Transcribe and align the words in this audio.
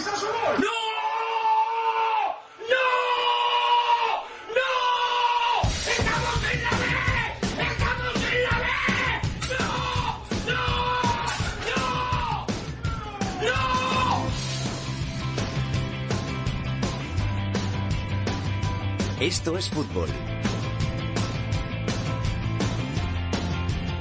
¡No! 0.00 0.06
¡No! 2.70 2.86
¡No! 4.56 4.70
¡Estamos 5.90 6.38
en 6.50 6.58
la 6.62 6.70
B! 6.70 6.84
¡Estamos 7.60 8.16
en 8.32 8.38
la 8.44 8.54
B! 8.60 8.64
¡No! 9.58 9.66
¡No! 10.48 10.62
¡No! 11.68 11.84
¡No! 13.42 13.60
Esto 19.20 19.58
es 19.58 19.68
fútbol. 19.68 20.08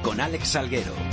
Con 0.02 0.22
Alex 0.22 0.48
Salguero. 0.48 1.09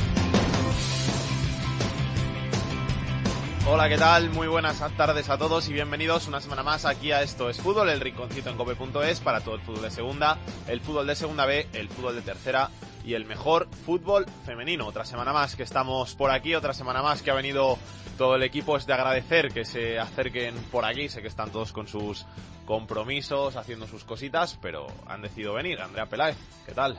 Hola, 3.68 3.88
¿qué 3.88 3.98
tal? 3.98 4.30
Muy 4.30 4.46
buenas 4.46 4.78
tardes 4.96 5.28
a 5.28 5.38
todos 5.38 5.68
y 5.68 5.72
bienvenidos 5.72 6.28
una 6.28 6.40
semana 6.40 6.62
más 6.62 6.84
aquí 6.84 7.10
a 7.10 7.22
Esto 7.22 7.50
es 7.50 7.60
Fútbol, 7.60 7.88
el 7.88 8.00
rinconcito 8.00 8.48
en 8.48 8.56
cope.es 8.56 9.18
para 9.18 9.40
todo 9.40 9.56
el 9.56 9.60
fútbol 9.60 9.82
de 9.82 9.90
segunda, 9.90 10.38
el 10.68 10.80
fútbol 10.80 11.08
de 11.08 11.16
segunda 11.16 11.46
B, 11.46 11.66
el 11.72 11.88
fútbol 11.88 12.14
de 12.14 12.22
tercera 12.22 12.70
y 13.04 13.14
el 13.14 13.24
mejor 13.24 13.66
fútbol 13.84 14.24
femenino. 14.44 14.86
Otra 14.86 15.04
semana 15.04 15.32
más 15.32 15.56
que 15.56 15.64
estamos 15.64 16.14
por 16.14 16.30
aquí, 16.30 16.54
otra 16.54 16.74
semana 16.74 17.02
más 17.02 17.22
que 17.22 17.32
ha 17.32 17.34
venido 17.34 17.76
todo 18.16 18.36
el 18.36 18.44
equipo. 18.44 18.76
Es 18.76 18.86
de 18.86 18.92
agradecer 18.92 19.52
que 19.52 19.64
se 19.64 19.98
acerquen 19.98 20.54
por 20.70 20.84
aquí, 20.84 21.08
sé 21.08 21.20
que 21.20 21.28
están 21.28 21.50
todos 21.50 21.72
con 21.72 21.88
sus 21.88 22.24
compromisos, 22.66 23.56
haciendo 23.56 23.86
sus 23.86 24.04
cositas, 24.04 24.58
pero 24.60 24.86
han 25.06 25.22
decidido 25.22 25.54
venir. 25.54 25.80
Andrea 25.80 26.06
Peláez, 26.06 26.36
¿qué 26.66 26.72
tal? 26.72 26.98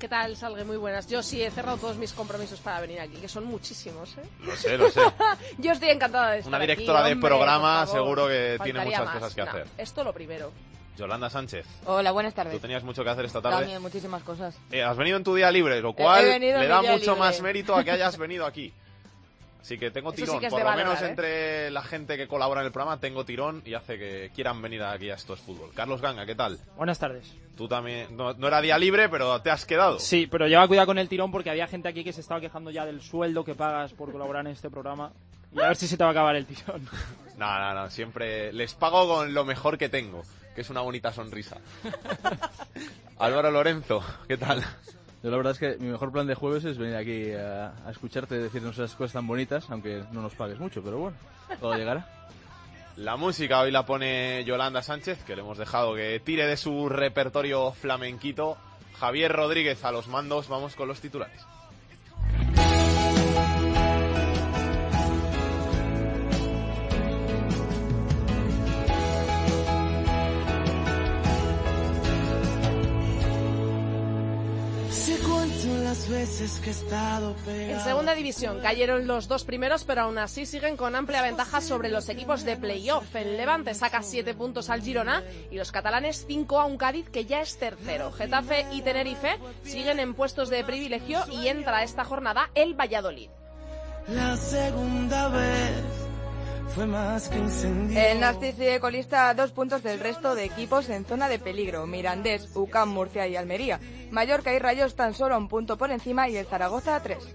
¿Qué 0.00 0.08
tal, 0.08 0.36
Salgue? 0.36 0.64
Muy 0.64 0.78
buenas. 0.78 1.06
Yo 1.06 1.22
sí 1.22 1.40
he 1.42 1.50
cerrado 1.52 1.76
todos 1.76 1.96
mis 1.96 2.12
compromisos 2.12 2.58
para 2.58 2.80
venir 2.80 2.98
aquí, 2.98 3.18
que 3.18 3.28
son 3.28 3.44
muchísimos, 3.44 4.16
¿eh? 4.18 4.22
Lo 4.40 4.56
sé, 4.56 4.76
lo 4.76 4.90
sé. 4.90 5.00
Yo 5.58 5.70
estoy 5.70 5.90
encantada 5.90 6.32
de 6.32 6.38
estar 6.38 6.48
Una 6.50 6.56
aquí, 6.58 6.66
directora 6.66 7.04
de 7.04 7.12
hombre, 7.12 7.28
programa 7.28 7.86
seguro 7.86 8.26
que 8.26 8.58
tiene 8.64 8.80
Faltaría 8.80 8.98
muchas 8.98 9.04
más. 9.04 9.14
cosas 9.14 9.34
que 9.36 9.42
No, 9.44 9.48
hacer. 9.50 9.66
Esto 9.78 10.02
lo 10.02 10.12
primero. 10.12 10.50
Yolanda 10.98 11.30
Sánchez, 11.30 11.66
Hola, 11.86 12.10
buenas 12.10 12.34
tú 12.34 12.36
tardes. 12.36 12.60
tenías 12.60 12.82
mucho 12.84 13.02
que 13.04 13.10
hacer 13.10 13.24
esta 13.24 13.40
tarde. 13.40 13.60
También 13.60 13.80
muchísimas 13.80 14.22
cosas. 14.24 14.58
Eh, 14.72 14.82
has 14.82 14.96
venido 14.96 15.16
en 15.16 15.24
tu 15.24 15.34
día 15.34 15.50
libre, 15.50 15.80
lo 15.80 15.94
cual 15.94 16.38
le 16.38 16.52
da 16.68 16.82
mucho 16.82 16.96
libre. 17.12 17.16
más 17.20 17.40
mérito 17.40 17.74
a 17.74 17.82
que 17.84 17.92
hayas 17.92 18.18
venido 18.18 18.44
aquí. 18.44 18.72
Así 19.62 19.78
que 19.78 19.92
tengo 19.92 20.10
Eso 20.10 20.16
sí 20.16 20.22
tirón, 20.24 20.40
que 20.40 20.48
por 20.48 20.58
lo 20.58 20.64
valorar, 20.64 20.86
menos 20.86 21.02
¿eh? 21.02 21.08
entre 21.08 21.70
la 21.70 21.82
gente 21.82 22.16
que 22.16 22.26
colabora 22.26 22.62
en 22.62 22.66
el 22.66 22.72
programa 22.72 22.98
tengo 22.98 23.24
tirón 23.24 23.62
y 23.64 23.74
hace 23.74 23.96
que 23.96 24.30
quieran 24.34 24.60
venir 24.60 24.82
aquí 24.82 25.08
a 25.08 25.14
Esto 25.14 25.34
es 25.34 25.40
Fútbol. 25.40 25.70
Carlos 25.72 26.00
Ganga, 26.00 26.26
¿qué 26.26 26.34
tal? 26.34 26.58
Buenas 26.76 26.98
tardes. 26.98 27.32
Tú 27.56 27.68
también, 27.68 28.16
no, 28.16 28.34
no 28.34 28.48
era 28.48 28.60
día 28.60 28.76
libre, 28.76 29.08
pero 29.08 29.40
te 29.40 29.50
has 29.52 29.64
quedado. 29.64 30.00
Sí, 30.00 30.26
pero 30.28 30.48
lleva 30.48 30.66
cuidado 30.66 30.86
con 30.86 30.98
el 30.98 31.08
tirón 31.08 31.30
porque 31.30 31.48
había 31.50 31.68
gente 31.68 31.88
aquí 31.88 32.02
que 32.02 32.12
se 32.12 32.20
estaba 32.22 32.40
quejando 32.40 32.72
ya 32.72 32.84
del 32.84 33.00
sueldo 33.00 33.44
que 33.44 33.54
pagas 33.54 33.92
por 33.92 34.10
colaborar 34.10 34.44
en 34.46 34.52
este 34.52 34.68
programa. 34.68 35.12
Y 35.54 35.60
a 35.60 35.68
ver 35.68 35.76
si 35.76 35.86
se 35.86 35.96
te 35.96 36.02
va 36.02 36.10
a 36.10 36.12
acabar 36.12 36.34
el 36.36 36.46
tirón. 36.46 36.88
No, 37.38 37.58
no, 37.58 37.74
no, 37.74 37.90
siempre 37.90 38.52
les 38.52 38.74
pago 38.74 39.08
con 39.08 39.32
lo 39.34 39.44
mejor 39.44 39.76
que 39.78 39.88
tengo, 39.88 40.22
que 40.54 40.60
es 40.60 40.70
una 40.70 40.80
bonita 40.82 41.12
sonrisa. 41.12 41.56
Álvaro 43.18 43.50
Lorenzo, 43.50 44.04
¿qué 44.28 44.36
tal? 44.36 44.62
Yo 45.22 45.30
la 45.30 45.36
verdad 45.36 45.52
es 45.52 45.58
que 45.58 45.76
mi 45.78 45.90
mejor 45.90 46.10
plan 46.10 46.26
de 46.26 46.34
jueves 46.34 46.64
es 46.64 46.78
venir 46.78 46.96
aquí 46.96 47.32
a, 47.32 47.72
a 47.86 47.90
escucharte 47.90 48.38
decirnos 48.38 48.74
esas 48.74 48.94
cosas 48.94 49.12
tan 49.12 49.26
bonitas, 49.26 49.70
aunque 49.70 50.02
no 50.10 50.20
nos 50.20 50.34
pagues 50.34 50.58
mucho, 50.58 50.82
pero 50.82 50.98
bueno, 50.98 51.16
todo 51.60 51.74
llegará. 51.76 52.08
La 52.96 53.16
música 53.16 53.60
hoy 53.60 53.70
la 53.70 53.86
pone 53.86 54.44
Yolanda 54.44 54.82
Sánchez, 54.82 55.24
que 55.24 55.34
le 55.34 55.42
hemos 55.42 55.58
dejado 55.58 55.94
que 55.94 56.20
tire 56.20 56.46
de 56.46 56.56
su 56.56 56.88
repertorio 56.88 57.72
flamenquito. 57.72 58.58
Javier 58.98 59.32
Rodríguez 59.32 59.84
a 59.84 59.92
los 59.92 60.08
mandos, 60.08 60.48
vamos 60.48 60.74
con 60.76 60.88
los 60.88 61.00
titulares. 61.00 61.40
Las 75.92 76.08
veces 76.08 76.58
que 76.60 76.70
he 76.70 76.72
estado 76.72 77.34
pegado. 77.44 77.78
En 77.78 77.80
segunda 77.80 78.14
división 78.14 78.60
cayeron 78.60 79.06
los 79.06 79.28
dos 79.28 79.44
primeros, 79.44 79.84
pero 79.84 80.02
aún 80.02 80.16
así 80.16 80.46
siguen 80.46 80.78
con 80.78 80.96
amplia 80.96 81.20
ventaja 81.20 81.60
sobre 81.60 81.90
los 81.90 82.08
equipos 82.08 82.44
de 82.44 82.56
playoff. 82.56 83.14
El 83.14 83.36
Levante 83.36 83.74
saca 83.74 84.02
siete 84.02 84.32
puntos 84.32 84.70
al 84.70 84.80
Girona 84.80 85.22
y 85.50 85.56
los 85.56 85.70
catalanes 85.70 86.24
cinco 86.26 86.60
a 86.60 86.64
un 86.64 86.78
Cádiz 86.78 87.10
que 87.10 87.26
ya 87.26 87.42
es 87.42 87.58
tercero. 87.58 88.10
Getafe 88.10 88.64
y 88.72 88.80
Tenerife 88.80 89.38
siguen 89.64 90.00
en 90.00 90.14
puestos 90.14 90.48
de 90.48 90.64
privilegio 90.64 91.20
y 91.30 91.48
entra 91.48 91.82
esta 91.82 92.04
jornada 92.04 92.48
el 92.54 92.72
Valladolid. 92.72 93.28
La 94.08 94.34
segunda 94.38 95.28
vez 95.28 95.82
fue 96.74 96.86
más 96.86 97.28
que 97.28 97.36
incendio. 97.36 98.00
El 98.00 98.20
Nastic 98.20 98.56
sigue 98.56 98.80
colista 98.80 99.28
a 99.28 99.34
dos 99.34 99.50
puntos 99.50 99.82
del 99.82 100.00
resto 100.00 100.34
de 100.34 100.44
equipos 100.44 100.88
en 100.88 101.04
zona 101.04 101.28
de 101.28 101.38
peligro. 101.38 101.86
Mirandés, 101.86 102.48
UCAM, 102.54 102.88
Murcia 102.88 103.28
y 103.28 103.36
Almería. 103.36 103.78
Mallorca 104.12 104.52
y 104.52 104.58
Rayos 104.58 104.94
tan 104.94 105.14
solo 105.14 105.34
a 105.34 105.38
un 105.38 105.48
punto 105.48 105.78
por 105.78 105.90
encima 105.90 106.28
y 106.28 106.36
el 106.36 106.46
Zaragoza 106.46 106.96
a 106.96 107.02
tres. 107.02 107.34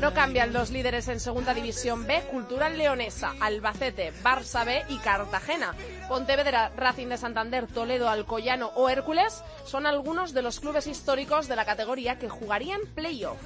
No 0.00 0.14
cambian 0.14 0.52
los 0.52 0.70
líderes 0.70 1.08
en 1.08 1.20
Segunda 1.20 1.52
División 1.52 2.06
B, 2.06 2.22
Cultural 2.30 2.78
Leonesa, 2.78 3.34
Albacete, 3.40 4.12
Barça 4.22 4.64
B 4.64 4.82
y 4.88 4.96
Cartagena. 4.98 5.74
Pontevedra, 6.08 6.72
Racing 6.76 7.08
de 7.08 7.18
Santander, 7.18 7.66
Toledo, 7.66 8.08
Alcoyano 8.08 8.68
o 8.74 8.88
Hércules 8.88 9.42
son 9.66 9.86
algunos 9.86 10.32
de 10.32 10.42
los 10.42 10.60
clubes 10.60 10.86
históricos 10.86 11.46
de 11.46 11.56
la 11.56 11.66
categoría 11.66 12.18
que 12.18 12.30
jugarían 12.30 12.80
playoff. 12.94 13.38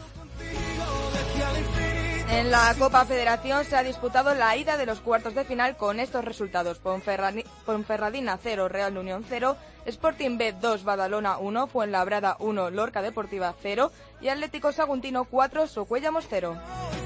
En 2.30 2.50
la 2.50 2.74
Copa 2.78 3.04
Federación 3.04 3.64
se 3.64 3.76
ha 3.76 3.82
disputado 3.82 4.34
la 4.34 4.56
ida 4.56 4.76
de 4.76 4.86
los 4.86 5.00
cuartos 5.00 5.34
de 5.34 5.44
final 5.44 5.76
con 5.76 6.00
estos 6.00 6.24
resultados. 6.24 6.82
Ponferradi- 6.82 7.44
Ponferradina 7.64 8.38
0, 8.42 8.68
Real 8.68 8.96
Unión 8.96 9.24
0, 9.28 9.56
Sporting 9.86 10.36
B 10.38 10.52
2, 10.60 10.84
Badalona 10.84 11.38
1, 11.38 11.66
Fuenlabrada 11.68 12.36
1, 12.40 12.70
Lorca 12.70 13.02
Deportiva 13.02 13.54
0 13.62 13.92
y 14.20 14.28
Atlético 14.28 14.72
Saguntino 14.72 15.24
4, 15.24 15.66
Socuellamos 15.66 16.26
0. 16.28 16.56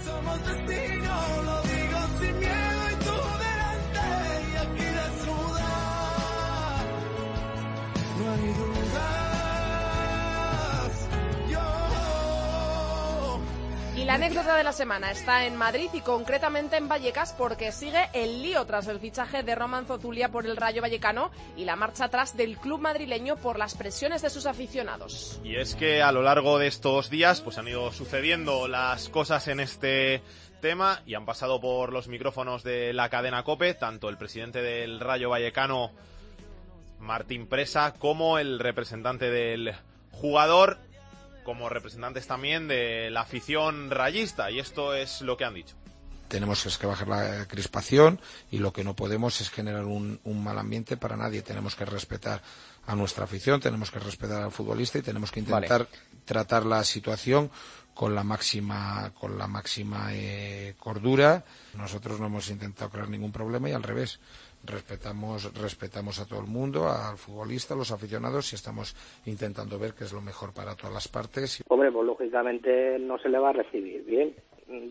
somos 0.05 0.39
la 14.09 14.15
anécdota 14.15 14.57
de 14.57 14.65
la 14.65 14.73
semana 14.73 15.11
está 15.11 15.45
en 15.45 15.55
Madrid 15.55 15.91
y 15.93 16.01
concretamente 16.01 16.79
en 16.79 16.89
Vallecas 16.89 17.35
porque 17.37 17.73
sigue 17.73 18.09
el 18.15 18.43
lío 18.43 18.65
tras 18.65 18.87
el 18.89 19.01
fichaje 19.01 19.43
de 19.43 19.55
Roman 19.55 19.85
Zozulia 19.85 20.31
por 20.31 20.47
el 20.47 20.57
Rayo 20.57 20.81
Vallecano 20.81 21.31
y 21.59 21.67
la 21.67 21.77
marcha 21.77 22.07
atrás 22.07 22.35
del 22.35 22.57
club 22.57 22.81
madrileño 22.81 23.37
por 23.37 23.59
las 23.59 23.75
presiones 23.75 24.23
de 24.23 24.31
sus 24.31 24.47
aficionados. 24.47 25.39
Y 25.45 25.57
es 25.57 25.75
que 25.75 26.01
a 26.01 26.11
lo 26.11 26.23
largo 26.23 26.59
de 26.59 26.69
estos 26.69 27.11
días 27.11 27.43
pues 27.43 27.59
han 27.59 27.69
ido 27.69 27.93
sucediendo 27.93 28.67
las 28.67 29.11
cosas 29.11 29.47
en 29.47 29.61
este 29.61 30.23
tema 30.63 31.03
y 31.05 31.13
han 31.13 31.27
pasado 31.27 31.61
por 31.61 31.93
los 31.93 32.09
micrófonos 32.09 32.63
de 32.63 32.95
la 32.95 33.11
cadena 33.11 33.45
Cope 33.45 33.75
tanto 33.75 34.09
el 34.09 34.17
presidente 34.17 34.63
del 34.63 35.01
Rayo 35.01 35.29
Vallecano 35.29 35.93
Martín 36.99 37.47
Presa 37.47 37.93
como 37.99 38.39
el 38.39 38.59
representante 38.59 39.31
del 39.31 39.75
jugador 40.13 40.79
como 41.49 41.71
representantes 41.71 42.27
también 42.27 42.69
de 42.69 43.09
la 43.09 43.23
afición 43.23 43.91
rayista 43.91 44.51
y 44.51 44.59
esto 44.59 44.95
es 44.95 45.23
lo 45.23 45.39
que 45.39 45.47
han 45.47 45.55
dicho. 45.55 45.77
tenemos 46.29 46.67
es 46.67 46.77
que 46.77 46.87
bajar 46.87 47.09
la 47.09 47.49
crispación 47.49 48.21
y 48.51 48.59
lo 48.59 48.75
que 48.75 48.85
no 48.85 48.95
podemos 48.95 49.41
es 49.41 49.49
generar 49.49 49.87
un, 49.87 50.21
un 50.25 50.45
mal 50.45 50.59
ambiente 50.59 50.99
para 50.99 51.17
nadie. 51.17 51.41
Tenemos 51.41 51.75
que 51.75 51.87
respetar 51.87 52.43
a 52.87 52.95
nuestra 52.95 53.25
afición, 53.25 53.63
tenemos 53.63 53.91
que 53.91 53.99
respetar 53.99 54.43
al 54.43 54.53
futbolista 54.53 54.99
y 54.99 55.03
tenemos 55.03 55.33
que 55.33 55.41
intentar 55.41 55.89
tratar 56.27 56.67
la 56.67 56.85
situación 56.85 57.51
con 57.95 58.15
la 58.15 58.25
máxima 58.25 59.11
con 59.19 59.39
la 59.39 59.47
máxima 59.47 60.09
eh, 60.13 60.75
cordura. 60.79 61.47
Nosotros 61.73 62.21
no 62.21 62.27
hemos 62.27 62.51
intentado 62.51 62.91
crear 62.91 63.09
ningún 63.09 63.33
problema 63.33 63.71
y 63.71 63.73
al 63.73 63.83
revés. 63.83 64.21
Respetamos, 64.65 65.55
respetamos 65.61 66.21
a 66.21 66.27
todo 66.27 66.41
el 66.41 66.47
mundo, 66.47 66.89
al 66.89 67.17
futbolista, 67.17 67.75
a 67.75 67.77
los 67.77 67.91
aficionados 67.91 68.53
y 68.53 68.57
estamos 68.57 68.95
intentando 69.27 69.79
ver 69.79 69.95
qué 69.95 70.05
es 70.05 70.13
lo 70.13 70.21
mejor 70.21 70.53
para 70.53 70.75
todas 70.75 70.93
las 70.93 71.09
partes. 71.09 71.63
Hombre, 71.69 71.91
pues 71.93 72.07
lógicamente 72.07 72.99
no 72.99 73.19
se 73.19 73.29
le 73.29 73.39
va 73.39 73.51
a 73.51 73.53
recibir 73.53 74.05
bien. 74.05 74.35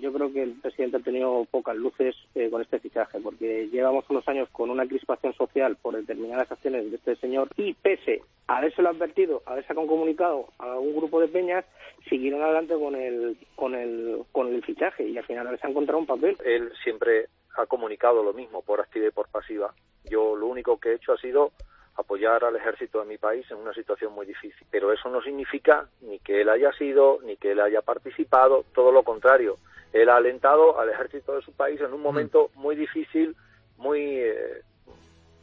Yo 0.02 0.12
creo 0.12 0.34
que 0.34 0.42
el 0.42 0.54
presidente 0.54 0.98
ha 0.98 1.02
tenido 1.02 1.46
pocas 1.52 1.76
luces 1.76 2.16
eh, 2.34 2.50
con 2.50 2.64
este 2.64 2.80
fichaje, 2.80 3.20
porque 3.20 3.70
llevamos 3.72 4.06
unos 4.10 4.28
años 4.28 4.50
con 4.52 4.72
una 4.72 4.88
crispación 4.88 5.34
social 5.34 5.76
por 5.76 5.96
determinadas 5.96 6.52
acciones 6.52 6.90
de 6.90 6.98
este 6.98 7.16
señor 7.18 7.50
y 7.58 7.76
pese 7.76 8.24
a 8.48 8.58
habérselo 8.58 8.90
advertido, 8.90 9.44
a 9.46 9.52
haberse 9.52 9.76
comunicado 9.76 10.48
a 10.58 10.80
un 10.80 10.96
grupo 10.96 11.20
de 11.20 11.28
peñas, 11.28 11.64
siguieron 12.10 12.42
adelante 12.42 12.74
con 12.74 12.96
el, 12.96 13.38
con 13.56 13.76
el, 13.76 14.24
con 14.32 14.48
el 14.48 14.64
fichaje 14.64 15.08
y 15.08 15.18
al 15.18 15.26
final 15.26 15.46
haberse 15.46 15.68
encontrado 15.68 16.00
un 16.00 16.08
papel. 16.08 16.36
Él 16.44 16.72
siempre 16.84 17.28
ha 17.58 17.66
comunicado 17.66 18.24
lo 18.24 18.34
mismo 18.34 18.62
por 18.62 18.80
activa 18.80 19.08
y 19.08 19.12
por 19.12 19.28
pasiva. 19.30 19.74
Yo 20.06 20.36
lo 20.36 20.48
único 20.48 20.80
que 20.80 20.90
he 20.90 20.96
hecho 20.96 21.14
ha 21.14 21.18
sido 21.18 21.52
apoyar 21.96 22.44
al 22.44 22.56
ejército 22.56 23.00
de 23.00 23.06
mi 23.06 23.18
país 23.18 23.46
en 23.50 23.58
una 23.58 23.74
situación 23.74 24.14
muy 24.14 24.26
difícil. 24.26 24.66
Pero 24.70 24.94
eso 24.94 25.10
no 25.10 25.22
significa 25.22 25.90
ni 26.02 26.20
que 26.20 26.42
él 26.42 26.50
haya 26.50 26.72
sido, 26.74 27.20
ni 27.24 27.38
que 27.38 27.52
él 27.52 27.60
haya 27.60 27.82
participado, 27.82 28.66
todo 28.74 28.92
lo 28.92 29.04
contrario. 29.04 29.58
él 29.94 30.10
ha 30.10 30.18
alentado 30.18 30.80
al 30.80 30.90
ejército 30.90 31.36
de 31.36 31.42
su 31.42 31.54
país 31.54 31.82
en 31.82 31.94
un 31.94 32.02
momento 32.02 32.52
muy 32.56 32.76
difícil, 32.76 33.36
muy 33.78 34.00
eh, 34.00 34.62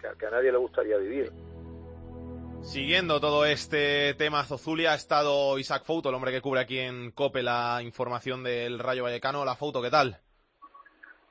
que, 0.00 0.08
que 0.18 0.26
a 0.26 0.30
nadie 0.30 0.52
le 0.52 0.58
gustaría 0.58 0.96
vivir. 0.96 1.32
Siguiendo 2.62 3.20
todo 3.20 3.44
este 3.44 4.14
tema 4.14 4.42
Zozulia 4.44 4.92
ha 4.92 4.94
estado 4.94 5.58
Isaac 5.58 5.84
Fouto, 5.84 6.08
el 6.08 6.14
hombre 6.14 6.32
que 6.32 6.40
cubre 6.40 6.60
aquí 6.60 6.78
en 6.78 7.10
COPE 7.10 7.42
la 7.42 7.80
información 7.82 8.42
del 8.42 8.78
Rayo 8.78 9.02
Vallecano. 9.02 9.44
La 9.44 9.54
Fouto, 9.54 9.82
¿qué 9.82 9.90
tal? 9.90 10.23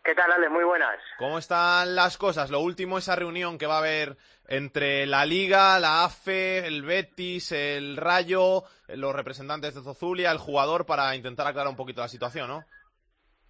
¿Qué 0.03 0.15
tal, 0.15 0.29
Ale? 0.33 0.49
Muy 0.49 0.65
buenas. 0.65 0.99
¿Cómo 1.17 1.37
están 1.37 1.95
las 1.95 2.17
cosas? 2.17 2.51
Lo 2.51 2.59
último, 2.59 2.97
esa 2.97 3.15
reunión 3.15 3.57
que 3.57 3.67
va 3.67 3.75
a 3.75 3.79
haber 3.79 4.17
entre 4.49 5.05
la 5.05 5.25
Liga, 5.25 5.79
la 5.79 6.03
AFE, 6.03 6.67
el 6.67 6.83
Betis, 6.83 7.53
el 7.53 7.95
Rayo, 7.95 8.63
los 8.89 9.15
representantes 9.15 9.75
de 9.75 9.81
Zozulia, 9.81 10.31
el 10.31 10.39
jugador, 10.39 10.85
para 10.85 11.15
intentar 11.15 11.47
aclarar 11.47 11.69
un 11.69 11.77
poquito 11.77 12.01
la 12.01 12.09
situación, 12.09 12.49
¿no? 12.49 12.65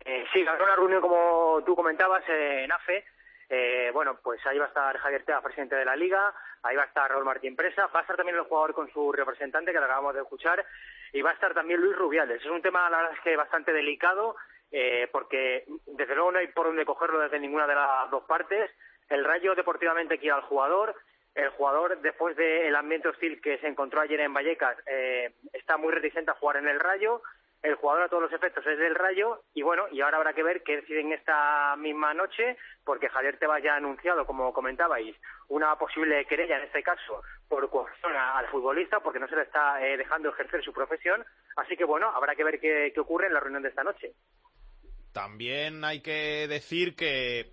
Eh, 0.05 0.25
sí, 0.31 0.45
habrá 0.47 0.63
una 0.63 0.75
reunión, 0.75 1.01
como 1.01 1.63
tú 1.65 1.75
comentabas, 1.75 2.23
en 2.29 2.71
AFE. 2.71 3.03
Eh, 3.49 3.89
bueno, 3.91 4.19
pues 4.23 4.39
ahí 4.45 4.59
va 4.59 4.65
a 4.65 4.67
estar 4.67 4.95
Javier 4.99 5.25
Tea, 5.25 5.41
presidente 5.41 5.75
de 5.75 5.85
la 5.85 5.95
Liga, 5.95 6.33
ahí 6.61 6.75
va 6.75 6.83
a 6.83 6.87
estar 6.87 7.09
Raúl 7.09 7.25
Martín 7.25 7.55
Presa, 7.55 7.87
va 7.87 7.99
a 7.99 8.01
estar 8.03 8.15
también 8.15 8.37
el 8.37 8.43
jugador 8.43 8.75
con 8.75 8.91
su 8.91 9.11
representante, 9.11 9.71
que 9.71 9.79
lo 9.79 9.85
acabamos 9.85 10.13
de 10.13 10.21
escuchar, 10.21 10.63
y 11.11 11.21
va 11.21 11.31
a 11.31 11.33
estar 11.33 11.53
también 11.55 11.81
Luis 11.81 11.95
Rubiales. 11.95 12.41
Es 12.41 12.49
un 12.49 12.61
tema, 12.61 12.89
la 12.91 12.97
verdad 12.97 13.13
es 13.13 13.21
que 13.21 13.35
bastante 13.35 13.73
delicado, 13.73 14.35
eh, 14.73 15.07
porque 15.11 15.63
desde 15.85 16.15
luego 16.15 16.31
no 16.33 16.39
hay 16.39 16.47
por 16.47 16.65
dónde 16.65 16.83
cogerlo 16.85 17.19
desde 17.19 17.39
ninguna 17.39 17.65
de 17.67 17.75
las 17.75 18.09
dos 18.11 18.23
partes. 18.25 18.69
El 19.09 19.23
Rayo 19.23 19.55
deportivamente 19.55 20.17
quiere 20.17 20.35
al 20.35 20.41
jugador, 20.41 20.95
el 21.35 21.49
jugador, 21.49 21.99
después 22.01 22.35
del 22.35 22.75
ambiente 22.75 23.07
hostil 23.07 23.39
que 23.41 23.57
se 23.59 23.67
encontró 23.67 24.01
ayer 24.01 24.19
en 24.19 24.33
Vallecas, 24.33 24.77
eh, 24.85 25.33
está 25.53 25.77
muy 25.77 25.91
reticente 25.93 26.31
a 26.31 26.35
jugar 26.35 26.57
en 26.57 26.67
el 26.67 26.79
Rayo. 26.79 27.21
El 27.63 27.75
jugador 27.75 28.03
a 28.03 28.09
todos 28.09 28.23
los 28.23 28.33
efectos 28.33 28.65
es 28.67 28.77
del 28.77 28.93
Rayo 28.93 29.41
y 29.53 29.61
bueno, 29.61 29.85
y 29.89 30.01
ahora 30.01 30.17
habrá 30.17 30.33
que 30.33 30.43
ver 30.43 30.63
qué 30.63 30.75
deciden 30.81 31.13
esta 31.13 31.75
misma 31.77 32.13
noche, 32.13 32.57
porque 32.83 33.07
Javier 33.07 33.37
Tebas 33.39 33.63
ya 33.63 33.75
ha 33.75 33.77
anunciado, 33.77 34.25
como 34.25 34.51
comentabais, 34.51 35.15
una 35.47 35.73
posible 35.77 36.25
querella 36.25 36.57
en 36.57 36.63
este 36.65 36.83
caso 36.83 37.21
por 37.47 37.69
coerción 37.69 38.13
a- 38.17 38.37
al 38.37 38.47
futbolista, 38.47 38.99
porque 38.99 39.19
no 39.19 39.29
se 39.29 39.37
le 39.37 39.43
está 39.43 39.81
eh, 39.85 39.95
dejando 39.95 40.27
ejercer 40.29 40.61
su 40.61 40.73
profesión. 40.73 41.23
Así 41.55 41.77
que 41.77 41.85
bueno, 41.85 42.09
habrá 42.13 42.35
que 42.35 42.43
ver 42.43 42.59
qué, 42.59 42.91
qué 42.93 42.99
ocurre 42.99 43.27
en 43.27 43.33
la 43.33 43.39
reunión 43.39 43.63
de 43.63 43.69
esta 43.69 43.83
noche. 43.85 44.11
También 45.13 45.85
hay 45.85 46.01
que 46.01 46.47
decir 46.47 46.95
que 46.95 47.51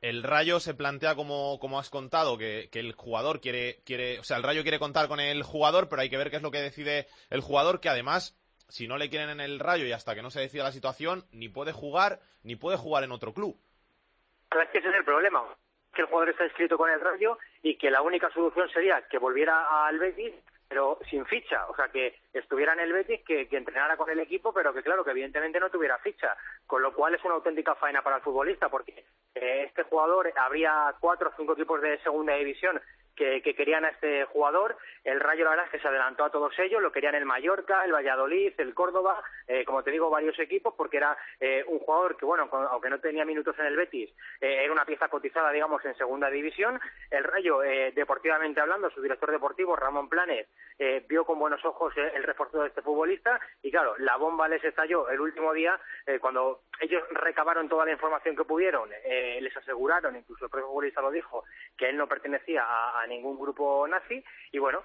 el 0.00 0.22
Rayo 0.22 0.60
se 0.60 0.74
plantea 0.74 1.14
como, 1.14 1.58
como 1.60 1.78
has 1.78 1.90
contado, 1.90 2.38
que, 2.38 2.70
que 2.72 2.80
el 2.80 2.92
jugador 2.92 3.40
quiere, 3.40 3.80
quiere, 3.84 4.18
o 4.18 4.24
sea, 4.24 4.38
el 4.38 4.42
Rayo 4.42 4.62
quiere 4.62 4.78
contar 4.78 5.08
con 5.08 5.20
el 5.20 5.42
jugador, 5.42 5.88
pero 5.88 6.00
hay 6.00 6.08
que 6.08 6.16
ver 6.16 6.30
qué 6.30 6.36
es 6.36 6.42
lo 6.42 6.50
que 6.50 6.62
decide 6.62 7.06
el 7.28 7.42
jugador, 7.42 7.80
que 7.80 7.90
además, 7.90 8.34
si 8.68 8.88
no 8.88 8.96
le 8.96 9.10
quieren 9.10 9.28
en 9.28 9.40
el 9.40 9.60
Rayo 9.60 9.84
y 9.84 9.92
hasta 9.92 10.14
que 10.14 10.22
no 10.22 10.30
se 10.30 10.40
decida 10.40 10.64
la 10.64 10.72
situación, 10.72 11.24
ni 11.32 11.50
puede 11.50 11.72
jugar, 11.72 12.20
ni 12.42 12.56
puede 12.56 12.78
jugar 12.78 13.04
en 13.04 13.12
otro 13.12 13.34
club. 13.34 13.60
Ese 14.72 14.78
es 14.78 14.94
el 14.94 15.04
problema, 15.04 15.44
que 15.94 16.02
el 16.02 16.08
jugador 16.08 16.30
está 16.30 16.44
inscrito 16.44 16.78
con 16.78 16.90
el 16.90 17.00
Rayo 17.00 17.38
y 17.62 17.76
que 17.76 17.90
la 17.90 18.00
única 18.00 18.30
solución 18.30 18.70
sería 18.70 19.06
que 19.08 19.18
volviera 19.18 19.86
al 19.86 19.98
Betis, 19.98 20.34
pero 20.70 21.00
sin 21.10 21.26
ficha, 21.26 21.66
o 21.66 21.74
sea, 21.74 21.88
que 21.88 22.14
estuviera 22.32 22.74
en 22.74 22.78
el 22.78 22.92
Betis, 22.92 23.22
que, 23.26 23.48
que 23.48 23.56
entrenara 23.56 23.96
con 23.96 24.08
el 24.08 24.20
equipo, 24.20 24.52
pero 24.52 24.72
que 24.72 24.84
claro, 24.84 25.04
que 25.04 25.10
evidentemente 25.10 25.58
no 25.58 25.68
tuviera 25.68 25.98
ficha, 25.98 26.36
con 26.64 26.80
lo 26.80 26.94
cual 26.94 27.12
es 27.12 27.24
una 27.24 27.34
auténtica 27.34 27.74
faena 27.74 28.02
para 28.02 28.18
el 28.18 28.22
futbolista, 28.22 28.68
porque 28.68 29.04
eh, 29.34 29.64
este 29.66 29.82
jugador, 29.82 30.32
habría 30.36 30.94
cuatro 31.00 31.30
o 31.30 31.32
cinco 31.36 31.54
equipos 31.54 31.82
de 31.82 31.98
segunda 32.04 32.34
división 32.34 32.80
que, 33.20 33.42
que 33.42 33.54
querían 33.54 33.84
a 33.84 33.90
este 33.90 34.24
jugador. 34.24 34.78
El 35.04 35.20
Rayo, 35.20 35.44
la 35.44 35.50
verdad 35.50 35.66
es 35.66 35.72
que 35.72 35.78
se 35.78 35.88
adelantó 35.88 36.24
a 36.24 36.30
todos 36.30 36.58
ellos, 36.58 36.80
lo 36.80 36.90
querían 36.90 37.14
el 37.14 37.26
Mallorca, 37.26 37.84
el 37.84 37.92
Valladolid, 37.92 38.54
el 38.56 38.72
Córdoba, 38.72 39.22
eh, 39.46 39.62
como 39.66 39.82
te 39.82 39.90
digo, 39.90 40.08
varios 40.08 40.38
equipos, 40.38 40.72
porque 40.74 40.96
era 40.96 41.18
eh, 41.38 41.62
un 41.66 41.80
jugador 41.80 42.16
que, 42.16 42.24
bueno, 42.24 42.48
aunque 42.50 42.88
no 42.88 42.98
tenía 42.98 43.26
minutos 43.26 43.58
en 43.58 43.66
el 43.66 43.76
Betis, 43.76 44.10
eh, 44.40 44.64
era 44.64 44.72
una 44.72 44.86
pieza 44.86 45.08
cotizada, 45.08 45.52
digamos, 45.52 45.84
en 45.84 45.94
segunda 45.96 46.30
división. 46.30 46.80
El 47.10 47.24
Rayo, 47.24 47.62
eh, 47.62 47.92
deportivamente 47.94 48.60
hablando, 48.60 48.88
su 48.90 49.02
director 49.02 49.30
deportivo, 49.30 49.76
Ramón 49.76 50.08
Planes, 50.08 50.48
eh, 50.78 51.04
vio 51.06 51.26
con 51.26 51.38
buenos 51.38 51.62
ojos 51.66 51.92
el 51.96 52.22
refuerzo 52.22 52.62
de 52.62 52.68
este 52.68 52.80
futbolista 52.80 53.38
y, 53.62 53.70
claro, 53.70 53.96
la 53.98 54.16
bomba 54.16 54.48
les 54.48 54.64
estalló 54.64 55.10
el 55.10 55.20
último 55.20 55.52
día 55.52 55.78
cuando 56.20 56.62
ellos 56.80 57.02
recabaron 57.10 57.68
toda 57.68 57.84
la 57.84 57.92
información 57.92 58.34
que 58.34 58.44
pudieron, 58.44 58.88
les 58.88 59.56
aseguraron, 59.56 60.16
incluso 60.16 60.46
el 60.46 60.50
propio 60.50 60.68
futbolista 60.68 61.02
lo 61.02 61.10
dijo, 61.10 61.44
que 61.76 61.90
él 61.90 61.96
no 61.96 62.08
pertenecía 62.08 62.64
a 62.64 63.06
ningún 63.10 63.38
grupo 63.38 63.86
nazi 63.86 64.24
y, 64.52 64.58
bueno, 64.58 64.82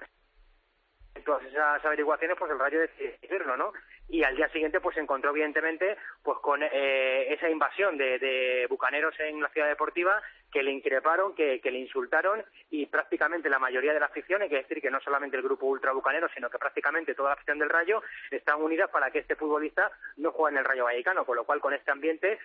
en 1.14 1.24
todas 1.24 1.44
esas 1.44 1.84
averiguaciones, 1.84 2.36
pues 2.38 2.50
el 2.50 2.58
Rayo 2.58 2.80
decidió 2.80 3.10
decirlo, 3.22 3.56
¿no? 3.56 3.72
Y 4.08 4.22
al 4.22 4.36
día 4.36 4.48
siguiente, 4.50 4.80
pues 4.80 4.94
se 4.94 5.00
encontró 5.00 5.30
evidentemente, 5.30 5.96
pues 6.22 6.38
con 6.40 6.62
eh, 6.62 7.32
esa 7.32 7.48
invasión 7.48 7.96
de, 7.96 8.18
de 8.18 8.66
bucaneros 8.68 9.18
en 9.18 9.40
la 9.40 9.48
ciudad 9.48 9.68
deportiva 9.68 10.22
que 10.52 10.62
le 10.62 10.72
increparon, 10.72 11.34
que, 11.34 11.60
le 11.62 11.78
insultaron 11.78 12.44
y 12.70 12.86
prácticamente 12.86 13.50
la 13.50 13.58
mayoría 13.58 13.92
de 13.92 14.00
la 14.00 14.06
afición, 14.06 14.42
hay 14.42 14.48
que 14.48 14.56
decir 14.56 14.80
que 14.80 14.90
no 14.90 15.00
solamente 15.00 15.36
el 15.36 15.42
grupo 15.42 15.66
ultra 15.66 15.92
bucanero, 15.92 16.28
sino 16.34 16.48
que 16.48 16.58
prácticamente 16.58 17.14
toda 17.14 17.30
la 17.30 17.34
afición 17.34 17.58
del 17.58 17.68
Rayo 17.68 18.02
están 18.30 18.62
unidas 18.62 18.90
para 18.90 19.10
que 19.10 19.18
este 19.18 19.36
futbolista 19.36 19.90
no 20.16 20.32
juegue 20.32 20.54
en 20.54 20.58
el 20.60 20.64
Rayo 20.64 20.84
Vallecano, 20.84 21.26
con 21.26 21.36
lo 21.36 21.44
cual 21.44 21.60
con 21.60 21.74
este 21.74 21.90
ambiente 21.90 22.38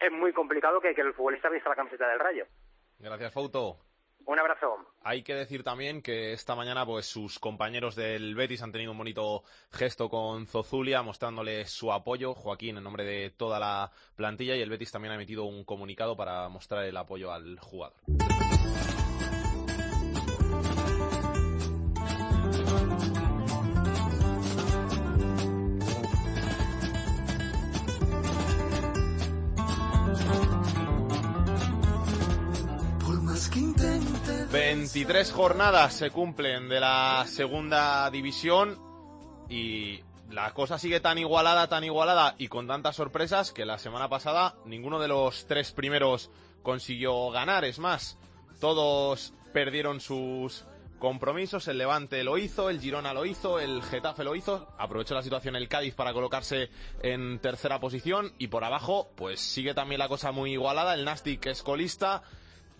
es 0.00 0.12
muy 0.12 0.32
complicado 0.32 0.80
que, 0.80 0.94
que 0.94 1.02
el 1.02 1.14
futbolista 1.14 1.48
vista 1.48 1.68
la 1.68 1.76
camiseta 1.76 2.08
del 2.08 2.18
Rayo. 2.18 2.46
Gracias, 2.98 3.32
Fouto. 3.32 3.87
Un 4.28 4.38
abrazo. 4.38 4.76
Hay 5.04 5.22
que 5.22 5.34
decir 5.34 5.64
también 5.64 6.02
que 6.02 6.34
esta 6.34 6.54
mañana 6.54 6.84
pues 6.84 7.06
sus 7.06 7.38
compañeros 7.38 7.96
del 7.96 8.34
Betis 8.34 8.60
han 8.62 8.72
tenido 8.72 8.92
un 8.92 8.98
bonito 8.98 9.42
gesto 9.72 10.10
con 10.10 10.46
Zozulia 10.46 11.02
mostrándole 11.02 11.64
su 11.64 11.90
apoyo, 11.90 12.34
Joaquín 12.34 12.76
en 12.76 12.84
nombre 12.84 13.04
de 13.04 13.30
toda 13.30 13.58
la 13.58 13.90
plantilla 14.16 14.54
y 14.54 14.60
el 14.60 14.68
Betis 14.68 14.92
también 14.92 15.12
ha 15.12 15.14
emitido 15.14 15.44
un 15.44 15.64
comunicado 15.64 16.14
para 16.14 16.50
mostrar 16.50 16.84
el 16.84 16.98
apoyo 16.98 17.32
al 17.32 17.58
jugador. 17.58 17.96
23 34.50 35.30
jornadas 35.30 35.92
se 35.92 36.10
cumplen 36.10 36.70
de 36.70 36.80
la 36.80 37.24
segunda 37.26 38.10
división 38.10 38.78
y 39.50 40.00
la 40.30 40.54
cosa 40.54 40.78
sigue 40.78 41.00
tan 41.00 41.18
igualada, 41.18 41.68
tan 41.68 41.84
igualada 41.84 42.34
y 42.38 42.48
con 42.48 42.66
tantas 42.66 42.96
sorpresas 42.96 43.52
que 43.52 43.66
la 43.66 43.78
semana 43.78 44.08
pasada 44.08 44.54
ninguno 44.64 45.00
de 45.00 45.08
los 45.08 45.46
tres 45.46 45.72
primeros 45.72 46.30
consiguió 46.62 47.30
ganar. 47.30 47.66
Es 47.66 47.78
más, 47.78 48.16
todos 48.58 49.34
perdieron 49.52 50.00
sus 50.00 50.64
compromisos. 50.98 51.68
El 51.68 51.76
Levante 51.76 52.24
lo 52.24 52.38
hizo, 52.38 52.70
el 52.70 52.80
Girona 52.80 53.12
lo 53.12 53.26
hizo, 53.26 53.60
el 53.60 53.82
Getafe 53.82 54.24
lo 54.24 54.34
hizo. 54.34 54.68
Aprovechó 54.78 55.14
la 55.14 55.22
situación 55.22 55.56
el 55.56 55.68
Cádiz 55.68 55.94
para 55.94 56.14
colocarse 56.14 56.70
en 57.02 57.38
tercera 57.38 57.80
posición 57.80 58.32
y 58.38 58.48
por 58.48 58.64
abajo 58.64 59.10
pues 59.14 59.40
sigue 59.40 59.74
también 59.74 59.98
la 59.98 60.08
cosa 60.08 60.32
muy 60.32 60.52
igualada. 60.52 60.94
El 60.94 61.04
Nastic 61.04 61.46
es 61.46 61.62
colista, 61.62 62.22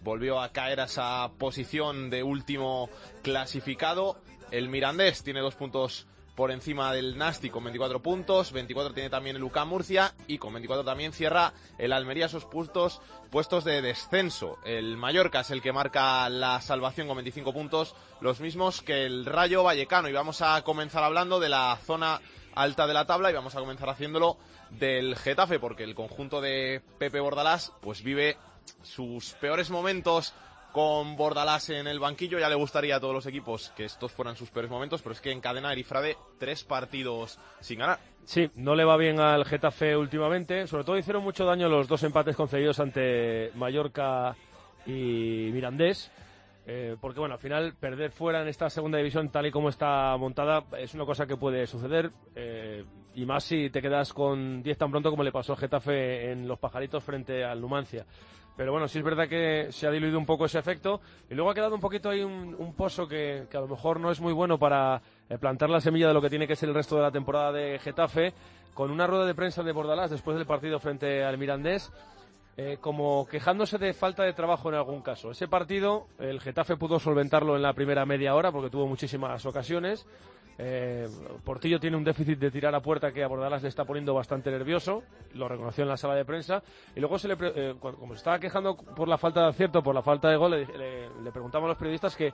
volvió 0.02 0.40
a 0.40 0.52
caer 0.52 0.80
a 0.80 0.84
esa 0.84 1.30
posición 1.38 2.10
de 2.10 2.22
último 2.22 2.88
clasificado. 3.22 4.20
El 4.50 4.68
Mirandés 4.68 5.22
tiene 5.22 5.40
dos 5.40 5.54
puntos 5.54 6.06
por 6.38 6.52
encima 6.52 6.92
del 6.92 7.18
Nasti 7.18 7.50
con 7.50 7.64
24 7.64 8.00
puntos, 8.00 8.52
24 8.52 8.94
tiene 8.94 9.10
también 9.10 9.34
el 9.34 9.42
UCAM 9.42 9.70
Murcia 9.70 10.14
y 10.28 10.38
con 10.38 10.52
24 10.52 10.84
también 10.84 11.12
cierra 11.12 11.52
el 11.78 11.92
Almería 11.92 12.26
esos 12.26 12.44
puestos, 12.44 13.00
puestos 13.32 13.64
de 13.64 13.82
descenso. 13.82 14.56
El 14.64 14.96
Mallorca 14.96 15.40
es 15.40 15.50
el 15.50 15.60
que 15.60 15.72
marca 15.72 16.28
la 16.28 16.60
salvación 16.60 17.08
con 17.08 17.16
25 17.16 17.52
puntos, 17.52 17.96
los 18.20 18.38
mismos 18.38 18.82
que 18.82 19.04
el 19.04 19.26
Rayo 19.26 19.64
Vallecano 19.64 20.08
y 20.08 20.12
vamos 20.12 20.40
a 20.40 20.62
comenzar 20.62 21.02
hablando 21.02 21.40
de 21.40 21.48
la 21.48 21.76
zona 21.84 22.20
alta 22.54 22.86
de 22.86 22.94
la 22.94 23.04
tabla 23.04 23.32
y 23.32 23.34
vamos 23.34 23.56
a 23.56 23.60
comenzar 23.60 23.88
haciéndolo 23.88 24.36
del 24.70 25.16
Getafe 25.16 25.58
porque 25.58 25.82
el 25.82 25.96
conjunto 25.96 26.40
de 26.40 26.82
Pepe 26.98 27.18
Bordalás 27.18 27.72
pues 27.80 28.04
vive 28.04 28.36
sus 28.82 29.32
peores 29.34 29.70
momentos 29.70 30.34
con 30.72 31.16
Bordalás 31.16 31.70
en 31.70 31.86
el 31.86 31.98
banquillo. 31.98 32.38
Ya 32.38 32.48
le 32.48 32.54
gustaría 32.54 32.96
a 32.96 33.00
todos 33.00 33.14
los 33.14 33.26
equipos 33.26 33.72
que 33.76 33.84
estos 33.84 34.12
fueran 34.12 34.36
sus 34.36 34.50
peores 34.50 34.70
momentos, 34.70 35.02
pero 35.02 35.12
es 35.12 35.20
que 35.20 35.32
encadena 35.32 35.72
Erifrade 35.72 36.16
tres 36.38 36.64
partidos 36.64 37.38
sin 37.60 37.78
ganar. 37.80 37.98
Sí, 38.24 38.50
no 38.56 38.74
le 38.74 38.84
va 38.84 38.96
bien 38.96 39.20
al 39.20 39.44
Getafe 39.44 39.96
últimamente. 39.96 40.66
Sobre 40.66 40.84
todo 40.84 40.98
hicieron 40.98 41.22
mucho 41.22 41.44
daño 41.44 41.68
los 41.68 41.88
dos 41.88 42.02
empates 42.02 42.36
concedidos 42.36 42.78
ante 42.80 43.50
Mallorca 43.54 44.36
y 44.86 45.50
Mirandés. 45.52 46.10
Eh, 46.70 46.96
porque 47.00 47.18
bueno, 47.18 47.36
al 47.36 47.40
final 47.40 47.74
perder 47.80 48.10
fuera 48.10 48.42
en 48.42 48.48
esta 48.48 48.68
segunda 48.68 48.98
división 48.98 49.30
tal 49.30 49.46
y 49.46 49.50
como 49.50 49.70
está 49.70 50.14
montada 50.18 50.64
es 50.78 50.92
una 50.92 51.06
cosa 51.06 51.26
que 51.26 51.36
puede 51.36 51.66
suceder. 51.66 52.10
Eh, 52.34 52.84
y 53.14 53.24
más 53.24 53.44
si 53.44 53.70
te 53.70 53.80
quedas 53.80 54.12
con 54.12 54.62
10 54.62 54.76
tan 54.76 54.90
pronto 54.90 55.08
como 55.08 55.24
le 55.24 55.32
pasó 55.32 55.54
al 55.54 55.58
Getafe 55.58 56.30
en 56.30 56.46
los 56.46 56.58
pajaritos 56.58 57.02
frente 57.02 57.42
al 57.42 57.60
Numancia. 57.62 58.04
Pero 58.58 58.72
bueno, 58.72 58.88
sí 58.88 58.98
es 58.98 59.04
verdad 59.04 59.28
que 59.28 59.68
se 59.70 59.86
ha 59.86 59.90
diluido 59.92 60.18
un 60.18 60.26
poco 60.26 60.46
ese 60.46 60.58
efecto. 60.58 61.00
Y 61.30 61.34
luego 61.34 61.48
ha 61.48 61.54
quedado 61.54 61.76
un 61.76 61.80
poquito 61.80 62.10
ahí 62.10 62.22
un, 62.22 62.74
pozo 62.76 63.06
que, 63.06 63.46
que 63.48 63.56
a 63.56 63.60
lo 63.60 63.68
mejor 63.68 64.00
no 64.00 64.10
es 64.10 64.20
muy 64.20 64.32
bueno 64.32 64.58
para 64.58 65.00
eh, 65.28 65.38
plantar 65.38 65.70
la 65.70 65.80
semilla 65.80 66.08
de 66.08 66.14
lo 66.14 66.20
que 66.20 66.28
tiene 66.28 66.48
que 66.48 66.56
ser 66.56 66.68
el 66.68 66.74
resto 66.74 66.96
de 66.96 67.02
la 67.02 67.12
temporada 67.12 67.52
de 67.52 67.78
Getafe, 67.78 68.34
con 68.74 68.90
una 68.90 69.06
rueda 69.06 69.26
de 69.26 69.34
prensa 69.36 69.62
de 69.62 69.70
Bordalás 69.70 70.10
después 70.10 70.36
del 70.36 70.44
partido 70.44 70.80
frente 70.80 71.22
al 71.22 71.38
Mirandés, 71.38 71.92
eh, 72.58 72.76
como 72.80 73.26
quejándose 73.30 73.78
de 73.78 73.94
falta 73.94 74.24
de 74.24 74.32
trabajo 74.34 74.68
en 74.68 74.74
algún 74.74 75.00
caso. 75.00 75.30
Ese 75.30 75.46
partido, 75.48 76.08
el 76.18 76.40
Getafe 76.40 76.76
pudo 76.76 76.98
solventarlo 76.98 77.54
en 77.56 77.62
la 77.62 77.72
primera 77.72 78.04
media 78.04 78.34
hora 78.34 78.52
porque 78.52 78.68
tuvo 78.68 78.86
muchísimas 78.86 79.46
ocasiones. 79.46 80.04
Eh, 80.60 81.06
Portillo 81.44 81.78
tiene 81.78 81.96
un 81.96 82.02
déficit 82.02 82.36
de 82.36 82.50
tirar 82.50 82.74
a 82.74 82.80
puerta 82.80 83.12
que 83.12 83.22
a 83.22 83.28
Bordalás 83.28 83.62
le 83.62 83.68
está 83.68 83.84
poniendo 83.84 84.12
bastante 84.12 84.50
nervioso, 84.50 85.04
lo 85.34 85.46
reconoció 85.46 85.82
en 85.84 85.88
la 85.88 85.96
sala 85.96 86.16
de 86.16 86.24
prensa. 86.24 86.64
Y 86.96 86.98
luego, 87.00 87.16
se 87.16 87.28
le 87.28 87.36
eh, 87.40 87.76
como 87.80 88.12
se 88.14 88.18
estaba 88.18 88.40
quejando 88.40 88.76
por 88.76 89.06
la 89.06 89.18
falta 89.18 89.42
de 89.42 89.46
acierto, 89.50 89.84
por 89.84 89.94
la 89.94 90.02
falta 90.02 90.28
de 90.28 90.36
gol, 90.36 90.50
le, 90.50 90.66
le- 90.66 91.08
le 91.22 91.30
preguntamos 91.30 91.66
a 91.66 91.68
los 91.68 91.78
periodistas 91.78 92.16
que 92.16 92.32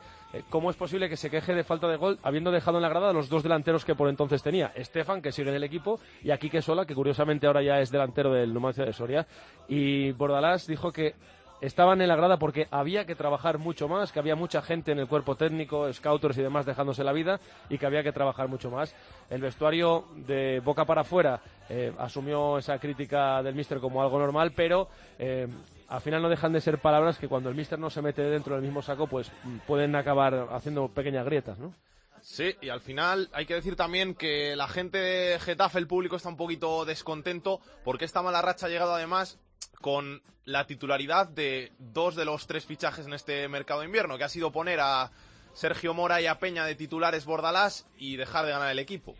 cómo 0.48 0.70
es 0.70 0.76
posible 0.76 1.10
que 1.10 1.18
se 1.18 1.28
queje 1.28 1.52
de 1.54 1.64
falta 1.64 1.86
de 1.86 1.96
gol 1.98 2.18
habiendo 2.22 2.50
dejado 2.50 2.78
en 2.78 2.82
la 2.84 2.88
grada 2.88 3.10
a 3.10 3.12
los 3.12 3.28
dos 3.28 3.42
delanteros 3.42 3.84
que 3.84 3.94
por 3.94 4.08
entonces 4.08 4.42
tenía. 4.42 4.72
Estefan, 4.74 5.20
que 5.20 5.30
sigue 5.30 5.50
en 5.50 5.56
el 5.56 5.64
equipo, 5.64 6.00
y 6.22 6.30
aquí 6.30 6.48
que 6.48 6.62
Sola, 6.62 6.86
que 6.86 6.94
curiosamente 6.94 7.46
ahora 7.46 7.62
ya 7.62 7.78
es 7.80 7.90
delantero 7.90 8.32
del 8.32 8.54
Numancia 8.54 8.86
de 8.86 8.94
Soria. 8.94 9.26
Y 9.68 10.12
Bordalás 10.16 10.66
dijo 10.66 10.92
que 10.92 11.14
estaban 11.60 12.00
en 12.02 12.08
la 12.08 12.16
grada 12.16 12.38
porque 12.38 12.68
había 12.70 13.06
que 13.06 13.14
trabajar 13.14 13.58
mucho 13.58 13.88
más, 13.88 14.12
que 14.12 14.18
había 14.18 14.36
mucha 14.36 14.60
gente 14.60 14.92
en 14.92 14.98
el 14.98 15.06
cuerpo 15.06 15.36
técnico, 15.36 15.90
scouters 15.92 16.36
y 16.38 16.42
demás 16.42 16.66
dejándose 16.66 17.04
la 17.04 17.12
vida 17.12 17.40
y 17.68 17.78
que 17.78 17.86
había 17.86 18.02
que 18.02 18.12
trabajar 18.12 18.48
mucho 18.48 18.70
más. 18.70 18.94
El 19.30 19.40
vestuario 19.40 20.04
de 20.14 20.60
boca 20.60 20.84
para 20.84 21.02
afuera 21.02 21.40
eh, 21.68 21.92
asumió 21.98 22.58
esa 22.58 22.78
crítica 22.78 23.42
del 23.42 23.54
míster 23.54 23.78
como 23.78 24.02
algo 24.02 24.18
normal, 24.18 24.52
pero 24.54 24.88
eh, 25.18 25.48
al 25.88 26.00
final 26.00 26.22
no 26.22 26.28
dejan 26.28 26.52
de 26.52 26.60
ser 26.60 26.78
palabras 26.78 27.18
que 27.18 27.28
cuando 27.28 27.48
el 27.48 27.54
míster 27.54 27.78
no 27.78 27.90
se 27.90 28.02
mete 28.02 28.22
dentro 28.22 28.54
del 28.54 28.64
mismo 28.64 28.82
saco, 28.82 29.06
pues 29.06 29.30
mm, 29.44 29.58
pueden 29.66 29.94
acabar 29.96 30.48
haciendo 30.50 30.88
pequeñas 30.88 31.24
grietas, 31.24 31.58
¿no? 31.58 31.72
Sí, 32.20 32.56
y 32.62 32.70
al 32.70 32.80
final 32.80 33.28
hay 33.34 33.44
que 33.44 33.54
decir 33.54 33.76
también 33.76 34.14
que 34.14 34.56
la 34.56 34.66
gente 34.66 34.96
de 34.96 35.38
Getafe, 35.38 35.78
el 35.78 35.86
público, 35.86 36.16
está 36.16 36.30
un 36.30 36.38
poquito 36.38 36.86
descontento 36.86 37.60
porque 37.84 38.06
esta 38.06 38.22
mala 38.22 38.40
racha 38.40 38.64
ha 38.64 38.70
llegado 38.70 38.94
además 38.94 39.38
con 39.80 40.22
la 40.44 40.66
titularidad 40.66 41.28
de 41.28 41.72
dos 41.78 42.16
de 42.16 42.24
los 42.24 42.46
tres 42.46 42.66
fichajes 42.66 43.06
en 43.06 43.14
este 43.14 43.48
mercado 43.48 43.80
de 43.80 43.86
invierno, 43.86 44.18
que 44.18 44.24
ha 44.24 44.28
sido 44.28 44.52
poner 44.52 44.80
a 44.80 45.10
Sergio 45.54 45.94
Mora 45.94 46.20
y 46.20 46.26
a 46.26 46.38
Peña 46.38 46.64
de 46.64 46.74
titulares 46.74 47.24
Bordalás 47.24 47.86
y 47.96 48.16
dejar 48.16 48.44
de 48.44 48.52
ganar 48.52 48.70
el 48.70 48.78
equipo. 48.78 49.14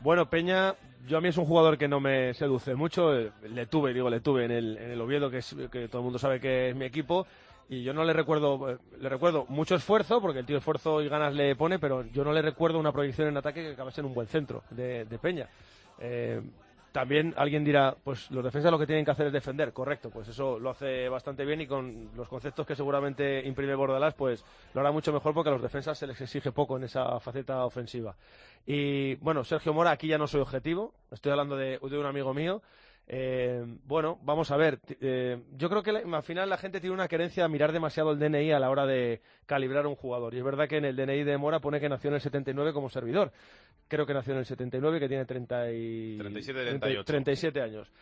Bueno, 0.00 0.28
Peña, 0.28 0.74
yo 1.06 1.18
a 1.18 1.20
mí 1.20 1.28
es 1.28 1.36
un 1.36 1.46
jugador 1.46 1.78
que 1.78 1.88
no 1.88 2.00
me 2.00 2.34
seduce 2.34 2.74
mucho. 2.74 3.12
Le 3.12 3.66
tuve, 3.66 3.94
digo, 3.94 4.10
le 4.10 4.20
tuve 4.20 4.44
en 4.44 4.50
el, 4.50 4.76
en 4.76 4.90
el 4.90 5.00
Oviedo, 5.00 5.30
que, 5.30 5.40
todo 5.88 5.98
el 6.00 6.04
mundo 6.04 6.18
sabe 6.18 6.40
que 6.40 6.70
es 6.70 6.76
mi 6.76 6.84
equipo. 6.84 7.26
Y 7.68 7.82
yo 7.82 7.94
no 7.94 8.04
le 8.04 8.12
recuerdo, 8.12 8.78
le 9.00 9.08
recuerdo 9.08 9.46
mucho 9.48 9.74
esfuerzo, 9.74 10.20
porque 10.20 10.40
el 10.40 10.46
tío 10.46 10.58
esfuerzo 10.58 11.00
y 11.00 11.08
ganas 11.08 11.32
le 11.32 11.56
pone, 11.56 11.78
pero 11.78 12.04
yo 12.12 12.22
no 12.24 12.32
le 12.32 12.42
recuerdo 12.42 12.78
una 12.78 12.92
proyección 12.92 13.28
en 13.28 13.36
ataque 13.36 13.62
que 13.62 13.72
acabase 13.72 14.00
en 14.02 14.06
un 14.06 14.14
buen 14.14 14.26
centro 14.26 14.64
de, 14.70 15.06
de 15.06 15.18
Peña. 15.18 15.48
Eh, 15.98 16.42
también 16.94 17.34
alguien 17.36 17.64
dirá, 17.64 17.96
pues 18.04 18.30
los 18.30 18.44
defensas 18.44 18.70
lo 18.70 18.78
que 18.78 18.86
tienen 18.86 19.04
que 19.04 19.10
hacer 19.10 19.26
es 19.26 19.32
defender, 19.32 19.72
correcto, 19.72 20.10
pues 20.10 20.28
eso 20.28 20.60
lo 20.60 20.70
hace 20.70 21.08
bastante 21.08 21.44
bien 21.44 21.60
y 21.60 21.66
con 21.66 22.10
los 22.14 22.28
conceptos 22.28 22.64
que 22.64 22.76
seguramente 22.76 23.44
imprime 23.44 23.74
Bordalás, 23.74 24.14
pues 24.14 24.44
lo 24.74 24.80
hará 24.80 24.92
mucho 24.92 25.12
mejor 25.12 25.34
porque 25.34 25.50
a 25.50 25.54
los 25.54 25.60
defensas 25.60 25.98
se 25.98 26.06
les 26.06 26.20
exige 26.20 26.52
poco 26.52 26.76
en 26.76 26.84
esa 26.84 27.18
faceta 27.18 27.64
ofensiva. 27.64 28.14
Y 28.64 29.16
bueno, 29.16 29.42
Sergio 29.42 29.74
Mora, 29.74 29.90
aquí 29.90 30.06
ya 30.06 30.18
no 30.18 30.28
soy 30.28 30.40
objetivo, 30.40 30.94
estoy 31.10 31.32
hablando 31.32 31.56
de, 31.56 31.80
un 31.82 32.06
amigo 32.06 32.32
mío. 32.32 32.62
Eh, 33.08 33.62
bueno, 33.84 34.20
vamos 34.22 34.52
a 34.52 34.56
ver. 34.56 34.78
eh, 35.00 35.42
yo 35.56 35.68
creo 35.68 35.82
que 35.82 35.90
al 35.90 36.22
final 36.22 36.48
la 36.48 36.58
gente 36.58 36.80
tiene 36.80 36.94
una 36.94 37.08
querencia 37.08 37.44
a 37.44 37.48
mirar 37.48 37.72
demasiado 37.72 38.12
el 38.12 38.20
DNI 38.20 38.52
a 38.52 38.60
la 38.60 38.70
hora 38.70 38.86
de 38.86 39.20
calibrar 39.46 39.88
un 39.88 39.96
jugador. 39.96 40.32
Y 40.32 40.38
es 40.38 40.44
verdad 40.44 40.68
que 40.68 40.76
en 40.76 40.84
el 40.84 40.94
DNI 40.94 41.24
de 41.24 41.36
Mora 41.38 41.58
pone 41.58 41.80
que 41.80 41.88
nació 41.88 42.08
en 42.08 42.14
el 42.14 42.20
79 42.20 42.72
como 42.72 42.88
servidor. 42.88 43.32
Creo 43.88 44.06
que 44.06 44.14
nació 44.14 44.32
en 44.32 44.40
el 44.40 44.46
79, 44.46 44.98
que 45.00 45.08
tiene 45.08 45.24
30 45.24 45.72
y... 45.72 46.16
37, 46.18 46.60
30 46.60 46.80
38. 46.80 47.04
37 47.04 47.60
años. 47.62 47.92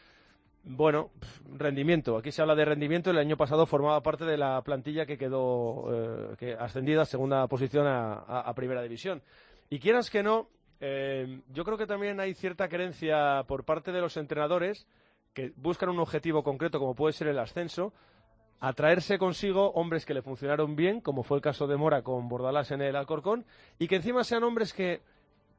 Bueno, 0.65 1.11
rendimiento. 1.57 2.17
Aquí 2.17 2.31
se 2.31 2.41
habla 2.41 2.55
de 2.55 2.65
rendimiento. 2.65 3.11
El 3.11 3.19
año 3.19 3.37
pasado 3.37 3.67
formaba 3.67 4.01
parte 4.03 4.25
de 4.25 4.37
la 4.39 4.63
plantilla 4.63 5.07
que 5.07 5.19
quedó 5.19 5.89
eh, 6.33 6.37
que 6.39 6.53
ascendida 6.55 7.03
a 7.03 7.05
segunda 7.07 7.47
posición 7.49 7.87
a, 7.87 8.13
a- 8.15 8.41
a 8.43 8.55
primera 8.55 8.81
división. 8.83 9.23
Y 9.71 9.81
quieras 9.81 10.09
que 10.09 10.23
no, 10.23 10.49
eh, 10.81 11.41
yo 11.53 11.65
creo 11.65 11.77
que 11.77 11.87
también 11.87 12.21
hay 12.21 12.35
cierta 12.35 12.69
querencia 12.69 13.43
por 13.49 13.65
parte 13.65 13.91
de 13.91 14.01
los 14.01 14.17
entrenadores 14.17 14.87
que 15.35 15.53
buscan 15.57 15.89
un 15.89 15.99
objetivo 15.99 16.45
concreto, 16.45 16.79
como 16.79 16.95
puede 16.95 17.13
ser 17.15 17.27
el 17.27 17.39
ascenso, 17.41 17.93
atraerse 18.61 19.19
consigo 19.19 19.71
hombres 19.73 20.07
que 20.07 20.15
le 20.15 20.23
funcionaron 20.23 20.77
bien, 20.77 21.01
como 21.01 21.25
fue 21.25 21.39
el 21.39 21.43
caso 21.43 21.67
de 21.67 21.77
Mora 21.77 22.03
con 22.03 22.29
Bordalás 22.29 22.71
en 22.71 22.83
el 22.83 22.95
Alcorcón, 22.95 23.45
y 23.81 23.89
que 23.89 23.97
encima 23.97 24.23
sean 24.25 24.45
hombres 24.45 24.73
que 24.73 25.01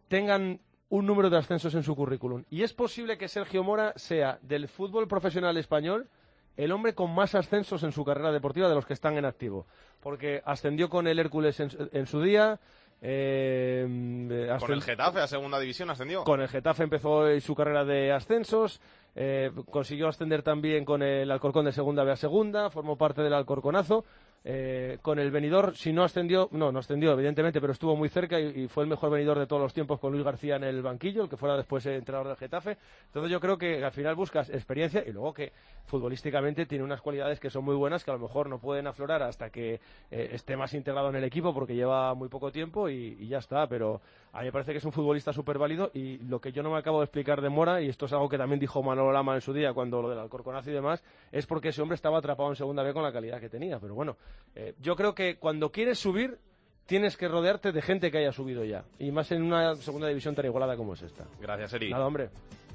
tengan 0.08 0.60
un 0.90 1.06
número 1.08 1.30
de 1.30 1.38
ascensos 1.38 1.74
en 1.76 1.84
su 1.84 1.96
currículum. 1.96 2.44
Y 2.50 2.62
es 2.64 2.74
posible 2.74 3.18
que 3.18 3.28
Sergio 3.28 3.64
Mora 3.64 3.94
sea 3.96 4.38
del 4.42 4.68
fútbol 4.68 5.08
profesional 5.08 5.58
español 5.58 6.08
el 6.56 6.72
hombre 6.72 6.94
con 6.94 7.14
más 7.16 7.34
ascensos 7.34 7.82
en 7.82 7.92
su 7.92 8.06
carrera 8.06 8.32
deportiva 8.32 8.70
de 8.70 8.76
los 8.76 8.86
que 8.86 8.94
están 8.94 9.18
en 9.18 9.26
activo. 9.26 9.66
Porque 10.02 10.42
ascendió 10.46 10.88
con 10.90 11.08
el 11.08 11.18
Hércules 11.18 11.60
en, 11.60 11.72
su- 11.72 11.90
en 11.92 12.06
su 12.06 12.22
día. 12.22 12.60
eh, 13.02 14.58
Con 14.60 14.72
el 14.74 14.82
Getafe 14.84 15.20
a 15.20 15.28
segunda 15.28 15.60
división 15.60 15.90
ascendió. 15.90 16.24
con 16.24 16.42
el 16.42 16.48
Getafe 16.48 16.84
empezó 16.84 17.40
su 17.40 17.56
carrera 17.56 17.84
de 17.86 18.12
ascensos, 18.12 18.80
eh, 19.16 19.52
consiguió 19.72 20.08
ascender 20.08 20.44
también 20.44 20.86
con 20.86 21.02
el 21.02 21.30
Alcorcón 21.32 21.66
de 21.66 21.72
segunda 21.72 22.04
B 22.04 22.12
a 22.12 22.16
segunda, 22.18 22.70
formó 22.70 22.98
parte 22.98 23.22
del 23.24 23.34
Alcorconazo. 23.34 24.06
Eh, 24.46 24.98
con 25.02 25.20
el 25.20 25.32
venidor, 25.32 25.76
si 25.78 25.94
no 25.94 26.04
ascendió, 26.04 26.50
no, 26.52 26.72
no 26.72 26.80
ascendió 26.80 27.14
evidentemente, 27.14 27.62
pero 27.62 27.72
estuvo 27.72 27.96
muy 27.96 28.10
cerca 28.10 28.40
y, 28.40 28.68
fue 28.68 28.84
el 28.84 28.90
mejor 28.90 29.10
venidor 29.10 29.40
de 29.40 29.48
todos 29.48 29.62
los 29.62 29.74
tiempos 29.74 30.00
con 30.00 30.12
Luis 30.12 30.26
García 30.26 30.58
en 30.58 30.64
el 30.64 30.82
banquillo, 30.82 31.24
el 31.24 31.30
que 31.30 31.38
fuera 31.38 31.56
después 31.56 31.86
el 31.86 31.94
entrenador 31.94 32.28
del 32.28 32.38
Getafe. 32.38 32.78
Entonces 33.06 33.32
yo 33.32 33.40
creo 33.40 33.58
que 33.58 33.84
al 33.84 33.92
final 33.92 34.16
buscas 34.16 34.50
experiencia 34.50 35.04
y 35.06 35.14
luego 35.14 35.34
que 35.34 35.54
futbolísticamente 35.86 36.66
tiene 36.66 36.84
unas 36.84 37.02
cualidades 37.02 37.40
que 37.40 37.50
son 37.50 37.64
muy 37.64 37.76
buenas 37.76 38.04
que 38.04 38.12
a 38.12 38.16
lo 38.16 38.20
mejor 38.20 38.50
no 38.50 38.60
pueden 38.60 38.88
aflorar 38.88 39.24
hasta 39.24 39.50
que 39.50 39.76
eh, 40.12 40.30
esté 40.34 40.58
más 40.58 40.74
integrado 40.74 41.10
en 41.10 41.16
el 41.16 41.24
equipo 41.24 41.54
porque 41.54 41.76
lleva 41.76 42.14
muy 42.14 42.28
poco 42.28 42.52
tiempo 42.52 42.90
y 42.90 43.28
ya 43.28 43.38
está. 43.38 43.68
Pero 43.68 44.02
a 44.34 44.40
mí 44.40 44.46
me 44.46 44.52
parece 44.52 44.72
que 44.72 44.80
es 44.80 44.86
un 44.86 44.92
futbolista 44.92 45.32
súper 45.32 45.60
válido 45.60 45.92
y 45.94 46.18
lo 46.18 46.42
que 46.42 46.52
yo 46.52 46.63
no 46.63 46.72
me 46.72 46.80
acabo 46.80 47.00
de 47.00 47.06
explicar 47.06 47.40
de 47.40 47.50
Mora, 47.50 47.82
y 47.82 47.90
esto 47.90 48.08
es 48.08 48.13
algo 48.13 48.28
que 48.28 48.38
también 48.38 48.60
dijo 48.60 48.82
Manolo 48.82 49.12
Lama 49.12 49.36
en 49.36 49.42
su 49.42 49.54
día 49.54 49.74
cuando 49.74 50.02
lo 50.02 50.10
del 50.10 50.18
Alcorconazo 50.18 50.72
y 50.72 50.74
demás, 50.74 51.04
es 51.32 51.46
porque 51.46 51.70
ese 51.70 51.84
hombre 51.84 51.96
estaba 51.96 52.18
atrapado 52.18 52.50
en 52.50 52.56
segunda 52.56 52.82
B 52.82 52.94
con 52.94 53.04
la 53.04 53.13
calidad 53.13 53.40
que 53.40 53.48
tenía. 53.48 53.80
Pero 53.80 53.94
bueno, 53.94 54.18
eh, 54.56 54.74
yo 54.82 54.96
creo 54.96 55.13
que 55.13 55.38
cuando 55.38 55.72
quieres 55.72 56.00
subir 56.00 56.40
tienes 56.88 57.16
que 57.16 57.28
rodearte 57.28 57.72
de 57.72 57.82
gente 57.84 58.10
que 58.10 58.18
haya 58.18 58.32
subido 58.32 58.66
ya. 58.66 58.86
Y 58.98 59.12
más 59.12 59.32
en 59.32 59.44
una 59.44 59.75
segunda 59.75 60.08
división 60.08 60.34
tan 60.34 60.46
igualada 60.46 60.75
como 60.75 60.96
es 60.96 61.04
esta. 61.04 61.25
Gracias, 61.40 61.74
Eri. 61.74 61.92
Nada, 61.92 62.08
hombre. 62.08 62.30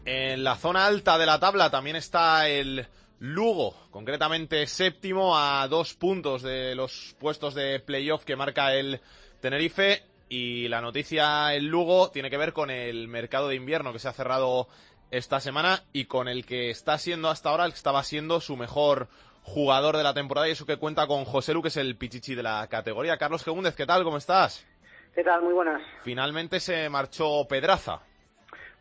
En 0.04 0.44
la 0.44 0.54
zona 0.54 0.86
alta 0.86 1.18
de 1.18 1.26
la 1.26 1.40
tabla 1.40 1.70
también 1.70 1.96
está 1.96 2.48
el 2.48 2.86
Lugo, 3.18 3.74
concretamente 3.90 4.64
séptimo 4.68 5.36
a 5.36 5.66
dos 5.66 5.94
puntos 5.94 6.42
de 6.42 6.76
los 6.76 7.16
puestos 7.18 7.52
de 7.54 7.80
playoff 7.80 8.24
que 8.24 8.36
marca 8.36 8.72
el 8.74 9.00
Tenerife. 9.40 10.04
Y 10.28 10.68
la 10.68 10.80
noticia 10.80 11.54
el 11.54 11.66
Lugo 11.66 12.10
tiene 12.10 12.30
que 12.30 12.36
ver 12.36 12.52
con 12.52 12.70
el 12.70 13.08
mercado 13.08 13.48
de 13.48 13.54
invierno 13.54 13.92
que 13.92 13.98
se 13.98 14.08
ha 14.08 14.12
cerrado 14.12 14.68
esta 15.10 15.40
semana 15.40 15.82
y 15.92 16.04
con 16.04 16.28
el 16.28 16.44
que 16.44 16.70
está 16.70 16.98
siendo 16.98 17.28
hasta 17.28 17.48
ahora 17.48 17.64
el 17.64 17.72
que 17.72 17.78
estaba 17.78 18.02
siendo 18.04 18.40
su 18.40 18.56
mejor 18.56 19.08
jugador 19.42 19.96
de 19.96 20.02
la 20.02 20.12
temporada 20.12 20.48
y 20.48 20.52
eso 20.52 20.66
que 20.66 20.76
cuenta 20.76 21.06
con 21.06 21.24
José 21.24 21.54
Lu, 21.54 21.62
que 21.62 21.68
es 21.68 21.76
el 21.78 21.96
pichichi 21.96 22.34
de 22.34 22.42
la 22.42 22.66
categoría. 22.68 23.16
Carlos 23.16 23.42
Gegúndez, 23.42 23.74
¿qué 23.74 23.86
tal? 23.86 24.04
¿Cómo 24.04 24.18
estás? 24.18 24.66
¿Qué 25.14 25.24
tal? 25.24 25.42
Muy 25.42 25.54
buenas. 25.54 25.80
Finalmente 26.02 26.60
se 26.60 26.88
marchó 26.90 27.46
Pedraza. 27.48 28.02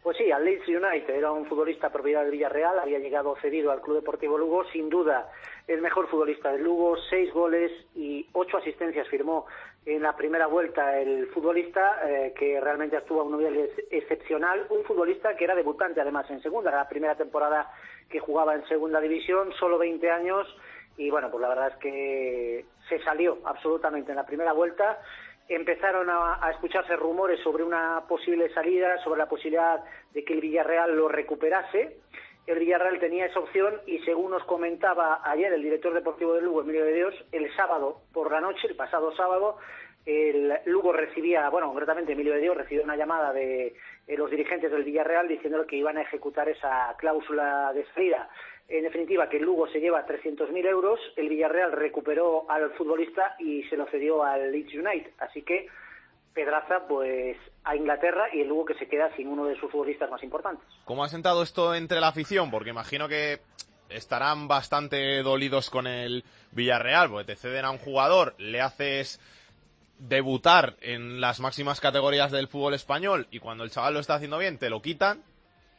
Pues 0.03 0.17
sí, 0.17 0.31
al 0.31 0.45
Leeds 0.45 0.67
United 0.67 1.15
era 1.15 1.31
un 1.31 1.45
futbolista 1.47 1.89
propiedad 1.89 2.21
del 2.21 2.31
Villarreal, 2.31 2.79
había 2.79 2.99
llegado 2.99 3.35
cedido 3.41 3.71
al 3.71 3.81
Club 3.81 3.97
Deportivo 3.97 4.37
Lugo, 4.37 4.63
sin 4.71 4.89
duda 4.89 5.29
el 5.67 5.81
mejor 5.81 6.07
futbolista 6.09 6.51
del 6.51 6.63
Lugo, 6.63 6.95
seis 7.09 7.33
goles 7.33 7.71
y 7.93 8.25
ocho 8.31 8.57
asistencias 8.57 9.07
firmó 9.09 9.47
en 9.95 10.01
la 10.01 10.15
primera 10.17 10.47
vuelta 10.47 10.99
el 10.99 11.27
futbolista, 11.27 12.01
eh, 12.05 12.33
que 12.37 12.59
realmente 12.59 12.97
actuó 12.97 13.21
a 13.21 13.23
un 13.23 13.37
nivel 13.37 13.57
ex- 13.57 13.83
excepcional, 13.89 14.67
un 14.69 14.83
futbolista 14.83 15.35
que 15.37 15.45
era 15.45 15.55
debutante 15.55 16.01
además 16.01 16.29
en 16.29 16.41
segunda, 16.41 16.69
era 16.71 16.79
la 16.79 16.89
primera 16.89 17.15
temporada 17.15 17.71
que 18.09 18.19
jugaba 18.19 18.53
en 18.53 18.67
segunda 18.67 18.99
división, 18.99 19.53
solo 19.53 19.77
20 19.77 20.11
años, 20.11 20.45
y 20.97 21.09
bueno, 21.09 21.31
pues 21.31 21.41
la 21.41 21.47
verdad 21.49 21.67
es 21.69 21.77
que 21.77 22.65
se 22.89 22.99
salió 23.03 23.37
absolutamente 23.45 24.11
en 24.11 24.17
la 24.17 24.25
primera 24.25 24.51
vuelta 24.51 24.99
empezaron 25.49 26.09
a 26.09 26.51
escucharse 26.51 26.93
rumores 26.97 27.39
sobre 27.41 27.63
una 27.63 28.03
posible 28.05 28.49
salida, 28.53 28.97
sobre 29.01 29.19
la 29.19 29.29
posibilidad 29.29 29.81
de 30.13 30.25
que 30.25 30.33
el 30.33 30.41
Villarreal 30.41 30.93
lo 30.93 31.07
recuperase. 31.07 32.01
El 32.47 32.59
Villarreal 32.59 32.97
tenía 32.99 33.25
esa 33.25 33.41
opción 33.41 33.81
y 33.85 33.99
según 33.99 34.31
nos 34.31 34.43
comentaba 34.45 35.19
ayer 35.25 35.51
el 35.51 35.61
director 35.61 35.93
deportivo 35.93 36.33
del 36.33 36.45
Lugo, 36.45 36.61
Emilio 36.61 36.85
de 36.85 36.93
Dios, 36.93 37.13
el 37.33 37.53
sábado 37.57 38.03
por 38.13 38.31
la 38.31 38.39
noche, 38.39 38.67
el 38.69 38.77
pasado 38.77 39.13
sábado, 39.17 39.57
el 40.05 40.53
Lugo 40.65 40.93
recibía, 40.93 41.49
bueno, 41.49 41.67
concretamente 41.67 42.13
Emilio 42.13 42.33
de 42.33 42.39
Dios 42.39 42.55
recibió 42.55 42.85
una 42.85 42.95
llamada 42.95 43.33
de 43.33 43.75
eh, 44.07 44.17
los 44.17 44.31
dirigentes 44.31 44.71
del 44.71 44.85
Villarreal 44.85 45.27
diciéndole 45.27 45.67
que 45.67 45.75
iban 45.75 45.97
a 45.97 46.03
ejecutar 46.03 46.47
esa 46.47 46.95
cláusula 46.97 47.73
de 47.73 47.85
salida. 47.93 48.29
En 48.69 48.83
definitiva, 48.83 49.27
que 49.27 49.37
el 49.37 49.43
Lugo 49.43 49.67
se 49.67 49.81
lleva 49.81 50.07
300.000 50.07 50.65
euros, 50.67 51.01
el 51.17 51.27
Villarreal 51.27 51.73
recuperó 51.73 52.49
al 52.49 52.71
futbolista 52.71 53.35
y 53.39 53.63
se 53.63 53.75
lo 53.75 53.87
cedió 53.87 54.23
al 54.23 54.53
Leeds 54.53 54.73
United. 54.73 55.11
Así 55.19 55.41
que 55.41 55.67
Pedraza, 56.33 56.87
pues, 56.87 57.37
a 57.63 57.75
Inglaterra 57.75 58.27
y 58.33 58.41
el 58.41 58.47
Lugo 58.47 58.65
que 58.65 58.75
se 58.75 58.87
queda 58.87 59.13
sin 59.15 59.27
uno 59.27 59.45
de 59.45 59.59
sus 59.59 59.71
futbolistas 59.71 60.09
más 60.09 60.23
importantes. 60.23 60.65
¿Cómo 60.85 61.03
ha 61.03 61.09
sentado 61.09 61.43
esto 61.43 61.73
entre 61.73 61.99
la 61.99 62.09
afición? 62.09 62.51
Porque 62.51 62.69
imagino 62.69 63.07
que 63.07 63.39
estarán 63.89 64.47
bastante 64.47 65.21
dolidos 65.23 65.69
con 65.69 65.87
el 65.87 66.23
Villarreal, 66.51 67.09
porque 67.09 67.25
te 67.25 67.35
ceden 67.35 67.65
a 67.65 67.71
un 67.71 67.77
jugador, 67.77 68.35
le 68.37 68.61
haces 68.61 69.19
debutar 69.99 70.75
en 70.81 71.19
las 71.21 71.39
máximas 71.39 71.81
categorías 71.81 72.31
del 72.31 72.47
fútbol 72.47 72.75
español 72.75 73.27
y 73.31 73.39
cuando 73.39 73.63
el 73.63 73.71
chaval 73.71 73.95
lo 73.95 73.99
está 73.99 74.15
haciendo 74.15 74.37
bien 74.37 74.59
te 74.59 74.69
lo 74.69 74.81
quitan. 74.81 75.23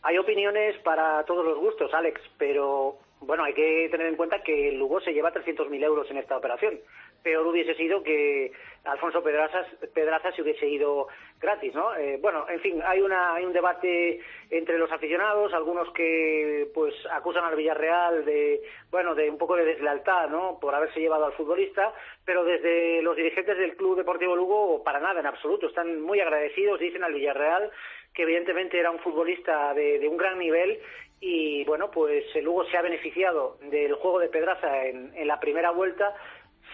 Hay 0.02 0.18
opiniones 0.18 0.76
para 0.82 1.24
todos 1.24 1.44
los 1.44 1.58
gustos, 1.58 1.92
Alex, 1.92 2.20
pero 2.36 2.98
bueno, 3.20 3.44
hay 3.44 3.54
que 3.54 3.88
tener 3.90 4.06
en 4.06 4.16
cuenta 4.16 4.42
que 4.42 4.68
el 4.68 4.78
Lugo 4.78 5.00
se 5.00 5.12
lleva 5.12 5.32
300.000 5.32 5.84
euros 5.84 6.10
en 6.10 6.18
esta 6.18 6.36
operación. 6.36 6.78
Peor 7.22 7.46
hubiese 7.46 7.74
sido 7.74 8.02
que 8.02 8.52
Alfonso 8.84 9.22
Pedraza, 9.22 9.66
Pedraza 9.92 10.32
se 10.32 10.42
hubiese 10.42 10.66
ido 10.66 11.08
gratis, 11.40 11.74
¿no? 11.74 11.94
Eh, 11.96 12.18
bueno, 12.20 12.46
en 12.48 12.60
fin, 12.60 12.80
hay, 12.84 13.00
una, 13.00 13.34
hay 13.34 13.44
un 13.44 13.52
debate 13.52 14.20
entre 14.50 14.78
los 14.78 14.90
aficionados, 14.90 15.52
algunos 15.52 15.92
que 15.92 16.68
pues 16.72 16.94
acusan 17.10 17.44
al 17.44 17.56
Villarreal 17.56 18.24
de, 18.24 18.62
bueno, 18.90 19.14
de 19.14 19.28
un 19.28 19.38
poco 19.38 19.56
de 19.56 19.64
deslealtad, 19.64 20.28
¿no? 20.30 20.58
Por 20.60 20.74
haberse 20.74 21.00
llevado 21.00 21.26
al 21.26 21.34
futbolista, 21.34 21.92
pero 22.24 22.44
desde 22.44 23.02
los 23.02 23.16
dirigentes 23.16 23.58
del 23.58 23.76
Club 23.76 23.96
Deportivo 23.96 24.34
Lugo, 24.34 24.82
para 24.82 25.00
nada, 25.00 25.20
en 25.20 25.26
absoluto, 25.26 25.66
están 25.66 26.00
muy 26.00 26.20
agradecidos, 26.20 26.80
dicen 26.80 27.04
al 27.04 27.14
Villarreal 27.14 27.70
que 28.14 28.22
evidentemente 28.22 28.78
era 28.78 28.90
un 28.90 28.98
futbolista 29.00 29.74
de, 29.74 29.98
de 29.98 30.08
un 30.08 30.16
gran 30.16 30.38
nivel 30.38 30.80
y 31.20 31.64
bueno, 31.64 31.90
pues 31.90 32.24
el 32.34 32.44
Lugo 32.44 32.64
se 32.64 32.76
ha 32.76 32.82
beneficiado 32.82 33.58
del 33.62 33.94
juego 33.94 34.18
de 34.18 34.28
Pedraza 34.28 34.86
en, 34.86 35.12
en 35.14 35.26
la 35.26 35.40
primera 35.40 35.70
vuelta 35.70 36.14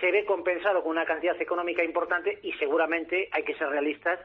se 0.01 0.11
ve 0.11 0.25
compensado 0.25 0.83
con 0.83 0.93
una 0.93 1.05
cantidad 1.05 1.41
económica 1.41 1.85
importante 1.85 2.39
y 2.43 2.53
seguramente 2.55 3.29
hay 3.33 3.43
que 3.45 3.55
ser 3.55 3.69
realistas. 3.69 4.21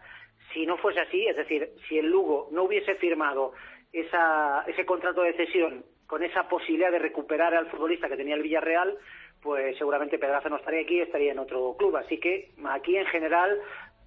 Si 0.54 0.66
no 0.66 0.78
fuese 0.78 1.00
así, 1.02 1.28
es 1.28 1.36
decir, 1.36 1.70
si 1.88 2.00
el 2.00 2.08
Lugo 2.08 2.48
no 2.52 2.64
hubiese 2.64 2.96
firmado 2.96 3.54
esa, 3.94 4.64
ese 4.68 4.86
contrato 4.86 5.22
de 5.22 5.34
cesión 5.34 5.86
con 6.08 6.24
esa 6.24 6.48
posibilidad 6.50 6.92
de 6.92 7.00
recuperar 7.00 7.54
al 7.54 7.70
futbolista 7.70 8.10
que 8.10 8.18
tenía 8.18 8.36
el 8.36 8.42
Villarreal, 8.42 8.98
pues 9.42 9.78
seguramente 9.78 10.18
Pedraza 10.18 10.50
no 10.50 10.58
estaría 10.58 10.82
aquí, 10.82 11.00
estaría 11.00 11.32
en 11.32 11.40
otro 11.40 11.76
club. 11.78 11.96
Así 11.98 12.20
que 12.20 12.52
aquí 12.66 12.98
en 12.98 13.06
general 13.06 13.60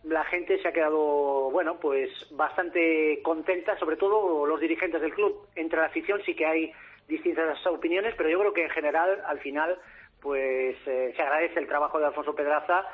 la 0.04 0.24
gente 0.24 0.60
se 0.60 0.68
ha 0.68 0.72
quedado, 0.72 1.50
bueno, 1.50 1.78
pues 1.78 2.10
bastante 2.32 3.20
contenta, 3.22 3.78
sobre 3.78 3.96
todo 3.96 4.46
los 4.46 4.60
dirigentes 4.60 5.00
del 5.00 5.14
club. 5.14 5.46
Entre 5.54 5.78
la 5.78 5.86
afición 5.86 6.20
sí 6.24 6.34
que 6.34 6.46
hay 6.46 6.72
distintas 7.08 7.64
opiniones, 7.66 8.14
pero 8.16 8.28
yo 8.28 8.40
creo 8.40 8.52
que 8.52 8.64
en 8.64 8.70
general, 8.70 9.22
al 9.26 9.38
final, 9.38 9.78
pues 10.22 10.76
eh, 10.86 11.12
se 11.14 11.22
agradece 11.22 11.58
el 11.58 11.66
trabajo 11.66 11.98
de 11.98 12.06
Alfonso 12.06 12.34
Pedraza 12.34 12.86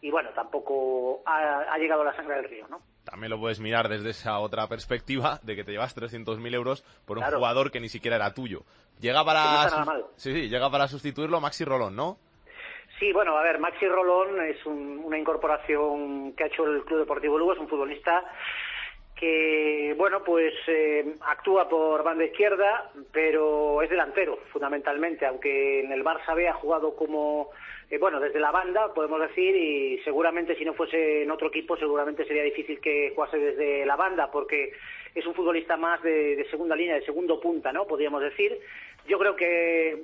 y 0.00 0.10
bueno, 0.10 0.30
tampoco 0.34 1.22
ha, 1.26 1.76
llegado 1.78 2.04
la 2.04 2.14
sangre 2.14 2.36
del 2.36 2.48
río, 2.48 2.66
¿no? 2.68 2.80
También 3.04 3.30
lo 3.30 3.40
puedes 3.40 3.60
mirar 3.60 3.88
desde 3.88 4.10
esa 4.10 4.38
otra 4.38 4.68
perspectiva 4.68 5.40
de 5.42 5.56
que 5.56 5.64
te 5.64 5.72
llevas 5.72 5.96
300.000 5.96 6.54
euros 6.54 6.82
por 7.06 7.18
un 7.18 7.24
jugador 7.24 7.70
que 7.70 7.80
ni 7.80 7.88
siquiera 7.88 8.16
era 8.16 8.34
tuyo. 8.34 8.62
Llega 9.00 9.24
para, 9.24 9.68
sí, 10.16 10.32
sí, 10.32 10.48
llega 10.48 10.70
para 10.70 10.88
sustituirlo 10.88 11.40
Maxi 11.40 11.64
Rolón, 11.64 11.96
¿no? 11.96 12.18
Sí, 12.98 13.12
bueno, 13.12 13.36
a 13.36 13.42
ver, 13.42 13.58
Maxi 13.58 13.86
Rolón 13.86 14.40
es 14.42 14.64
una 14.64 15.18
incorporación 15.18 16.32
que 16.32 16.44
ha 16.44 16.46
hecho 16.46 16.64
el 16.64 16.84
Club 16.84 17.00
Deportivo 17.00 17.38
Lugo, 17.38 17.52
es 17.52 17.58
un 17.58 17.68
futbolista 17.68 18.24
que 19.16 19.94
bueno 19.96 20.22
pues 20.22 20.52
eh, 20.66 21.14
actúa 21.22 21.68
por 21.68 22.02
banda 22.04 22.24
izquierda 22.24 22.90
pero 23.12 23.80
es 23.80 23.88
delantero 23.88 24.38
fundamentalmente 24.52 25.24
aunque 25.24 25.80
en 25.80 25.90
el 25.90 26.04
Barça 26.04 26.34
B 26.34 26.46
ha 26.46 26.52
jugado 26.52 26.94
como 26.94 27.48
eh, 27.90 27.96
bueno 27.96 28.20
desde 28.20 28.38
la 28.40 28.50
banda 28.50 28.92
podemos 28.92 29.18
decir 29.20 29.56
y 29.56 29.98
seguramente 30.04 30.54
si 30.54 30.66
no 30.66 30.74
fuese 30.74 31.22
en 31.22 31.30
otro 31.30 31.48
equipo 31.48 31.78
seguramente 31.78 32.26
sería 32.26 32.42
difícil 32.42 32.78
que 32.78 33.12
jugase 33.14 33.38
desde 33.38 33.86
la 33.86 33.96
banda 33.96 34.30
porque 34.30 34.74
es 35.14 35.26
un 35.26 35.34
futbolista 35.34 35.78
más 35.78 36.02
de, 36.02 36.46
segunda 36.50 36.76
línea 36.76 36.96
de 36.96 37.06
segundo 37.06 37.40
punta 37.40 37.72
no 37.72 37.86
podríamos 37.86 38.20
decir. 38.20 38.58
Yo 39.08 39.18
creo 39.18 39.34
que 39.34 40.02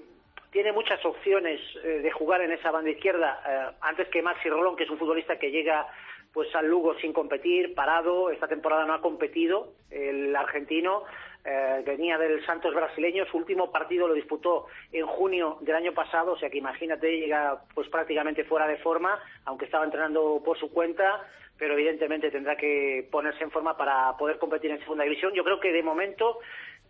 tiene 0.50 0.72
muchas 0.72 1.04
opciones 1.04 1.60
eh, 1.84 2.00
de 2.02 2.10
jugar 2.12 2.40
en 2.40 2.52
esa 2.52 2.70
banda 2.70 2.90
izquierda 2.90 3.76
antes 3.82 4.08
que 4.08 4.22
Maxi 4.22 4.48
Rolón 4.48 4.74
que 4.74 4.84
es 4.84 4.90
un 4.90 4.98
futbolista 4.98 5.38
que 5.38 5.50
llega 5.50 5.86
pues 6.32 6.54
al 6.54 6.66
Lugo 6.66 6.94
sin 7.00 7.12
competir, 7.12 7.74
parado, 7.74 8.30
esta 8.30 8.48
temporada 8.48 8.86
no 8.86 8.94
ha 8.94 9.00
competido, 9.00 9.74
el 9.90 10.34
argentino. 10.34 11.04
Eh, 11.44 11.82
venía 11.84 12.18
del 12.18 12.44
Santos 12.46 12.72
brasileño, 12.72 13.26
su 13.26 13.36
último 13.36 13.72
partido 13.72 14.06
lo 14.06 14.14
disputó 14.14 14.66
en 14.92 15.06
junio 15.06 15.58
del 15.60 15.74
año 15.74 15.92
pasado, 15.92 16.32
o 16.32 16.38
sea 16.38 16.48
que 16.48 16.58
imagínate, 16.58 17.18
llega 17.18 17.62
pues 17.74 17.88
prácticamente 17.88 18.44
fuera 18.44 18.68
de 18.68 18.76
forma, 18.76 19.20
aunque 19.44 19.64
estaba 19.64 19.84
entrenando 19.84 20.40
por 20.44 20.56
su 20.58 20.72
cuenta, 20.72 21.26
pero 21.58 21.74
evidentemente 21.74 22.30
tendrá 22.30 22.56
que 22.56 23.08
ponerse 23.10 23.42
en 23.42 23.50
forma 23.50 23.76
para 23.76 24.16
poder 24.16 24.38
competir 24.38 24.70
en 24.70 24.78
segunda 24.80 25.04
división. 25.04 25.32
Yo 25.34 25.42
creo 25.42 25.58
que 25.58 25.72
de 25.72 25.82
momento 25.82 26.38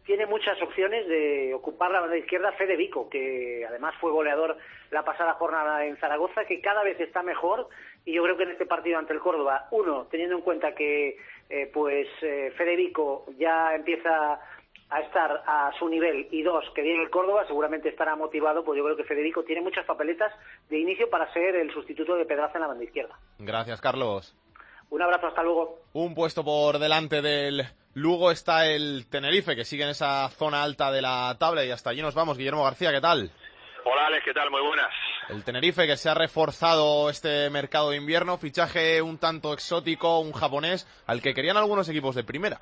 tiene 0.05 0.26
muchas 0.26 0.61
opciones 0.61 1.07
de 1.09 1.55
ocupar 1.55 1.90
la 1.90 2.00
banda 2.00 2.16
izquierda 2.16 2.52
Fede 2.52 2.76
Vico, 2.76 3.09
que 3.09 3.64
además 3.66 3.94
fue 4.00 4.11
goleador 4.11 4.59
la 4.90 5.05
pasada 5.05 5.35
jornada 5.35 5.87
en 5.87 5.96
Zaragoza, 5.96 6.44
que 6.44 6.61
cada 6.61 6.83
vez 6.83 6.98
está 7.00 7.22
mejor 7.22 7.68
y 8.05 8.12
yo 8.12 8.23
creo 8.23 8.37
que 8.37 8.45
en 8.45 8.51
este 8.51 8.67
partido 8.67 8.99
ante 8.99 9.12
el 9.12 9.21
Córdoba, 9.21 9.69
uno, 9.71 10.07
teniendo 10.11 10.37
en 10.37 10.43
cuenta 10.43 10.75
que 10.75 11.17
eh, 11.49 11.71
pues 11.73 12.09
eh, 12.23 12.53
Federico 12.57 13.27
ya 13.38 13.75
empieza 13.75 14.41
a 14.91 15.01
estar 15.01 15.43
a 15.47 15.71
su 15.79 15.88
nivel 15.88 16.29
y 16.31 16.43
dos, 16.43 16.65
que 16.75 16.83
viene 16.83 17.03
el 17.03 17.11
Córdoba, 17.11 17.47
seguramente 17.47 17.88
estará 17.88 18.15
motivado, 18.15 18.62
pues 18.62 18.77
yo 18.77 18.85
creo 18.85 18.97
que 18.97 19.05
Federico 19.05 19.43
tiene 19.43 19.62
muchas 19.62 19.87
papeletas 19.87 20.33
de 20.69 20.79
inicio 20.79 21.09
para 21.09 21.33
ser 21.33 21.57
el 21.57 21.73
sustituto 21.73 22.15
de 22.15 22.27
Pedraza 22.27 22.55
en 22.55 22.61
la 22.61 22.67
banda 22.67 22.85
izquierda. 22.85 23.19
Gracias, 23.38 23.81
Carlos. 23.81 24.37
Un 24.91 25.01
abrazo, 25.01 25.29
hasta 25.29 25.43
luego. 25.43 25.79
Un 25.95 26.15
puesto 26.15 26.45
por 26.45 26.79
delante 26.79 27.23
del 27.23 27.62
Lugo 27.95 28.31
está 28.31 28.67
el 28.67 29.07
Tenerife, 29.09 29.57
que 29.57 29.65
sigue 29.65 29.85
en 29.85 29.91
esa 29.91 30.29
zona 30.29 30.62
alta 30.62 30.93
de 30.93 31.01
la 31.01 31.35
tabla 31.38 31.65
y 31.65 31.71
hasta 31.71 31.88
allí 31.88 32.03
nos 32.03 32.15
vamos. 32.15 32.37
Guillermo 32.37 32.65
García, 32.65 32.93
¿qué 32.93 33.01
tal? 33.01 33.31
Hola 33.85 34.07
Alex, 34.07 34.25
¿qué 34.25 34.33
tal? 34.33 34.49
Muy 34.51 34.61
buenas. 34.61 34.90
El 35.29 35.42
Tenerife 35.42 35.87
que 35.87 35.97
se 35.97 36.09
ha 36.09 36.14
reforzado 36.14 37.11
este 37.11 37.51
mercado 37.51 37.90
de 37.90 37.97
invierno, 37.97 38.38
fichaje 38.38 39.03
un 39.03 39.18
tanto 39.18 39.53
exótico, 39.53 40.21
un 40.21 40.33
japonés, 40.33 40.87
al 41.07 41.21
que 41.21 41.35
querían 41.35 41.57
algunos 41.57 41.88
equipos 41.88 42.14
de 42.14 42.23
primera. 42.23 42.61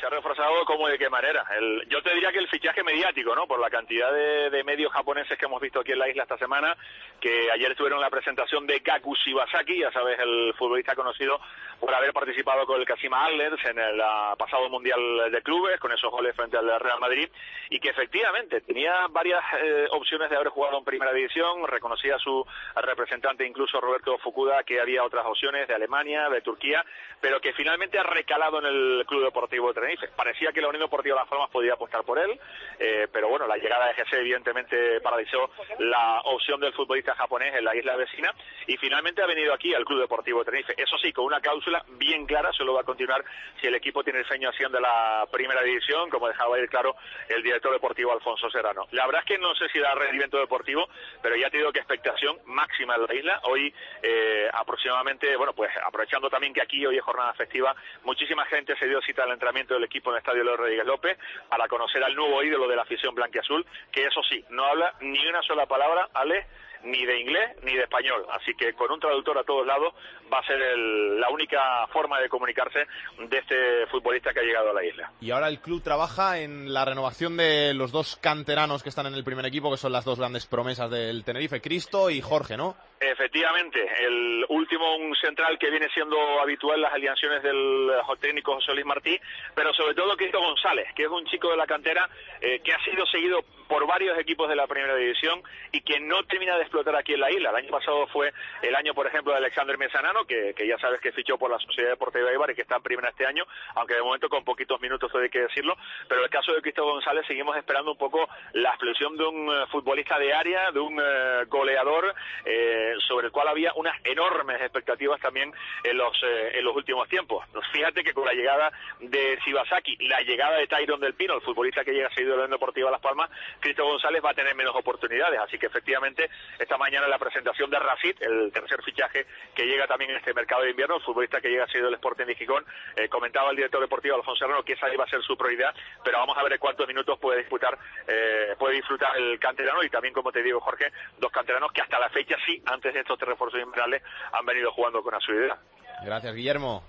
Se 0.00 0.06
ha 0.06 0.10
reforzado 0.10 0.64
como 0.64 0.88
de 0.88 0.96
qué 0.96 1.10
manera. 1.10 1.44
El, 1.54 1.86
yo 1.90 2.02
te 2.02 2.14
diría 2.14 2.32
que 2.32 2.38
el 2.38 2.48
fichaje 2.48 2.82
mediático, 2.82 3.34
¿no? 3.34 3.46
Por 3.46 3.60
la 3.60 3.68
cantidad 3.68 4.10
de, 4.10 4.64
medios 4.64 4.92
japoneses 4.92 5.38
que 5.38 5.44
hemos 5.44 5.60
visto 5.60 5.80
aquí 5.80 5.92
en 5.92 5.98
la 5.98 6.08
isla 6.08 6.22
esta 6.22 6.38
semana, 6.38 6.74
que 7.20 7.50
ayer 7.50 7.74
tuvieron 7.74 8.00
la 8.00 8.08
presentación 8.08 8.66
de 8.66 8.80
Kaku 8.80 9.14
Shibasaki, 9.14 9.78
ya 9.78 9.90
sabes, 9.92 10.18
el 10.18 10.54
futbolista 10.54 10.94
conocido 10.94 11.40
por 11.78 11.94
haber 11.94 12.12
participado 12.12 12.66
con 12.66 12.80
el 12.80 12.86
Kashima 12.86 13.26
Antlers 13.26 13.64
en 13.64 13.78
el 13.78 14.00
pasado 14.38 14.68
Mundial 14.68 15.30
de 15.30 15.42
Clubes, 15.42 15.80
con 15.80 15.92
esos 15.92 16.10
goles 16.10 16.36
frente 16.36 16.56
al 16.56 16.80
Real 16.80 17.00
Madrid, 17.00 17.28
y 17.68 17.80
que 17.80 17.88
efectivamente 17.88 18.60
tenía 18.60 19.06
varias 19.08 19.42
eh, 19.62 19.86
opciones 19.90 20.30
de 20.30 20.36
haber 20.36 20.48
jugado 20.48 20.78
en 20.78 20.84
Primera 20.84 21.12
División, 21.12 21.66
reconocía 21.66 22.16
a 22.16 22.18
su 22.18 22.46
representante, 22.76 23.46
incluso 23.46 23.80
Roberto 23.80 24.18
Fukuda, 24.18 24.62
que 24.62 24.80
había 24.80 25.04
otras 25.04 25.26
opciones 25.26 25.66
de 25.68 25.74
Alemania, 25.74 26.28
de 26.28 26.42
Turquía, 26.42 26.84
pero 27.20 27.40
que 27.40 27.52
finalmente 27.54 27.98
ha 27.98 28.02
recalado 28.02 28.60
en 28.60 28.66
el 28.66 29.04
Club 29.06 29.24
Deportivo 29.24 29.68
de 29.68 29.74
Parecía 30.16 30.52
que 30.52 30.60
la 30.60 30.68
Unión 30.68 30.82
Deportiva 30.82 31.16
de 31.16 31.20
Las 31.22 31.28
Palmas 31.28 31.50
podía 31.50 31.74
apostar 31.74 32.04
por 32.04 32.18
él, 32.18 32.38
eh, 32.78 33.08
pero 33.12 33.28
bueno, 33.28 33.46
la 33.46 33.56
llegada 33.56 33.88
de 33.88 33.94
GC 33.94 34.12
evidentemente 34.14 35.00
paralizó 35.00 35.50
la 35.78 36.20
opción 36.24 36.60
del 36.60 36.72
futbolista 36.72 37.14
japonés 37.14 37.54
en 37.54 37.64
la 37.64 37.74
isla 37.74 37.96
vecina 37.96 38.32
y 38.66 38.76
finalmente 38.76 39.22
ha 39.22 39.26
venido 39.26 39.52
aquí 39.52 39.74
al 39.74 39.84
Club 39.84 40.00
Deportivo 40.00 40.40
de 40.40 40.44
Tenerife. 40.46 40.74
Eso 40.76 40.96
sí, 40.98 41.12
con 41.12 41.24
una 41.24 41.40
cláusula 41.40 41.84
bien 41.98 42.26
clara, 42.26 42.52
solo 42.52 42.74
va 42.74 42.82
a 42.82 42.84
continuar 42.84 43.24
si 43.60 43.66
el 43.66 43.74
equipo 43.74 44.02
tiene 44.02 44.20
el 44.20 44.26
sueño 44.26 44.50
haciendo 44.50 44.80
la 44.80 45.26
primera 45.30 45.62
división, 45.62 46.10
como 46.10 46.28
dejaba 46.28 46.58
ir 46.58 46.68
claro 46.68 46.96
el 47.28 47.42
director 47.42 47.72
deportivo 47.72 48.12
Alfonso 48.12 48.50
Serrano. 48.50 48.86
La 48.92 49.06
verdad 49.06 49.22
es 49.22 49.26
que 49.26 49.38
no 49.38 49.54
sé 49.54 49.68
si 49.68 49.78
da 49.78 49.94
rendimiento 49.94 50.38
deportivo, 50.38 50.88
pero 51.22 51.36
ya 51.36 51.50
te 51.50 51.58
digo 51.58 51.72
que 51.72 51.80
expectación 51.80 52.38
máxima 52.46 52.94
en 52.96 53.06
la 53.06 53.14
isla. 53.14 53.40
Hoy 53.44 53.74
eh, 54.02 54.48
aproximadamente, 54.52 55.36
bueno, 55.36 55.52
pues 55.52 55.70
aprovechando 55.84 56.28
también 56.30 56.52
que 56.52 56.62
aquí 56.62 56.84
hoy 56.86 56.96
es 56.96 57.02
jornada 57.02 57.32
festiva, 57.34 57.74
muchísima 58.04 58.44
gente 58.46 58.76
se 58.76 58.86
dio 58.86 59.00
cita 59.02 59.24
al 59.24 59.32
entrenamiento 59.32 59.74
del 59.74 59.79
equipo 59.84 60.10
en 60.10 60.16
el 60.16 60.18
Estadio 60.20 60.44
Leo 60.44 60.84
López 60.84 61.18
para 61.48 61.68
conocer 61.68 62.02
al 62.04 62.14
nuevo 62.14 62.42
ídolo 62.42 62.68
de 62.68 62.76
la 62.76 62.82
afición 62.82 63.14
blanquiazul, 63.14 63.64
que 63.92 64.06
eso 64.06 64.20
sí, 64.28 64.44
no 64.50 64.64
habla 64.64 64.94
ni 65.00 65.26
una 65.26 65.42
sola 65.42 65.66
palabra, 65.66 66.08
Ale, 66.14 66.46
ni 66.82 67.04
de 67.04 67.20
inglés 67.20 67.56
ni 67.62 67.74
de 67.74 67.82
español. 67.82 68.24
Así 68.32 68.54
que 68.54 68.72
con 68.72 68.90
un 68.90 68.98
traductor 68.98 69.36
a 69.36 69.44
todos 69.44 69.66
lados 69.66 69.92
va 70.32 70.38
a 70.38 70.46
ser 70.46 70.60
el- 70.62 71.20
la 71.20 71.28
única 71.28 71.86
forma 71.88 72.18
de 72.20 72.28
comunicarse 72.30 72.86
de 73.18 73.36
este 73.38 73.86
futbolista 73.88 74.32
que 74.32 74.40
ha 74.40 74.44
llegado 74.44 74.70
a 74.70 74.72
la 74.72 74.84
isla. 74.84 75.12
Y 75.20 75.30
ahora 75.30 75.48
el 75.48 75.60
club 75.60 75.82
trabaja 75.82 76.38
en 76.38 76.72
la 76.72 76.86
renovación 76.86 77.36
de 77.36 77.74
los 77.74 77.92
dos 77.92 78.16
canteranos 78.16 78.82
que 78.82 78.88
están 78.88 79.06
en 79.06 79.14
el 79.14 79.24
primer 79.24 79.44
equipo, 79.44 79.70
que 79.70 79.76
son 79.76 79.92
las 79.92 80.06
dos 80.06 80.18
grandes 80.18 80.46
promesas 80.46 80.90
del 80.90 81.22
Tenerife, 81.22 81.60
Cristo 81.60 82.08
y 82.08 82.22
Jorge, 82.22 82.56
¿no? 82.56 82.76
Efectivamente, 83.02 83.80
el 84.04 84.44
último 84.50 84.96
un 84.96 85.16
central 85.16 85.58
que 85.58 85.70
viene 85.70 85.88
siendo 85.88 86.18
habitual 86.38 86.82
las 86.82 86.92
alineaciones 86.92 87.42
del 87.42 87.90
eh, 87.90 88.16
técnico 88.20 88.52
José 88.52 88.74
Luis 88.74 88.84
Martí, 88.84 89.18
pero 89.54 89.72
sobre 89.72 89.94
todo 89.94 90.14
Cristo 90.18 90.38
González, 90.38 90.86
que 90.94 91.04
es 91.04 91.08
un 91.08 91.24
chico 91.24 91.50
de 91.50 91.56
la 91.56 91.66
cantera 91.66 92.06
eh, 92.42 92.60
que 92.62 92.74
ha 92.74 92.84
sido 92.84 93.06
seguido 93.06 93.42
por 93.70 93.86
varios 93.86 94.18
equipos 94.18 94.48
de 94.48 94.56
la 94.56 94.66
primera 94.66 94.96
división 94.96 95.40
y 95.70 95.80
que 95.82 96.00
no 96.00 96.24
termina 96.24 96.56
de 96.56 96.62
explotar 96.62 96.96
aquí 96.96 97.14
en 97.14 97.20
la 97.20 97.30
isla. 97.30 97.50
El 97.50 97.56
año 97.56 97.70
pasado 97.70 98.08
fue 98.08 98.32
el 98.62 98.74
año, 98.74 98.94
por 98.94 99.06
ejemplo, 99.06 99.30
de 99.30 99.38
Alexander 99.38 99.78
Mesanano, 99.78 100.24
que, 100.24 100.52
ya 100.66 100.76
sabes 100.78 101.00
que 101.00 101.12
fichó 101.12 101.38
por 101.38 101.52
la 101.52 101.58
Sociedad 101.60 101.90
Deportiva 101.90 102.28
de 102.28 102.34
Ibar 102.34 102.50
y 102.50 102.56
que 102.56 102.62
está 102.62 102.76
en 102.76 102.82
primera 102.82 103.10
este 103.10 103.26
año, 103.26 103.44
aunque 103.76 103.94
de 103.94 104.02
momento 104.02 104.28
con 104.28 104.44
poquitos 104.44 104.80
minutos 104.80 105.12
hay 105.14 105.30
que 105.30 105.42
decirlo. 105.42 105.76
Pero 106.08 106.24
el 106.24 106.30
caso 106.30 106.52
de 106.52 106.62
Cristo 106.62 106.84
González 106.84 107.24
seguimos 107.28 107.56
esperando 107.56 107.92
un 107.92 107.98
poco 107.98 108.28
la 108.54 108.70
explosión 108.70 109.16
de 109.16 109.24
un 109.24 109.48
eh, 109.48 109.66
futbolista 109.70 110.18
de 110.18 110.34
área, 110.34 110.72
de 110.72 110.80
un 110.80 111.00
eh, 111.00 111.44
goleador, 111.46 112.12
eh, 112.44 112.94
sobre 113.06 113.26
el 113.26 113.32
cual 113.32 113.46
había 113.46 113.72
unas 113.76 113.94
enormes 114.02 114.60
expectativas 114.60 115.20
también 115.20 115.52
en 115.84 115.96
los, 115.96 116.20
eh, 116.24 116.58
en 116.58 116.64
los 116.64 116.74
últimos 116.74 117.08
tiempos. 117.08 117.46
Pues 117.52 117.66
Fíjate 117.72 118.02
que 118.02 118.12
con 118.12 118.24
la 118.24 118.32
llegada 118.32 118.72
de 118.98 119.38
Shibasaki, 119.44 119.96
la 120.08 120.20
llegada 120.22 120.58
de 120.58 120.66
Tyron 120.66 121.00
del 121.00 121.14
Pino, 121.14 121.34
el 121.34 121.40
futbolista 121.42 121.84
que 121.84 121.92
llega 121.92 122.10
seguido 122.10 122.32
de 122.32 122.38
la 122.38 122.44
Unión 122.44 122.58
Deportiva 122.58 122.90
Las 122.90 123.00
Palmas, 123.00 123.30
Cristo 123.60 123.84
González 123.84 124.22
va 124.24 124.30
a 124.30 124.34
tener 124.34 124.54
menos 124.54 124.74
oportunidades. 124.74 125.38
Así 125.40 125.58
que 125.58 125.66
efectivamente, 125.66 126.28
esta 126.58 126.76
mañana 126.76 127.06
la 127.08 127.18
presentación 127.18 127.70
de 127.70 127.78
Rafit, 127.78 128.20
el 128.22 128.50
tercer 128.52 128.82
fichaje 128.82 129.26
que 129.54 129.64
llega 129.64 129.86
también 129.86 130.10
en 130.10 130.16
este 130.16 130.34
mercado 130.34 130.62
de 130.62 130.70
invierno, 130.70 130.96
el 130.96 131.02
futbolista 131.02 131.40
que 131.40 131.48
llega 131.48 131.66
seguido 131.66 131.86
del 131.86 131.94
Sporting 131.94 132.26
de 132.26 132.34
Gijón, 132.34 132.64
eh, 132.96 133.08
comentaba 133.08 133.50
el 133.50 133.56
director 133.56 133.80
deportivo 133.80 134.16
Alfonso 134.16 134.44
Serrano 134.44 134.62
que 134.62 134.72
esa 134.72 134.92
iba 134.92 135.04
a 135.04 135.08
ser 135.08 135.22
su 135.22 135.36
prioridad, 135.36 135.74
pero 136.04 136.18
vamos 136.18 136.36
a 136.36 136.42
ver 136.42 136.58
cuántos 136.58 136.86
minutos 136.86 137.18
puede 137.18 137.38
disputar, 137.38 137.78
eh, 138.06 138.54
puede 138.58 138.76
disfrutar 138.76 139.16
el 139.16 139.38
canterano 139.38 139.82
y 139.82 139.90
también, 139.90 140.14
como 140.14 140.32
te 140.32 140.42
digo, 140.42 140.60
Jorge, 140.60 140.92
dos 141.18 141.30
canteranos 141.30 141.72
que 141.72 141.82
hasta 141.82 141.98
la 141.98 142.08
fecha 142.08 142.36
sí, 142.46 142.62
antes 142.66 142.94
de 142.94 143.00
estos 143.00 143.18
tres 143.18 143.30
refuerzos 143.30 143.60
invernales, 143.60 144.02
han 144.32 144.44
venido 144.46 144.72
jugando 144.72 145.02
con 145.02 145.14
asiduidad. 145.14 145.58
Gracias, 146.04 146.34
Guillermo. 146.34 146.82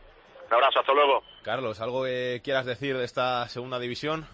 Un 0.48 0.54
abrazo, 0.54 0.80
hasta 0.80 0.94
luego. 0.94 1.24
Carlos, 1.44 1.80
¿algo 1.80 2.04
que 2.04 2.42
quieras 2.44 2.66
decir 2.66 2.98
de 2.98 3.06
esta 3.06 3.48
segunda 3.48 3.80
división? 3.80 4.28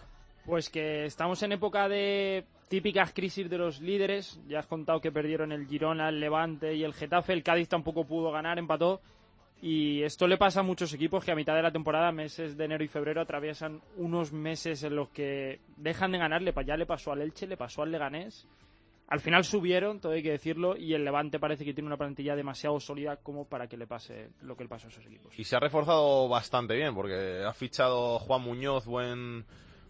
Pues 0.48 0.70
que 0.70 1.04
estamos 1.04 1.44
en 1.44 1.52
época 1.52 1.90
de 1.90 2.46
típicas 2.70 3.12
crisis 3.12 3.50
de 3.50 3.58
los 3.58 3.82
líderes. 3.82 4.40
Ya 4.48 4.60
has 4.60 4.66
contado 4.66 5.02
que 5.02 5.12
perdieron 5.12 5.52
el 5.52 5.68
Girona, 5.68 6.08
el 6.08 6.22
Levante 6.22 6.74
y 6.74 6.86
el 6.86 6.94
Getafe. 6.94 7.34
El 7.34 7.44
Cádiz 7.44 7.68
tampoco 7.68 8.06
pudo 8.06 8.32
ganar, 8.32 8.58
empató. 8.58 9.02
Y 9.62 10.04
esto 10.04 10.26
le 10.26 10.38
pasa 10.38 10.62
a 10.62 10.64
muchos 10.64 10.94
equipos 10.94 11.26
que 11.26 11.34
a 11.34 11.36
mitad 11.36 11.54
de 11.54 11.64
la 11.64 11.74
temporada, 11.74 12.14
meses 12.14 12.56
de 12.56 12.64
enero 12.64 12.82
y 12.82 12.88
febrero, 12.88 13.20
atraviesan 13.20 13.82
unos 13.98 14.32
meses 14.32 14.84
en 14.84 14.96
los 14.96 15.10
que 15.10 15.60
dejan 15.76 16.14
de 16.14 16.20
ganarle. 16.20 16.54
Ya 16.66 16.78
le 16.78 16.86
pasó 16.86 17.12
al 17.12 17.24
Elche, 17.24 17.46
le 17.46 17.58
pasó 17.58 17.82
al 17.82 17.92
Leganés. 17.92 18.48
Al 19.10 19.20
final 19.20 19.44
subieron, 19.44 20.00
todo 20.00 20.14
hay 20.14 20.24
que 20.24 20.32
decirlo, 20.32 20.78
y 20.78 20.94
el 20.94 21.04
Levante 21.04 21.40
parece 21.40 21.66
que 21.66 21.74
tiene 21.74 21.88
una 21.88 21.98
plantilla 21.98 22.38
demasiado 22.38 22.80
sólida 22.80 23.18
como 23.18 23.44
para 23.44 23.68
que 23.68 23.76
le 23.76 23.86
pase 23.86 24.30
lo 24.44 24.56
que 24.56 24.64
le 24.64 24.70
pasó 24.70 24.88
a 24.88 24.92
esos 24.92 25.06
equipos. 25.06 25.38
Y 25.38 25.44
se 25.44 25.58
ha 25.58 25.60
reforzado 25.60 26.30
bastante 26.30 26.74
bien, 26.74 26.96
porque 26.96 27.44
ha 27.46 27.54
fichado 27.54 28.20
Juan 28.20 28.42
Muñoz, 28.42 28.86
buen 28.86 29.46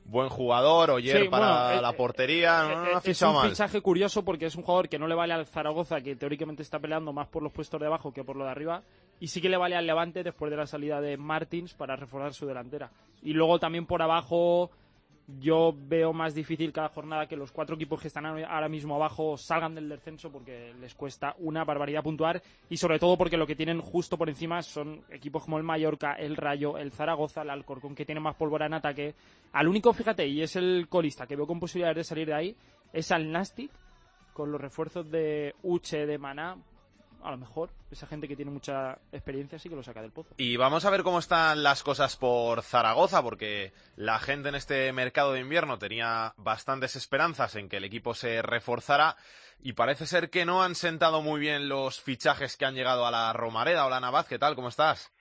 buen 0.08 0.30
jugador, 0.30 0.90
Oyer 0.92 1.24
Sí, 1.24 1.30
para 1.30 1.48
bueno, 1.68 1.80
eh, 1.80 1.82
la 1.82 1.92
portería, 1.94 2.64
no, 2.64 2.70
no 2.86 2.98
ha 2.98 3.00
Eh, 3.00 3.12
es 3.12 3.22
un 3.22 3.34
mal. 3.36 3.50
fichaje 3.50 3.82
curioso 3.82 4.24
porque 4.24 4.46
es 4.46 4.56
un 4.56 4.64
jugador 4.64 4.88
que 4.90 4.98
no 4.98 5.08
le 5.08 5.16
vale 5.16 5.34
al 5.34 5.46
Zaragoza, 5.46 6.02
que 6.02 6.16
teóricamente 6.16 6.64
está 6.64 6.80
peleando 6.80 7.12
más 7.14 7.28
por 7.28 7.44
los 7.44 7.52
puestos 7.52 7.80
de 7.80 7.88
abajo 7.88 8.12
que 8.14 8.24
por 8.24 8.36
lo 8.38 8.46
de 8.46 8.52
arriba, 8.52 8.82
y 9.20 9.28
sí 9.28 9.42
que 9.42 9.50
le 9.50 9.58
vale 9.58 9.76
al 9.76 9.86
Levante 9.86 10.24
después 10.24 10.50
de 10.50 10.58
la 10.58 10.66
salida 10.66 11.02
de 11.02 11.18
Martins 11.18 11.74
para 11.74 11.96
reforzar 11.96 12.34
su 12.34 12.46
delantera. 12.46 12.90
Y 13.22 13.34
luego 13.34 13.60
también 13.60 13.86
por 13.86 14.02
abajo 14.02 14.72
yo 15.28 15.76
veo 15.76 16.14
más 16.14 16.34
difícil 16.34 16.72
cada 16.72 16.88
jornada 16.88 17.28
que 17.28 17.36
los 17.36 17.52
cuatro 17.52 17.76
equipos 17.76 18.02
que 18.02 18.08
están 18.08 18.26
ahora 18.26 18.70
mismo 18.70 18.96
abajo 18.96 19.38
salgan 19.38 19.76
del 19.76 19.90
descenso 19.90 20.32
porque 20.32 20.74
les 20.80 20.96
cuesta 20.96 21.36
una 21.40 21.66
barbaridad 21.66 22.02
puntuar 22.02 22.42
y 22.70 22.78
sobre 22.78 22.98
todo 22.98 23.18
porque 23.18 23.36
lo 23.36 23.46
que 23.46 23.56
tienen 23.56 23.82
justo 23.82 24.18
por 24.18 24.30
encima 24.30 24.62
son 24.62 25.04
equipos 25.10 25.44
como 25.44 25.58
el 25.58 25.64
Mallorca, 25.64 26.14
el 26.14 26.38
Rayo, 26.38 26.78
el 26.78 26.94
Zaragoza, 26.94 27.42
el 27.42 27.50
Alcorcón 27.50 27.94
que 27.94 28.06
tiene 28.06 28.22
más 28.22 28.36
pólvora 28.36 28.68
en 28.68 28.76
ataque. 28.76 29.16
Al 29.52 29.68
único, 29.68 29.92
fíjate, 29.92 30.26
y 30.26 30.42
es 30.42 30.56
el 30.56 30.88
colista 30.88 31.28
que 31.28 31.36
veo 31.36 31.46
con 31.46 31.60
posibilidades 31.60 31.98
de 31.98 32.04
salir 32.06 32.28
de 32.28 32.34
ahí, 32.34 32.56
es 32.94 33.12
al 33.12 33.30
Nastic 33.30 33.72
con 34.32 34.52
los 34.52 34.62
refuerzos 34.62 35.12
de 35.12 35.56
Uche, 35.64 36.06
de 36.06 36.18
Maná. 36.18 36.56
A 37.24 37.32
lo 37.32 37.38
mejor 37.38 37.70
esa 37.92 38.08
gente 38.08 38.28
que 38.28 38.36
tiene 38.36 38.52
mucha 38.52 39.00
experiencia 39.12 39.60
sí 39.60 39.70
que 39.70 39.76
lo 39.76 39.84
saca 39.84 40.02
del 40.02 40.12
pozo. 40.12 40.36
Y 40.38 40.56
vamos 40.58 40.86
a 40.86 40.90
ver 40.90 41.04
cómo 41.04 41.20
están 41.20 41.64
las 41.64 41.84
cosas 41.84 42.16
por 42.16 42.62
Zaragoza, 42.62 43.22
porque 43.22 43.74
la 43.96 44.20
gente 44.20 44.50
en 44.50 44.56
este 44.56 44.92
mercado 44.94 45.34
de 45.34 45.42
invierno 45.42 45.78
tenía 45.78 46.34
bastantes 46.38 46.96
esperanzas 46.96 47.56
en 47.56 47.70
que 47.70 47.78
el 47.78 47.84
equipo 47.84 48.14
se 48.14 48.42
reforzara 48.42 49.18
y 49.62 49.74
parece 49.74 50.06
ser 50.06 50.30
que 50.30 50.46
no 50.46 50.64
han 50.64 50.76
sentado 50.76 51.22
muy 51.22 51.40
bien 51.40 51.68
los 51.68 52.00
fichajes 52.00 52.58
que 52.58 52.66
han 52.66 52.76
llegado 52.76 53.06
a 53.06 53.12
la 53.12 53.34
Romareda. 53.34 53.86
Hola 53.86 54.00
Navaz, 54.00 54.28
¿qué 54.28 54.40
tal? 54.40 54.56
¿Cómo 54.56 54.70
estás? 54.70 55.12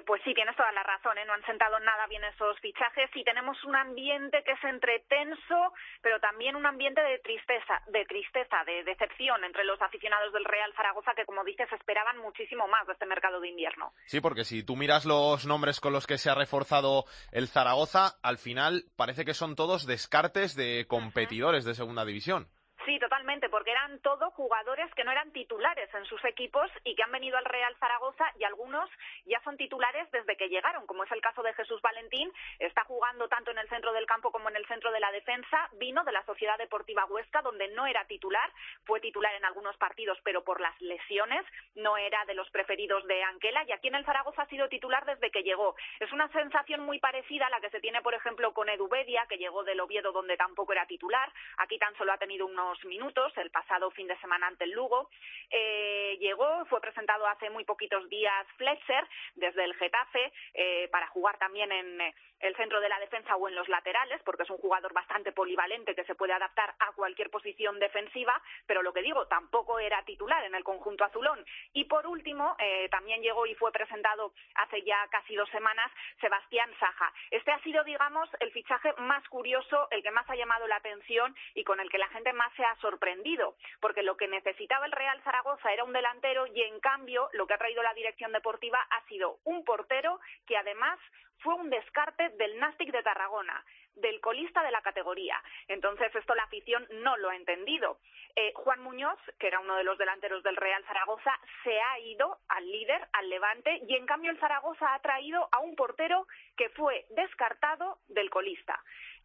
Eh, 0.00 0.02
pues 0.06 0.22
sí, 0.24 0.32
tienes 0.34 0.56
toda 0.56 0.72
la 0.72 0.82
razón, 0.82 1.18
¿eh? 1.18 1.24
no 1.26 1.34
han 1.34 1.44
sentado 1.44 1.78
nada 1.80 2.06
bien 2.06 2.24
esos 2.24 2.58
fichajes 2.60 3.10
y 3.14 3.24
tenemos 3.24 3.62
un 3.64 3.76
ambiente 3.76 4.42
que 4.44 4.52
es 4.52 4.64
entre 4.64 5.00
tenso, 5.08 5.72
pero 6.00 6.18
también 6.20 6.56
un 6.56 6.64
ambiente 6.64 7.02
de 7.02 7.18
tristeza, 7.18 7.82
de 7.88 8.04
tristeza, 8.06 8.64
de 8.64 8.84
decepción 8.84 9.44
entre 9.44 9.64
los 9.64 9.80
aficionados 9.82 10.32
del 10.32 10.44
Real 10.44 10.72
Zaragoza 10.74 11.12
que, 11.14 11.26
como 11.26 11.44
dices, 11.44 11.70
esperaban 11.72 12.18
muchísimo 12.18 12.66
más 12.68 12.86
de 12.86 12.94
este 12.94 13.06
mercado 13.06 13.40
de 13.40 13.48
invierno. 13.48 13.92
Sí, 14.06 14.20
porque 14.20 14.44
si 14.44 14.62
tú 14.62 14.76
miras 14.76 15.04
los 15.04 15.46
nombres 15.46 15.80
con 15.80 15.92
los 15.92 16.06
que 16.06 16.18
se 16.18 16.30
ha 16.30 16.34
reforzado 16.34 17.04
el 17.32 17.48
Zaragoza, 17.48 18.18
al 18.22 18.38
final 18.38 18.84
parece 18.96 19.24
que 19.24 19.34
son 19.34 19.56
todos 19.56 19.86
descartes 19.86 20.56
de 20.56 20.86
competidores 20.88 21.64
de 21.64 21.74
segunda 21.74 22.04
división. 22.04 22.48
Sí, 22.86 22.98
totalmente, 22.98 23.50
porque 23.50 23.72
eran 23.72 24.00
todo 24.00 24.30
jugadores 24.30 24.92
que 24.94 25.04
no 25.04 25.12
eran 25.12 25.30
titulares 25.32 25.92
en 25.92 26.06
sus 26.06 26.24
equipos 26.24 26.70
y 26.82 26.94
que 26.94 27.02
han 27.02 27.12
venido 27.12 27.36
al 27.36 27.44
Real 27.44 27.76
Zaragoza 27.78 28.24
y 28.38 28.44
algunos 28.44 28.88
ya 29.26 29.38
son 29.42 29.58
titulares 29.58 30.10
desde 30.12 30.36
que 30.36 30.48
llegaron, 30.48 30.86
como 30.86 31.04
es 31.04 31.12
el 31.12 31.20
caso 31.20 31.42
de 31.42 31.52
Jesús 31.52 31.82
Valentín, 31.82 32.32
está 32.58 32.84
jugando 32.84 33.28
tanto 33.28 33.50
en 33.50 33.58
el 33.58 33.68
centro 33.68 33.92
del 33.92 34.06
campo 34.06 34.32
como 34.32 34.48
en 34.48 34.56
el 34.56 34.66
centro 34.66 34.90
de 34.92 35.00
la 35.00 35.12
defensa, 35.12 35.68
vino 35.72 36.04
de 36.04 36.12
la 36.12 36.24
Sociedad 36.24 36.56
Deportiva 36.56 37.04
Huesca, 37.04 37.42
donde 37.42 37.68
no 37.68 37.86
era 37.86 38.06
titular, 38.06 38.50
fue 38.84 38.98
titular 39.00 39.34
en 39.34 39.44
algunos 39.44 39.76
partidos, 39.76 40.18
pero 40.24 40.42
por 40.42 40.60
las 40.60 40.80
lesiones 40.80 41.44
no 41.74 41.98
era 41.98 42.24
de 42.24 42.34
los 42.34 42.48
preferidos 42.50 43.06
de 43.06 43.22
Anquela 43.24 43.62
y 43.64 43.72
aquí 43.72 43.88
en 43.88 43.96
el 43.96 44.06
Zaragoza 44.06 44.42
ha 44.42 44.48
sido 44.48 44.68
titular 44.70 45.04
desde 45.04 45.30
que 45.30 45.42
llegó. 45.42 45.76
Es 45.98 46.10
una 46.12 46.28
sensación 46.28 46.80
muy 46.80 46.98
parecida 46.98 47.46
a 47.46 47.50
la 47.50 47.60
que 47.60 47.70
se 47.70 47.80
tiene, 47.80 48.00
por 48.00 48.14
ejemplo, 48.14 48.54
con 48.54 48.70
Edu 48.70 48.88
Bedia, 48.88 49.26
que 49.28 49.36
llegó 49.36 49.64
del 49.64 49.80
Oviedo 49.80 50.12
donde 50.12 50.38
tampoco 50.38 50.72
era 50.72 50.86
titular, 50.86 51.30
aquí 51.58 51.78
tan 51.78 51.94
solo 51.96 52.12
ha 52.12 52.18
tenido 52.18 52.46
unos 52.46 52.69
minutos 52.84 53.32
el 53.36 53.50
pasado 53.50 53.90
fin 53.90 54.06
de 54.06 54.18
semana 54.18 54.46
ante 54.46 54.64
el 54.64 54.70
Lugo. 54.70 55.10
Eh, 55.50 56.16
llegó, 56.20 56.64
fue 56.66 56.80
presentado 56.80 57.26
hace 57.26 57.50
muy 57.50 57.64
poquitos 57.64 58.08
días 58.08 58.46
Fletcher 58.56 59.06
desde 59.34 59.64
el 59.64 59.74
Getafe 59.74 60.32
eh, 60.54 60.88
para 60.92 61.08
jugar 61.08 61.38
también 61.38 61.72
en 61.72 62.00
eh, 62.00 62.14
el 62.40 62.56
centro 62.56 62.80
de 62.80 62.88
la 62.88 62.98
defensa 62.98 63.36
o 63.36 63.48
en 63.48 63.54
los 63.54 63.68
laterales, 63.68 64.20
porque 64.24 64.42
es 64.42 64.50
un 64.50 64.58
jugador 64.58 64.92
bastante 64.92 65.32
polivalente 65.32 65.94
que 65.94 66.04
se 66.04 66.14
puede 66.14 66.32
adaptar 66.32 66.74
a 66.78 66.92
cualquier 66.92 67.30
posición 67.30 67.78
defensiva, 67.78 68.40
pero 68.66 68.82
lo 68.82 68.92
que 68.92 69.02
digo, 69.02 69.26
tampoco 69.26 69.78
era 69.78 70.02
titular 70.04 70.42
en 70.44 70.54
el 70.54 70.64
conjunto 70.64 71.04
azulón. 71.04 71.44
Y 71.74 71.84
por 71.84 72.06
último, 72.06 72.56
eh, 72.58 72.88
también 72.90 73.22
llegó 73.22 73.46
y 73.46 73.54
fue 73.54 73.72
presentado 73.72 74.32
hace 74.54 74.82
ya 74.82 75.06
casi 75.08 75.34
dos 75.34 75.48
semanas 75.50 75.90
Sebastián 76.20 76.70
Saja. 76.78 77.12
Este 77.30 77.52
ha 77.52 77.62
sido, 77.62 77.84
digamos, 77.84 78.28
el 78.40 78.50
fichaje 78.52 78.92
más 78.98 79.26
curioso, 79.28 79.88
el 79.90 80.02
que 80.02 80.10
más 80.10 80.28
ha 80.28 80.36
llamado 80.36 80.66
la 80.66 80.76
atención 80.76 81.34
y 81.54 81.64
con 81.64 81.78
el 81.80 81.90
que 81.90 81.98
la 81.98 82.08
gente 82.08 82.32
más 82.32 82.52
se 82.60 82.66
ha 82.66 82.76
sorprendido, 82.76 83.56
porque 83.80 84.02
lo 84.02 84.18
que 84.18 84.28
necesitaba 84.28 84.84
el 84.84 84.92
Real 84.92 85.18
Zaragoza 85.22 85.72
era 85.72 85.82
un 85.82 85.94
delantero 85.94 86.46
y 86.46 86.60
en 86.60 86.78
cambio 86.80 87.30
lo 87.32 87.46
que 87.46 87.54
ha 87.54 87.58
traído 87.58 87.82
la 87.82 87.94
dirección 87.94 88.32
deportiva 88.32 88.78
ha 88.90 89.02
sido 89.08 89.38
un 89.44 89.64
portero 89.64 90.20
que 90.46 90.58
además 90.58 90.98
fue 91.38 91.54
un 91.54 91.70
descarte 91.70 92.28
del 92.36 92.58
Nastic 92.58 92.92
de 92.92 93.02
Tarragona, 93.02 93.64
del 93.94 94.20
colista 94.20 94.62
de 94.62 94.70
la 94.70 94.82
categoría. 94.82 95.42
Entonces, 95.68 96.14
esto 96.14 96.34
la 96.34 96.42
afición 96.42 96.86
no 96.90 97.16
lo 97.16 97.30
ha 97.30 97.36
entendido. 97.36 97.98
Eh, 98.36 98.52
Juan 98.54 98.80
Muñoz, 98.80 99.18
que 99.38 99.46
era 99.46 99.60
uno 99.60 99.76
de 99.76 99.84
los 99.84 99.96
delanteros 99.96 100.42
del 100.42 100.56
Real 100.56 100.84
Zaragoza, 100.84 101.32
se 101.64 101.80
ha 101.80 101.98
ido 102.00 102.40
al 102.48 102.70
líder, 102.70 103.08
al 103.14 103.30
Levante, 103.30 103.80
y 103.88 103.96
en 103.96 104.04
cambio 104.04 104.30
el 104.30 104.38
Zaragoza 104.38 104.92
ha 104.92 105.00
traído 105.00 105.48
a 105.50 105.60
un 105.60 105.76
portero 105.76 106.26
que 106.58 106.68
fue 106.68 107.06
descartado 107.08 108.00
del 108.08 108.28
colista. 108.28 108.78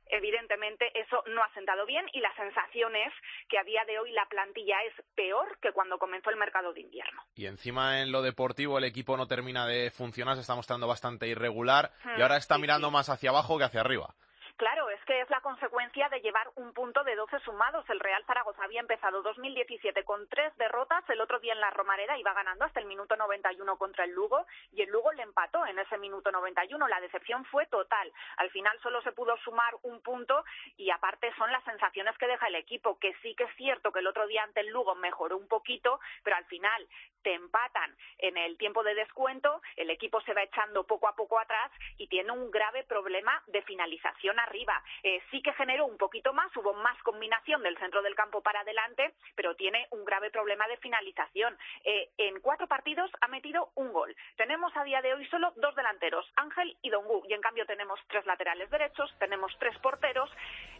Evidentemente 0.07 0.91
eso 0.99 1.23
no 1.27 1.43
ha 1.43 1.53
sentado 1.53 1.85
bien 1.85 2.05
y 2.13 2.19
la 2.19 2.33
sensación 2.35 2.95
es 2.95 3.13
que 3.49 3.57
a 3.57 3.63
día 3.63 3.83
de 3.85 3.99
hoy 3.99 4.11
la 4.11 4.25
plantilla 4.27 4.75
es 4.83 4.93
peor 5.15 5.57
que 5.59 5.71
cuando 5.71 5.97
comenzó 5.97 6.29
el 6.29 6.37
mercado 6.37 6.73
de 6.73 6.81
invierno. 6.81 7.21
Y 7.35 7.47
encima 7.47 8.01
en 8.01 8.11
lo 8.11 8.21
deportivo 8.21 8.77
el 8.77 8.83
equipo 8.83 9.17
no 9.17 9.27
termina 9.27 9.65
de 9.67 9.89
funcionar, 9.91 10.35
se 10.35 10.41
está 10.41 10.55
mostrando 10.55 10.87
bastante 10.87 11.27
irregular 11.27 11.91
y 12.03 12.07
Hmm, 12.07 12.21
ahora 12.21 12.37
está 12.37 12.55
sí, 12.55 12.61
mirando 12.61 12.91
más 12.91 13.09
hacia 13.09 13.29
abajo 13.31 13.57
que 13.57 13.63
hacia 13.63 13.81
arriba. 13.81 14.13
Claro, 14.57 14.89
es 14.89 15.03
que 15.03 15.19
es 15.19 15.29
la 15.29 15.41
consecuencia 15.41 16.07
de 16.07 16.21
llevar 16.21 16.49
un 16.55 16.71
punto 16.71 17.03
de 17.03 17.17
12 17.17 17.39
sumados. 17.39 17.83
El 17.89 17.99
Real 17.99 18.23
Zaragoza 18.25 18.63
había 18.63 18.79
empezado 18.79 19.21
2017 19.21 20.05
con 20.05 20.29
tres 20.29 20.55
derrotas, 20.55 21.03
el 21.09 21.19
otro 21.19 21.39
día 21.39 21.51
en 21.51 21.59
la 21.59 21.71
Romareda 21.71 22.17
iba 22.17 22.31
ganando 22.31 22.63
hasta 22.63 22.79
el 22.79 22.85
minuto 22.85 23.17
91 23.17 23.77
contra 23.77 24.05
el 24.05 24.11
Lugo 24.11 24.47
y 24.71 24.81
el 24.81 24.89
Lugo 24.89 25.11
le 25.11 25.23
empató 25.23 25.65
en 25.65 25.77
ese 25.77 25.97
minuto 25.97 26.31
91. 26.31 26.87
La 26.87 27.01
decepción 27.01 27.43
fue 27.45 27.65
total. 27.65 28.13
Al 28.37 28.49
final 28.51 28.79
solo 28.81 29.01
se 29.01 29.11
pudo 29.11 29.35
sumar 29.43 29.75
un 29.81 30.01
punto 30.01 30.45
y 30.77 30.89
aparte 30.89 31.33
son 31.35 31.51
las 31.51 31.63
sensaciones 31.65 32.17
que 32.17 32.27
deja 32.27 32.47
el 32.47 32.55
equipo, 32.55 32.97
que 32.97 33.13
sí 33.21 33.35
que 33.35 33.43
es 33.43 33.55
cierto 33.57 33.91
que 33.91 33.99
el 33.99 34.07
otro 34.07 34.25
día 34.25 34.43
ante 34.43 34.61
el 34.61 34.69
Lugo 34.69 34.95
mejoró 34.95 35.35
un 35.35 35.49
poquito, 35.49 35.99
pero 36.23 36.37
al 36.37 36.45
final 36.45 36.87
te 37.23 37.33
empatan 37.33 37.93
en 38.19 38.37
el 38.37 38.57
tiempo 38.57 38.83
de 38.83 38.95
descuento, 38.95 39.61
el 39.75 39.89
equipo 39.89 40.21
se 40.21 40.33
va 40.33 40.43
echando 40.43 40.85
poco 40.85 41.09
a 41.09 41.15
poco 41.15 41.39
atrás 41.39 41.71
y 41.97 42.07
tiene 42.07 42.31
un 42.31 42.51
grave 42.51 42.83
problema 42.83 43.43
de 43.47 43.61
finalización 43.63 44.39
arriba. 44.45 44.81
Eh, 45.03 45.21
sí 45.31 45.41
que 45.41 45.53
generó 45.53 45.85
un 45.85 45.97
poquito 45.97 46.33
más, 46.33 46.55
hubo 46.55 46.73
más 46.73 46.97
combinación 47.03 47.61
del 47.63 47.77
centro 47.77 48.01
del 48.01 48.15
campo 48.15 48.41
para 48.41 48.61
adelante, 48.61 49.13
pero 49.35 49.55
tiene 49.55 49.87
un 49.91 50.05
grave 50.05 50.29
problema 50.31 50.67
de 50.67 50.77
finalización. 50.77 51.57
Eh, 51.83 52.09
en 52.17 52.39
cuatro 52.39 52.67
partidos 52.67 53.11
ha 53.21 53.27
metido 53.27 53.71
un 53.75 53.91
gol. 53.91 54.15
Tenemos 54.37 54.75
a 54.75 54.83
día 54.83 55.01
de 55.01 55.13
hoy 55.13 55.25
solo 55.27 55.51
dos 55.57 55.75
delanteros, 55.75 56.25
Ángel 56.35 56.77
y 56.81 56.89
Dongu, 56.89 57.23
y 57.27 57.33
en 57.33 57.41
cambio 57.41 57.65
tenemos 57.65 57.99
tres 58.07 58.25
laterales 58.25 58.69
derechos, 58.69 59.13
tenemos 59.19 59.51
tres 59.59 59.77
porteros. 59.79 60.29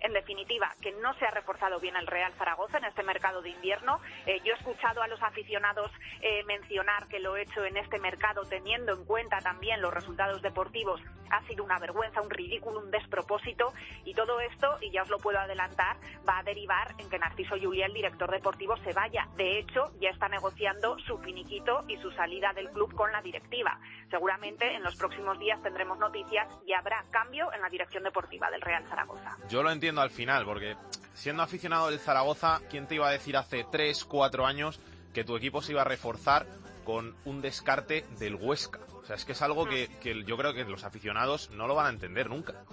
En 0.02 0.14
definitiva, 0.14 0.72
que 0.82 0.92
no 0.92 1.14
se 1.16 1.26
ha 1.26 1.32
reforzado 1.32 1.80
bien 1.80 1.96
el 1.96 2.08
Real 2.08 2.34
Zaragoza 2.34 2.78
en 2.78 2.86
este 2.86 3.04
mercado 3.04 3.42
de 3.42 3.50
invierno. 3.50 4.00
Eh, 4.26 4.40
yo 4.44 4.54
he 4.54 4.58
escuchado 4.58 5.02
a 5.02 5.08
los 5.08 5.22
aficionados 5.22 5.92
mencionar 6.46 7.08
que 7.08 7.20
lo 7.20 7.38
hecho 7.38 7.64
en 7.66 7.78
este 7.78 8.00
mercado 8.00 8.44
teniendo 8.46 8.94
en 8.94 9.06
cuenta 9.06 9.40
también 9.40 9.82
los 9.82 9.94
resultados 9.94 10.42
deportivos 10.42 11.02
ha 11.32 11.42
sido 11.48 11.64
una 11.64 11.80
vergüenza, 11.80 12.22
un 12.22 12.30
ridículo, 12.30 12.80
un 12.80 12.92
despropósito 12.92 13.55
y 14.04 14.14
todo 14.14 14.40
esto, 14.40 14.78
y 14.82 14.92
ya 14.92 15.04
os 15.04 15.10
lo 15.10 15.18
puedo 15.18 15.40
adelantar, 15.40 15.98
va 16.28 16.40
a 16.40 16.44
derivar 16.44 16.94
en 16.98 17.10
que 17.10 17.18
Narciso 17.18 17.56
Juliá, 17.60 17.86
el 17.88 17.94
director 17.94 18.30
deportivo, 18.30 18.76
se 18.78 18.94
vaya. 18.94 19.28
De 19.36 19.60
hecho, 19.60 19.92
ya 20.00 20.10
está 20.10 20.28
negociando 20.28 20.98
su 21.00 21.18
finiquito 21.20 21.84
y 21.88 21.98
su 21.98 22.12
salida 22.12 22.54
del 22.54 22.70
club 22.70 22.94
con 22.94 23.12
la 23.12 23.22
directiva. 23.22 23.80
Seguramente 24.10 24.76
en 24.76 24.84
los 24.84 24.96
próximos 24.96 25.40
días 25.40 25.62
tendremos 25.62 25.98
noticias 25.98 26.48
y 26.66 26.74
habrá 26.74 27.04
cambio 27.12 27.52
en 27.54 27.62
la 27.62 27.70
dirección 27.70 28.04
deportiva 28.04 28.50
del 28.52 28.62
Real 28.62 28.86
Zaragoza. 28.88 29.38
Yo 29.50 29.64
lo 29.64 29.72
entiendo 29.72 30.02
al 30.02 30.12
final, 30.12 30.46
porque 30.46 30.76
siendo 31.14 31.44
aficionado 31.44 31.90
del 31.90 32.00
Zaragoza, 32.00 32.62
¿quién 32.70 32.88
te 32.88 32.96
iba 32.96 33.08
a 33.08 33.12
decir 33.12 33.38
hace 33.38 33.66
3, 33.70 34.06
4 34.06 34.46
años 34.46 34.80
que 35.14 35.24
tu 35.24 35.36
equipo 35.36 35.62
se 35.62 35.72
iba 35.72 35.82
a 35.82 35.86
reforzar 35.86 36.46
con 36.84 37.16
un 37.26 37.42
descarte 37.42 38.06
del 38.20 38.36
Huesca? 38.36 38.80
O 39.02 39.06
sea, 39.06 39.16
es 39.16 39.26
que 39.26 39.34
es 39.34 39.42
algo 39.42 39.66
que, 39.66 39.88
que 40.00 40.24
yo 40.24 40.36
creo 40.38 40.54
que 40.54 40.64
los 40.64 40.84
aficionados 40.84 41.52
no 41.52 41.68
lo 41.68 41.76
van 41.76 41.86
a 41.88 41.90
entender 41.90 42.30
nunca. 42.30 42.64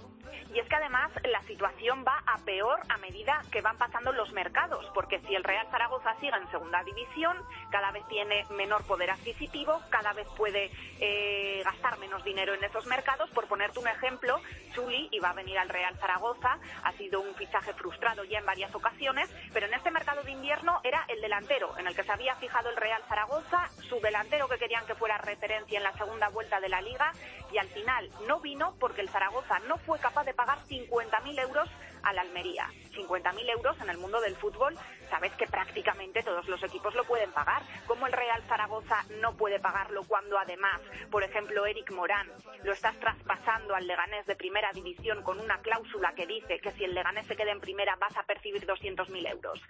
Y 0.53 0.59
es 0.59 0.67
que 0.67 0.75
además 0.75 1.11
la 1.23 1.41
situación 1.43 2.05
va 2.07 2.21
a 2.27 2.37
peor 2.45 2.79
a 2.87 2.97
medida 2.97 3.41
que 3.51 3.61
van 3.61 3.77
pasando 3.77 4.11
los 4.11 4.31
mercados, 4.33 4.85
porque 4.93 5.19
si 5.21 5.33
el 5.33 5.43
Real 5.43 5.67
Zaragoza 5.71 6.13
sigue 6.19 6.37
en 6.37 6.49
segunda 6.51 6.83
división, 6.83 7.35
cada 7.71 7.91
vez 7.91 8.07
tiene 8.07 8.45
menor 8.51 8.85
poder 8.85 9.09
adquisitivo, 9.09 9.81
cada 9.89 10.13
vez 10.13 10.27
puede 10.37 10.69
eh, 10.99 11.61
gastar 11.63 11.97
menos 11.97 12.23
dinero 12.23 12.53
en 12.53 12.63
esos 12.63 12.85
mercados. 12.85 13.31
Por 13.31 13.47
ponerte 13.47 13.79
un 13.79 13.87
ejemplo, 13.87 14.39
Chuli 14.73 15.09
iba 15.11 15.31
a 15.31 15.33
venir 15.33 15.57
al 15.57 15.69
Real 15.69 15.97
Zaragoza, 15.97 16.59
ha 16.83 16.91
sido 16.93 17.21
un 17.21 17.33
fichaje 17.33 17.73
frustrado 17.73 18.23
ya 18.23 18.37
en 18.37 18.45
varias 18.45 18.75
ocasiones, 18.75 19.33
pero 19.53 19.65
en 19.65 19.73
este 19.73 19.89
mercado 19.89 20.21
de 20.21 20.31
invierno 20.31 20.81
era 20.83 21.03
el 21.07 21.19
delantero 21.19 21.75
en 21.79 21.87
el 21.87 21.95
que 21.95 22.03
se 22.03 22.11
había 22.11 22.35
fijado 22.35 22.69
el 22.69 22.77
Real 22.77 23.01
Zaragoza, 23.09 23.69
su 23.89 23.99
delantero 24.01 24.47
que 24.47 24.59
querían 24.59 24.85
que 24.85 24.93
fuera 24.93 25.17
referencia 25.17 25.77
en 25.77 25.83
la 25.83 25.93
segunda 25.93 26.29
vuelta 26.29 26.59
de 26.59 26.69
la 26.69 26.81
liga 26.81 27.11
y 27.53 27.57
al 27.57 27.67
final 27.67 28.09
no 28.27 28.39
vino 28.39 28.73
porque 28.79 29.01
el 29.01 29.09
Zaragoza 29.09 29.59
no 29.67 29.77
fue 29.77 29.99
capaz 29.99 30.23
de 30.23 30.33
pagar 30.33 30.57
50.000 30.67 31.39
euros 31.39 31.69
a 32.01 32.13
la 32.13 32.21
Almería. 32.21 32.67
50.000 32.93 33.49
euros 33.49 33.79
en 33.81 33.89
el 33.89 33.97
mundo 33.97 34.21
del 34.21 34.35
fútbol, 34.35 34.75
sabes 35.09 35.31
que 35.33 35.45
prácticamente 35.47 36.23
todos 36.23 36.47
los 36.47 36.63
equipos 36.63 36.95
lo 36.95 37.03
pueden 37.03 37.31
pagar. 37.31 37.61
¿Cómo 37.87 38.07
el 38.07 38.13
Real 38.13 38.41
Zaragoza 38.47 39.03
no 39.21 39.35
puede 39.35 39.59
pagarlo 39.59 40.03
cuando 40.03 40.37
además, 40.37 40.81
por 41.11 41.23
ejemplo, 41.23 41.65
Eric 41.65 41.91
Morán 41.91 42.31
lo 42.63 42.71
estás 42.71 42.99
traspasando 42.99 43.75
al 43.75 43.87
Leganés 43.87 44.25
de 44.25 44.35
primera 44.35 44.71
división 44.73 45.21
con 45.23 45.39
una 45.39 45.59
cláusula 45.59 46.13
que 46.15 46.25
dice 46.25 46.59
que 46.59 46.71
si 46.71 46.83
el 46.83 46.93
Leganés 46.93 47.27
se 47.27 47.35
queda 47.35 47.51
en 47.51 47.59
primera 47.59 47.95
vas 47.95 48.15
a 48.17 48.23
percibir 48.23 48.65
200.000 48.65 49.29
euros? 49.31 49.61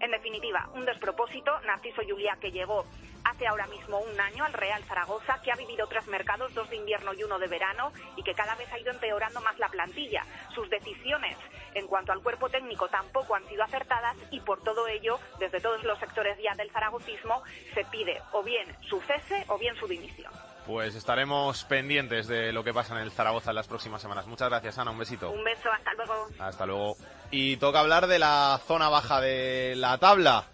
En 0.00 0.10
definitiva, 0.10 0.68
un 0.74 0.84
despropósito. 0.84 1.58
Narciso 1.60 2.02
Juliá 2.06 2.36
que 2.40 2.50
llegó 2.50 2.86
hace 3.24 3.46
ahora 3.46 3.66
mismo 3.66 3.98
un 3.98 4.20
año 4.20 4.44
al 4.44 4.52
Real 4.52 4.82
Zaragoza, 4.84 5.40
que 5.42 5.52
ha 5.52 5.56
vivido 5.56 5.86
tres 5.86 6.06
mercados, 6.06 6.54
dos 6.54 6.70
de 6.70 6.76
invierno 6.76 7.12
y 7.14 7.24
uno 7.24 7.38
de 7.38 7.46
verano, 7.46 7.92
y 8.16 8.22
que 8.22 8.34
cada 8.34 8.54
vez 8.54 8.72
ha 8.72 8.78
ido 8.78 8.90
empeorando 8.90 9.40
más 9.40 9.58
la 9.58 9.68
plantilla. 9.68 10.24
Sus 10.54 10.68
decisiones 10.70 11.36
en 11.74 11.86
cuanto 11.86 12.12
al 12.12 12.22
cuerpo 12.22 12.48
técnico 12.48 12.67
tampoco 12.90 13.34
han 13.34 13.46
sido 13.48 13.62
acertadas 13.64 14.16
y 14.30 14.40
por 14.40 14.62
todo 14.62 14.86
ello, 14.88 15.18
desde 15.38 15.60
todos 15.60 15.82
los 15.84 15.98
sectores 15.98 16.38
ya 16.42 16.54
del 16.54 16.70
zaragocismo, 16.70 17.42
se 17.74 17.84
pide 17.86 18.20
o 18.32 18.42
bien 18.42 18.66
su 18.88 19.00
cese 19.00 19.44
o 19.48 19.58
bien 19.58 19.74
su 19.76 19.86
dimisión. 19.86 20.32
Pues 20.66 20.94
estaremos 20.94 21.64
pendientes 21.64 22.28
de 22.28 22.52
lo 22.52 22.62
que 22.62 22.74
pasa 22.74 22.94
en 22.94 23.00
el 23.00 23.10
Zaragoza 23.10 23.52
en 23.52 23.56
las 23.56 23.66
próximas 23.66 24.02
semanas. 24.02 24.26
Muchas 24.26 24.50
gracias, 24.50 24.76
Ana. 24.76 24.90
Un 24.90 24.98
besito. 24.98 25.30
Un 25.30 25.42
beso, 25.42 25.70
hasta 25.72 25.94
luego. 25.94 26.28
Hasta 26.38 26.66
luego. 26.66 26.96
Y 27.30 27.56
toca 27.56 27.80
hablar 27.80 28.06
de 28.06 28.18
la 28.18 28.60
zona 28.66 28.90
baja 28.90 29.18
de 29.22 29.74
la 29.76 29.96
tabla. 29.96 30.44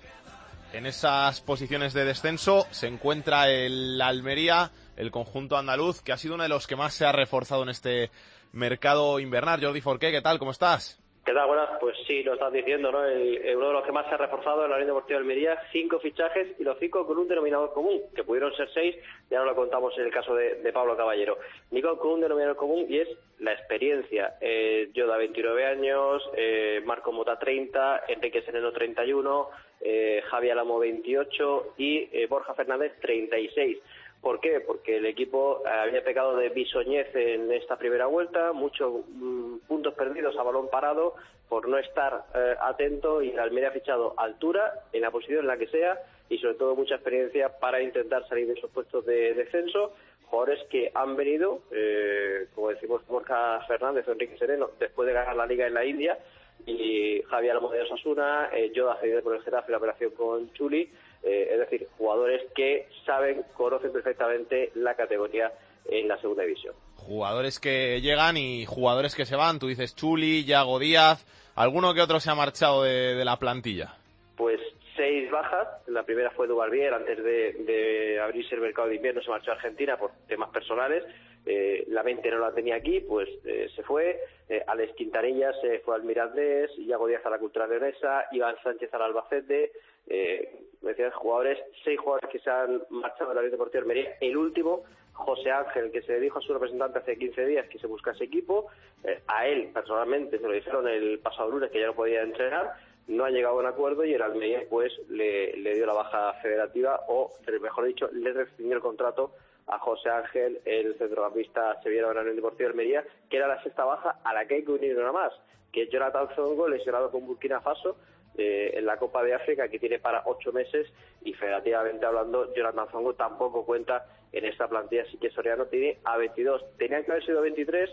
En 0.73 0.87
esas 0.87 1.41
posiciones 1.41 1.95
de 1.95 2.05
descenso 2.05 2.67
se 2.71 2.87
encuentra 2.87 3.49
el 3.49 4.01
Almería, 4.01 4.71
el 4.97 5.11
conjunto 5.11 5.57
andaluz, 5.57 6.01
que 6.01 6.13
ha 6.13 6.17
sido 6.17 6.35
uno 6.35 6.45
de 6.45 6.49
los 6.49 6.69
que 6.69 6.77
más 6.77 6.95
se 6.95 7.07
ha 7.07 7.13
reforzado 7.13 7.65
en 7.65 7.71
este 7.71 8.13
mercado 8.53 9.19
invernal. 9.19 9.65
Jordi 9.65 9.81
Forqué, 9.81 10.13
¿qué 10.13 10.23
tal? 10.23 10.39
¿Cómo 10.39 10.53
estás? 10.53 11.01
Buenas, 11.27 11.71
pues 11.81 11.97
sí, 12.07 12.23
lo 12.23 12.35
estás 12.35 12.53
diciendo, 12.53 12.93
¿no? 12.93 13.03
El, 13.05 13.57
uno 13.57 13.69
de 13.69 13.73
los 13.73 13.85
que 13.85 13.93
más 13.93 14.07
se 14.09 14.15
ha 14.15 14.19
reforzado 14.19 14.65
en 14.65 14.71
la 14.71 14.77
Unión 14.77 14.89
Deportiva 14.89 15.19
de 15.19 15.23
Almería, 15.23 15.59
cinco 15.73 15.99
fichajes 15.99 16.49
y 16.59 16.65
los 16.65 16.79
cinco 16.79 17.07
con 17.07 17.17
un 17.17 17.27
denominador 17.27 17.73
común, 17.73 18.03
que 18.15 18.25
pudieron 18.25 18.55
ser 18.55 18.69
seis, 18.75 18.95
ya 19.31 19.39
no 19.39 19.47
lo 19.47 19.55
contamos 19.55 19.97
en 19.99 20.05
el 20.05 20.13
caso 20.13 20.35
de, 20.35 20.57
de 20.57 20.73
Pablo 20.73 20.97
Caballero. 20.97 21.39
Nico 21.71 21.99
con 21.99 22.13
un 22.13 22.21
denominador 22.21 22.57
común 22.57 22.87
y 22.89 22.99
es 22.99 23.09
la 23.39 23.53
experiencia. 23.53 24.35
Eh, 24.41 24.91
Yoda, 24.93 25.17
29 25.17 25.67
años, 25.67 26.23
eh, 26.37 26.83
Marco 26.85 27.11
Mota, 27.11 27.39
30, 27.39 28.05
Enrique 28.09 28.43
Sereno, 28.43 28.71
31, 28.73 29.49
eh, 29.81 30.23
Javi 30.31 30.51
Alamo, 30.51 30.79
28 30.79 31.75
y 31.79 32.09
eh, 32.13 32.27
Borja 32.29 32.55
Fernández, 32.55 32.93
36. 33.01 33.79
¿Por 34.25 34.41
qué? 34.41 34.61
Porque 34.61 34.97
el 34.97 35.05
equipo 35.05 35.63
eh, 35.67 35.69
había 35.69 36.03
pecado 36.03 36.35
de 36.35 36.49
bisoñez 36.49 37.15
en 37.15 37.53
esta 37.53 37.77
primera 37.77 38.07
vuelta, 38.07 38.55
muchos 38.55 39.05
mm, 39.07 39.59
puntos 39.69 39.93
perdidos 39.93 40.35
a 40.39 40.43
balón 40.43 40.71
parado 40.71 41.15
por 41.47 41.69
no 41.69 41.77
estar 41.77 42.25
eh, 42.35 42.55
atento 42.59 43.21
y 43.21 43.33
el 43.33 43.39
Almería 43.39 43.69
ha 43.69 43.73
fichado 43.73 44.15
altura 44.17 44.87
en 44.95 45.03
la 45.03 45.11
posición 45.11 45.41
en 45.41 45.47
la 45.47 45.59
que 45.59 45.67
sea 45.67 46.01
y 46.31 46.39
sobre 46.39 46.55
todo 46.55 46.75
mucha 46.75 46.95
experiencia 46.95 47.51
para 47.59 47.83
intentar 47.83 48.27
salir 48.27 48.47
de 48.47 48.55
esos 48.55 48.71
puestos 48.71 49.05
de 49.05 49.35
descenso. 49.35 49.93
Jugadores 50.25 50.67
que 50.71 50.91
han 50.95 51.17
venido, 51.17 51.61
eh, 51.71 52.47
como 52.55 52.71
decimos 52.71 53.07
Borja 53.07 53.61
Fernández 53.69 54.09
Enrique 54.09 54.39
Sereno, 54.39 54.71
después 54.81 55.07
de 55.07 55.13
ganar 55.13 55.37
la 55.37 55.45
liga 55.45 55.67
en 55.67 55.75
la 55.75 55.85
India 55.85 56.19
y 56.65 57.21
Javier 57.29 57.53
Alamo 57.53 57.69
de 57.69 57.83
Osasuna, 57.83 58.49
eh, 58.55 58.73
Yoda 58.75 58.97
cedido 59.03 59.23
por 59.23 59.37
el 59.37 59.43
Getafe 59.43 59.71
la 59.71 59.77
operación 59.77 60.13
con 60.13 60.51
Chuli, 60.55 60.91
eh, 61.25 61.49
es 61.53 61.59
decir, 61.59 61.89
jugadores 61.99 62.43
que 62.55 62.87
saben, 63.07 63.43
conocen 63.55 63.93
perfectamente 63.93 64.71
la 64.75 64.95
categoría 64.95 65.53
en 65.87 66.09
la 66.09 66.19
segunda 66.21 66.43
división. 66.45 66.75
Jugadores 66.97 67.61
que 67.61 68.01
llegan 68.01 68.37
y 68.37 68.65
jugadores 68.67 69.15
que 69.15 69.27
se 69.27 69.37
van. 69.37 69.59
Tú 69.59 69.67
dices 69.69 69.95
Chuli, 69.95 70.45
Yago 70.45 70.79
Díaz. 70.79 71.27
¿Alguno 71.55 71.95
que 71.95 72.01
otro 72.01 72.21
se 72.21 72.31
ha 72.31 72.35
marchado 72.35 72.83
de, 72.83 73.15
de 73.15 73.25
la 73.25 73.39
plantilla? 73.39 73.95
Pues 74.37 74.61
seis 74.97 75.31
bajas, 75.31 75.69
la 75.89 76.05
primera 76.05 76.31
fue 76.31 76.47
Dubarbier, 76.47 76.95
antes 76.95 77.23
de, 77.23 77.53
de 77.65 78.21
abrirse 78.21 78.55
el 78.55 78.61
mercado 78.61 78.89
de 78.89 78.97
invierno 78.97 79.23
se 79.23 79.31
marchó 79.31 79.51
a 79.51 79.55
Argentina 79.55 79.97
por 79.97 80.13
temas 80.29 80.51
personales, 80.51 81.05
Eh, 81.47 81.85
la 81.89 82.03
mente 82.03 82.31
no 82.31 82.39
la 82.39 82.55
tenía 82.55 82.77
aquí, 82.77 83.01
pues 83.01 83.29
eh, 83.45 83.69
se 83.77 83.83
fue, 83.83 84.19
eh, 84.49 84.63
Alex 84.67 84.95
Quintanilla 84.97 85.53
se 85.61 85.81
fue 85.81 85.95
al 85.95 86.03
Mirandés, 86.03 86.71
Iago 86.79 87.07
Díaz 87.07 87.21
a 87.27 87.29
la 87.29 87.39
Cultura 87.39 87.67
Leonesa, 87.67 88.25
Iván 88.33 88.57
Sánchez 88.63 88.89
al 88.95 89.03
Albacete, 89.03 89.73
eh, 90.07 90.61
me 90.83 90.91
decían 90.91 91.11
jugadores, 91.13 91.59
seis 91.83 91.99
jugadores 91.99 92.31
que 92.31 92.39
se 92.39 92.51
han 92.51 92.83
marchado 92.91 93.31
de 93.31 93.35
la 93.35 93.41
Unión 93.41 93.53
Deportiva 93.53 93.85
de 93.85 93.91
Almería, 93.91 94.17
el 94.21 94.37
último, 94.37 94.85
José 95.13 95.51
Ángel, 95.51 95.91
que 95.91 96.03
se 96.03 96.21
dijo 96.21 96.39
a 96.39 96.43
su 96.43 96.53
representante 96.53 96.99
hace 96.99 97.17
15 97.17 97.47
días 97.47 97.69
que 97.69 97.79
se 97.79 97.87
buscase 97.87 98.25
equipo, 98.25 98.67
eh, 99.05 99.23
a 99.27 99.47
él 99.47 99.71
personalmente 99.73 100.39
se 100.39 100.47
lo 100.47 100.53
dijeron 100.53 100.87
el 100.89 101.21
pasado 101.21 101.51
lunes 101.51 101.71
que 101.71 101.81
ya 101.81 101.87
no 101.87 101.95
podía 101.95 102.23
entrenar, 102.23 102.75
no 103.07 103.25
ha 103.25 103.31
llegado 103.31 103.57
a 103.57 103.61
un 103.61 103.67
acuerdo 103.67 104.05
y 104.05 104.15
el 104.15 104.23
Almería 104.23 104.63
pues 104.69 104.93
le, 105.09 105.57
le 105.57 105.75
dio 105.75 105.87
la 105.87 105.93
baja 105.93 106.33
federativa 106.43 107.01
o, 107.09 107.31
mejor 107.61 107.87
dicho, 107.87 108.09
le 108.13 108.33
rescindió 108.33 108.77
el 108.77 108.83
contrato 108.83 109.33
a 109.67 109.79
José 109.79 110.11
Ángel, 110.11 110.61
el 110.65 110.97
centrocampista 110.99 111.81
sevillano 111.83 112.09
de 112.09 112.15
la 112.15 112.21
Unión 112.23 112.37
Deportiva 112.37 112.69
de 112.69 112.73
Almería, 112.73 113.05
que 113.31 113.37
era 113.37 113.49
la 113.49 113.63
sexta 113.63 113.85
baja 113.85 114.21
a 114.23 114.35
la 114.35 114.47
que 114.47 114.57
hay 114.57 114.65
que 114.65 114.73
unir 114.73 114.99
una 114.99 115.13
más, 115.13 115.33
que 115.73 115.83
es 115.83 115.91
Jonathan 115.91 116.29
Zongo, 116.35 116.69
lesionado 116.69 117.11
con 117.11 117.27
Burkina 117.27 117.61
Faso 117.61 117.97
eh, 118.37 118.73
en 118.75 118.87
la 118.87 118.97
Copa 118.97 119.23
de 119.23 119.35
África, 119.35 119.69
que 119.69 119.79
tiene 119.79 119.99
para 119.99 120.23
ocho 120.27 120.53
meses, 120.53 120.87
y 121.23 121.33
federativamente 121.35 122.05
hablando, 122.05 122.53
Jonathan 122.55 122.89
Zongo 122.91 123.15
tampoco 123.15 123.65
cuenta 123.65 124.07
en 124.33 124.45
esta 124.45 124.69
plantilla, 124.69 125.03
así 125.03 125.17
que 125.19 125.31
Soriano 125.31 125.67
tiene 125.67 125.99
a 126.05 126.17
22. 126.17 126.77
Tenían 126.77 127.05
que 127.05 127.13
haber 127.13 127.25
sido 127.25 127.43
23, 127.43 127.91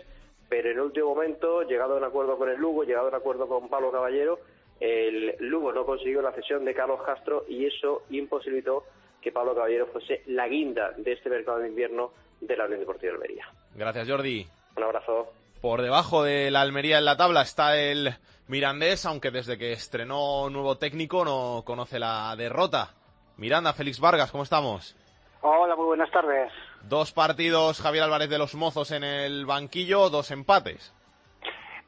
pero 0.48 0.70
en 0.70 0.76
el 0.76 0.82
último 0.82 1.14
momento, 1.14 1.62
llegado 1.62 1.94
a 1.94 1.98
un 1.98 2.04
acuerdo 2.04 2.36
con 2.36 2.48
el 2.48 2.58
Lugo, 2.58 2.84
llegado 2.84 3.06
a 3.06 3.10
un 3.10 3.14
acuerdo 3.14 3.46
con 3.46 3.68
Pablo 3.68 3.92
Caballero, 3.92 4.40
el 4.80 5.36
Lugo 5.38 5.72
no 5.72 5.86
consiguió 5.86 6.20
la 6.22 6.32
cesión 6.32 6.64
de 6.64 6.74
Carlos 6.74 7.02
Castro 7.06 7.44
y 7.48 7.66
eso 7.66 8.02
imposibilitó 8.10 8.84
que 9.20 9.30
Pablo 9.30 9.54
Caballero 9.54 9.86
fuese 9.86 10.22
la 10.26 10.48
guinda 10.48 10.90
de 10.96 11.12
este 11.12 11.30
mercado 11.30 11.60
de 11.60 11.68
invierno 11.68 12.12
de 12.40 12.56
la 12.56 12.64
Unión 12.64 12.80
Deportiva 12.80 13.12
de 13.12 13.16
Almería. 13.16 13.46
Gracias, 13.76 14.08
Jordi. 14.08 14.44
Un 14.76 14.82
abrazo. 14.82 15.32
Por 15.62 15.80
debajo 15.80 16.24
de 16.24 16.50
la 16.50 16.60
Almería 16.60 16.98
en 16.98 17.04
la 17.04 17.16
tabla 17.16 17.42
está 17.42 17.76
el 17.78 18.16
Mirandés, 18.48 19.06
aunque 19.06 19.30
desde 19.30 19.56
que 19.56 19.70
estrenó 19.70 20.50
nuevo 20.50 20.76
técnico 20.76 21.24
no 21.24 21.62
conoce 21.64 22.00
la 22.00 22.34
derrota. 22.36 22.90
Miranda, 23.36 23.72
Félix 23.72 24.00
Vargas, 24.00 24.32
¿cómo 24.32 24.42
estamos? 24.42 24.96
Hola, 25.40 25.76
muy 25.76 25.84
buenas 25.84 26.10
tardes. 26.10 26.50
Dos 26.82 27.12
partidos, 27.12 27.80
Javier 27.80 28.02
Álvarez 28.02 28.28
de 28.28 28.38
los 28.38 28.56
Mozos 28.56 28.90
en 28.90 29.04
el 29.04 29.46
banquillo, 29.46 30.10
dos 30.10 30.32
empates. 30.32 30.92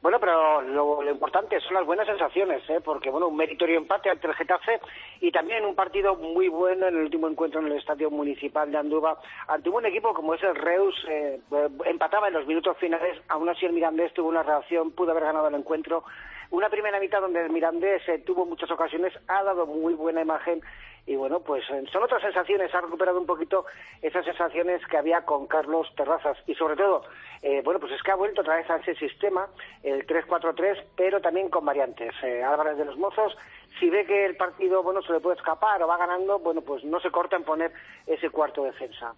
Bueno, 0.04 0.20
pero 0.20 0.60
lo, 0.60 1.00
lo, 1.02 1.10
importante 1.10 1.58
son 1.60 1.72
las 1.72 1.86
buenas 1.86 2.06
sensaciones, 2.06 2.62
¿eh? 2.68 2.78
porque 2.84 3.08
bueno, 3.08 3.28
un 3.28 3.36
meritorio 3.38 3.78
empate 3.78 4.10
ante 4.10 4.26
el 4.26 4.34
Getafe 4.34 4.78
y 5.18 5.32
también 5.32 5.64
un 5.64 5.74
partido 5.74 6.14
muy 6.14 6.48
bueno 6.48 6.88
en 6.88 6.96
el 6.96 7.04
último 7.04 7.26
encuentro 7.26 7.60
en 7.60 7.68
el 7.68 7.78
Estadio 7.78 8.10
Municipal 8.10 8.70
de 8.70 8.76
Andúba 8.76 9.18
ante 9.48 9.70
un 9.70 9.72
buen 9.72 9.86
equipo 9.86 10.12
como 10.12 10.34
es 10.34 10.42
el 10.42 10.56
Reus, 10.56 10.94
eh, 11.08 11.40
empataba 11.86 12.28
en 12.28 12.34
los 12.34 12.46
minutos 12.46 12.76
finales, 12.76 13.18
aún 13.30 13.48
así 13.48 13.64
el 13.64 13.72
Mirandés 13.72 14.12
tuvo 14.12 14.28
una 14.28 14.42
reacción, 14.42 14.90
pudo 14.90 15.12
haber 15.12 15.24
ganado 15.24 15.48
el 15.48 15.54
encuentro. 15.54 16.04
Una 16.50 16.68
primera 16.68 17.00
mitad 17.00 17.22
donde 17.22 17.40
el 17.40 17.48
Mirandés 17.48 18.06
eh, 18.06 18.18
tuvo 18.18 18.44
muchas 18.44 18.70
ocasiones, 18.70 19.14
ha 19.26 19.42
dado 19.42 19.64
muy 19.64 19.94
buena 19.94 20.20
imagen 20.20 20.60
y 21.06 21.16
bueno, 21.16 21.40
pues 21.40 21.62
eh, 21.70 21.84
son 21.92 22.02
otras 22.02 22.22
sensaciones, 22.22 22.74
ha 22.74 22.80
recuperado 22.80 23.18
un 23.18 23.26
poquito 23.26 23.66
esas 24.00 24.24
sensaciones 24.24 24.80
que 24.86 24.96
había 24.96 25.22
con 25.22 25.46
Carlos 25.46 25.86
Terrazas 25.96 26.38
y 26.46 26.54
sobre 26.54 26.76
todo, 26.76 27.02
eh, 27.42 27.60
bueno, 27.62 27.78
pues 27.78 27.92
es 27.92 28.02
que 28.02 28.10
ha 28.10 28.16
vuelto 28.16 28.40
otra 28.40 28.56
vez 28.56 28.68
a 28.70 28.76
ese 28.76 28.94
sistema, 28.94 29.46
el 29.82 30.06
3-4-3, 30.06 30.82
pero 30.96 31.20
también 31.20 31.50
con 31.50 31.64
variantes. 31.64 32.14
Eh, 32.22 32.42
Álvarez 32.42 32.78
de 32.78 32.86
los 32.86 32.96
Mozos, 32.96 33.36
si 33.78 33.90
ve 33.90 34.06
que 34.06 34.24
el 34.24 34.36
partido, 34.36 34.82
bueno, 34.82 35.02
se 35.02 35.12
le 35.12 35.20
puede 35.20 35.36
escapar 35.36 35.82
o 35.82 35.86
va 35.86 35.98
ganando, 35.98 36.38
bueno, 36.38 36.62
pues 36.62 36.82
no 36.84 36.98
se 37.00 37.10
corta 37.10 37.36
en 37.36 37.44
poner 37.44 37.72
ese 38.06 38.30
cuarto 38.30 38.64
defensa. 38.64 39.14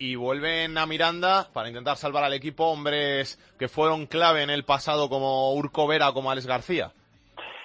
Y 0.00 0.14
vuelven 0.14 0.76
a 0.76 0.86
Miranda 0.86 1.48
para 1.52 1.68
intentar 1.68 1.96
salvar 1.96 2.22
al 2.22 2.34
equipo 2.34 2.66
hombres 2.66 3.38
que 3.58 3.68
fueron 3.68 4.06
clave 4.06 4.42
en 4.42 4.50
el 4.50 4.64
pasado 4.64 5.08
como 5.08 5.54
Urco 5.54 5.88
Vera 5.88 6.12
como 6.12 6.30
Alex 6.30 6.46
García 6.46 6.92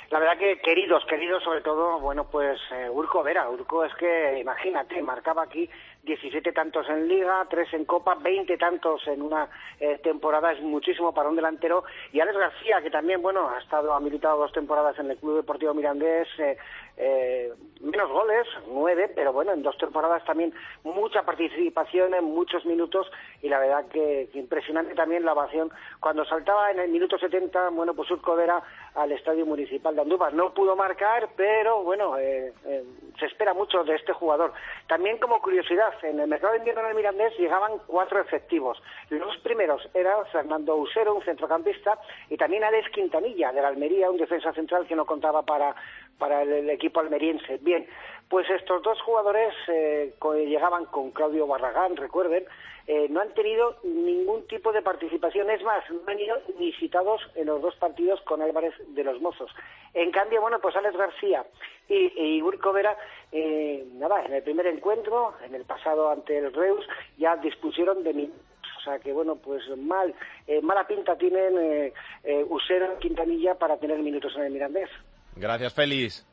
la 0.10 0.20
verdad 0.20 0.38
que 0.38 0.60
queridos, 0.60 1.06
queridos 1.06 1.44
sobre 1.44 1.62
todo, 1.62 2.00
bueno, 2.00 2.26
pues 2.30 2.60
eh, 2.72 2.90
Urco 2.90 3.24
Vera. 3.24 3.50
Urco 3.50 3.84
es 3.84 3.94
que, 3.96 4.40
imagínate, 4.40 5.02
marcaba 5.02 5.44
aquí 5.44 5.70
17 6.04 6.52
tantos 6.52 6.88
en 6.90 7.08
Liga, 7.08 7.46
3 7.50 7.74
en 7.74 7.86
Copa, 7.86 8.16
20 8.16 8.58
tantos 8.58 9.08
en 9.08 9.22
una 9.22 9.50
eh, 9.80 10.00
temporada, 10.04 10.52
es 10.52 10.62
muchísimo 10.62 11.14
para 11.14 11.30
un 11.30 11.36
delantero. 11.36 11.84
Y 12.12 12.20
Alex 12.20 12.38
García, 12.38 12.82
que 12.82 12.92
también, 12.92 13.22
bueno, 13.22 13.50
ha 13.50 13.60
estado, 13.60 13.94
ha 13.94 14.00
militado 14.00 14.38
dos 14.38 14.52
temporadas 14.52 14.98
en 15.00 15.12
el 15.12 15.18
Club 15.18 15.38
Deportivo 15.38 15.74
Mirandés, 15.74 16.28
eh, 16.38 16.58
eh, 16.96 17.52
menos 17.82 18.10
goles, 18.10 18.48
nueve, 18.68 19.12
pero 19.14 19.34
bueno, 19.34 19.52
en 19.52 19.62
dos 19.62 19.78
temporadas 19.78 20.24
también 20.26 20.54
mucha 20.84 21.24
participación 21.24 22.14
en 22.14 22.24
muchos 22.24 22.66
minutos 22.66 23.12
y 23.42 23.50
la 23.50 23.60
verdad 23.60 23.86
que, 23.88 24.30
impresionante 24.34 24.96
también 24.96 25.26
la 25.26 25.34
ovación. 25.34 25.72
Cuando 26.00 26.24
saltaba 26.26 26.72
en 26.72 26.80
el 26.80 26.90
minuto 26.90 27.18
70, 27.18 27.70
bueno, 27.70 27.94
pues 27.94 28.10
Urco 28.12 28.36
Vera 28.36 28.62
al 28.96 29.12
Estadio 29.12 29.46
Municipal 29.46 29.96
de 29.96 30.02
Andújar. 30.02 30.34
No 30.34 30.54
pudo 30.54 30.76
marcar, 30.76 31.30
pero 31.36 31.84
bueno, 31.84 32.18
eh, 32.18 32.54
eh, 32.66 32.84
se 33.20 33.26
espera 33.26 33.54
mucho 33.54 33.84
de 33.84 33.96
este 33.96 34.14
jugador. 34.14 34.54
También 34.88 35.18
como 35.18 35.42
curiosidad, 35.42 35.94
en 36.04 36.20
el 36.20 36.28
mercado 36.28 36.54
de 36.54 36.60
invierno 36.60 36.84
del 36.84 36.96
Mirandés 36.96 37.38
llegaban 37.38 37.80
cuatro 37.88 38.22
efectivos. 38.22 38.82
Los 39.10 39.38
primeros 39.38 39.88
eran 39.94 40.26
Fernando 40.32 40.76
Usero, 40.76 41.16
un 41.16 41.24
centrocampista, 41.24 42.00
y 42.30 42.38
también 42.38 42.64
Alex 42.64 42.90
Quintanilla, 42.92 43.52
de 43.52 43.62
la 43.62 43.68
Almería, 43.68 44.10
un 44.10 44.18
defensa 44.18 44.54
central 44.54 44.88
que 44.88 44.96
no 44.96 45.06
contaba 45.06 45.42
para, 45.44 45.76
para 46.18 46.44
el, 46.44 46.70
equipo 46.70 47.00
almeriense. 47.00 47.58
Bien, 47.62 47.86
pues 48.30 48.50
estos 48.50 48.82
dos 48.82 49.02
jugadores 49.02 49.54
eh, 49.68 50.14
llegaban 50.48 50.86
con 50.86 51.12
Claudio 51.12 51.48
Barragán, 51.48 51.96
recuerden, 51.96 52.46
eh, 52.88 53.08
no 53.10 53.22
han 53.22 53.34
tenido 53.34 53.78
ningún 53.84 54.46
tipo 54.48 54.72
de 54.72 54.82
participación. 54.82 55.50
Es 55.50 55.64
más, 55.64 55.84
no 55.90 56.02
han 56.08 56.20
ido 56.20 56.38
ni 56.60 56.74
citados 56.74 57.22
en 57.36 57.48
los 57.48 57.62
dos 57.62 57.76
partidos 57.76 58.22
con 58.22 58.42
Álvarez 58.42 58.74
de 58.90 59.04
los 59.04 59.22
Mozos. 59.22 59.52
En 59.94 60.12
cambio, 60.12 60.42
bueno, 60.42 60.60
pues 60.60 60.76
Alex 60.76 60.98
García 60.98 61.46
y, 61.88 62.12
y 62.16 62.42
Urco 62.42 62.74
Vera, 62.74 62.98
eh, 63.32 63.86
nada, 63.94 64.26
en 64.26 64.34
el 64.34 64.44
primer 64.44 64.68
encuentro, 64.68 65.34
en 65.46 65.56
el 65.56 65.66
pasado 65.66 66.10
ante 66.10 66.38
el 66.38 66.54
Reus, 66.54 66.86
ya 67.18 67.36
dispusieron 67.38 68.04
de 68.04 68.14
minutos. 68.14 68.54
O 68.84 68.86
sea 68.86 69.00
que, 69.00 69.14
bueno, 69.14 69.38
pues 69.38 69.64
mal, 69.78 70.14
eh, 70.46 70.62
mala 70.62 70.86
pinta 70.86 71.18
tienen 71.18 71.58
eh, 71.58 71.94
eh, 72.26 72.46
Usero 72.50 73.00
Quintanilla 73.00 73.56
para 73.56 73.78
tener 73.78 73.98
minutos 74.00 74.36
en 74.36 74.44
el 74.44 74.52
Mirandés. 74.52 74.90
Gracias, 75.36 75.74
Félix. 75.74 76.28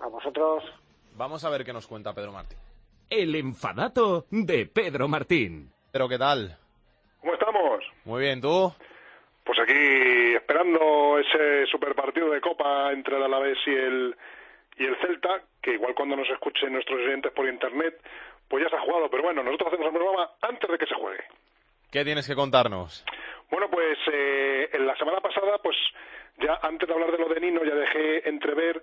A 0.00 0.06
vosotros. 0.08 0.64
Vamos 1.14 1.44
a 1.44 1.50
ver 1.50 1.64
qué 1.64 1.72
nos 1.72 1.86
cuenta 1.86 2.14
Pedro 2.14 2.32
Martín. 2.32 2.58
El 3.10 3.34
enfadato 3.34 4.26
de 4.30 4.66
Pedro 4.66 5.08
Martín. 5.08 5.70
Pero, 5.92 6.08
¿qué 6.08 6.18
tal? 6.18 6.56
¿Cómo 7.20 7.34
estamos? 7.34 7.84
Muy 8.04 8.22
bien, 8.22 8.40
¿tú? 8.40 8.72
Pues 9.44 9.58
aquí 9.58 10.34
esperando 10.34 11.18
ese 11.18 11.66
super 11.66 11.94
partido 11.94 12.30
de 12.30 12.40
Copa 12.40 12.92
entre 12.92 13.16
el 13.16 13.22
Alavés 13.24 13.58
y 13.66 13.70
el, 13.70 14.16
y 14.78 14.84
el 14.84 14.96
Celta, 15.00 15.42
que 15.60 15.74
igual 15.74 15.94
cuando 15.94 16.16
nos 16.16 16.28
escuchen 16.30 16.72
nuestros 16.72 17.00
oyentes 17.00 17.32
por 17.32 17.48
internet, 17.48 18.00
pues 18.48 18.64
ya 18.64 18.70
se 18.70 18.76
ha 18.76 18.80
jugado. 18.80 19.10
Pero 19.10 19.24
bueno, 19.24 19.42
nosotros 19.42 19.68
hacemos 19.72 19.86
el 19.88 19.98
programa 19.98 20.30
antes 20.40 20.70
de 20.70 20.78
que 20.78 20.86
se 20.86 20.94
juegue. 20.94 21.24
¿Qué 21.90 22.04
tienes 22.04 22.26
que 22.26 22.34
contarnos? 22.34 23.04
Bueno, 23.50 23.68
pues 23.68 23.98
eh, 24.10 24.70
en 24.72 24.86
la 24.86 24.96
semana 24.96 25.20
pasada, 25.20 25.58
pues 25.58 25.76
ya 26.38 26.58
antes 26.62 26.88
de 26.88 26.94
hablar 26.94 27.12
de 27.12 27.18
lo 27.18 27.28
de 27.28 27.40
Nino, 27.40 27.64
ya 27.64 27.74
dejé 27.74 28.28
entrever 28.28 28.82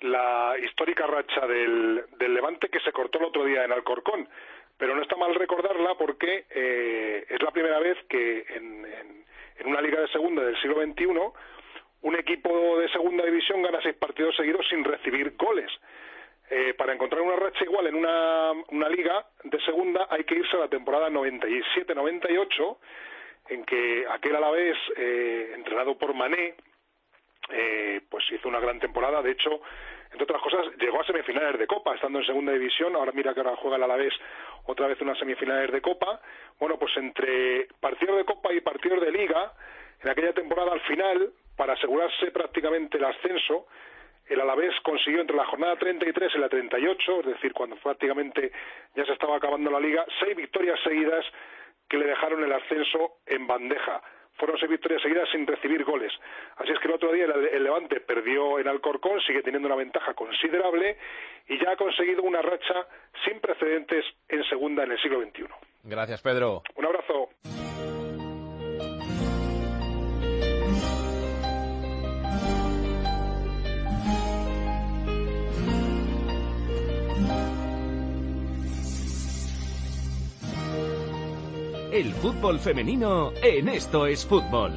la 0.00 0.54
histórica 0.62 1.06
racha 1.06 1.46
del, 1.46 2.04
del 2.18 2.34
Levante 2.34 2.68
que 2.68 2.80
se 2.80 2.92
cortó 2.92 3.18
el 3.18 3.26
otro 3.26 3.44
día 3.44 3.64
en 3.64 3.72
Alcorcón 3.72 4.28
pero 4.78 4.94
no 4.94 5.02
está 5.02 5.16
mal 5.16 5.34
recordarla 5.34 5.94
porque 5.94 6.46
eh, 6.50 7.26
es 7.28 7.42
la 7.42 7.50
primera 7.50 7.78
vez 7.78 7.96
que 8.08 8.44
en, 8.48 8.84
en, 8.84 9.66
una 9.66 9.80
liga 9.80 10.00
de 10.00 10.08
segunda 10.08 10.44
del 10.44 10.60
siglo 10.60 10.82
XXI 10.82 11.06
un 12.02 12.14
equipo 12.14 12.78
de 12.78 12.88
segunda 12.90 13.24
división 13.24 13.62
gana 13.62 13.80
seis 13.82 13.96
partidos 13.96 14.36
seguidos 14.36 14.66
sin 14.68 14.84
recibir 14.84 15.34
goles. 15.36 15.70
Eh, 16.48 16.74
para 16.74 16.92
encontrar 16.92 17.22
una 17.22 17.34
racha 17.34 17.64
igual 17.64 17.88
en 17.88 17.96
una, 17.96 18.52
una 18.70 18.88
liga 18.88 19.26
de 19.42 19.60
segunda 19.62 20.06
hay 20.08 20.22
que 20.22 20.36
irse 20.36 20.56
a 20.56 20.60
la 20.60 20.68
temporada 20.68 21.10
97-98 21.10 22.76
en 23.48 23.64
que 23.64 24.06
aquel 24.08 24.36
Alavés, 24.36 24.76
eh, 24.96 25.52
entrenado 25.54 25.98
por 25.98 26.14
Mané, 26.14 26.54
eh, 27.50 28.00
pues 28.08 28.24
hizo 28.32 28.48
una 28.48 28.60
gran 28.60 28.80
temporada. 28.80 29.22
De 29.22 29.32
hecho, 29.32 29.60
entre 30.10 30.24
otras 30.24 30.42
cosas, 30.42 30.66
llegó 30.78 31.00
a 31.00 31.06
semifinales 31.06 31.58
de 31.58 31.66
Copa, 31.66 31.94
estando 31.94 32.18
en 32.18 32.26
segunda 32.26 32.52
división. 32.52 32.94
Ahora 32.96 33.12
mira 33.12 33.34
que 33.34 33.40
ahora 33.40 33.56
juega 33.56 33.76
el 33.76 33.82
Alavés 33.82 34.14
otra 34.64 34.86
vez 34.86 35.00
unas 35.00 35.18
semifinales 35.18 35.70
de 35.70 35.80
Copa. 35.80 36.20
Bueno, 36.58 36.78
pues 36.78 36.96
entre 36.96 37.68
partidos 37.80 38.16
de 38.16 38.24
Copa 38.24 38.52
y 38.52 38.60
partidos 38.60 39.00
de 39.00 39.12
Liga, 39.12 39.52
en 40.02 40.10
aquella 40.10 40.32
temporada 40.32 40.72
al 40.72 40.80
final, 40.80 41.32
para 41.56 41.74
asegurarse 41.74 42.30
prácticamente 42.30 42.98
el 42.98 43.04
ascenso, 43.04 43.66
el 44.28 44.40
Alavés 44.40 44.74
consiguió 44.82 45.20
entre 45.20 45.36
la 45.36 45.46
jornada 45.46 45.76
33 45.76 46.32
y 46.34 46.38
la 46.38 46.48
38, 46.48 47.20
es 47.20 47.26
decir, 47.26 47.52
cuando 47.52 47.76
prácticamente 47.76 48.50
ya 48.94 49.04
se 49.04 49.12
estaba 49.12 49.36
acabando 49.36 49.70
la 49.70 49.78
liga, 49.78 50.04
seis 50.18 50.34
victorias 50.34 50.80
seguidas 50.82 51.24
que 51.88 51.98
le 51.98 52.06
dejaron 52.06 52.42
el 52.42 52.52
ascenso 52.52 53.18
en 53.26 53.46
bandeja 53.46 54.02
fueron 54.38 54.58
seis 54.58 54.70
victorias 54.70 55.02
seguidas 55.02 55.28
sin 55.30 55.46
recibir 55.46 55.84
goles. 55.84 56.12
Así 56.56 56.72
es 56.72 56.78
que 56.78 56.88
el 56.88 56.94
otro 56.94 57.12
día 57.12 57.26
el, 57.26 57.62
Levante 57.62 58.00
perdió 58.00 58.58
en 58.58 58.68
Alcorcón, 58.68 59.20
sigue 59.20 59.42
teniendo 59.42 59.66
una 59.66 59.76
ventaja 59.76 60.14
considerable 60.14 60.96
y 61.48 61.58
ya 61.62 61.72
ha 61.72 61.76
conseguido 61.76 62.22
una 62.22 62.42
racha 62.42 62.86
sin 63.24 63.40
precedentes 63.40 64.04
en 64.28 64.44
segunda 64.44 64.84
en 64.84 64.92
el 64.92 65.00
siglo 65.00 65.20
XXI. 65.20 65.44
Gracias, 65.84 66.22
Pedro. 66.22 66.62
Un 66.74 66.86
abrazo. 66.86 67.30
El 81.96 82.12
fútbol 82.12 82.60
femenino 82.60 83.32
en 83.42 83.70
Esto 83.70 84.06
es 84.06 84.26
Fútbol. 84.26 84.70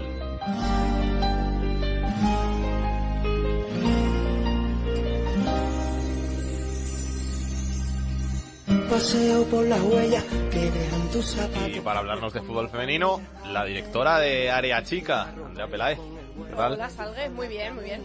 Paseo 8.90 9.44
por 9.48 9.66
las 9.66 9.82
huellas 9.82 10.24
que 10.50 10.72
dejan 10.72 11.12
tus 11.12 11.26
zapatos. 11.26 11.76
Y 11.76 11.82
para 11.82 12.00
hablarnos 12.00 12.32
de 12.32 12.40
fútbol 12.40 12.70
femenino, 12.70 13.20
la 13.48 13.66
directora 13.66 14.20
de 14.20 14.50
Área 14.50 14.82
Chica, 14.84 15.24
Andrea 15.24 15.68
Peláez. 15.68 16.00
¿Qué 16.00 16.56
tal? 16.56 16.72
Hola, 16.76 16.90
Salgue. 16.90 17.30
Muy 17.32 17.50
bien, 17.50 17.76
muy 17.76 17.84
bien. 17.84 18.02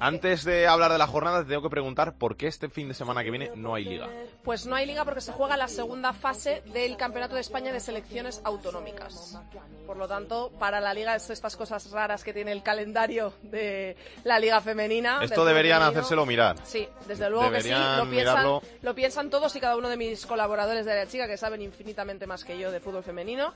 Antes 0.00 0.44
de 0.44 0.66
hablar 0.66 0.90
de 0.90 0.96
la 0.96 1.06
jornada, 1.06 1.42
te 1.42 1.50
tengo 1.50 1.60
que 1.60 1.68
preguntar 1.68 2.14
por 2.14 2.36
qué 2.36 2.46
este 2.46 2.70
fin 2.70 2.88
de 2.88 2.94
semana 2.94 3.22
que 3.22 3.30
viene 3.30 3.52
no 3.54 3.74
hay 3.74 3.84
liga. 3.84 4.08
Pues 4.42 4.64
no 4.64 4.74
hay 4.74 4.86
liga 4.86 5.04
porque 5.04 5.20
se 5.20 5.30
juega 5.32 5.58
la 5.58 5.68
segunda 5.68 6.14
fase 6.14 6.62
del 6.72 6.96
Campeonato 6.96 7.34
de 7.34 7.42
España 7.42 7.70
de 7.70 7.80
Selecciones 7.80 8.40
Autonómicas. 8.44 9.38
Por 9.86 9.98
lo 9.98 10.08
tanto, 10.08 10.52
para 10.58 10.80
la 10.80 10.94
liga 10.94 11.14
es 11.14 11.28
estas 11.28 11.54
cosas 11.54 11.90
raras 11.90 12.24
que 12.24 12.32
tiene 12.32 12.52
el 12.52 12.62
calendario 12.62 13.34
de 13.42 13.94
la 14.24 14.38
liga 14.38 14.62
femenina. 14.62 15.20
Esto 15.22 15.44
deberían 15.44 15.80
femenino. 15.80 16.00
hacérselo 16.00 16.24
mirar. 16.24 16.56
Sí, 16.64 16.88
desde 17.06 17.28
luego 17.28 17.50
que 17.50 17.60
sí. 17.60 17.68
Deberían 17.68 17.98
Lo 17.98 18.10
piensan, 18.10 18.60
lo 18.80 18.94
piensan 18.94 19.30
todos 19.30 19.54
y 19.54 19.60
cada 19.60 19.76
uno 19.76 19.90
de 19.90 19.98
mis 19.98 20.24
colaboradores 20.24 20.86
de 20.86 20.94
la 20.94 21.06
chica 21.06 21.26
que 21.26 21.36
saben 21.36 21.60
infinitamente 21.60 22.26
más 22.26 22.42
que 22.44 22.58
yo 22.58 22.72
de 22.72 22.80
fútbol 22.80 23.02
femenino. 23.02 23.52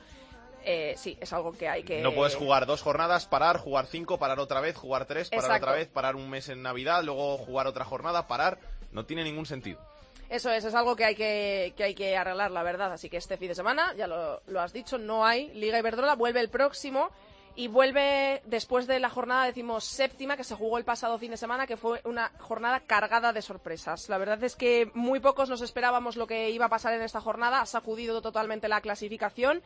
Eh, 0.67 0.95
sí, 0.97 1.17
es 1.21 1.33
algo 1.33 1.53
que 1.53 1.69
hay 1.69 1.83
que... 1.83 2.01
No 2.01 2.12
puedes 2.12 2.35
jugar 2.35 2.65
dos 2.65 2.81
jornadas, 2.81 3.27
parar, 3.27 3.59
jugar 3.59 3.87
cinco, 3.87 4.19
parar 4.19 4.41
otra 4.41 4.61
vez, 4.61 4.77
jugar 4.77 5.05
tres, 5.05 5.29
parar 5.29 5.45
Exacto. 5.45 5.67
otra 5.67 5.77
vez, 5.77 5.89
parar 5.89 6.17
un 6.17 6.31
mes 6.31 6.49
en 6.49 6.62
Navidad, 6.62 7.03
luego 7.05 7.37
jugar 7.37 7.67
otra 7.67 7.85
jornada, 7.85 8.27
parar. 8.27 8.59
No 8.93 9.05
tiene 9.05 9.25
ningún 9.25 9.45
sentido. 9.45 9.79
Eso 10.31 10.51
es, 10.51 10.65
es 10.65 10.75
algo 10.75 10.97
que 10.97 11.05
hay 11.05 11.15
que, 11.15 11.75
que 11.77 11.85
hay 11.85 11.95
que 11.95 12.17
arreglar, 12.17 12.51
la 12.51 12.62
verdad. 12.62 12.93
Así 12.93 13.11
que 13.11 13.19
este 13.19 13.37
fin 13.37 13.49
de 13.49 13.55
semana, 13.55 13.93
ya 13.95 14.07
lo, 14.07 14.41
lo 14.47 14.61
has 14.61 14.73
dicho, 14.73 14.97
no 14.97 15.25
hay 15.25 15.49
Liga 15.55 15.79
Iberdrola, 15.79 16.15
vuelve 16.15 16.41
el 16.41 16.49
próximo 16.49 17.11
y 17.57 17.69
vuelve 17.69 18.43
después 18.47 18.87
de 18.87 18.99
la 18.99 19.11
jornada, 19.11 19.45
decimos, 19.45 19.85
séptima, 19.85 20.37
que 20.37 20.43
se 20.43 20.57
jugó 20.57 20.79
el 20.79 20.85
pasado 20.85 21.19
fin 21.19 21.31
de 21.31 21.37
semana, 21.37 21.67
que 21.67 21.77
fue 21.77 22.01
una 22.05 22.33
jornada 22.41 22.81
cargada 22.81 23.33
de 23.33 23.43
sorpresas. 23.43 24.09
La 24.09 24.19
verdad 24.19 24.43
es 24.43 24.57
que 24.57 24.91
muy 24.95 25.21
pocos 25.21 25.49
nos 25.49 25.61
esperábamos 25.61 26.17
lo 26.17 26.27
que 26.27 26.51
iba 26.51 26.67
a 26.67 26.71
pasar 26.71 26.95
en 26.95 27.03
esta 27.03 27.21
jornada, 27.21 27.61
ha 27.61 27.67
sacudido 27.67 28.21
totalmente 28.23 28.67
la 28.67 28.81
clasificación. 28.81 29.62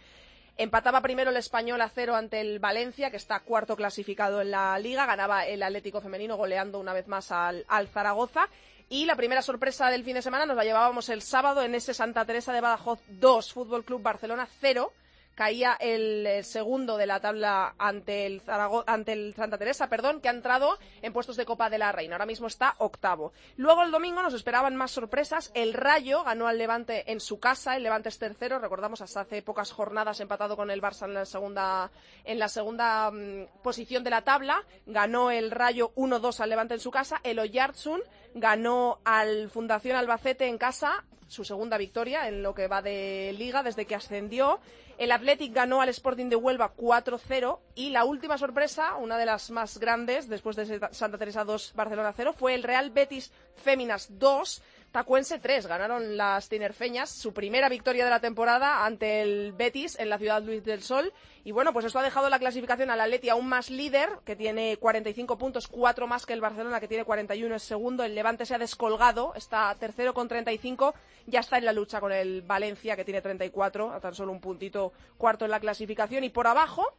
Empataba 0.60 1.00
primero 1.02 1.30
el 1.30 1.36
español 1.36 1.80
a 1.80 1.88
cero 1.88 2.16
ante 2.16 2.40
el 2.40 2.58
Valencia, 2.58 3.12
que 3.12 3.16
está 3.16 3.38
cuarto 3.38 3.76
clasificado 3.76 4.40
en 4.40 4.50
la 4.50 4.76
liga. 4.80 5.06
Ganaba 5.06 5.46
el 5.46 5.62
Atlético 5.62 6.00
Femenino 6.00 6.36
goleando 6.36 6.80
una 6.80 6.92
vez 6.92 7.06
más 7.06 7.30
al, 7.30 7.64
Zaragoza. 7.92 8.48
Y 8.88 9.04
la 9.04 9.14
primera 9.14 9.40
sorpresa 9.40 9.88
del 9.88 10.02
fin 10.02 10.14
de 10.14 10.22
semana 10.22 10.46
nos 10.46 10.56
la 10.56 10.64
llevábamos 10.64 11.10
el 11.10 11.22
sábado 11.22 11.62
en 11.62 11.76
ese 11.76 11.94
Santa 11.94 12.24
Teresa 12.24 12.52
de 12.52 12.60
Badajoz 12.60 12.98
2, 13.06 13.52
Fútbol 13.52 13.84
Club 13.84 14.02
Barcelona 14.02 14.48
0. 14.60 14.92
Caía 15.38 15.76
el 15.78 16.26
eh, 16.26 16.42
segundo 16.42 16.96
de 16.96 17.06
la 17.06 17.20
tabla 17.20 17.76
ante 17.78 18.26
el, 18.26 18.42
ante 18.88 19.12
el 19.12 19.34
Santa 19.36 19.56
Teresa, 19.56 19.88
perdón, 19.88 20.20
que 20.20 20.26
ha 20.26 20.32
entrado 20.32 20.76
en 21.00 21.12
puestos 21.12 21.36
de 21.36 21.46
Copa 21.46 21.70
de 21.70 21.78
la 21.78 21.92
Reina. 21.92 22.16
Ahora 22.16 22.26
mismo 22.26 22.48
está 22.48 22.74
octavo. 22.78 23.32
Luego 23.56 23.84
el 23.84 23.92
domingo 23.92 24.20
nos 24.20 24.34
esperaban 24.34 24.74
más 24.74 24.90
sorpresas. 24.90 25.52
El 25.54 25.74
Rayo 25.74 26.24
ganó 26.24 26.48
al 26.48 26.58
Levante 26.58 27.12
en 27.12 27.20
su 27.20 27.38
casa. 27.38 27.76
El 27.76 27.84
Levante 27.84 28.08
es 28.08 28.18
tercero. 28.18 28.58
Recordamos 28.58 29.00
hasta 29.00 29.20
hace 29.20 29.40
pocas 29.42 29.70
jornadas 29.70 30.18
empatado 30.18 30.56
con 30.56 30.72
el 30.72 30.82
Barça 30.82 31.04
en 31.04 31.14
la 31.14 31.24
segunda, 31.24 31.92
en 32.24 32.40
la 32.40 32.48
segunda 32.48 33.08
mm, 33.12 33.62
posición 33.62 34.02
de 34.02 34.10
la 34.10 34.22
tabla. 34.22 34.64
Ganó 34.86 35.30
el 35.30 35.52
Rayo 35.52 35.92
1-2 35.94 36.40
al 36.40 36.50
Levante 36.50 36.74
en 36.74 36.80
su 36.80 36.90
casa. 36.90 37.20
El 37.22 37.38
Oyarzun 37.38 38.02
ganó 38.40 38.98
al 39.04 39.50
Fundación 39.50 39.96
Albacete 39.96 40.46
en 40.46 40.58
casa 40.58 41.04
su 41.28 41.44
segunda 41.44 41.76
victoria 41.76 42.26
en 42.26 42.42
lo 42.42 42.54
que 42.54 42.68
va 42.68 42.82
de 42.82 43.34
liga 43.36 43.62
desde 43.62 43.86
que 43.86 43.94
ascendió. 43.94 44.60
El 44.96 45.12
Athletic 45.12 45.54
ganó 45.54 45.80
al 45.80 45.90
Sporting 45.90 46.26
de 46.26 46.36
Huelva 46.36 46.74
4-0 46.74 47.60
y 47.76 47.90
la 47.90 48.04
última 48.04 48.36
sorpresa, 48.36 48.96
una 48.96 49.16
de 49.16 49.26
las 49.26 49.50
más 49.50 49.78
grandes 49.78 50.28
después 50.28 50.56
de 50.56 50.80
Santa 50.90 51.18
Teresa 51.18 51.44
2 51.44 51.74
Barcelona 51.76 52.12
0, 52.16 52.34
fue 52.36 52.54
el 52.54 52.64
Real 52.64 52.90
Betis 52.90 53.30
Féminas 53.54 54.08
2 54.18 54.62
Tacuense 54.92 55.38
3. 55.38 55.66
Ganaron 55.66 56.16
las 56.16 56.48
tinerfeñas 56.48 57.10
su 57.10 57.34
primera 57.34 57.68
victoria 57.68 58.04
de 58.04 58.10
la 58.10 58.20
temporada 58.20 58.86
ante 58.86 59.20
el 59.20 59.52
Betis 59.52 59.98
en 59.98 60.08
la 60.08 60.18
ciudad 60.18 60.42
Luis 60.42 60.64
del 60.64 60.82
Sol. 60.82 61.12
Y 61.44 61.52
bueno, 61.52 61.74
pues 61.74 61.84
esto 61.84 61.98
ha 61.98 62.02
dejado 62.02 62.30
la 62.30 62.38
clasificación 62.38 62.90
al 62.90 63.00
Atleti 63.00 63.28
aún 63.28 63.48
más 63.48 63.70
líder, 63.70 64.08
que 64.24 64.34
tiene 64.34 64.78
45 64.78 65.36
puntos, 65.36 65.68
4 65.68 66.06
más 66.06 66.24
que 66.24 66.32
el 66.32 66.40
Barcelona, 66.40 66.80
que 66.80 66.88
tiene 66.88 67.04
41, 67.04 67.54
es 67.54 67.62
segundo. 67.62 68.02
El 68.02 68.14
Levante 68.14 68.46
se 68.46 68.54
ha 68.54 68.58
descolgado, 68.58 69.34
está 69.34 69.74
tercero 69.78 70.14
con 70.14 70.26
35, 70.26 70.94
ya 71.26 71.40
está 71.40 71.58
en 71.58 71.66
la 71.66 71.72
lucha 71.72 72.00
con 72.00 72.12
el 72.12 72.42
Valencia, 72.42 72.96
que 72.96 73.04
tiene 73.04 73.20
34, 73.20 73.92
a 73.92 74.00
tan 74.00 74.14
solo 74.14 74.32
un 74.32 74.40
puntito 74.40 74.92
cuarto 75.18 75.44
en 75.44 75.50
la 75.50 75.60
clasificación. 75.60 76.24
Y 76.24 76.30
por 76.30 76.46
abajo, 76.46 76.94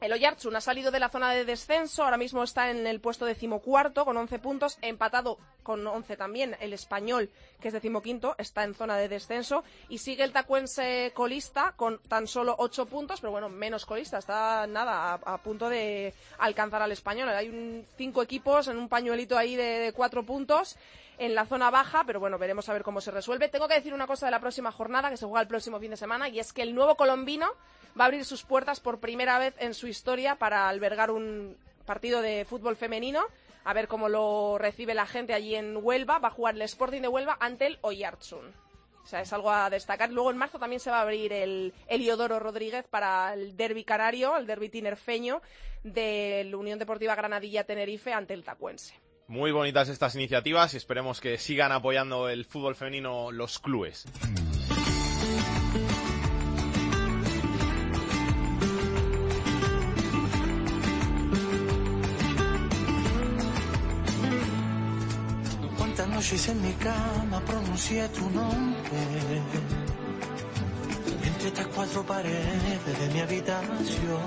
el 0.00 0.12
Oyarzun 0.12 0.54
ha 0.54 0.60
salido 0.60 0.90
de 0.90 1.00
la 1.00 1.08
zona 1.08 1.32
de 1.32 1.44
descenso, 1.44 2.04
ahora 2.04 2.16
mismo 2.16 2.42
está 2.42 2.70
en 2.70 2.86
el 2.86 3.00
puesto 3.00 3.24
decimocuarto 3.24 4.04
con 4.04 4.16
11 4.16 4.38
puntos, 4.38 4.78
empatado 4.80 5.38
con 5.62 5.86
11 5.86 6.16
también 6.16 6.56
el 6.60 6.72
Español, 6.72 7.30
que 7.60 7.68
es 7.68 7.74
decimoquinto, 7.74 8.34
está 8.38 8.64
en 8.64 8.74
zona 8.74 8.96
de 8.96 9.08
descenso, 9.08 9.64
y 9.88 9.98
sigue 9.98 10.22
el 10.22 10.32
Tacuense 10.32 11.12
colista 11.14 11.74
con 11.76 11.98
tan 12.08 12.26
solo 12.26 12.54
8 12.58 12.86
puntos, 12.86 13.20
pero 13.20 13.32
bueno, 13.32 13.48
menos 13.48 13.86
colista, 13.86 14.18
está 14.18 14.66
nada, 14.66 15.14
a, 15.14 15.34
a 15.34 15.38
punto 15.38 15.68
de 15.68 16.14
alcanzar 16.38 16.80
al 16.80 16.92
Español. 16.92 17.28
Hay 17.30 17.48
un, 17.48 17.84
cinco 17.96 18.22
equipos 18.22 18.68
en 18.68 18.78
un 18.78 18.88
pañuelito 18.88 19.36
ahí 19.36 19.56
de, 19.56 19.78
de 19.78 19.92
cuatro 19.92 20.22
puntos 20.22 20.76
en 21.18 21.34
la 21.34 21.46
zona 21.46 21.70
baja, 21.70 22.04
pero 22.06 22.20
bueno, 22.20 22.38
veremos 22.38 22.68
a 22.68 22.72
ver 22.72 22.82
cómo 22.82 23.00
se 23.00 23.10
resuelve. 23.10 23.48
Tengo 23.48 23.66
que 23.66 23.74
decir 23.74 23.92
una 23.92 24.06
cosa 24.06 24.26
de 24.26 24.32
la 24.32 24.40
próxima 24.40 24.70
jornada, 24.70 25.10
que 25.10 25.16
se 25.16 25.26
juega 25.26 25.42
el 25.42 25.48
próximo 25.48 25.80
fin 25.80 25.90
de 25.90 25.96
semana, 25.96 26.28
y 26.28 26.38
es 26.38 26.52
que 26.52 26.62
el 26.62 26.74
nuevo 26.74 26.94
colombino 26.94 27.50
va 27.98 28.04
a 28.04 28.06
abrir 28.06 28.24
sus 28.24 28.42
puertas 28.44 28.80
por 28.80 29.00
primera 29.00 29.38
vez 29.38 29.54
en 29.58 29.74
su 29.74 29.86
historia 29.86 30.36
para 30.36 30.68
albergar 30.68 31.10
un 31.10 31.56
partido 31.84 32.22
de 32.22 32.44
fútbol 32.44 32.76
femenino. 32.76 33.24
A 33.64 33.72
ver 33.72 33.88
cómo 33.88 34.08
lo 34.08 34.56
recibe 34.58 34.94
la 34.94 35.06
gente 35.06 35.34
allí 35.34 35.54
en 35.54 35.76
Huelva. 35.76 36.18
Va 36.18 36.28
a 36.28 36.32
jugar 36.32 36.54
el 36.54 36.62
Sporting 36.62 37.02
de 37.02 37.08
Huelva 37.08 37.36
ante 37.40 37.66
el 37.66 37.78
Oyarzun. 37.82 38.46
O 39.02 39.06
sea, 39.06 39.22
es 39.22 39.32
algo 39.32 39.50
a 39.50 39.70
destacar. 39.70 40.10
Luego 40.10 40.30
en 40.30 40.36
marzo 40.36 40.58
también 40.58 40.80
se 40.80 40.90
va 40.90 40.98
a 40.98 41.02
abrir 41.02 41.32
el 41.32 41.72
Eliodoro 41.86 42.38
Rodríguez 42.38 42.86
para 42.88 43.32
el 43.32 43.56
derby 43.56 43.84
canario, 43.84 44.36
el 44.36 44.46
derby 44.46 44.68
tinerfeño 44.68 45.40
de 45.82 46.46
la 46.50 46.56
Unión 46.56 46.78
Deportiva 46.78 47.14
Granadilla 47.14 47.64
Tenerife 47.64 48.12
ante 48.12 48.34
el 48.34 48.44
Tacuense. 48.44 48.94
Muy 49.26 49.50
bonitas 49.52 49.88
estas 49.88 50.14
iniciativas 50.14 50.74
y 50.74 50.76
esperemos 50.78 51.20
que 51.20 51.36
sigan 51.38 51.72
apoyando 51.72 52.28
el 52.28 52.44
fútbol 52.44 52.74
femenino 52.76 53.30
los 53.32 53.58
clubes. 53.58 54.06
Noches 66.28 66.48
en 66.50 66.60
mi 66.60 66.74
cama 66.74 67.40
pronuncié 67.40 68.06
tu 68.10 68.28
nombre. 68.28 69.00
Entre 71.24 71.48
estas 71.48 71.66
cuatro 71.68 72.02
paredes 72.02 72.98
de 73.00 73.14
mi 73.14 73.20
habitación. 73.20 74.20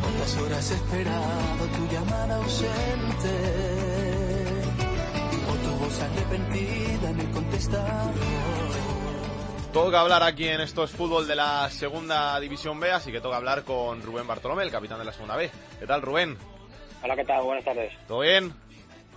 Cuántas 0.00 0.36
horas 0.38 0.68
he 0.68 0.74
esperado 0.74 1.64
tu 1.76 1.94
llamada 1.94 2.36
ausente. 2.38 3.34
O 5.48 5.54
tu 5.54 5.84
voz 5.84 6.00
arrepentida 6.00 7.10
en 7.10 7.20
el 7.20 7.30
contestador. 7.30 8.14
Toca 9.72 10.00
hablar 10.00 10.24
aquí 10.24 10.48
en 10.48 10.60
Esto 10.60 10.82
es 10.82 10.90
Fútbol 10.90 11.28
de 11.28 11.36
la 11.36 11.70
Segunda 11.70 12.40
División 12.40 12.80
B, 12.80 12.90
así 12.90 13.12
que 13.12 13.20
toca 13.20 13.36
hablar 13.36 13.62
con 13.62 14.02
Rubén 14.02 14.26
Bartolomé, 14.26 14.64
el 14.64 14.72
capitán 14.72 14.98
de 14.98 15.04
la 15.04 15.12
Segunda 15.12 15.36
B. 15.36 15.52
¿Qué 15.78 15.86
tal, 15.86 16.02
Rubén? 16.02 16.36
Hola, 17.04 17.14
¿qué 17.14 17.24
tal? 17.24 17.44
Buenas 17.44 17.64
tardes. 17.64 17.92
¿Todo 18.08 18.20
bien? 18.22 18.52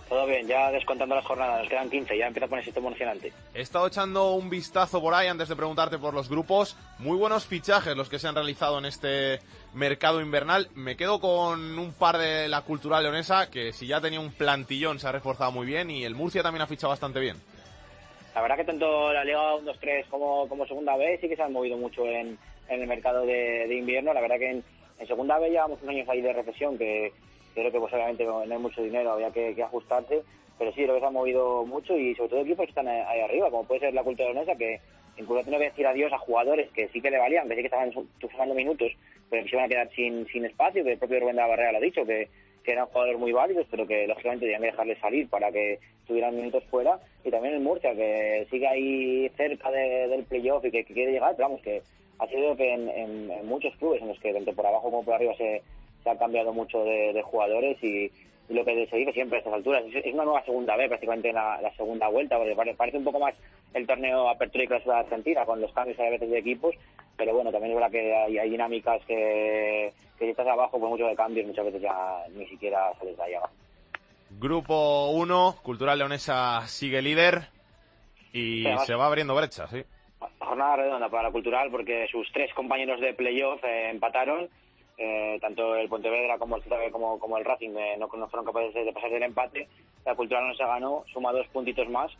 Todo 0.08 0.24
bien, 0.24 0.46
ya 0.46 0.70
descontando 0.70 1.16
las 1.16 1.24
jornadas, 1.24 1.60
nos 1.60 1.68
quedan 1.68 1.90
15, 1.90 2.16
ya 2.16 2.28
empieza 2.28 2.46
a 2.46 2.48
ponerse 2.48 2.70
esto 2.70 2.78
emocionante. 2.78 3.32
He 3.52 3.60
estado 3.60 3.88
echando 3.88 4.34
un 4.34 4.48
vistazo 4.48 5.00
por 5.00 5.12
ahí 5.14 5.26
antes 5.26 5.48
de 5.48 5.56
preguntarte 5.56 5.98
por 5.98 6.14
los 6.14 6.28
grupos. 6.28 6.76
Muy 7.00 7.18
buenos 7.18 7.44
fichajes 7.44 7.96
los 7.96 8.08
que 8.08 8.20
se 8.20 8.28
han 8.28 8.36
realizado 8.36 8.78
en 8.78 8.84
este 8.84 9.40
mercado 9.74 10.20
invernal. 10.20 10.68
Me 10.76 10.96
quedo 10.96 11.18
con 11.18 11.76
un 11.76 11.92
par 11.92 12.18
de 12.18 12.46
la 12.46 12.62
cultural 12.62 13.02
leonesa, 13.02 13.50
que 13.50 13.72
si 13.72 13.88
ya 13.88 14.00
tenía 14.00 14.20
un 14.20 14.30
plantillón 14.30 15.00
se 15.00 15.08
ha 15.08 15.12
reforzado 15.12 15.50
muy 15.50 15.66
bien 15.66 15.90
y 15.90 16.04
el 16.04 16.14
Murcia 16.14 16.42
también 16.42 16.62
ha 16.62 16.68
fichado 16.68 16.90
bastante 16.90 17.18
bien. 17.18 17.36
La 18.36 18.42
verdad 18.42 18.56
que 18.58 18.64
tanto 18.64 19.12
la 19.12 19.24
Liga 19.24 19.54
1-2-3 19.56 20.06
como, 20.08 20.48
como 20.48 20.66
Segunda 20.66 20.96
B 20.96 21.18
sí 21.20 21.28
que 21.28 21.34
se 21.34 21.42
han 21.42 21.52
movido 21.52 21.76
mucho 21.76 22.06
en, 22.06 22.38
en 22.68 22.80
el 22.80 22.86
mercado 22.86 23.26
de, 23.26 23.66
de 23.66 23.74
invierno. 23.74 24.14
La 24.14 24.20
verdad 24.20 24.38
que 24.38 24.50
en, 24.50 24.64
en 25.00 25.06
Segunda 25.08 25.36
B 25.38 25.50
llevamos 25.50 25.82
unos 25.82 25.94
años 25.96 26.08
ahí 26.08 26.20
de 26.20 26.32
recesión 26.32 26.78
que 26.78 27.12
creo 27.60 27.72
que 27.72 27.80
pues 27.80 27.92
obviamente 27.92 28.24
no 28.24 28.40
hay 28.40 28.48
mucho 28.58 28.82
dinero, 28.82 29.12
había 29.12 29.30
que, 29.30 29.54
ajustarse, 29.62 30.22
pero 30.58 30.72
sí, 30.72 30.82
creo 30.82 30.94
que 30.94 31.00
se 31.00 31.06
ha 31.06 31.10
movido 31.10 31.64
mucho 31.64 31.96
y 31.98 32.14
sobre 32.14 32.28
todo 32.30 32.40
equipos 32.42 32.64
que 32.66 32.70
están 32.70 32.88
ahí 32.88 33.20
arriba, 33.20 33.50
como 33.50 33.64
puede 33.64 33.80
ser 33.80 33.94
la 33.94 34.04
cultura 34.04 34.30
leonesa, 34.30 34.56
que 34.56 34.80
incluso 35.18 35.42
tenido 35.44 35.60
que 35.60 35.70
decir 35.70 35.86
adiós 35.86 36.12
a 36.12 36.18
jugadores 36.18 36.70
que 36.72 36.88
sí 36.88 37.00
que 37.00 37.10
le 37.10 37.18
valían, 37.18 37.48
que 37.48 37.54
sí 37.54 37.60
que 37.62 37.66
estaban 37.66 37.92
su- 37.92 38.06
sumando 38.30 38.54
minutos, 38.54 38.92
pero 39.30 39.42
que 39.42 39.48
se 39.48 39.56
iban 39.56 39.66
a 39.66 39.68
quedar 39.68 39.90
sin, 39.94 40.26
sin 40.28 40.44
espacio, 40.44 40.84
que 40.84 40.92
el 40.92 40.98
propio 40.98 41.20
Rubén 41.20 41.36
de 41.36 41.42
la 41.42 41.48
Barrera 41.48 41.72
lo 41.72 41.78
ha 41.78 41.80
dicho, 41.80 42.04
que, 42.06 42.28
eran 42.66 42.86
jugadores 42.86 43.20
muy 43.20 43.30
válidos, 43.30 43.64
pero 43.70 43.86
que 43.86 44.08
lógicamente 44.08 44.44
tenían 44.46 44.60
que 44.60 44.72
dejarles 44.72 44.98
salir 44.98 45.28
para 45.28 45.52
que 45.52 45.78
tuvieran 46.04 46.34
minutos 46.34 46.64
fuera, 46.64 46.98
y 47.24 47.30
también 47.30 47.54
el 47.54 47.60
Murcia, 47.60 47.94
que 47.94 48.44
sigue 48.50 48.66
ahí 48.66 49.28
cerca 49.36 49.70
de- 49.70 50.08
del 50.08 50.24
playoff 50.24 50.64
y 50.64 50.72
que, 50.72 50.84
quiere 50.84 51.12
llegar, 51.12 51.36
pero 51.36 51.48
vamos, 51.48 51.62
que 51.62 51.80
ha 52.18 52.26
sido 52.26 52.56
que 52.56 52.72
en- 52.72 52.88
en 52.90 53.46
muchos 53.46 53.72
clubes 53.76 54.02
en 54.02 54.08
los 54.08 54.18
que 54.18 54.32
tanto 54.32 54.52
por 54.52 54.66
abajo 54.66 54.90
como 54.90 55.04
por 55.04 55.14
arriba 55.14 55.32
se, 55.36 55.62
se 56.06 56.10
ha 56.10 56.18
cambiado 56.18 56.52
mucho 56.52 56.84
de, 56.84 57.12
de 57.12 57.22
jugadores 57.22 57.76
y, 57.82 58.04
y 58.48 58.54
lo 58.54 58.64
que 58.64 58.86
se 58.86 58.96
dice 58.96 59.12
siempre 59.12 59.38
a 59.38 59.40
estas 59.40 59.54
alturas 59.54 59.82
es, 59.86 60.04
es 60.06 60.14
una 60.14 60.22
nueva 60.24 60.44
segunda 60.44 60.76
B 60.76 60.86
prácticamente 60.86 61.30
en 61.30 61.34
la, 61.34 61.60
la 61.60 61.74
segunda 61.74 62.06
vuelta 62.08 62.38
porque 62.38 62.54
pare- 62.54 62.74
parece 62.74 62.98
un 62.98 63.04
poco 63.04 63.18
más 63.18 63.34
el 63.74 63.86
torneo 63.88 64.28
apertura 64.28 64.62
y 64.62 64.68
clausura 64.68 64.94
de 64.96 65.00
Argentina 65.02 65.44
con 65.44 65.60
los 65.60 65.72
cambios 65.72 65.98
a 65.98 66.08
veces 66.10 66.30
de 66.30 66.38
equipos 66.38 66.76
pero 67.16 67.34
bueno, 67.34 67.50
también 67.50 67.72
es 67.72 67.76
verdad 67.80 67.90
que 67.90 68.14
hay, 68.14 68.38
hay 68.38 68.50
dinámicas 68.50 69.02
que, 69.06 69.92
que 70.18 70.24
si 70.26 70.30
estás 70.30 70.46
abajo, 70.46 70.78
por 70.78 70.90
mucho 70.90 71.06
de 71.06 71.16
cambios, 71.16 71.46
muchas 71.46 71.64
veces 71.64 71.80
ya 71.82 72.22
ni 72.34 72.46
siquiera 72.46 72.92
sales 72.98 73.16
de 73.16 73.36
abajo. 73.36 73.54
Grupo 74.38 75.10
1, 75.12 75.56
Cultural 75.62 75.98
Leonesa 75.98 76.66
sigue 76.66 77.00
líder 77.00 77.48
y 78.32 78.60
Sí, 78.60 78.66
además- 78.66 78.86
se 78.86 78.94
va 78.94 79.06
abriendo 79.06 79.34
brecha, 79.34 79.66
sí. 79.68 79.82
jornada 80.40 80.76
redonda 80.76 81.08
para 81.08 81.24
la 81.24 81.30
cultural 81.30 81.70
porque 81.70 82.06
sus 82.10 82.30
tres 82.32 82.52
compañeros 82.54 83.00
de 83.00 83.14
playoff 83.14 83.62
eh, 83.64 83.90
empataron. 83.90 84.48
Eh, 84.98 85.38
tanto 85.42 85.76
el 85.76 85.88
Pontevedra 85.88 86.38
como 86.38 86.56
el 86.56 86.62
ZB 86.62 86.90
como, 86.90 87.18
como 87.18 87.36
el 87.36 87.44
Racing 87.44 87.76
eh, 87.76 87.96
no, 87.98 88.08
fueron 88.08 88.46
capaces 88.46 88.72
de, 88.72 88.92
pasar 88.92 89.10
del 89.10 89.22
empate. 89.22 89.68
La 90.04 90.14
cultural 90.14 90.48
no 90.48 90.54
se 90.54 90.64
ganó, 90.64 91.04
suma 91.12 91.32
dos 91.32 91.46
puntitos 91.48 91.88
más. 91.88 92.10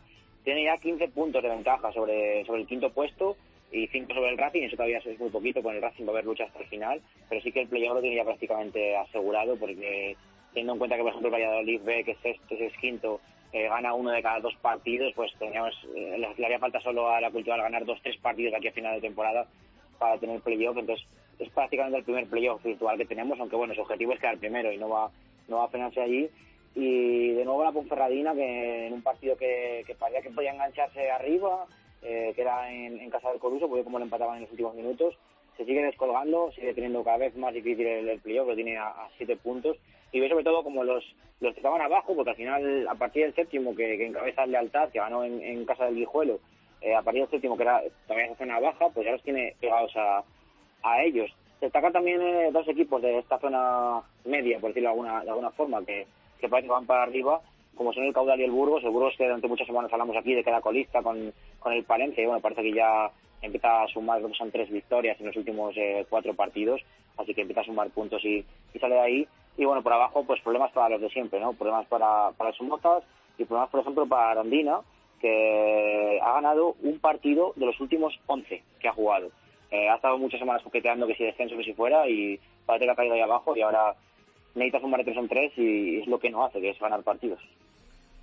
Tiene 0.43 0.63
ya 0.65 0.77
15 0.77 1.09
puntos 1.09 1.41
de 1.41 1.49
ventaja 1.49 1.91
sobre, 1.91 2.45
sobre 2.45 2.61
el 2.61 2.67
quinto 2.67 2.91
puesto 2.91 3.35
y 3.71 3.87
5 3.87 4.13
sobre 4.13 4.29
el 4.29 4.37
Racing. 4.37 4.63
Eso 4.63 4.75
todavía 4.75 4.99
es 4.99 5.19
muy 5.19 5.29
poquito, 5.29 5.63
con 5.63 5.75
el 5.75 5.81
Racing 5.81 6.05
va 6.05 6.09
a 6.09 6.11
haber 6.11 6.25
lucha 6.25 6.45
hasta 6.45 6.59
el 6.59 6.67
final. 6.67 7.01
Pero 7.27 7.41
sí 7.41 7.51
que 7.51 7.61
el 7.61 7.67
playoff 7.67 7.95
lo 7.95 8.01
tiene 8.01 8.15
ya 8.15 8.23
prácticamente 8.23 8.95
asegurado 8.95 9.57
porque 9.57 10.15
teniendo 10.53 10.73
en 10.73 10.79
cuenta 10.79 10.95
que, 10.95 11.01
por 11.01 11.09
ejemplo, 11.11 11.29
el 11.29 11.33
Valladolid 11.33 11.81
B, 11.83 12.03
que 12.03 12.11
es 12.11 12.19
sexto, 12.19 12.55
es 12.55 12.77
quinto, 12.77 13.19
eh, 13.53 13.67
gana 13.67 13.93
uno 13.93 14.11
de 14.11 14.21
cada 14.21 14.39
dos 14.39 14.55
partidos, 14.61 15.13
pues 15.15 15.31
teníamos, 15.37 15.73
eh, 15.95 16.17
le 16.37 16.45
haría 16.45 16.59
falta 16.59 16.79
solo 16.81 17.09
a 17.09 17.21
la 17.21 17.31
cultural 17.31 17.61
ganar 17.61 17.85
dos, 17.85 17.99
tres 18.01 18.17
partidos 18.17 18.51
de 18.51 18.57
aquí 18.57 18.67
a 18.67 18.73
final 18.73 18.95
de 18.95 19.01
temporada 19.01 19.47
para 19.99 20.17
tener 20.17 20.41
playoff. 20.41 20.77
Entonces, 20.77 21.05
es 21.39 21.49
prácticamente 21.49 21.99
el 21.99 22.03
primer 22.03 22.27
playoff 22.27 22.63
virtual 22.63 22.97
que 22.97 23.05
tenemos, 23.05 23.39
aunque 23.39 23.55
bueno, 23.55 23.73
su 23.73 23.81
objetivo 23.81 24.13
es 24.13 24.19
quedar 24.19 24.37
primero 24.37 24.71
y 24.71 24.77
no 24.77 24.89
va, 24.89 25.11
no 25.47 25.57
va 25.57 25.65
a 25.65 25.69
frenarse 25.69 26.01
allí. 26.01 26.29
Y 26.75 27.31
de 27.31 27.45
nuevo 27.45 27.63
la 27.63 27.71
Ponferradina, 27.71 28.33
que 28.33 28.87
en 28.87 28.93
un 28.93 29.01
partido 29.01 29.35
que, 29.35 29.83
que 29.85 29.95
parecía 29.95 30.21
que 30.21 30.29
podía 30.29 30.53
engancharse 30.53 31.09
arriba, 31.09 31.65
eh, 32.03 32.33
que 32.35 32.41
era 32.41 32.71
en, 32.71 32.99
en 32.99 33.09
casa 33.09 33.29
del 33.29 33.39
Coruso, 33.39 33.67
porque 33.67 33.83
como 33.83 33.97
lo 33.97 34.05
empataban 34.05 34.37
en 34.37 34.43
los 34.43 34.51
últimos 34.51 34.75
minutos, 34.75 35.17
se 35.57 35.65
sigue 35.65 35.81
descolgando, 35.81 36.51
sigue 36.51 36.75
teniendo 36.75 37.03
cada 37.03 37.17
vez 37.17 37.35
más 37.35 37.53
difícil 37.53 37.87
el, 37.87 38.09
el 38.09 38.19
playoff, 38.19 38.47
lo 38.47 38.55
tiene 38.55 38.77
a, 38.77 38.89
a 38.89 39.09
siete 39.17 39.35
puntos. 39.37 39.77
Y 40.11 40.19
ve 40.19 40.29
sobre 40.29 40.43
todo 40.43 40.63
como 40.63 40.83
los, 40.83 41.03
los 41.39 41.53
que 41.53 41.59
estaban 41.59 41.81
abajo, 41.81 42.15
porque 42.15 42.29
al 42.29 42.35
final, 42.35 42.87
a 42.87 42.95
partir 42.95 43.23
del 43.23 43.35
séptimo, 43.35 43.75
que, 43.75 43.97
que 43.97 44.05
encabeza 44.05 44.43
el 44.43 44.51
Lealtad, 44.51 44.89
que 44.89 44.99
ganó 44.99 45.23
en, 45.23 45.41
en 45.41 45.65
casa 45.65 45.85
del 45.85 45.95
Guijuelo, 45.95 46.39
eh, 46.81 46.95
a 46.95 47.01
partir 47.01 47.21
del 47.23 47.31
séptimo, 47.31 47.57
que 47.57 47.63
era 47.63 47.81
todavía 48.05 48.27
esa 48.27 48.37
zona 48.37 48.59
baja, 48.59 48.89
pues 48.89 49.05
ya 49.05 49.13
los 49.13 49.23
tiene 49.23 49.55
pegados 49.59 49.91
a, 49.95 50.23
a 50.83 51.03
ellos. 51.03 51.31
Destacan 51.61 51.91
también 51.91 52.21
eh, 52.21 52.49
dos 52.51 52.67
equipos 52.67 53.01
de 53.01 53.19
esta 53.19 53.39
zona 53.39 54.01
media, 54.25 54.59
por 54.59 54.69
decirlo 54.69 54.89
de 54.89 54.93
alguna, 54.93 55.23
de 55.23 55.29
alguna 55.29 55.51
forma, 55.51 55.83
que, 55.83 56.05
que 56.39 56.49
parece 56.49 56.67
que 56.67 56.73
van 56.73 56.85
para 56.85 57.03
arriba, 57.03 57.41
como 57.75 57.93
son 57.93 58.03
el 58.03 58.13
Caudal 58.13 58.39
y 58.39 58.43
el 58.43 58.51
Burgos. 58.51 58.83
El 58.83 58.91
Burgos 58.91 59.15
que 59.17 59.25
durante 59.25 59.47
muchas 59.47 59.67
semanas 59.67 59.91
hablamos 59.91 60.15
aquí 60.15 60.33
de 60.33 60.43
que 60.43 60.49
era 60.49 60.61
colista 60.61 61.01
con, 61.01 61.33
con 61.59 61.73
el 61.73 61.83
Palencia, 61.83 62.23
y 62.23 62.27
bueno, 62.27 62.41
parece 62.41 62.61
que 62.61 62.73
ya 62.73 63.11
empieza 63.41 63.83
a 63.83 63.87
sumar, 63.87 64.19
creo 64.19 64.31
que 64.31 64.37
son 64.37 64.51
tres 64.51 64.69
victorias 64.69 65.19
en 65.19 65.27
los 65.27 65.35
últimos 65.35 65.75
eh, 65.77 66.05
cuatro 66.09 66.33
partidos, 66.33 66.81
así 67.17 67.33
que 67.33 67.41
empieza 67.41 67.61
a 67.61 67.65
sumar 67.65 67.89
puntos 67.89 68.23
y, 68.23 68.45
sale 68.79 68.95
de 68.95 69.01
ahí. 69.01 69.27
Y 69.57 69.65
bueno, 69.65 69.81
por 69.81 69.93
abajo, 69.93 70.23
pues 70.23 70.41
problemas 70.41 70.71
para 70.71 70.89
los 70.89 71.01
de 71.01 71.09
siempre, 71.09 71.39
¿no? 71.39 71.53
Problemas 71.53 71.87
para, 71.87 72.31
para 72.37 72.51
los 72.51 72.57
Somotas 72.57 73.03
y 73.39 73.45
problemas, 73.45 73.71
por 73.71 73.79
ejemplo, 73.79 74.05
para 74.05 74.31
Arandina, 74.31 74.81
que 75.19 76.19
ha 76.21 76.33
ganado 76.33 76.75
un 76.83 76.99
partido 76.99 77.53
de 77.55 77.65
los 77.65 77.79
últimos 77.79 78.19
11 78.27 78.61
que 78.79 78.87
ha 78.87 78.93
jugado. 78.93 79.31
Eh, 79.71 79.89
ha 79.89 79.95
estado 79.95 80.17
muchas 80.17 80.39
semanas 80.39 80.63
coqueteando 80.63 81.05
que 81.07 81.15
si 81.15 81.23
descenso, 81.25 81.57
que 81.57 81.63
si 81.63 81.73
fuera, 81.73 82.07
y 82.07 82.39
parece 82.65 82.85
que 82.85 82.91
ha 82.91 82.95
caído 82.95 83.13
ahí 83.15 83.21
abajo 83.21 83.55
y 83.55 83.61
ahora 83.61 83.95
necesita 84.55 84.79
sumar 84.79 84.99
de 84.99 85.05
tres 85.05 85.17
en 85.17 85.27
tres 85.27 85.51
y 85.57 85.99
es 85.99 86.07
lo 86.07 86.19
que 86.19 86.29
no 86.29 86.45
hace, 86.45 86.61
que 86.61 86.69
es 86.69 86.79
ganar 86.79 87.03
partidos. 87.03 87.39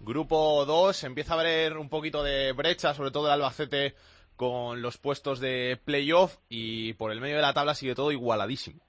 Grupo 0.01 0.65
2, 0.67 1.05
empieza 1.05 1.35
a 1.35 1.41
haber 1.41 1.77
un 1.79 1.89
poquito 1.89 2.23
de 2.23 2.53
brecha, 2.53 2.93
sobre 2.95 3.11
todo 3.11 3.27
el 3.27 3.33
Albacete 3.33 3.95
con 4.37 4.83
los 4.83 4.99
puestos 4.99 5.41
de 5.41 5.79
playoff 5.85 6.37
y 6.49 6.93
por 6.95 7.13
el 7.13 7.21
medio 7.21 7.37
de 7.37 7.43
la 7.43 7.55
tabla 7.55 7.75
sigue 7.75 7.95
todo 7.95 8.11
igualadísimo. 8.13 8.81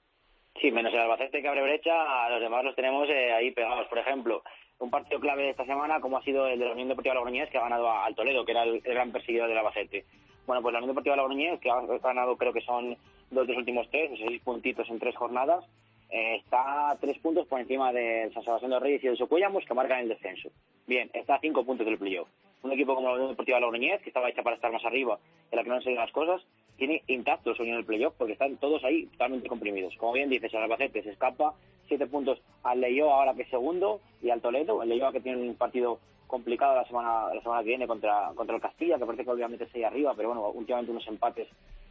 Sí, 0.60 0.70
menos 0.70 0.92
el 0.92 1.00
Albacete 1.00 1.40
que 1.40 1.48
abre 1.48 1.62
brecha, 1.62 2.24
a 2.24 2.30
los 2.30 2.40
demás 2.40 2.64
los 2.64 2.74
tenemos 2.74 3.08
eh, 3.08 3.32
ahí 3.32 3.50
pegados. 3.52 3.86
Por 3.88 3.98
ejemplo, 3.98 4.42
un 4.78 4.90
partido 4.90 5.20
clave 5.20 5.44
de 5.44 5.50
esta 5.50 5.64
semana, 5.64 6.00
como 6.00 6.18
ha 6.18 6.22
sido 6.22 6.46
el 6.48 6.58
de 6.58 6.64
la 6.66 6.72
Unión 6.72 6.88
Deportiva 6.88 7.14
Logroñés, 7.14 7.48
que 7.50 7.58
ha 7.58 7.62
ganado 7.62 7.88
a- 7.88 8.04
al 8.04 8.14
Toledo, 8.14 8.44
que 8.44 8.52
era 8.52 8.64
el, 8.64 8.82
el 8.84 8.94
gran 8.94 9.12
perseguidor 9.12 9.48
del 9.48 9.58
Albacete. 9.58 10.04
Bueno, 10.46 10.62
pues 10.62 10.72
la 10.72 10.78
Unión 10.78 10.90
Deportiva 10.90 11.16
Logroñés, 11.16 11.60
que 11.60 11.70
ha 11.70 11.80
ganado 11.80 12.36
creo 12.36 12.52
que 12.52 12.60
son 12.60 12.96
dos 13.30 13.46
de 13.46 13.52
los 13.52 13.58
últimos 13.58 13.88
tres, 13.90 14.10
seis 14.16 14.40
puntitos 14.42 14.88
en 14.88 14.98
tres 14.98 15.16
jornadas, 15.16 15.64
eh, 16.10 16.36
está 16.36 16.90
a 16.90 16.96
tres 16.96 17.18
puntos 17.18 17.46
por 17.48 17.60
encima 17.60 17.92
del 17.92 18.32
San 18.32 18.44
Sebastián 18.44 18.70
de 18.70 18.76
los 18.76 18.82
Reyes 18.82 19.02
y 19.02 19.08
del 19.08 19.16
Socuellamos, 19.16 19.64
que 19.64 19.74
marcan 19.74 20.00
el 20.00 20.08
descenso. 20.08 20.50
Bien, 20.86 21.10
está 21.12 21.34
a 21.34 21.40
cinco 21.40 21.64
puntos 21.64 21.84
del 21.84 21.98
playoff. 21.98 22.28
Un 22.62 22.72
equipo 22.72 22.94
como 22.94 23.08
la 23.08 23.14
Unión 23.14 23.30
Deportiva 23.30 23.60
Logroñés, 23.60 24.00
que 24.02 24.10
estaba 24.10 24.28
hecha 24.28 24.42
para 24.42 24.56
estar 24.56 24.72
más 24.72 24.84
arriba, 24.84 25.18
en 25.50 25.56
la 25.56 25.62
que 25.62 25.68
no 25.68 25.74
han 25.74 25.82
salido 25.82 26.00
las 26.00 26.12
cosas, 26.12 26.42
tiene 26.76 27.02
intacto 27.08 27.50
el 27.50 27.56
sueño 27.56 27.74
del 27.74 27.84
playoff 27.84 28.14
porque 28.16 28.34
están 28.34 28.56
todos 28.58 28.84
ahí 28.84 29.06
totalmente 29.06 29.48
comprimidos. 29.48 29.96
Como 29.96 30.12
bien 30.12 30.30
dices, 30.30 30.52
el 30.54 30.62
Albacete 30.62 31.02
se 31.02 31.10
escapa, 31.10 31.54
siete 31.88 32.06
puntos 32.06 32.40
al 32.62 32.80
Leyo 32.80 33.10
ahora 33.10 33.34
que 33.34 33.42
es 33.42 33.48
segundo 33.48 34.00
y 34.22 34.30
al 34.30 34.40
Toledo. 34.40 34.82
El 34.82 34.90
Leyo 34.90 35.10
que 35.10 35.20
tiene 35.20 35.42
un 35.42 35.54
partido 35.56 35.98
complicado 36.26 36.74
la 36.74 36.84
semana 36.84 37.34
la 37.34 37.42
semana 37.42 37.62
que 37.62 37.68
viene 37.68 37.86
contra, 37.86 38.32
contra 38.34 38.56
el 38.56 38.62
Castilla, 38.62 38.98
que 38.98 39.06
parece 39.06 39.24
que 39.24 39.30
obviamente 39.30 39.68
ahí 39.74 39.84
arriba, 39.84 40.14
pero 40.16 40.28
bueno, 40.28 40.48
últimamente 40.50 40.92
unos 40.92 41.06
empates 41.06 41.48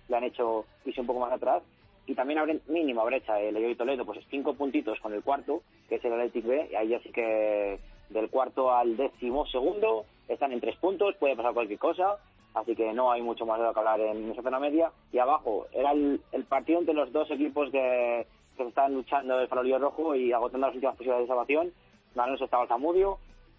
le 0.07 0.17
han 0.17 0.23
hecho 0.23 0.65
irse 0.85 1.01
un 1.01 1.07
poco 1.07 1.19
más 1.19 1.31
atrás. 1.31 1.63
Y 2.07 2.13
también 2.13 2.37
abre 2.37 2.59
mínima 2.67 3.03
brecha 3.03 3.39
el 3.39 3.55
Leyo 3.55 3.69
y 3.69 3.75
Toledo, 3.75 4.05
pues 4.05 4.19
cinco 4.29 4.53
puntitos 4.53 4.99
con 4.99 5.13
el 5.13 5.23
cuarto, 5.23 5.63
que 5.89 5.95
es 5.95 6.05
el 6.05 6.13
Athletic 6.13 6.45
B, 6.45 6.69
y 6.71 6.75
ahí 6.75 6.89
ya 6.89 6.99
sí 6.99 7.11
que 7.11 7.79
del 8.09 8.29
cuarto 8.29 8.71
al 8.71 8.95
décimo 8.95 9.47
segundo 9.47 10.05
están 10.27 10.51
en 10.51 10.61
tres 10.61 10.75
puntos, 10.77 11.15
puede 11.15 11.35
pasar 11.35 11.53
cualquier 11.53 11.79
cosa, 11.79 12.17
así 12.53 12.75
que 12.75 12.93
no 12.93 13.11
hay 13.11 13.21
mucho 13.21 13.45
más 13.45 13.59
de 13.59 13.65
lo 13.65 13.73
que 13.73 13.79
hablar 13.79 13.99
en 13.99 14.31
esa 14.31 14.41
zona 14.41 14.59
media. 14.59 14.91
Y 15.11 15.17
abajo, 15.17 15.67
era 15.73 15.91
el, 15.91 16.21
partido 16.47 16.79
entre 16.79 16.93
los 16.93 17.11
dos 17.11 17.29
equipos 17.31 17.69
que, 17.71 18.27
están 18.57 18.93
luchando 18.93 19.39
el 19.39 19.49
farolillo 19.49 19.79
rojo 19.79 20.15
y 20.15 20.31
agotando 20.31 20.67
las 20.67 20.75
últimas 20.75 20.95
posibilidades 20.95 21.27
de 21.27 21.27
salvación. 21.27 21.73
Ganó 22.15 22.35
estaba 22.35 22.63
el 22.63 22.69
Zamudio, 22.69 23.17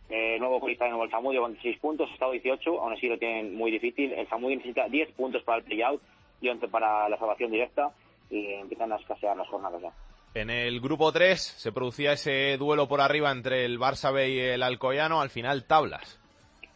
eh, 0.08 0.38
nuevo 0.38 0.60
colista 0.60 0.84
de 0.84 0.90
nuevo 0.90 1.04
el 1.04 1.10
Zamudio 1.10 1.42
con 1.42 1.58
6 1.60 1.78
puntos, 1.78 2.10
estado 2.12 2.32
18, 2.32 2.80
aún 2.80 2.92
así 2.92 3.08
lo 3.08 3.18
tienen 3.18 3.54
muy 3.54 3.70
difícil. 3.70 4.12
El 4.12 4.26
Zamudio 4.28 4.56
necesita 4.56 4.88
10 4.88 5.12
puntos 5.12 5.42
para 5.42 5.58
el 5.58 5.64
playout 5.64 6.00
y 6.40 6.48
11 6.48 6.68
para 6.68 7.08
la 7.08 7.18
salvación 7.18 7.50
directa 7.50 7.90
y 8.30 8.46
empiezan 8.54 8.92
a 8.92 8.96
escasear 8.96 9.36
las 9.36 9.48
jornadas 9.48 9.82
ya. 9.82 9.92
En 10.34 10.50
el 10.50 10.80
grupo 10.80 11.12
3 11.12 11.40
se 11.40 11.72
producía 11.72 12.12
ese 12.12 12.56
duelo 12.58 12.86
por 12.88 13.00
arriba 13.00 13.32
entre 13.32 13.64
el 13.64 13.78
Barça 13.78 14.12
B 14.12 14.28
y 14.28 14.38
el 14.38 14.62
Alcoyano, 14.62 15.20
al 15.20 15.30
final 15.30 15.66
tablas. 15.66 16.20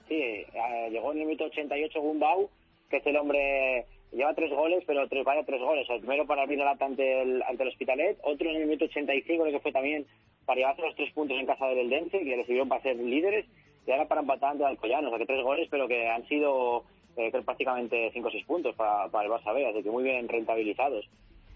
Sí, 0.08 0.16
eh, 0.16 0.88
llegó 0.90 1.12
en 1.12 1.20
el 1.20 1.26
minuto 1.26 1.44
88 1.44 2.00
Gumbau, 2.00 2.48
que 2.88 2.96
es 2.96 3.06
el 3.06 3.16
hombre, 3.16 3.84
lleva 4.12 4.34
tres 4.34 4.50
goles, 4.50 4.82
pero 4.86 5.06
tres, 5.08 5.24
vale 5.24 5.44
tres 5.44 5.60
goles. 5.60 5.88
El 5.90 6.00
primero 6.00 6.26
para 6.26 6.42
abrir 6.42 6.58
lata 6.58 6.86
ante 6.86 7.22
el, 7.22 7.42
ante 7.42 7.62
el 7.62 7.68
Hospitalet, 7.68 8.18
otro 8.22 8.50
en 8.50 8.56
el 8.56 8.66
minuto 8.66 8.86
85, 8.86 9.42
creo 9.42 9.54
que 9.54 9.62
fue 9.62 9.72
también 9.72 10.06
para 10.44 10.58
llevarse 10.58 10.82
los 10.82 10.94
tres 10.96 11.12
puntos 11.12 11.38
en 11.38 11.46
casa 11.46 11.66
del 11.66 11.78
Eldense, 11.78 12.18
que 12.18 12.36
le 12.36 12.44
sirvieron 12.44 12.68
para 12.68 12.82
ser 12.82 12.96
líderes, 12.96 13.46
y 13.86 13.90
ahora 13.90 14.08
para 14.08 14.20
empatar 14.20 14.52
ante 14.52 14.64
el 14.64 14.70
Alcoyano. 14.70 15.08
O 15.08 15.10
sea 15.10 15.18
que 15.18 15.26
tres 15.26 15.42
goles, 15.42 15.68
pero 15.70 15.88
que 15.88 16.08
han 16.08 16.26
sido 16.28 16.84
eh, 17.16 17.30
prácticamente 17.44 18.10
cinco 18.12 18.28
o 18.28 18.30
seis 18.30 18.44
puntos 18.44 18.74
para, 18.74 19.08
para 19.08 19.26
el 19.26 19.32
Barça 19.32 19.54
B, 19.54 19.66
así 19.66 19.82
que 19.82 19.90
muy 19.90 20.04
bien 20.04 20.28
rentabilizados. 20.28 21.08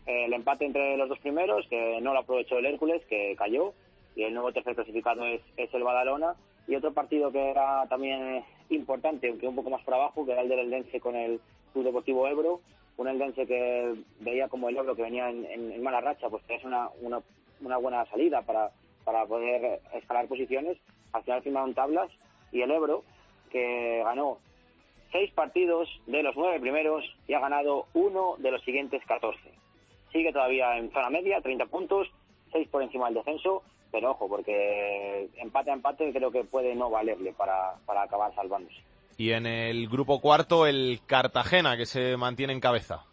Eh, 0.07 0.27
el 0.27 0.33
empate 0.33 0.67
entre 0.67 0.97
los 0.97 1.09
dos 1.09 1.19
primeros, 1.21 1.67
que 1.69 2.01
no 2.01 2.13
lo 2.13 2.21
aprovechó 2.21 2.59
el 2.59 2.67
Hércules, 2.67 3.03
que 3.07 3.35
cayó, 3.37 3.73
y 4.17 4.23
el 4.23 4.35
nuevo 4.35 4.53
tercer 4.53 4.75
clasificado 4.75 5.25
es, 5.27 5.41
es 5.57 5.73
el 5.75 5.83
Badalona. 5.83 6.35
Y 6.67 6.77
otro 6.77 6.93
partido 6.93 7.31
que 7.31 7.51
era 7.51 7.87
también 7.89 8.43
importante, 8.71 9.29
aunque 9.29 9.49
un 9.49 9.57
poco 9.57 9.71
más 9.71 9.83
por 9.83 9.95
abajo, 9.95 10.25
que 10.25 10.33
era 10.33 10.43
el 10.43 10.49
del 10.49 10.61
Eldense 10.61 11.01
con 11.01 11.15
el 11.15 11.41
Club 11.73 11.85
Deportivo 11.85 12.27
Ebro. 12.27 12.61
Un 12.97 13.09
Eldense 13.09 13.47
que 13.47 13.95
veía 14.21 14.49
como 14.49 14.69
el 14.69 14.77
Ebro 14.77 14.95
que 14.95 15.03
venía 15.03 15.29
en, 15.29 15.83
mala 15.83 16.01
racha, 16.01 16.29
pues 16.31 16.43
es 16.49 16.65
una, 16.65 16.89
una 17.65 17.79
buena 17.79 18.05
salida 18.07 18.43
para, 18.43 18.71
para 19.05 19.27
poder 19.27 19.81
escalar 19.95 20.29
posiciones. 20.29 20.79
Al 21.13 21.23
final 21.23 21.43
firmaron 21.43 21.75
tablas 21.75 22.11
y 22.53 22.63
el 22.63 22.71
Ebro, 22.71 23.05
que 23.51 24.03
ganó 24.05 24.39
seis 25.13 25.33
partidos 25.33 25.89
de 26.07 26.23
los 26.23 26.37
nueve 26.37 26.61
primeros 26.61 27.05
y 27.29 27.35
ha 27.35 27.41
ganado 27.41 27.87
uno 27.95 28.37
de 28.39 28.51
los 28.51 28.63
siguientes 28.63 29.03
14 29.07 29.39
sigue 30.15 30.33
todavía 30.33 30.79
en 30.79 30.91
zona 30.93 31.11
media, 31.11 31.41
30 31.43 31.67
puntos, 31.67 32.09
6 32.53 32.69
por 32.69 32.83
encima 32.83 33.07
del 33.07 33.17
descenso, 33.17 33.63
pero 33.91 34.13
ojo, 34.13 34.29
porque 34.29 35.29
empate 35.37 35.71
a 35.71 35.75
empate 35.75 36.13
creo 36.13 36.31
que 36.31 36.45
puede 36.45 36.75
no 36.75 36.89
valerle 36.89 37.33
para, 37.33 37.75
para 37.85 38.05
acabar 38.05 38.35
salvándose. 38.35 38.77
Y 39.19 39.33
en 39.33 39.47
el 39.47 39.89
grupo 39.89 40.21
cuarto 40.21 40.67
el 40.67 41.01
Cartagena, 41.07 41.77
que 41.77 41.87
se 41.87 42.17
mantiene 42.17 42.53
en 42.53 42.61
cabeza. 42.61 43.05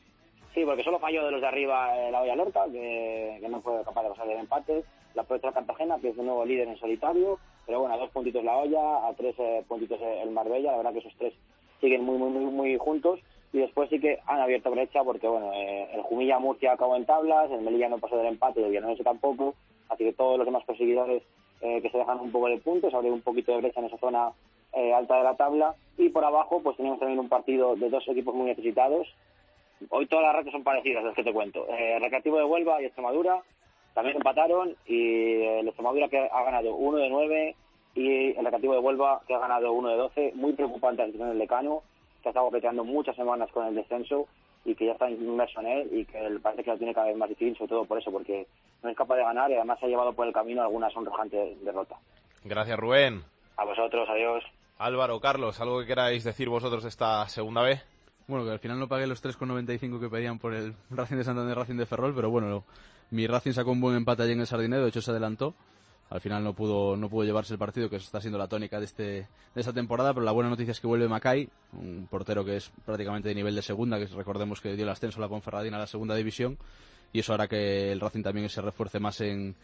Sí, 0.53 0.65
porque 0.65 0.83
solo 0.83 0.99
falló 0.99 1.25
de 1.25 1.31
los 1.31 1.41
de 1.41 1.47
arriba 1.47 1.97
eh, 1.97 2.11
la 2.11 2.21
olla 2.21 2.35
Lorca, 2.35 2.65
que, 2.71 3.37
que 3.39 3.49
no 3.49 3.61
fue 3.61 3.83
capaz 3.85 4.03
de 4.03 4.09
pasar 4.09 4.27
del 4.27 4.39
empate. 4.39 4.83
La 5.15 5.23
aprovechó 5.23 5.51
Cartagena, 5.51 5.99
que 5.99 6.09
es 6.09 6.15
de 6.15 6.23
nuevo 6.23 6.45
líder 6.45 6.67
en 6.67 6.77
solitario, 6.77 7.39
pero 7.65 7.81
bueno, 7.81 7.95
a 7.95 7.97
dos 7.97 8.09
puntitos 8.11 8.43
la 8.43 8.57
olla, 8.57 9.07
a 9.07 9.13
tres 9.13 9.35
eh, 9.39 9.63
puntitos 9.67 9.99
el 10.01 10.31
Marbella, 10.31 10.71
la 10.71 10.77
verdad 10.77 10.93
que 10.93 10.99
esos 10.99 11.15
tres 11.17 11.33
siguen 11.81 12.03
muy, 12.03 12.17
muy, 12.17 12.29
muy, 12.29 12.45
muy 12.45 12.77
juntos. 12.77 13.19
Y 13.53 13.59
después 13.59 13.89
sí 13.89 13.99
que 13.99 14.19
han 14.27 14.39
abierto 14.39 14.71
brecha 14.71 15.03
porque, 15.03 15.27
bueno, 15.27 15.51
eh, 15.53 15.89
el 15.93 16.01
Jumilla 16.03 16.39
Murcia 16.39 16.73
acabó 16.73 16.95
en 16.95 17.05
tablas, 17.05 17.51
el 17.51 17.61
Melilla 17.61 17.89
no 17.89 17.97
pasó 17.97 18.17
del 18.17 18.27
empate 18.27 18.61
y 18.61 18.63
el 18.63 18.69
Villanueva 18.69 19.03
tampoco, 19.03 19.55
así 19.89 20.05
que 20.05 20.13
todos 20.13 20.37
los 20.37 20.45
demás 20.45 20.63
perseguidores 20.63 21.23
eh, 21.59 21.81
que 21.81 21.89
se 21.89 21.97
dejan 21.97 22.19
un 22.21 22.31
poco 22.31 22.47
de 22.47 22.57
puntos, 22.59 22.93
abre 22.93 23.11
un 23.11 23.21
poquito 23.21 23.51
de 23.51 23.57
brecha 23.59 23.81
en 23.81 23.87
esa 23.87 23.97
zona 23.97 24.31
eh, 24.73 24.93
alta 24.93 25.17
de 25.17 25.23
la 25.23 25.35
tabla. 25.35 25.75
Y 25.97 26.09
por 26.09 26.23
abajo, 26.23 26.61
pues 26.63 26.77
teníamos 26.77 26.99
también 26.99 27.19
un 27.19 27.27
partido 27.27 27.75
de 27.75 27.89
dos 27.89 28.07
equipos 28.07 28.33
muy 28.33 28.45
necesitados, 28.45 29.07
hoy 29.89 30.05
todas 30.07 30.25
las 30.25 30.35
rachas 30.35 30.51
son 30.51 30.63
parecidas, 30.63 31.03
las 31.03 31.15
que 31.15 31.23
te 31.23 31.33
cuento. 31.33 31.67
Eh, 31.69 31.99
Recreativo 31.99 32.37
de 32.37 32.45
Huelva 32.45 32.81
y 32.81 32.85
Extremadura 32.85 33.41
también 33.93 34.17
empataron 34.17 34.75
y 34.85 35.41
el 35.43 35.67
Extremadura 35.67 36.07
que 36.07 36.19
ha 36.19 36.43
ganado 36.43 36.75
1 36.75 36.97
de 36.97 37.09
9 37.09 37.55
y 37.95 38.37
el 38.37 38.45
Recreativo 38.45 38.73
de 38.73 38.79
Huelva 38.79 39.21
que 39.27 39.35
ha 39.35 39.39
ganado 39.39 39.73
1 39.73 39.89
de 39.89 39.97
12. 39.97 40.31
Muy 40.35 40.53
preocupante 40.53 41.03
el 41.03 41.19
el 41.19 41.39
decano, 41.39 41.83
que 42.21 42.29
ha 42.29 42.31
estado 42.31 42.49
peleando 42.49 42.83
muchas 42.83 43.15
semanas 43.15 43.49
con 43.51 43.67
el 43.67 43.75
descenso 43.75 44.27
y 44.63 44.75
que 44.75 44.85
ya 44.85 44.91
está 44.93 45.09
inmerso 45.09 45.59
en 45.61 45.67
él 45.67 45.89
y 45.91 46.05
que 46.05 46.19
parece 46.41 46.63
que 46.63 46.71
lo 46.71 46.77
tiene 46.77 46.93
cada 46.93 47.07
vez 47.07 47.17
más 47.17 47.29
difícil, 47.29 47.57
sobre 47.57 47.69
todo 47.69 47.85
por 47.85 47.97
eso, 47.97 48.11
porque 48.11 48.47
no 48.83 48.89
es 48.89 48.95
capaz 48.95 49.15
de 49.15 49.23
ganar 49.23 49.49
y 49.49 49.55
además 49.55 49.79
ha 49.81 49.87
llevado 49.87 50.13
por 50.13 50.27
el 50.27 50.33
camino 50.33 50.61
alguna 50.61 50.89
sonrojante 50.91 51.57
derrota. 51.61 51.97
Gracias, 52.43 52.77
Rubén. 52.77 53.23
A 53.57 53.65
vosotros, 53.65 54.07
adiós. 54.09 54.43
Álvaro, 54.77 55.19
Carlos, 55.19 55.59
¿algo 55.59 55.79
que 55.79 55.87
queráis 55.87 56.23
decir 56.23 56.49
vosotros 56.49 56.85
esta 56.85 57.27
segunda 57.27 57.61
vez? 57.61 57.85
Bueno, 58.31 58.45
que 58.45 58.51
al 58.51 58.59
final 58.59 58.79
no 58.79 58.87
pagué 58.87 59.07
los 59.07 59.21
3,95 59.21 59.99
que 59.99 60.07
pedían 60.07 60.39
por 60.39 60.53
el 60.53 60.73
Racing 60.89 61.17
de 61.17 61.25
Santander 61.25 61.53
Racing 61.53 61.75
de 61.75 61.85
Ferrol, 61.85 62.15
pero 62.15 62.29
bueno, 62.29 62.63
mi 63.09 63.27
Racing 63.27 63.51
sacó 63.51 63.73
un 63.73 63.81
buen 63.81 63.97
empate 63.97 64.23
allí 64.23 64.31
en 64.31 64.39
el 64.39 64.47
Sardinero, 64.47 64.83
de 64.83 64.87
hecho 64.87 65.01
se 65.01 65.11
adelantó. 65.11 65.53
Al 66.09 66.21
final 66.21 66.41
no 66.41 66.53
pudo, 66.53 66.95
no 66.95 67.09
pudo 67.09 67.25
llevarse 67.25 67.51
el 67.51 67.59
partido, 67.59 67.89
que 67.89 67.97
está 67.97 68.21
siendo 68.21 68.37
la 68.37 68.47
tónica 68.47 68.79
de, 68.79 68.85
este, 68.85 69.03
de 69.03 69.27
esta 69.53 69.73
temporada, 69.73 70.13
pero 70.13 70.25
la 70.25 70.31
buena 70.31 70.49
noticia 70.49 70.71
es 70.71 70.79
que 70.79 70.87
vuelve 70.87 71.09
Macay, 71.09 71.49
un 71.73 72.07
portero 72.09 72.45
que 72.45 72.55
es 72.55 72.71
prácticamente 72.85 73.27
de 73.27 73.35
nivel 73.35 73.53
de 73.53 73.61
segunda, 73.61 73.99
que 73.99 74.05
recordemos 74.05 74.61
que 74.61 74.77
dio 74.77 74.85
el 74.85 74.89
ascenso 74.91 75.19
a 75.19 75.23
la 75.23 75.27
Ponferradina 75.27 75.75
a 75.75 75.81
la 75.81 75.87
segunda 75.87 76.15
división, 76.15 76.57
y 77.11 77.19
eso 77.19 77.33
hará 77.33 77.49
que 77.49 77.91
el 77.91 77.99
Racing 77.99 78.23
también 78.23 78.47
se 78.47 78.61
refuerce 78.61 79.01
más 79.01 79.19
en, 79.19 79.55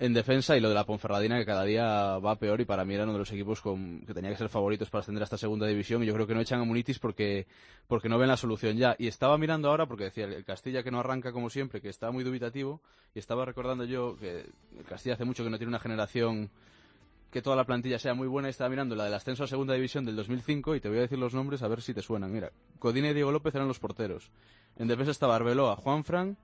en 0.00 0.14
defensa 0.14 0.56
y 0.56 0.60
lo 0.60 0.70
de 0.70 0.74
la 0.74 0.86
Ponferradina 0.86 1.38
que 1.38 1.44
cada 1.44 1.62
día 1.62 2.16
va 2.18 2.34
peor 2.36 2.58
y 2.62 2.64
para 2.64 2.86
mí 2.86 2.94
era 2.94 3.04
uno 3.04 3.12
de 3.12 3.18
los 3.18 3.30
equipos 3.32 3.60
con, 3.60 4.00
que 4.06 4.14
tenía 4.14 4.30
que 4.30 4.36
ser 4.38 4.48
favoritos 4.48 4.88
para 4.88 5.00
ascender 5.00 5.22
a 5.22 5.24
esta 5.24 5.36
segunda 5.36 5.66
división 5.66 6.02
y 6.02 6.06
yo 6.06 6.14
creo 6.14 6.26
que 6.26 6.34
no 6.34 6.40
echan 6.40 6.58
a 6.58 6.64
Munitis 6.64 6.98
porque, 6.98 7.46
porque 7.86 8.08
no 8.08 8.16
ven 8.16 8.28
la 8.28 8.38
solución 8.38 8.78
ya. 8.78 8.96
Y 8.98 9.08
estaba 9.08 9.36
mirando 9.36 9.68
ahora 9.68 9.84
porque 9.84 10.04
decía 10.04 10.24
el 10.24 10.42
Castilla 10.42 10.82
que 10.82 10.90
no 10.90 11.00
arranca 11.00 11.32
como 11.32 11.50
siempre, 11.50 11.82
que 11.82 11.90
está 11.90 12.10
muy 12.10 12.24
dubitativo 12.24 12.80
y 13.14 13.18
estaba 13.18 13.44
recordando 13.44 13.84
yo 13.84 14.16
que 14.16 14.46
el 14.78 14.84
Castilla 14.88 15.16
hace 15.16 15.26
mucho 15.26 15.44
que 15.44 15.50
no 15.50 15.58
tiene 15.58 15.68
una 15.68 15.80
generación 15.80 16.50
que 17.30 17.42
toda 17.42 17.54
la 17.54 17.64
plantilla 17.64 17.98
sea 17.98 18.14
muy 18.14 18.26
buena 18.26 18.48
y 18.48 18.52
estaba 18.52 18.70
mirando 18.70 18.96
la 18.96 19.04
del 19.04 19.12
ascenso 19.12 19.44
a 19.44 19.48
segunda 19.48 19.74
división 19.74 20.06
del 20.06 20.16
2005 20.16 20.76
y 20.76 20.80
te 20.80 20.88
voy 20.88 20.96
a 20.96 21.02
decir 21.02 21.18
los 21.18 21.34
nombres 21.34 21.62
a 21.62 21.68
ver 21.68 21.82
si 21.82 21.92
te 21.92 22.00
suenan. 22.00 22.32
Mira, 22.32 22.50
Codina 22.78 23.10
y 23.10 23.14
Diego 23.14 23.32
López 23.32 23.54
eran 23.54 23.68
los 23.68 23.78
porteros. 23.78 24.30
En 24.76 24.88
defensa 24.88 25.10
estaba 25.10 25.36
Arbeloa, 25.36 25.76
Juan 25.76 26.04
Fran, 26.04 26.38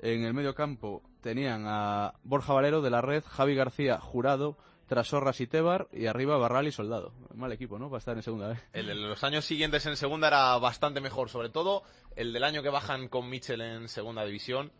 en 0.00 0.22
el 0.22 0.34
medio 0.34 0.54
campo 0.54 1.02
tenían 1.22 1.64
a 1.66 2.14
Borja 2.24 2.52
Valero 2.52 2.82
de 2.82 2.90
la 2.90 3.00
red, 3.00 3.24
Javi 3.26 3.54
García 3.54 3.98
Jurado, 3.98 4.56
Trasorras 4.86 5.40
y 5.40 5.46
Tebar 5.46 5.88
y 5.92 6.06
arriba 6.06 6.36
Barral 6.36 6.66
y 6.66 6.72
Soldado. 6.72 7.12
Mal 7.34 7.52
equipo, 7.52 7.78
¿no? 7.78 7.88
Para 7.88 7.98
estar 7.98 8.16
en 8.16 8.22
segunda 8.22 8.48
vez. 8.48 8.58
El 8.74 8.88
de 8.88 8.94
los 8.94 9.24
años 9.24 9.46
siguientes 9.46 9.86
en 9.86 9.96
segunda 9.96 10.28
era 10.28 10.58
bastante 10.58 11.00
mejor, 11.00 11.30
sobre 11.30 11.48
todo 11.48 11.84
el 12.14 12.32
del 12.32 12.44
año 12.44 12.62
que 12.62 12.68
bajan 12.68 13.08
con 13.08 13.30
Mitchell 13.30 13.62
en 13.62 13.88
segunda 13.88 14.24
división. 14.24 14.70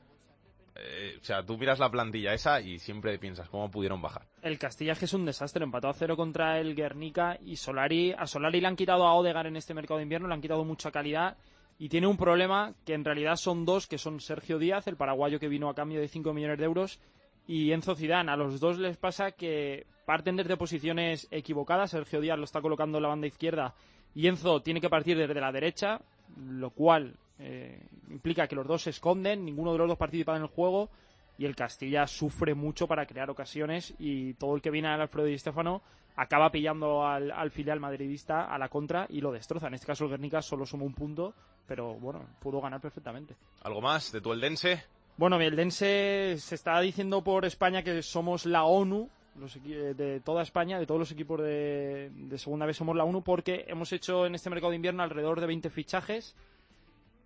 Eh, 0.74 1.18
o 1.20 1.24
sea, 1.24 1.44
tú 1.44 1.56
miras 1.58 1.78
la 1.78 1.90
plantilla 1.90 2.32
esa 2.32 2.60
y 2.60 2.78
siempre 2.78 3.18
piensas 3.18 3.48
cómo 3.48 3.70
pudieron 3.70 4.00
bajar. 4.02 4.26
El 4.42 4.58
Castilla 4.58 4.92
es 4.92 5.12
un 5.12 5.24
desastre, 5.24 5.64
empató 5.64 5.88
a 5.88 5.94
cero 5.94 6.16
contra 6.16 6.58
el 6.58 6.74
Guernica 6.74 7.38
y 7.40 7.56
Solari, 7.56 8.12
a 8.12 8.26
Solari 8.26 8.60
le 8.60 8.68
han 8.68 8.76
quitado 8.76 9.06
a 9.06 9.14
Odegar 9.14 9.46
en 9.46 9.56
este 9.56 9.74
mercado 9.74 9.98
de 9.98 10.04
invierno, 10.04 10.28
le 10.28 10.34
han 10.34 10.40
quitado 10.40 10.64
mucha 10.64 10.90
calidad 10.90 11.36
y 11.82 11.88
tiene 11.88 12.06
un 12.06 12.16
problema 12.16 12.74
que 12.84 12.94
en 12.94 13.04
realidad 13.04 13.34
son 13.34 13.64
dos, 13.64 13.88
que 13.88 13.98
son 13.98 14.20
Sergio 14.20 14.60
Díaz, 14.60 14.86
el 14.86 14.94
paraguayo 14.94 15.40
que 15.40 15.48
vino 15.48 15.68
a 15.68 15.74
cambio 15.74 16.00
de 16.00 16.06
5 16.06 16.32
millones 16.32 16.60
de 16.60 16.64
euros, 16.64 17.00
y 17.48 17.72
Enzo 17.72 17.96
Zidane. 17.96 18.30
A 18.30 18.36
los 18.36 18.60
dos 18.60 18.78
les 18.78 18.96
pasa 18.96 19.32
que 19.32 19.84
parten 20.06 20.36
desde 20.36 20.56
posiciones 20.56 21.26
equivocadas. 21.32 21.90
Sergio 21.90 22.20
Díaz 22.20 22.38
lo 22.38 22.44
está 22.44 22.60
colocando 22.60 22.98
en 22.98 23.02
la 23.02 23.08
banda 23.08 23.26
izquierda 23.26 23.74
y 24.14 24.28
Enzo 24.28 24.62
tiene 24.62 24.80
que 24.80 24.88
partir 24.88 25.18
desde 25.18 25.40
la 25.40 25.50
derecha, 25.50 26.00
lo 26.36 26.70
cual 26.70 27.16
eh, 27.40 27.84
implica 28.10 28.46
que 28.46 28.54
los 28.54 28.68
dos 28.68 28.82
se 28.82 28.90
esconden, 28.90 29.44
ninguno 29.44 29.72
de 29.72 29.78
los 29.78 29.88
dos 29.88 29.98
participa 29.98 30.36
en 30.36 30.42
el 30.42 30.48
juego 30.48 30.88
y 31.36 31.46
el 31.46 31.56
Castilla 31.56 32.06
sufre 32.06 32.54
mucho 32.54 32.86
para 32.86 33.06
crear 33.06 33.28
ocasiones 33.28 33.92
y 33.98 34.34
todo 34.34 34.54
el 34.54 34.62
que 34.62 34.70
viene 34.70 34.86
al 34.86 35.00
Alfredo 35.00 35.26
y 35.26 35.34
Estefano 35.34 35.82
acaba 36.16 36.50
pillando 36.50 37.06
al, 37.06 37.30
al, 37.30 37.50
filial 37.50 37.80
madridista 37.80 38.44
a 38.44 38.58
la 38.58 38.68
contra 38.68 39.06
y 39.08 39.20
lo 39.20 39.32
destroza. 39.32 39.68
En 39.68 39.74
este 39.74 39.86
caso 39.86 40.04
el 40.04 40.10
Guernica 40.10 40.42
solo 40.42 40.66
suma 40.66 40.84
un 40.84 40.94
punto, 40.94 41.34
pero 41.66 41.94
bueno, 41.94 42.24
pudo 42.40 42.60
ganar 42.60 42.80
perfectamente. 42.80 43.36
¿Algo 43.62 43.80
más 43.80 44.12
de 44.12 44.20
tu 44.20 44.32
Eldense? 44.32 44.84
Bueno, 45.16 45.38
mi 45.38 45.44
Eldense 45.44 46.36
se 46.38 46.54
está 46.54 46.80
diciendo 46.80 47.22
por 47.22 47.44
España 47.44 47.82
que 47.82 48.02
somos 48.02 48.46
la 48.46 48.64
ONU 48.64 49.08
los 49.36 49.58
de 49.62 50.20
toda 50.22 50.42
España, 50.42 50.78
de 50.78 50.86
todos 50.86 50.98
los 50.98 51.10
equipos 51.10 51.40
de, 51.40 52.10
de, 52.12 52.38
segunda 52.38 52.66
vez 52.66 52.76
somos 52.76 52.94
la 52.96 53.04
ONU 53.04 53.22
porque 53.22 53.64
hemos 53.66 53.90
hecho 53.92 54.26
en 54.26 54.34
este 54.34 54.50
mercado 54.50 54.70
de 54.70 54.76
invierno 54.76 55.02
alrededor 55.02 55.40
de 55.40 55.46
20 55.46 55.70
fichajes 55.70 56.34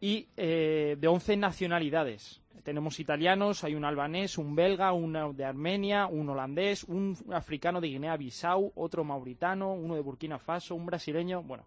y 0.00 0.28
eh, 0.36 0.96
de 0.98 1.08
11 1.08 1.36
nacionalidades. 1.36 2.40
Tenemos 2.62 2.98
italianos, 3.00 3.64
hay 3.64 3.74
un 3.74 3.84
albanés, 3.84 4.38
un 4.38 4.54
belga, 4.54 4.92
uno 4.92 5.32
de 5.32 5.44
Armenia, 5.44 6.06
un 6.06 6.28
holandés, 6.28 6.84
un 6.84 7.16
africano 7.32 7.80
de 7.80 7.88
Guinea-Bissau, 7.88 8.72
otro 8.74 9.04
mauritano, 9.04 9.72
uno 9.72 9.94
de 9.94 10.00
Burkina 10.00 10.38
Faso, 10.38 10.74
un 10.74 10.86
brasileño. 10.86 11.42
Bueno, 11.42 11.64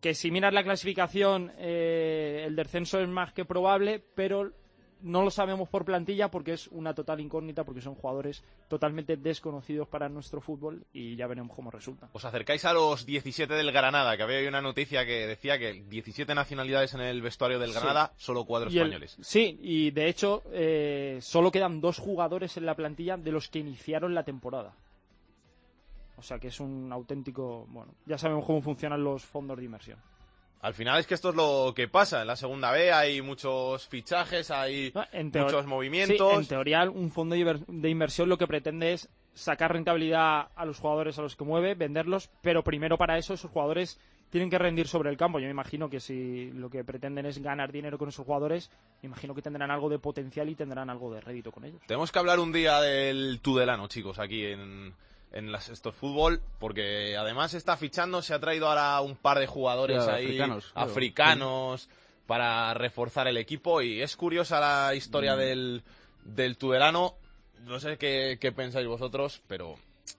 que 0.00 0.14
si 0.14 0.30
miras 0.30 0.52
la 0.52 0.62
clasificación, 0.62 1.52
eh, 1.58 2.44
el 2.46 2.54
descenso 2.56 3.00
es 3.00 3.08
más 3.08 3.32
que 3.32 3.44
probable, 3.44 4.02
pero 4.14 4.52
no 5.04 5.22
lo 5.22 5.30
sabemos 5.30 5.68
por 5.68 5.84
plantilla 5.84 6.30
porque 6.30 6.54
es 6.54 6.66
una 6.68 6.94
total 6.94 7.20
incógnita, 7.20 7.62
porque 7.62 7.82
son 7.82 7.94
jugadores 7.94 8.42
totalmente 8.68 9.16
desconocidos 9.16 9.86
para 9.86 10.08
nuestro 10.08 10.40
fútbol 10.40 10.86
y 10.92 11.14
ya 11.14 11.26
veremos 11.26 11.54
cómo 11.54 11.70
resulta. 11.70 12.08
Os 12.12 12.24
acercáis 12.24 12.64
a 12.64 12.72
los 12.72 13.04
17 13.04 13.52
del 13.52 13.70
Granada, 13.70 14.16
que 14.16 14.22
había 14.22 14.48
una 14.48 14.62
noticia 14.62 15.04
que 15.04 15.26
decía 15.26 15.58
que 15.58 15.84
17 15.88 16.34
nacionalidades 16.34 16.94
en 16.94 17.02
el 17.02 17.20
vestuario 17.20 17.58
del 17.58 17.74
Granada, 17.74 18.12
sí. 18.16 18.24
solo 18.24 18.46
cuatro 18.46 18.70
españoles. 18.70 19.16
El, 19.18 19.24
sí, 19.24 19.58
y 19.62 19.90
de 19.90 20.08
hecho 20.08 20.42
eh, 20.52 21.18
solo 21.20 21.52
quedan 21.52 21.82
dos 21.82 21.98
jugadores 21.98 22.56
en 22.56 22.64
la 22.64 22.74
plantilla 22.74 23.18
de 23.18 23.30
los 23.30 23.48
que 23.48 23.58
iniciaron 23.58 24.14
la 24.14 24.24
temporada. 24.24 24.74
O 26.16 26.22
sea 26.22 26.38
que 26.38 26.48
es 26.48 26.60
un 26.60 26.90
auténtico, 26.90 27.66
bueno, 27.68 27.92
ya 28.06 28.16
sabemos 28.16 28.46
cómo 28.46 28.62
funcionan 28.62 29.04
los 29.04 29.22
fondos 29.22 29.58
de 29.58 29.64
inversión. 29.64 29.98
Al 30.64 30.72
final 30.72 30.98
es 30.98 31.06
que 31.06 31.12
esto 31.12 31.28
es 31.28 31.34
lo 31.34 31.74
que 31.76 31.88
pasa. 31.88 32.22
En 32.22 32.26
la 32.26 32.36
segunda 32.36 32.72
B 32.72 32.90
hay 32.90 33.20
muchos 33.20 33.86
fichajes, 33.86 34.50
hay 34.50 34.94
muchos 35.34 35.66
movimientos. 35.66 36.32
Sí, 36.32 36.38
en 36.38 36.46
teoría, 36.46 36.88
un 36.88 37.10
fondo 37.10 37.36
de 37.36 37.90
inversión 37.90 38.30
lo 38.30 38.38
que 38.38 38.46
pretende 38.46 38.94
es 38.94 39.10
sacar 39.34 39.74
rentabilidad 39.74 40.48
a 40.56 40.64
los 40.64 40.78
jugadores 40.78 41.18
a 41.18 41.22
los 41.22 41.36
que 41.36 41.44
mueve, 41.44 41.74
venderlos, 41.74 42.30
pero 42.40 42.64
primero 42.64 42.96
para 42.96 43.18
eso 43.18 43.34
esos 43.34 43.50
jugadores 43.50 44.00
tienen 44.30 44.48
que 44.48 44.56
rendir 44.56 44.88
sobre 44.88 45.10
el 45.10 45.18
campo. 45.18 45.38
Yo 45.38 45.44
me 45.44 45.50
imagino 45.50 45.90
que 45.90 46.00
si 46.00 46.50
lo 46.52 46.70
que 46.70 46.82
pretenden 46.82 47.26
es 47.26 47.42
ganar 47.42 47.70
dinero 47.70 47.98
con 47.98 48.08
esos 48.08 48.24
jugadores, 48.24 48.70
me 49.02 49.08
imagino 49.08 49.34
que 49.34 49.42
tendrán 49.42 49.70
algo 49.70 49.90
de 49.90 49.98
potencial 49.98 50.48
y 50.48 50.54
tendrán 50.54 50.88
algo 50.88 51.12
de 51.12 51.20
rédito 51.20 51.52
con 51.52 51.66
ellos. 51.66 51.82
Tenemos 51.86 52.10
que 52.10 52.18
hablar 52.18 52.40
un 52.40 52.52
día 52.52 52.80
del 52.80 53.40
Tudelano, 53.42 53.86
chicos, 53.88 54.18
aquí 54.18 54.46
en, 54.46 54.94
en 55.34 55.52
las, 55.52 55.68
estos 55.68 55.94
fútbol, 55.94 56.40
porque 56.58 57.16
además 57.16 57.52
está 57.54 57.76
fichando, 57.76 58.22
se 58.22 58.32
ha 58.32 58.38
traído 58.40 58.68
ahora 58.68 59.00
un 59.02 59.16
par 59.16 59.38
de 59.38 59.46
jugadores 59.46 60.06
ahí, 60.06 60.24
africanos, 60.26 60.70
claro. 60.72 60.90
africanos, 60.90 61.88
para 62.26 62.72
reforzar 62.74 63.28
el 63.28 63.36
equipo. 63.36 63.82
Y 63.82 64.00
es 64.00 64.16
curiosa 64.16 64.60
la 64.60 64.94
historia 64.94 65.34
Mm. 65.34 65.38
del, 65.38 65.82
del 66.24 66.56
Tudelano. 66.56 67.16
No 67.64 67.80
sé 67.80 67.98
qué, 67.98 68.38
qué 68.40 68.52
pensáis 68.52 68.86
vosotros, 68.86 69.42
pero 69.46 69.74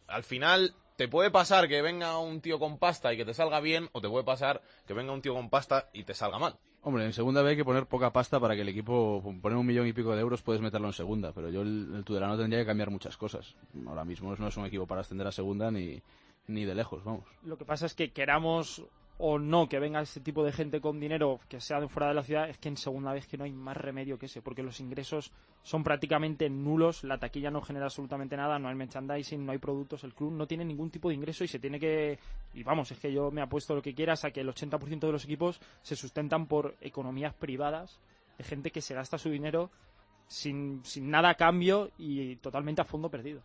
al 0.07 0.23
final 0.23 0.73
te 0.97 1.07
puede 1.07 1.31
pasar 1.31 1.67
que 1.67 1.81
venga 1.81 2.17
un 2.17 2.41
tío 2.41 2.59
con 2.59 2.77
pasta 2.77 3.13
y 3.13 3.17
que 3.17 3.25
te 3.25 3.33
salga 3.33 3.59
bien, 3.59 3.89
o 3.91 4.01
te 4.01 4.09
puede 4.09 4.23
pasar 4.23 4.61
que 4.87 4.93
venga 4.93 5.11
un 5.13 5.21
tío 5.21 5.33
con 5.33 5.49
pasta 5.49 5.89
y 5.93 6.03
te 6.03 6.13
salga 6.13 6.39
mal. 6.39 6.55
Hombre, 6.87 7.03
en 7.03 7.13
segunda 7.13 7.41
B 7.41 7.49
hay 7.49 7.55
que 7.55 7.65
poner 7.65 7.87
poca 7.87 8.13
pasta 8.13 8.39
para 8.39 8.53
que 8.53 8.61
el 8.61 8.69
equipo, 8.69 9.19
poner 9.41 9.57
un 9.57 9.65
millón 9.65 9.87
y 9.87 9.93
pico 9.93 10.13
de 10.13 10.21
euros 10.21 10.43
puedes 10.43 10.61
meterlo 10.61 10.85
en 10.85 10.93
segunda, 10.93 11.31
pero 11.31 11.49
yo 11.49 11.63
el, 11.63 11.91
el 11.95 12.03
Tudelano 12.03 12.37
tendría 12.37 12.59
que 12.59 12.67
cambiar 12.67 12.91
muchas 12.91 13.17
cosas. 13.17 13.55
Ahora 13.87 14.05
mismo 14.05 14.35
no 14.37 14.47
es 14.47 14.55
un 14.55 14.67
equipo 14.67 14.85
para 14.85 15.01
ascender 15.01 15.25
a 15.25 15.31
segunda 15.31 15.71
ni, 15.71 15.99
ni 16.45 16.63
de 16.63 16.75
lejos, 16.75 17.03
vamos. 17.03 17.23
Lo 17.43 17.57
que 17.57 17.65
pasa 17.65 17.87
es 17.87 17.95
que 17.95 18.11
queramos 18.11 18.83
o 19.17 19.39
no 19.39 19.69
que 19.69 19.79
venga 19.79 20.01
ese 20.01 20.19
tipo 20.19 20.43
de 20.43 20.51
gente 20.51 20.81
con 20.81 20.99
dinero 20.99 21.39
que 21.47 21.61
sea 21.61 21.79
de 21.79 21.87
fuera 21.87 22.09
de 22.09 22.15
la 22.15 22.23
ciudad, 22.23 22.49
es 22.49 22.57
que 22.57 22.67
en 22.67 22.75
segunda 22.75 23.13
vez 23.13 23.27
que 23.27 23.37
no 23.37 23.45
hay 23.45 23.51
más 23.51 23.77
remedio 23.77 24.19
que 24.19 24.25
ese, 24.25 24.41
porque 24.41 24.61
los 24.61 24.79
ingresos 24.79 25.31
son 25.63 25.83
prácticamente 25.83 26.49
nulos, 26.49 27.03
la 27.03 27.17
taquilla 27.17 27.49
no 27.49 27.61
genera 27.61 27.85
absolutamente 27.85 28.35
nada, 28.35 28.59
no 28.59 28.67
hay 28.67 28.75
merchandising, 28.75 29.45
no 29.45 29.53
hay 29.53 29.57
productos, 29.57 30.03
el 30.03 30.13
club 30.13 30.33
no 30.33 30.47
tiene 30.47 30.65
ningún 30.65 30.89
tipo 30.89 31.09
de 31.09 31.15
ingreso 31.15 31.43
y 31.43 31.47
se 31.47 31.59
tiene 31.59 31.79
que... 31.79 32.19
Y 32.53 32.63
vamos, 32.63 32.91
es 32.91 32.99
que 32.99 33.11
yo 33.11 33.31
me 33.31 33.41
apuesto 33.41 33.73
lo 33.73 33.81
que 33.81 33.95
quieras 33.95 34.25
a 34.25 34.31
que 34.31 34.41
el 34.41 34.49
80% 34.49 34.99
de 34.99 35.11
los 35.11 35.23
equipos 35.23 35.61
se 35.81 35.95
sustentan 35.95 36.47
por 36.47 36.75
economías 36.81 37.33
privadas, 37.33 37.99
de 38.37 38.43
gente 38.43 38.71
que 38.71 38.81
se 38.81 38.93
gasta 38.93 39.17
su 39.17 39.29
dinero 39.29 39.71
sin, 40.27 40.83
sin 40.83 41.09
nada 41.09 41.29
a 41.29 41.35
cambio 41.35 41.91
y 41.97 42.35
totalmente 42.37 42.81
a 42.81 42.85
fondo 42.85 43.09
perdido. 43.09 43.41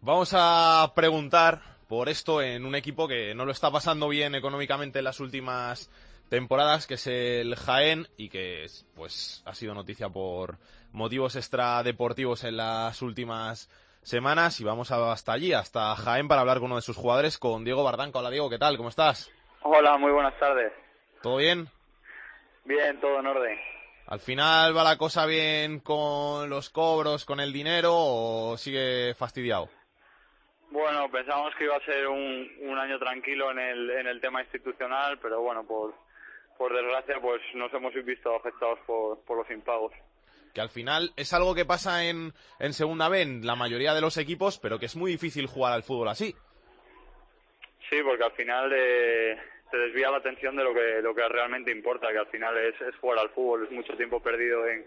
Vamos 0.00 0.30
a 0.32 0.92
preguntar 0.94 1.75
por 1.88 2.08
esto 2.08 2.42
en 2.42 2.64
un 2.66 2.74
equipo 2.74 3.06
que 3.08 3.34
no 3.34 3.44
lo 3.44 3.52
está 3.52 3.70
pasando 3.70 4.08
bien 4.08 4.34
económicamente 4.34 4.98
en 4.98 5.04
las 5.04 5.20
últimas 5.20 5.90
temporadas, 6.28 6.86
que 6.86 6.94
es 6.94 7.06
el 7.06 7.54
Jaén 7.54 8.08
y 8.16 8.28
que 8.28 8.66
pues 8.94 9.42
ha 9.46 9.54
sido 9.54 9.74
noticia 9.74 10.08
por 10.08 10.58
motivos 10.92 11.36
extradeportivos 11.36 12.42
en 12.44 12.56
las 12.56 13.00
últimas 13.02 13.70
semanas 14.02 14.60
y 14.60 14.64
vamos 14.64 14.90
a- 14.90 15.12
hasta 15.12 15.32
allí, 15.32 15.52
hasta 15.52 15.94
Jaén 15.96 16.26
para 16.28 16.40
hablar 16.40 16.58
con 16.58 16.66
uno 16.66 16.76
de 16.76 16.82
sus 16.82 16.96
jugadores, 16.96 17.38
con 17.38 17.64
Diego 17.64 17.84
Bardanca. 17.84 18.18
Hola 18.18 18.30
Diego, 18.30 18.50
¿qué 18.50 18.58
tal? 18.58 18.76
¿Cómo 18.76 18.88
estás? 18.88 19.30
Hola, 19.62 19.96
muy 19.98 20.12
buenas 20.12 20.38
tardes. 20.38 20.72
¿Todo 21.22 21.36
bien? 21.36 21.68
Bien, 22.64 23.00
todo 23.00 23.20
en 23.20 23.26
orden. 23.26 23.58
¿Al 24.06 24.20
final 24.20 24.76
va 24.76 24.84
la 24.84 24.96
cosa 24.96 25.26
bien 25.26 25.80
con 25.80 26.48
los 26.48 26.70
cobros, 26.70 27.24
con 27.24 27.40
el 27.40 27.52
dinero 27.52 27.92
o 27.94 28.56
sigue 28.56 29.14
fastidiado? 29.14 29.68
Bueno, 30.76 31.10
pensamos 31.10 31.54
que 31.54 31.64
iba 31.64 31.74
a 31.74 31.84
ser 31.86 32.06
un, 32.06 32.52
un 32.60 32.78
año 32.78 32.98
tranquilo 32.98 33.50
en 33.50 33.58
el, 33.58 33.90
en 33.92 34.06
el 34.08 34.20
tema 34.20 34.42
institucional, 34.42 35.18
pero 35.22 35.40
bueno, 35.40 35.66
por, 35.66 35.94
por 36.58 36.70
desgracia, 36.74 37.18
pues 37.18 37.40
nos 37.54 37.72
hemos 37.72 37.94
visto 38.04 38.36
afectados 38.36 38.80
por, 38.86 39.24
por 39.24 39.38
los 39.38 39.50
impagos. 39.50 39.94
Que 40.52 40.60
al 40.60 40.68
final 40.68 41.12
es 41.16 41.32
algo 41.32 41.54
que 41.54 41.64
pasa 41.64 42.04
en, 42.04 42.34
en 42.60 42.74
Segunda 42.74 43.08
B 43.08 43.22
en 43.22 43.46
la 43.46 43.56
mayoría 43.56 43.94
de 43.94 44.02
los 44.02 44.18
equipos, 44.18 44.58
pero 44.58 44.78
que 44.78 44.84
es 44.84 44.96
muy 44.96 45.12
difícil 45.12 45.46
jugar 45.46 45.72
al 45.72 45.82
fútbol 45.82 46.08
así. 46.08 46.36
Sí, 47.88 47.96
porque 48.04 48.24
al 48.24 48.32
final 48.32 48.70
eh, 48.76 49.38
se 49.70 49.78
desvía 49.78 50.10
la 50.10 50.18
atención 50.18 50.56
de 50.56 50.64
lo 50.64 50.74
que, 50.74 51.00
lo 51.00 51.14
que 51.14 51.26
realmente 51.26 51.72
importa, 51.72 52.12
que 52.12 52.18
al 52.18 52.26
final 52.26 52.54
es, 52.58 52.78
es 52.82 52.94
jugar 52.96 53.20
al 53.20 53.30
fútbol, 53.30 53.64
es 53.64 53.70
mucho 53.70 53.96
tiempo 53.96 54.22
perdido 54.22 54.66
en, 54.66 54.84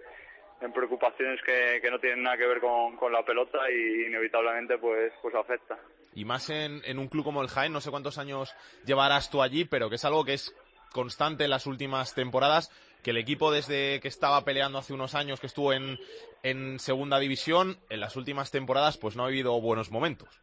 en 0.62 0.74
preocupaciones 0.74 1.42
que, 1.44 1.80
que 1.82 1.90
no 1.90 2.00
tienen 2.00 2.24
nada 2.24 2.38
que 2.38 2.48
ver 2.48 2.60
con, 2.60 2.96
con 2.98 3.12
la 3.12 3.24
pelota 3.24 3.60
y 3.72 4.08
inevitablemente 4.08 4.78
pues, 4.78 5.14
pues 5.22 5.34
afecta. 5.36 5.78
Y 6.14 6.26
más 6.26 6.50
en, 6.50 6.82
en 6.86 7.00
un 7.00 7.08
club 7.08 7.24
como 7.24 7.42
el 7.42 7.48
Jaén, 7.48 7.72
no 7.72 7.82
sé 7.82 7.92
cuántos 7.92 8.18
años 8.18 8.56
llevarás 8.86 9.30
tú 9.30 9.42
allí, 9.42 9.66
pero 9.66 9.90
que 9.90 9.96
es 9.96 10.06
algo 10.06 10.26
que 10.26 10.34
es 10.34 10.56
constante 10.92 11.44
en 11.46 11.52
las 11.52 11.68
últimas 11.68 12.16
temporadas, 12.16 12.72
que 13.04 13.12
el 13.12 13.18
equipo 13.18 13.52
desde 13.52 14.00
que 14.02 14.08
estaba 14.08 14.44
peleando 14.44 14.80
hace 14.80 14.94
unos 14.94 15.16
años, 15.16 15.40
que 15.40 15.48
estuvo 15.48 15.72
en, 15.72 15.98
en 16.44 16.80
segunda 16.80 17.20
división, 17.20 17.78
en 17.90 18.00
las 18.00 18.16
últimas 18.16 18.52
temporadas 18.52 18.98
pues 18.98 19.16
no 19.16 19.24
ha 19.24 19.28
habido 19.28 19.60
buenos 19.62 19.92
momentos. 19.92 20.42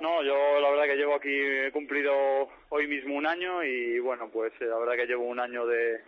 No, 0.00 0.22
yo 0.22 0.60
la 0.60 0.70
verdad 0.70 0.84
que 0.84 0.96
llevo 0.96 1.14
aquí, 1.14 1.28
he 1.30 1.70
cumplido 1.72 2.12
hoy 2.70 2.86
mismo 2.86 3.16
un 3.16 3.26
año 3.26 3.62
y 3.62 3.98
bueno, 3.98 4.30
pues 4.32 4.52
eh, 4.60 4.64
la 4.64 4.78
verdad 4.78 4.94
que 4.94 5.06
llevo 5.06 5.24
un 5.24 5.38
año 5.38 5.66
de, 5.66 6.00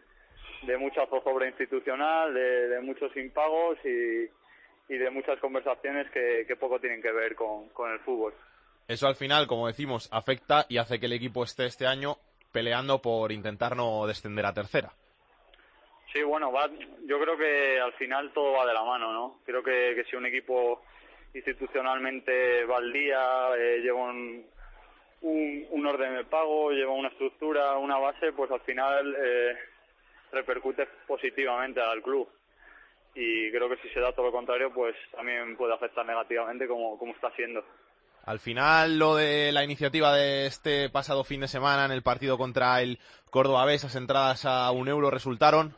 de 0.62 0.76
mucha 0.76 1.06
zozobra 1.06 1.48
institucional, 1.48 2.32
de, 2.34 2.68
de 2.68 2.80
muchos 2.80 3.16
impagos 3.16 3.78
y, 3.84 4.28
y 4.92 4.98
de 4.98 5.10
muchas 5.10 5.38
conversaciones 5.40 6.10
que, 6.10 6.44
que 6.46 6.56
poco 6.56 6.78
tienen 6.80 7.02
que 7.02 7.12
ver 7.12 7.34
con, 7.34 7.68
con 7.70 7.90
el 7.92 8.00
fútbol. 8.00 8.34
Eso 8.88 9.06
al 9.06 9.14
final, 9.14 9.46
como 9.46 9.66
decimos, 9.66 10.08
afecta 10.12 10.66
y 10.68 10.78
hace 10.78 10.98
que 10.98 11.06
el 11.06 11.12
equipo 11.12 11.44
esté 11.44 11.66
este 11.66 11.86
año 11.86 12.16
peleando 12.52 13.00
por 13.00 13.32
intentar 13.32 13.76
no 13.76 14.06
descender 14.06 14.44
a 14.44 14.52
tercera. 14.52 14.92
Sí, 16.12 16.22
bueno, 16.22 16.52
va, 16.52 16.68
yo 17.06 17.18
creo 17.18 17.38
que 17.38 17.80
al 17.80 17.94
final 17.94 18.32
todo 18.34 18.52
va 18.52 18.66
de 18.66 18.74
la 18.74 18.84
mano, 18.84 19.12
¿no? 19.12 19.40
Creo 19.46 19.62
que, 19.62 19.94
que 19.94 20.04
si 20.04 20.16
un 20.16 20.26
equipo 20.26 20.82
institucionalmente 21.32 22.64
va 22.66 22.76
al 22.76 22.92
día, 22.92 23.56
eh, 23.56 23.80
lleva 23.80 24.02
un, 24.02 24.44
un, 25.22 25.66
un, 25.70 25.86
orden 25.86 26.14
de 26.16 26.24
pago, 26.24 26.70
lleva 26.70 26.92
una 26.92 27.08
estructura, 27.08 27.78
una 27.78 27.96
base, 27.96 28.32
pues 28.32 28.50
al 28.50 28.60
final 28.60 29.16
eh, 29.18 29.56
repercute 30.32 30.88
positivamente 31.06 31.80
al 31.80 32.02
club. 32.02 32.28
Y 33.14 33.50
creo 33.50 33.68
que 33.68 33.76
si 33.76 33.88
se 33.90 34.00
da 34.00 34.12
todo 34.12 34.26
lo 34.26 34.32
contrario, 34.32 34.72
pues 34.72 34.96
también 35.14 35.56
puede 35.56 35.74
afectar 35.74 36.04
negativamente 36.04 36.66
como, 36.66 36.98
como 36.98 37.12
está 37.12 37.30
siendo. 37.36 37.62
Al 38.24 38.38
final, 38.38 38.98
lo 38.98 39.16
de 39.16 39.52
la 39.52 39.64
iniciativa 39.64 40.14
de 40.14 40.46
este 40.46 40.88
pasado 40.88 41.24
fin 41.24 41.40
de 41.40 41.48
semana 41.48 41.84
en 41.84 41.90
el 41.90 42.02
partido 42.02 42.38
contra 42.38 42.80
el 42.80 42.98
Córdoba 43.30 43.64
B, 43.66 43.74
esas 43.74 43.96
entradas 43.96 44.46
a 44.46 44.70
un 44.70 44.88
euro 44.88 45.10
resultaron. 45.10 45.74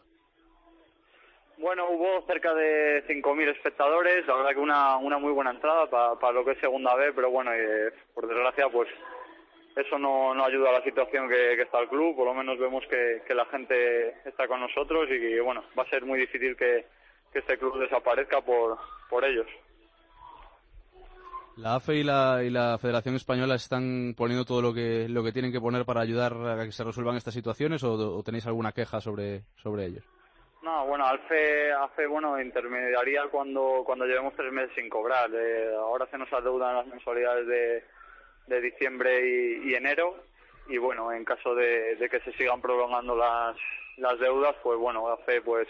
Bueno, 1.57 1.89
hubo 1.89 2.27
cerca 2.27 2.53
de 2.53 3.03
5.000 3.07 3.57
espectadores, 3.57 4.27
la 4.27 4.35
verdad 4.35 4.51
que 4.51 4.61
una, 4.61 4.99
una 4.99 5.19
muy 5.19 5.33
buena 5.33 5.51
entrada 5.51 5.89
para, 5.89 6.15
para 6.17 6.35
lo 6.35 6.45
que 6.45 6.51
es 6.51 6.61
segunda 6.61 6.95
B, 6.95 7.13
pero 7.15 7.31
bueno, 7.31 7.53
eh, 7.55 7.91
por 8.13 8.29
desgracia, 8.29 8.69
pues 8.69 8.89
eso 9.77 9.99
no, 9.99 10.35
no 10.35 10.45
ayuda 10.45 10.71
a 10.71 10.79
la 10.79 10.85
situación 10.85 11.29
que, 11.29 11.57
que 11.57 11.63
está 11.63 11.81
el 11.81 11.89
club, 11.89 12.15
por 12.15 12.27
lo 12.27 12.35
menos 12.35 12.59
vemos 12.59 12.85
que, 12.89 13.23
que, 13.27 13.35
la 13.35 13.45
gente 13.47 14.11
está 14.25 14.47
con 14.47 14.61
nosotros 14.61 15.09
y 15.11 15.19
que, 15.19 15.41
bueno, 15.41 15.65
va 15.79 15.83
a 15.83 15.91
ser 15.91 16.05
muy 16.05 16.19
difícil 16.19 16.57
que, 16.57 16.87
que 17.33 17.41
este 17.41 17.59
club 17.59 17.79
desaparezca 17.79 18.41
por, 18.41 18.79
por 19.11 19.25
ellos. 19.25 19.47
La 21.57 21.77
AFE 21.77 21.97
y 21.97 22.03
la, 22.03 22.43
y 22.43 22.51
la 22.51 22.79
Federación 22.79 23.15
Española 23.15 23.55
están 23.55 24.15
poniendo 24.17 24.45
todo 24.45 24.61
lo 24.61 24.75
que, 24.75 25.09
lo 25.09 25.23
que 25.23 25.33
tienen 25.33 25.53
que 25.53 25.61
poner 25.61 25.85
para 25.85 26.01
ayudar 26.01 26.33
a 26.33 26.65
que 26.65 26.73
se 26.73 26.83
resuelvan 26.83 27.17
estas 27.17 27.35
situaciones 27.35 27.85
o, 27.85 27.93
o 27.93 28.23
tenéis 28.23 28.47
alguna 28.47 28.73
queja 28.73 29.01
sobre, 29.01 29.43
sobre 29.57 29.87
ellos? 29.87 30.05
No, 30.63 30.87
bueno, 30.87 31.05
AFE, 31.05 31.73
AFE 31.73 32.07
bueno, 32.07 32.41
intermediaría 32.41 33.29
cuando, 33.31 33.83
cuando 33.85 34.07
llevemos 34.07 34.35
tres 34.35 34.53
meses 34.53 34.73
sin 34.75 34.89
cobrar. 34.89 35.31
Eh, 35.33 35.75
ahora 35.77 36.07
se 36.11 36.19
nos 36.19 36.33
adeudan 36.33 36.77
las 36.77 36.87
mensualidades 36.87 37.47
de, 37.47 37.85
de 38.47 38.61
diciembre 38.61 39.61
y, 39.65 39.75
enero 39.75 40.17
y 40.69 40.79
bueno, 40.79 41.13
en 41.13 41.25
caso 41.25 41.55
de, 41.55 41.97
que 42.11 42.21
se 42.21 42.33
sigan 42.33 42.61
prolongando 42.61 43.17
las, 43.17 43.57
las 43.97 44.19
deudas, 44.19 44.55
pues 44.63 44.79
bueno, 44.79 45.09
AFE 45.09 45.43
pues 45.43 45.69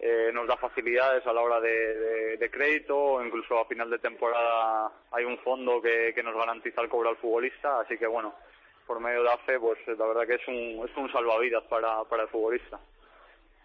eh, 0.00 0.30
nos 0.32 0.46
da 0.46 0.56
facilidades 0.56 1.26
a 1.26 1.32
la 1.32 1.40
hora 1.40 1.60
de, 1.60 2.36
de, 2.36 2.50
crédito 2.50 2.96
o 2.96 3.24
incluso 3.24 3.58
a 3.58 3.66
final 3.66 3.88
de 3.88 3.98
temporada 3.98 4.90
hay 5.12 5.24
un 5.24 5.38
fondo 5.38 5.80
que, 5.80 6.12
que, 6.14 6.22
nos 6.22 6.36
garantiza 6.36 6.82
el 6.82 6.88
cobro 6.88 7.10
al 7.10 7.16
futbolista, 7.16 7.80
así 7.80 7.96
que 7.96 8.06
bueno, 8.06 8.34
por 8.86 9.00
medio 9.00 9.22
de 9.22 9.30
AFE, 9.30 9.58
pues 9.58 9.78
la 9.86 10.06
verdad 10.06 10.26
que 10.26 10.34
es 10.34 10.48
un, 10.48 10.88
es 10.88 10.96
un 10.96 11.10
salvavidas 11.10 11.64
para, 11.64 12.04
para 12.04 12.24
el 12.24 12.28
futbolista. 12.28 12.78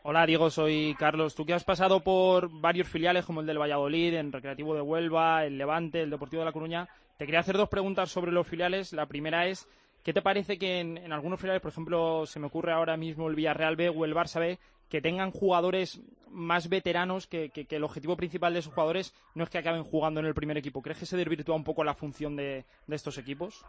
Hola 0.04 0.26
Diego, 0.26 0.50
soy 0.50 0.96
Carlos. 0.98 1.36
Tú 1.36 1.46
que 1.46 1.54
has 1.54 1.64
pasado 1.64 2.00
por 2.00 2.50
varios 2.50 2.88
filiales 2.88 3.24
como 3.24 3.42
el 3.42 3.46
del 3.46 3.62
Valladolid, 3.62 4.16
en 4.16 4.32
Recreativo 4.32 4.74
de 4.74 4.82
Huelva, 4.82 5.46
el 5.46 5.60
Levante, 5.60 6.02
el 6.02 6.10
Deportivo 6.10 6.42
de 6.42 6.48
La 6.48 6.52
Coruña, 6.52 6.90
te 7.22 7.28
quería 7.28 7.42
hacer 7.42 7.56
dos 7.56 7.70
preguntas 7.70 8.10
sobre 8.10 8.32
los 8.32 8.48
filiales. 8.48 8.94
La 8.94 9.06
primera 9.06 9.46
es, 9.46 9.70
¿qué 10.04 10.12
te 10.12 10.24
parece 10.24 10.58
que 10.58 10.80
en, 10.80 11.14
algunos 11.14 11.40
filiales, 11.40 11.62
por 11.62 11.70
ejemplo, 11.70 12.26
se 12.26 12.40
me 12.40 12.48
ocurre 12.48 12.72
ahora 12.72 12.98
mismo 12.98 13.30
el 13.30 13.36
Villarreal 13.36 13.76
B 13.76 13.90
o 13.90 14.06
el 14.06 14.16
Barça 14.16 14.40
B, 14.40 14.58
que 14.90 15.02
tengan 15.02 15.30
jugadores 15.30 16.02
más 16.32 16.68
veteranos, 16.68 17.28
que, 17.28 17.52
el 17.54 17.84
objetivo 17.84 18.18
principal 18.18 18.54
de 18.54 18.62
esos 18.62 18.74
jugadores 18.74 19.14
no 19.36 19.44
es 19.44 19.52
que 19.52 19.60
acaben 19.60 19.84
jugando 19.84 20.20
en 20.20 20.26
el 20.26 20.34
primer 20.34 20.58
equipo. 20.58 20.82
¿Crees 20.82 20.98
que 20.98 21.06
se 21.06 21.16
desvirtúa 21.16 21.56
un 21.56 21.64
poco 21.64 21.84
la 21.84 21.94
función 21.94 22.36
de, 22.36 22.66
estos 22.90 23.20
equipos? 23.20 23.64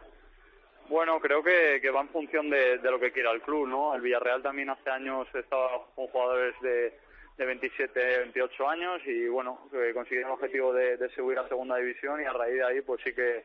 Bueno, 0.88 1.20
creo 1.20 1.42
que, 1.42 1.78
que 1.82 1.90
va 1.90 2.00
en 2.00 2.08
función 2.08 2.48
de, 2.48 2.78
de, 2.78 2.90
lo 2.90 2.98
que 2.98 3.12
quiera 3.12 3.32
el 3.32 3.42
club, 3.42 3.68
¿no? 3.68 3.94
El 3.94 4.00
Villarreal 4.00 4.40
también 4.40 4.70
hace 4.70 4.88
años 4.88 5.28
estaba 5.34 5.68
con 5.94 6.06
jugadores 6.06 6.54
de, 6.62 6.98
de 7.36 7.46
27, 7.46 8.18
28 8.18 8.68
años 8.68 9.00
y, 9.06 9.26
bueno, 9.28 9.68
eh, 9.72 9.92
consiguieron 9.94 10.30
el 10.30 10.34
objetivo 10.34 10.72
de, 10.72 10.96
de, 10.96 11.08
subir 11.10 11.38
a 11.38 11.48
segunda 11.48 11.76
división 11.76 12.20
y 12.20 12.24
a 12.24 12.32
raíz 12.32 12.56
de 12.56 12.64
ahí, 12.64 12.80
pues 12.82 13.00
sí 13.02 13.14
que, 13.14 13.44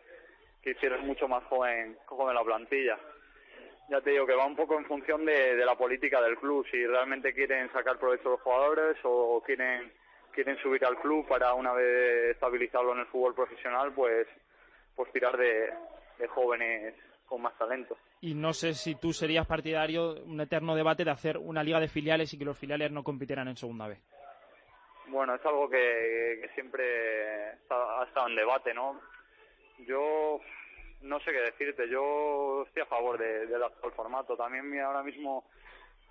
que 0.62 0.72
hicieron 0.72 1.06
mucho 1.06 1.28
más 1.28 1.44
joven, 1.46 1.98
joven 2.06 2.36
la 2.36 2.44
plantilla 2.44 3.00
ya 3.90 4.02
te 4.02 4.12
digo 4.12 4.26
que 4.26 4.36
va 4.36 4.46
un 4.46 4.56
poco 4.56 4.78
en 4.78 4.86
función 4.86 5.26
de, 5.26 5.56
de, 5.56 5.66
la 5.66 5.76
política 5.76 6.22
del 6.22 6.38
club, 6.38 6.66
si 6.70 6.86
realmente 6.86 7.34
quieren 7.34 7.72
sacar 7.72 7.98
provecho 7.98 8.30
los 8.30 8.42
jugadores 8.42 8.98
o 9.04 9.42
quieren 9.46 9.92
quieren 10.34 10.58
subir 10.58 10.86
al 10.86 11.00
club 11.00 11.26
para 11.28 11.54
una 11.54 11.74
vez 11.74 12.32
estabilizarlo 12.32 12.94
en 12.94 13.00
el 13.00 13.06
fútbol 13.08 13.34
profesional, 13.34 13.94
pues 13.94 14.28
pues 14.96 15.12
tirar 15.12 15.38
de 15.38 15.72
jóvenes 16.28 16.96
con 17.26 17.42
más 17.42 17.58
talento. 17.58 17.98
Y 18.22 18.34
no 18.34 18.54
sé 18.54 18.74
si 18.74 18.96
tú 18.96 19.14
serías 19.14 19.46
partidario, 19.46 20.16
un 20.24 20.42
eterno 20.42 20.76
debate 20.76 21.04
de 21.04 21.12
hacer 21.12 21.38
una 21.38 21.64
liga 21.64 21.80
de 21.80 21.88
filiales 21.88 22.34
y 22.34 22.38
que 22.38 22.46
los 22.46 22.58
filiales 22.58 22.92
no 22.92 23.04
compitieran 23.04 23.48
en 23.48 23.56
segunda 23.56 23.88
vez. 23.88 24.00
Bueno, 25.08 25.36
es 25.36 25.46
algo 25.46 25.70
que, 25.70 26.50
siempre 26.56 27.52
ha 27.70 28.04
estado 28.08 28.28
en 28.28 28.36
debate, 28.36 28.74
¿no? 28.74 29.00
Yo 29.86 30.42
no 31.02 31.20
sé 31.20 31.32
qué 31.32 31.40
decirte. 31.40 31.88
Yo 31.90 32.64
estoy 32.68 32.84
a 32.84 32.88
favor 32.88 33.18
de, 33.18 33.46
del 33.46 33.64
actual 33.64 33.94
formato. 33.94 34.36
También 34.36 34.82
ahora 34.82 35.04
mismo, 35.04 35.46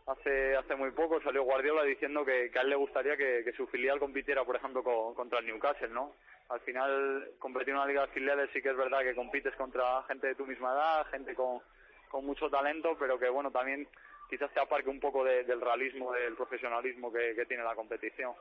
hace 0.06 0.56
hace 0.56 0.76
muy 0.76 0.92
poco, 0.92 1.20
salió 1.20 1.42
Guardiola 1.42 1.82
diciendo 1.82 2.24
que, 2.24 2.50
a 2.54 2.60
él 2.62 2.70
le 2.70 2.76
gustaría 2.76 3.16
que, 3.16 3.42
que 3.44 3.52
su 3.52 3.66
filial 3.66 3.98
compitiera, 3.98 4.44
por 4.44 4.56
ejemplo, 4.56 4.82
con, 4.82 5.14
contra 5.14 5.40
el 5.40 5.46
Newcastle, 5.46 5.88
¿no? 5.88 6.12
Al 6.48 6.60
final, 6.60 7.32
competir 7.40 7.70
en 7.70 7.76
una 7.76 7.86
liga 7.86 8.02
de 8.02 8.12
filiales 8.12 8.48
sí 8.52 8.62
que 8.62 8.70
es 8.70 8.76
verdad 8.76 9.00
que 9.00 9.16
compites 9.16 9.54
contra 9.56 10.04
gente 10.04 10.28
de 10.28 10.34
tu 10.36 10.46
misma 10.46 10.72
edad, 10.72 11.06
gente 11.10 11.34
con, 11.34 11.60
con 12.10 12.24
mucho 12.24 12.48
talento, 12.48 12.96
pero 12.98 13.18
que, 13.18 13.28
bueno, 13.28 13.50
también 13.50 13.88
quizás 14.28 14.52
te 14.52 14.60
aparque 14.60 14.90
un 14.90 15.00
poco 15.00 15.24
de, 15.24 15.44
del 15.44 15.60
realismo, 15.60 16.12
del 16.12 16.34
profesionalismo 16.34 17.12
que, 17.12 17.34
que 17.34 17.46
tiene 17.46 17.62
la 17.62 17.74
competición. 17.74 18.32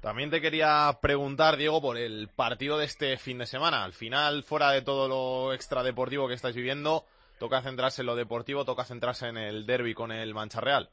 También 0.00 0.30
te 0.30 0.40
quería 0.40 0.98
preguntar, 1.02 1.56
Diego, 1.56 1.82
por 1.82 1.98
el 1.98 2.28
partido 2.34 2.78
de 2.78 2.86
este 2.86 3.18
fin 3.18 3.38
de 3.38 3.46
semana. 3.46 3.84
Al 3.84 3.92
final, 3.92 4.42
fuera 4.44 4.70
de 4.70 4.80
todo 4.80 5.08
lo 5.08 5.52
extradeportivo 5.52 6.26
que 6.26 6.34
estáis 6.34 6.56
viviendo, 6.56 7.04
toca 7.38 7.60
centrarse 7.60 8.00
en 8.00 8.06
lo 8.06 8.16
deportivo, 8.16 8.64
toca 8.64 8.84
centrarse 8.84 9.28
en 9.28 9.36
el 9.36 9.66
derby 9.66 9.92
con 9.92 10.10
el 10.10 10.32
Mancha 10.32 10.60
Real. 10.60 10.88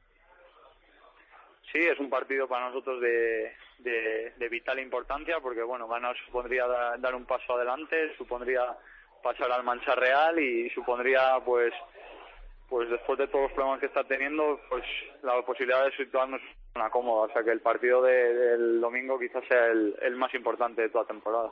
Sí, 1.72 1.80
es 1.80 1.98
un 2.00 2.10
partido 2.10 2.48
para 2.48 2.68
nosotros 2.68 3.00
de, 3.00 3.54
de, 3.80 4.34
de 4.38 4.50
vital 4.50 4.80
importancia 4.80 5.40
porque, 5.42 5.64
bueno, 5.64 5.88
ganar 5.88 6.16
supondría 6.26 6.66
dar 6.68 7.16
un 7.16 7.26
paso 7.26 7.56
adelante, 7.56 8.14
supondría 8.18 8.78
pasar 9.24 9.52
al 9.52 9.64
Mancha 9.64 9.96
Real 9.96 10.40
y 10.40 10.70
supondría, 10.72 11.40
pues, 11.46 11.74
pues 12.70 12.90
después 12.90 13.18
de 13.18 13.28
todos 13.28 13.44
los 13.44 13.52
problemas 13.54 13.80
que 13.80 13.88
está 13.88 14.04
teniendo, 14.04 14.60
pues 14.70 14.84
la 15.24 15.42
posibilidad 15.46 15.86
de 15.86 15.96
situarnos 15.96 16.42
en 16.42 16.82
una 16.82 16.90
cómoda. 16.90 17.28
O 17.28 17.34
sea 17.34 17.44
que 17.44 17.52
el 17.52 17.62
partido 17.62 18.02
de, 18.02 18.34
del 18.34 18.82
domingo 18.82 19.20
quizás 19.20 19.44
sea 19.48 19.68
el, 19.68 20.16
más 20.16 20.34
importante 20.34 20.82
de 20.82 20.90
toda 20.90 21.06
temporada. 21.06 21.52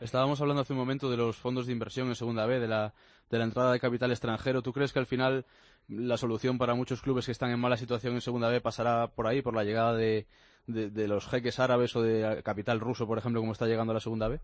Estábamos 0.00 0.40
hablando 0.40 0.62
hace 0.62 0.72
un 0.72 0.80
momento 0.80 1.10
de 1.10 1.16
los 1.16 1.36
fondos 1.36 1.66
de 1.66 1.72
inversión 1.72 2.08
en 2.08 2.16
Segunda 2.16 2.46
B, 2.46 2.58
de 2.58 2.66
la, 2.66 2.92
de 3.30 3.38
la 3.38 3.44
entrada 3.44 3.72
de 3.72 3.80
capital 3.80 4.10
extranjero. 4.10 4.62
¿Tú 4.62 4.72
crees 4.72 4.92
que 4.92 4.98
al 4.98 5.06
final 5.06 5.44
la 5.88 6.16
solución 6.16 6.58
para 6.58 6.74
muchos 6.74 7.02
clubes 7.02 7.26
que 7.26 7.32
están 7.32 7.50
en 7.50 7.60
mala 7.60 7.76
situación 7.76 8.14
en 8.14 8.20
Segunda 8.20 8.48
B 8.48 8.60
pasará 8.60 9.08
por 9.08 9.28
ahí, 9.28 9.42
por 9.42 9.54
la 9.54 9.62
llegada 9.62 9.94
de, 9.94 10.26
de, 10.66 10.90
de 10.90 11.08
los 11.08 11.28
jeques 11.28 11.60
árabes 11.60 11.94
o 11.94 12.02
de 12.02 12.42
capital 12.42 12.80
ruso, 12.80 13.06
por 13.06 13.18
ejemplo, 13.18 13.40
como 13.40 13.52
está 13.52 13.66
llegando 13.66 13.92
a 13.92 13.94
la 13.94 14.00
Segunda 14.00 14.28
B? 14.28 14.40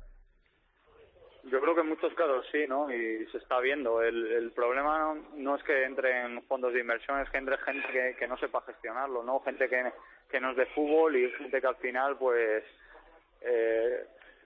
Yo 1.51 1.61
creo 1.61 1.74
que 1.74 1.80
en 1.80 1.88
muchos 2.01 2.16
casos 2.16 2.46
sí, 2.53 2.64
¿no? 2.68 2.90
Y 2.92 3.26
se 3.32 3.38
está 3.38 3.59
viendo. 3.61 4.03
El, 4.03 4.53
problema 4.55 5.16
no, 5.34 5.57
es 5.57 5.62
que 5.64 5.84
entren 5.84 6.42
fondos 6.44 6.72
de 6.72 6.80
inversión, 6.80 7.20
es 7.20 7.28
que 7.30 7.38
entre 7.38 7.59
gente 7.59 8.14
que, 8.18 8.28
no 8.28 8.36
sepa 8.38 8.62
gestionarlo, 8.62 9.22
¿no? 9.22 9.40
Gente 9.40 9.68
que, 9.68 9.92
que 10.30 10.40
no 10.40 10.53
es 10.53 10.57
de 10.57 10.66
fútbol 10.66 11.16
y 11.16 11.30
gente 11.32 11.61
que 11.61 11.66
al 11.66 11.76
final, 11.76 12.16
pues, 12.16 12.62
eh, 13.40 14.05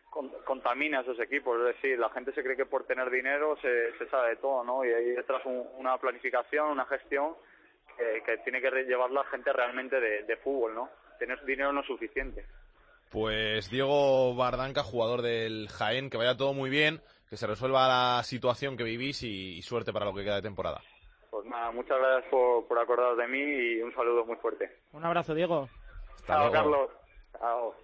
con- 0.08 0.30
contamina 0.44 1.00
esos 1.00 1.18
equipos. 1.20 1.58
Es 1.60 1.76
decir, 1.76 1.98
la 1.98 2.10
gente 2.10 2.32
se 2.32 2.42
cree 2.42 2.56
que 2.56 2.66
por 2.66 2.84
tener 2.84 3.10
dinero 3.10 3.56
se, 3.60 3.96
se 3.98 4.06
sabe 4.08 4.30
de 4.30 4.36
todo, 4.36 4.64
¿no? 4.64 4.84
Y 4.84 4.92
hay 4.92 5.04
detrás 5.10 5.42
un- 5.44 5.68
una 5.76 5.98
planificación, 5.98 6.68
una 6.70 6.86
gestión 6.86 7.34
que, 8.24 8.38
tiene 8.38 8.60
que 8.62 8.70
llevar 8.84 9.10
la 9.10 9.24
gente 9.24 9.52
realmente 9.52 10.00
de, 10.00 10.22
de 10.22 10.36
fútbol, 10.38 10.74
¿no? 10.74 10.88
Tener 11.18 11.44
dinero 11.44 11.72
no 11.72 11.80
es 11.80 11.86
suficiente. 11.86 12.46
Pues 13.10 13.68
Diego 13.68 14.34
Bardanca, 14.34 14.82
jugador 14.82 15.20
del 15.20 15.68
Jaén, 15.68 16.08
que 16.08 16.16
vaya 16.16 16.34
todo 16.34 16.54
muy 16.54 16.70
bien, 16.70 17.02
que 17.32 17.38
se 17.38 17.46
resuelva 17.46 17.88
la 17.88 18.22
situación 18.24 18.76
que 18.76 18.84
vivís 18.84 19.22
y, 19.22 19.56
y 19.56 19.62
suerte 19.62 19.90
para 19.90 20.04
lo 20.04 20.12
que 20.12 20.22
queda 20.22 20.34
de 20.34 20.42
temporada. 20.42 20.82
Pues 21.30 21.46
nada, 21.46 21.70
muchas 21.70 21.96
gracias 21.98 22.30
por, 22.30 22.68
por 22.68 22.78
acordaros 22.78 23.16
de 23.16 23.26
mí 23.26 23.38
y 23.38 23.80
un 23.80 23.90
saludo 23.94 24.26
muy 24.26 24.36
fuerte. 24.36 24.70
Un 24.92 25.02
abrazo, 25.02 25.34
Diego. 25.34 25.66
Hasta 26.14 26.26
Chao, 26.26 26.38
luego. 26.40 26.52
Carlos. 26.52 26.90
Chao. 27.38 27.74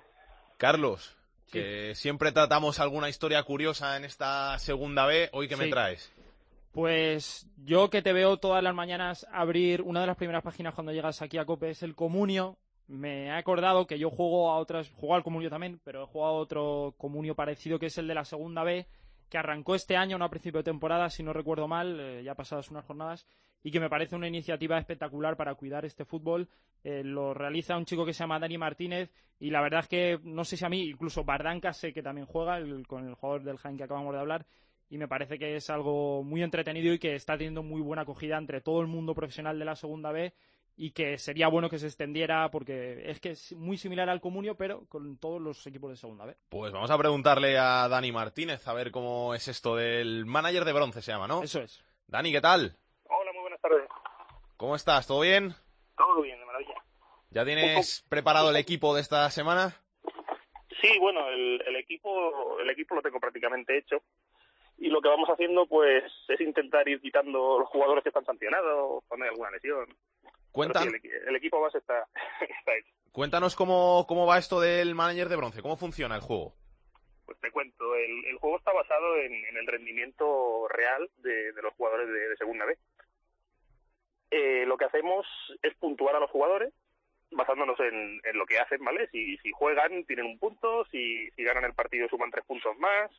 Carlos, 0.58 1.16
que 1.50 1.94
siempre 1.94 2.30
tratamos 2.30 2.78
alguna 2.78 3.08
historia 3.08 3.42
curiosa 3.42 3.96
en 3.96 4.04
esta 4.04 4.58
segunda 4.58 5.06
B, 5.06 5.30
¿hoy 5.32 5.48
qué 5.48 5.56
me 5.56 5.68
traes? 5.68 6.12
Pues 6.72 7.50
yo 7.56 7.88
que 7.88 8.02
te 8.02 8.12
veo 8.12 8.36
todas 8.36 8.62
las 8.62 8.74
mañanas 8.74 9.26
abrir 9.32 9.80
una 9.80 10.02
de 10.02 10.08
las 10.08 10.18
primeras 10.18 10.44
páginas 10.44 10.74
cuando 10.74 10.92
llegas 10.92 11.22
aquí 11.22 11.38
a 11.38 11.46
Cope 11.46 11.70
es 11.70 11.82
el 11.82 11.94
Comunio. 11.94 12.58
Me 12.86 13.28
he 13.28 13.30
acordado 13.30 13.86
que 13.86 13.98
yo 13.98 14.10
juego 14.10 14.50
a 14.50 14.58
otras, 14.58 14.90
juego 14.90 15.14
al 15.14 15.22
Comunio 15.24 15.48
también, 15.48 15.80
pero 15.84 16.02
he 16.02 16.06
jugado 16.06 16.34
a 16.34 16.38
otro 16.38 16.94
Comunio 16.98 17.34
parecido 17.34 17.78
que 17.78 17.86
es 17.86 17.96
el 17.96 18.08
de 18.08 18.14
la 18.14 18.26
segunda 18.26 18.62
B, 18.62 18.86
que 19.28 19.38
arrancó 19.38 19.74
este 19.74 19.96
año, 19.96 20.18
no 20.18 20.24
a 20.24 20.30
principio 20.30 20.58
de 20.58 20.64
temporada, 20.64 21.10
si 21.10 21.22
no 21.22 21.32
recuerdo 21.32 21.68
mal, 21.68 21.98
eh, 22.00 22.22
ya 22.22 22.34
pasadas 22.34 22.70
unas 22.70 22.84
jornadas, 22.84 23.26
y 23.62 23.70
que 23.70 23.80
me 23.80 23.90
parece 23.90 24.16
una 24.16 24.28
iniciativa 24.28 24.78
espectacular 24.78 25.36
para 25.36 25.54
cuidar 25.54 25.84
este 25.84 26.04
fútbol. 26.04 26.48
Eh, 26.84 27.02
lo 27.04 27.34
realiza 27.34 27.76
un 27.76 27.84
chico 27.84 28.06
que 28.06 28.12
se 28.12 28.20
llama 28.20 28.38
Dani 28.38 28.56
Martínez, 28.56 29.10
y 29.40 29.50
la 29.50 29.60
verdad 29.60 29.80
es 29.80 29.88
que 29.88 30.20
no 30.22 30.44
sé 30.44 30.56
si 30.56 30.64
a 30.64 30.68
mí, 30.68 30.82
incluso 30.88 31.24
Bardanca 31.24 31.72
sé 31.72 31.92
que 31.92 32.02
también 32.02 32.26
juega, 32.26 32.58
el- 32.58 32.86
con 32.86 33.06
el 33.06 33.14
jugador 33.14 33.42
del 33.42 33.58
Jaén 33.58 33.76
que 33.76 33.84
acabamos 33.84 34.14
de 34.14 34.20
hablar, 34.20 34.46
y 34.90 34.96
me 34.96 35.08
parece 35.08 35.38
que 35.38 35.56
es 35.56 35.68
algo 35.68 36.22
muy 36.22 36.42
entretenido 36.42 36.94
y 36.94 36.98
que 36.98 37.14
está 37.14 37.36
teniendo 37.36 37.62
muy 37.62 37.82
buena 37.82 38.02
acogida 38.02 38.38
entre 38.38 38.60
todo 38.62 38.80
el 38.80 38.86
mundo 38.86 39.14
profesional 39.14 39.58
de 39.58 39.64
la 39.66 39.76
segunda 39.76 40.12
B 40.12 40.32
y 40.78 40.92
que 40.92 41.18
sería 41.18 41.48
bueno 41.48 41.68
que 41.68 41.80
se 41.80 41.86
extendiera 41.86 42.50
porque 42.50 43.10
es 43.10 43.18
que 43.20 43.30
es 43.30 43.52
muy 43.52 43.76
similar 43.76 44.08
al 44.08 44.20
Comunio 44.20 44.54
pero 44.54 44.86
con 44.88 45.18
todos 45.18 45.42
los 45.42 45.66
equipos 45.66 45.90
de 45.90 45.96
segunda 45.96 46.24
B. 46.24 46.36
Pues 46.48 46.72
vamos 46.72 46.90
a 46.90 46.96
preguntarle 46.96 47.58
a 47.58 47.88
Dani 47.88 48.12
Martínez 48.12 48.66
a 48.68 48.72
ver 48.72 48.92
cómo 48.92 49.34
es 49.34 49.48
esto 49.48 49.74
del 49.74 50.24
manager 50.24 50.64
de 50.64 50.72
bronce, 50.72 51.02
se 51.02 51.10
llama, 51.10 51.26
¿no? 51.26 51.42
Eso 51.42 51.60
es. 51.60 51.84
Dani, 52.06 52.30
¿qué 52.30 52.40
tal? 52.40 52.76
Hola, 53.04 53.32
muy 53.32 53.42
buenas 53.42 53.60
tardes. 53.60 53.88
¿Cómo 54.56 54.76
estás? 54.76 55.08
¿Todo 55.08 55.20
bien? 55.20 55.52
Todo 55.96 56.22
bien, 56.22 56.38
de 56.38 56.46
maravilla. 56.46 56.74
¿Ya 57.30 57.44
tienes 57.44 58.06
preparado 58.08 58.50
el 58.50 58.56
equipo 58.56 58.94
de 58.94 59.00
esta 59.00 59.28
semana? 59.30 59.74
Sí, 60.80 60.96
bueno, 61.00 61.28
el, 61.28 61.60
el 61.66 61.76
equipo 61.76 62.60
el 62.60 62.70
equipo 62.70 62.94
lo 62.94 63.02
tengo 63.02 63.18
prácticamente 63.18 63.76
hecho 63.76 64.00
y 64.78 64.88
lo 64.90 65.00
que 65.00 65.08
vamos 65.08 65.28
haciendo 65.28 65.66
pues 65.66 66.04
es 66.28 66.40
intentar 66.40 66.88
ir 66.88 67.00
quitando 67.00 67.58
los 67.58 67.68
jugadores 67.68 68.04
que 68.04 68.10
están 68.10 68.24
sancionados, 68.24 69.02
poner 69.08 69.30
alguna 69.30 69.50
lesión. 69.50 69.88
Sí, 70.64 70.88
el, 70.88 71.28
el 71.28 71.36
equipo 71.36 71.60
base 71.60 71.78
está, 71.78 72.06
está 72.40 72.76
hecho. 72.76 72.92
Cuéntanos 73.12 73.56
cómo, 73.56 74.06
cómo 74.08 74.26
va 74.26 74.38
esto 74.38 74.60
del 74.60 74.94
manager 74.94 75.28
de 75.28 75.36
bronce, 75.36 75.62
cómo 75.62 75.76
funciona 75.76 76.14
el 76.14 76.20
juego. 76.20 76.54
Pues 77.26 77.38
te 77.40 77.50
cuento, 77.50 77.94
el, 77.94 78.24
el 78.26 78.38
juego 78.38 78.58
está 78.58 78.72
basado 78.72 79.16
en, 79.16 79.32
en 79.32 79.56
el 79.56 79.66
rendimiento 79.66 80.66
real 80.68 81.10
de, 81.18 81.52
de 81.52 81.62
los 81.62 81.74
jugadores 81.74 82.08
de, 82.08 82.28
de 82.28 82.36
segunda 82.36 82.64
B. 82.64 82.78
Eh, 84.30 84.64
lo 84.66 84.76
que 84.76 84.84
hacemos 84.84 85.26
es 85.62 85.74
puntuar 85.76 86.16
a 86.16 86.20
los 86.20 86.30
jugadores 86.30 86.72
basándonos 87.30 87.78
en, 87.80 88.20
en 88.24 88.38
lo 88.38 88.46
que 88.46 88.58
hacen, 88.58 88.82
¿vale? 88.84 89.08
Si, 89.10 89.36
si 89.38 89.52
juegan, 89.52 90.04
tienen 90.04 90.26
un 90.26 90.38
punto, 90.38 90.86
si, 90.86 91.30
si 91.32 91.42
ganan 91.44 91.64
el 91.64 91.74
partido, 91.74 92.08
suman 92.08 92.30
tres 92.30 92.44
puntos 92.46 92.76
más, 92.78 93.10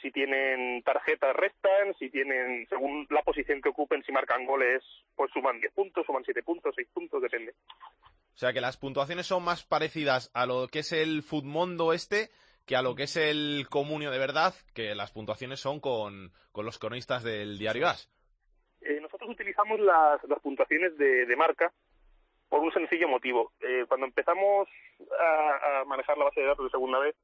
si 0.00 0.10
tienen 0.10 0.82
tarjetas, 0.82 1.34
restan, 1.34 1.94
si 1.98 2.10
tienen, 2.10 2.66
según 2.68 3.06
la 3.10 3.22
posición 3.22 3.60
que 3.60 3.68
ocupen, 3.68 4.02
si 4.04 4.12
marcan 4.12 4.46
goles, 4.46 4.82
pues 5.14 5.30
suman 5.32 5.60
10 5.60 5.72
puntos, 5.72 6.06
suman 6.06 6.24
7 6.24 6.42
puntos, 6.42 6.74
6 6.76 6.88
puntos, 6.92 7.22
depende. 7.22 7.52
O 8.34 8.38
sea 8.38 8.52
que 8.52 8.60
las 8.60 8.76
puntuaciones 8.76 9.26
son 9.26 9.44
más 9.44 9.64
parecidas 9.64 10.30
a 10.34 10.46
lo 10.46 10.68
que 10.68 10.80
es 10.80 10.92
el 10.92 11.22
Futmundo 11.22 11.92
este 11.92 12.30
que 12.66 12.76
a 12.76 12.82
lo 12.82 12.94
que 12.94 13.04
es 13.04 13.16
el 13.16 13.66
Comunio 13.70 14.10
de 14.10 14.18
verdad, 14.18 14.54
que 14.74 14.94
las 14.94 15.10
puntuaciones 15.10 15.58
son 15.58 15.80
con, 15.80 16.32
con 16.52 16.66
los 16.66 16.78
cronistas 16.78 17.24
del 17.24 17.58
diario 17.58 17.88
As. 17.88 18.10
Eh, 18.82 19.00
nosotros 19.00 19.30
utilizamos 19.30 19.80
las, 19.80 20.22
las 20.24 20.38
puntuaciones 20.40 20.96
de, 20.98 21.24
de 21.24 21.36
marca 21.36 21.72
por 22.48 22.60
un 22.60 22.70
sencillo 22.72 23.08
motivo. 23.08 23.52
Eh, 23.60 23.86
cuando 23.88 24.06
empezamos 24.06 24.68
a, 25.18 25.80
a 25.80 25.84
manejar 25.86 26.18
la 26.18 26.26
base 26.26 26.40
de 26.40 26.46
datos 26.46 26.66
de 26.66 26.70
segunda 26.70 26.98
vez, 26.98 27.16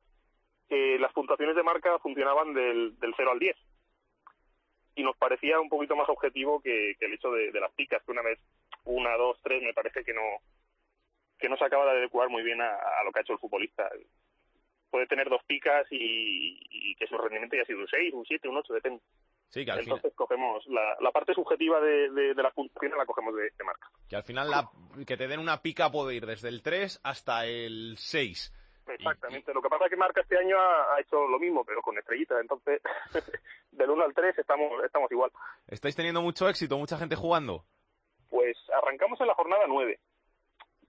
eh, 0.70 0.98
las 0.98 1.12
puntuaciones 1.12 1.56
de 1.56 1.62
marca 1.62 1.98
funcionaban 1.98 2.54
del, 2.54 2.98
del 2.98 3.14
0 3.16 3.30
al 3.32 3.38
10. 3.38 3.56
Y 4.96 5.02
nos 5.02 5.16
parecía 5.16 5.58
un 5.60 5.68
poquito 5.68 5.96
más 5.96 6.08
objetivo 6.08 6.60
que, 6.60 6.94
que 6.98 7.06
el 7.06 7.14
hecho 7.14 7.30
de, 7.32 7.50
de 7.50 7.60
las 7.60 7.72
picas, 7.72 8.02
que 8.04 8.12
una 8.12 8.22
vez, 8.22 8.38
una, 8.84 9.16
dos, 9.16 9.38
tres, 9.42 9.62
me 9.62 9.74
parece 9.74 10.04
que 10.04 10.14
no 10.14 10.22
que 11.38 11.48
no 11.48 11.56
se 11.56 11.64
acaba 11.64 11.84
de 11.92 11.98
adecuar 11.98 12.28
muy 12.28 12.42
bien 12.42 12.60
a, 12.60 12.70
a 12.70 13.04
lo 13.04 13.12
que 13.12 13.18
ha 13.18 13.22
hecho 13.22 13.32
el 13.32 13.38
futbolista. 13.38 13.90
Puede 14.90 15.06
tener 15.06 15.28
dos 15.28 15.42
picas 15.46 15.86
y, 15.90 16.58
y 16.70 16.94
que 16.94 17.06
su 17.06 17.18
rendimiento 17.18 17.56
haya 17.56 17.64
sido 17.64 17.80
un 17.80 17.88
6, 17.88 18.14
un 18.14 18.24
7, 18.24 18.48
un 18.48 18.56
8, 18.58 18.72
depende. 18.72 19.02
Sí, 19.48 19.64
que 19.64 19.72
al, 19.72 19.80
final, 19.80 19.96
Entonces 19.96 20.16
cogemos 20.16 20.64
la, 20.68 20.96
la 21.00 21.10
parte 21.10 21.34
subjetiva 21.34 21.80
de, 21.80 22.10
de, 22.10 22.34
de 22.34 22.42
las 22.42 22.54
puntuaciones 22.54 22.96
la 22.96 23.04
cogemos 23.04 23.34
de, 23.34 23.42
de 23.42 23.64
marca. 23.64 23.88
que 24.08 24.16
al 24.16 24.22
final 24.22 24.48
la, 24.50 24.70
que 25.06 25.16
te 25.16 25.28
den 25.28 25.40
una 25.40 25.60
pica 25.60 25.90
puede 25.90 26.14
ir 26.14 26.26
desde 26.26 26.48
el 26.48 26.62
3 26.62 27.00
hasta 27.02 27.46
el 27.46 27.96
6. 27.98 28.52
Exactamente. 28.86 29.54
Lo 29.54 29.62
que 29.62 29.68
pasa 29.68 29.84
es 29.84 29.90
que 29.90 29.96
marca 29.96 30.20
este 30.20 30.38
año 30.38 30.58
ha, 30.58 30.94
ha 30.94 31.00
hecho 31.00 31.26
lo 31.26 31.38
mismo, 31.38 31.64
pero 31.64 31.82
con 31.82 31.96
estrellitas. 31.98 32.40
Entonces, 32.40 32.80
del 33.72 33.90
1 33.90 34.04
al 34.04 34.14
3 34.14 34.38
estamos, 34.38 34.84
estamos 34.84 35.10
igual. 35.10 35.30
¿Estáis 35.66 35.96
teniendo 35.96 36.22
mucho 36.22 36.48
éxito? 36.48 36.78
¿Mucha 36.78 36.98
gente 36.98 37.16
jugando? 37.16 37.64
Pues 38.30 38.56
arrancamos 38.82 39.20
en 39.20 39.28
la 39.28 39.34
jornada 39.34 39.64
9 39.68 39.98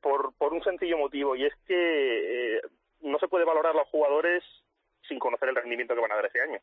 por, 0.02 0.34
por 0.36 0.54
un 0.54 0.64
sencillo 0.64 0.98
motivo 0.98 1.36
y 1.36 1.46
es 1.46 1.54
que 1.66 2.58
eh, 2.58 2.62
no 3.02 3.18
se 3.20 3.28
puede 3.28 3.46
valorar 3.46 3.74
a 3.74 3.80
los 3.80 3.88
jugadores 3.90 4.44
sin 5.08 5.20
conocer 5.20 5.50
el 5.50 5.56
rendimiento 5.56 5.96
que 5.96 6.02
van 6.02 6.12
a 6.12 6.16
dar 6.16 6.26
ese 6.26 6.42
año. 6.42 6.60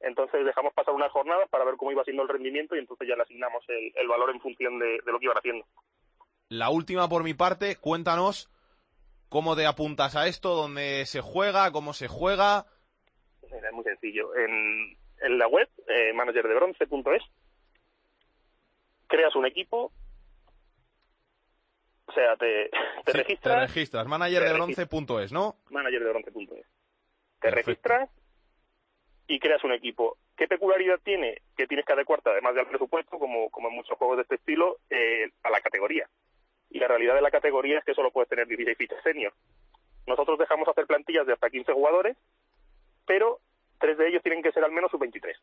Entonces 0.00 0.44
dejamos 0.44 0.72
pasar 0.74 0.94
unas 0.94 1.12
jornadas 1.12 1.48
para 1.48 1.64
ver 1.64 1.76
cómo 1.76 1.92
iba 1.92 2.04
siendo 2.04 2.22
el 2.22 2.28
rendimiento 2.28 2.74
y 2.74 2.80
entonces 2.80 3.08
ya 3.08 3.16
le 3.16 3.22
asignamos 3.22 3.64
el, 3.68 3.92
el 3.94 4.08
valor 4.08 4.30
en 4.30 4.40
función 4.40 4.78
de, 4.78 5.00
de 5.04 5.12
lo 5.12 5.18
que 5.18 5.24
iban 5.26 5.38
haciendo. 5.38 5.64
La 6.48 6.70
última 6.70 7.08
por 7.08 7.24
mi 7.24 7.34
parte, 7.34 7.76
cuéntanos 7.76 8.51
cómo 9.32 9.56
te 9.56 9.64
apuntas 9.64 10.14
a 10.14 10.28
esto, 10.28 10.54
dónde 10.54 11.06
se 11.06 11.22
juega, 11.22 11.72
cómo 11.72 11.94
se 11.94 12.06
juega. 12.06 12.66
Mira, 13.50 13.68
es 13.68 13.74
muy 13.74 13.82
sencillo. 13.82 14.36
En, 14.36 14.94
en 15.22 15.38
la 15.38 15.48
web, 15.48 15.68
eh, 15.88 16.12
managerdebronce.es, 16.12 17.22
creas 19.08 19.34
un 19.34 19.46
equipo, 19.46 19.90
o 22.06 22.12
sea, 22.12 22.36
te, 22.36 22.68
te 23.06 23.12
Sí, 23.12 23.18
registras, 23.18 23.54
Te 23.54 23.66
registras, 23.66 24.06
managerdebronce.es, 24.06 25.32
¿no? 25.32 25.56
managerdebronce.es. 25.70 26.66
Te 27.40 27.50
registras 27.50 28.10
y 29.28 29.38
creas 29.40 29.64
un 29.64 29.72
equipo. 29.72 30.18
¿Qué 30.36 30.46
peculiaridad 30.46 31.00
tiene? 31.02 31.40
Que 31.56 31.66
tienes 31.66 31.86
que 31.86 31.94
adecuarte, 31.94 32.28
además 32.28 32.54
del 32.54 32.66
presupuesto, 32.66 33.18
como, 33.18 33.48
como 33.48 33.68
en 33.68 33.76
muchos 33.76 33.96
juegos 33.96 34.18
de 34.18 34.22
este 34.24 34.34
estilo, 34.34 34.76
eh, 34.90 35.30
a 35.42 35.48
la 35.48 35.62
categoría. 35.62 36.06
Y 36.72 36.78
la 36.78 36.88
realidad 36.88 37.14
de 37.14 37.22
la 37.22 37.30
categoría 37.30 37.78
es 37.78 37.84
que 37.84 37.94
solo 37.94 38.10
puedes 38.10 38.28
tener 38.28 38.46
16 38.46 38.76
fichas 38.78 39.02
senior. 39.02 39.32
Nosotros 40.06 40.38
dejamos 40.38 40.66
hacer 40.68 40.86
plantillas 40.86 41.26
de 41.26 41.34
hasta 41.34 41.50
15 41.50 41.72
jugadores, 41.72 42.16
pero 43.06 43.38
tres 43.78 43.98
de 43.98 44.08
ellos 44.08 44.22
tienen 44.22 44.42
que 44.42 44.52
ser 44.52 44.64
al 44.64 44.72
menos 44.72 44.90
sub-23. 44.90 45.34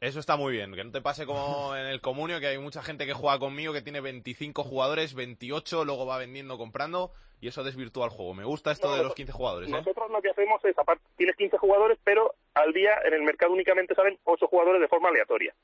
Eso 0.00 0.20
está 0.20 0.36
muy 0.36 0.52
bien, 0.52 0.74
que 0.74 0.84
no 0.84 0.90
te 0.90 1.00
pase 1.00 1.24
como 1.26 1.74
en 1.76 1.86
el 1.86 2.00
comunio, 2.00 2.40
que 2.40 2.46
hay 2.48 2.58
mucha 2.58 2.82
gente 2.82 3.06
que 3.06 3.12
juega 3.14 3.38
conmigo 3.38 3.72
que 3.72 3.82
tiene 3.82 4.00
25 4.00 4.62
jugadores, 4.64 5.14
28, 5.14 5.84
luego 5.84 6.06
va 6.06 6.18
vendiendo, 6.18 6.58
comprando, 6.58 7.12
y 7.40 7.48
eso 7.48 7.62
desvirtúa 7.62 8.06
el 8.06 8.10
juego. 8.10 8.34
Me 8.34 8.44
gusta 8.44 8.72
esto 8.72 8.88
No, 8.88 8.92
de 8.94 8.98
los 8.98 9.04
nosotros- 9.06 9.16
15 9.26 9.32
jugadores, 9.32 9.68
¿eh? 9.68 9.72
Nosotros 9.72 10.10
lo 10.10 10.22
que 10.22 10.30
hacemos 10.30 10.64
es, 10.64 10.78
aparte, 10.78 11.04
tienes 11.16 11.36
15 11.36 11.58
jugadores, 11.58 11.98
pero 12.04 12.34
al 12.54 12.72
día 12.72 12.94
en 13.04 13.14
el 13.14 13.22
mercado 13.22 13.52
únicamente 13.52 13.94
salen 13.94 14.18
8 14.24 14.46
jugadores 14.46 14.80
de 14.80 14.88
forma 14.88 15.08
aleatoria. 15.10 15.54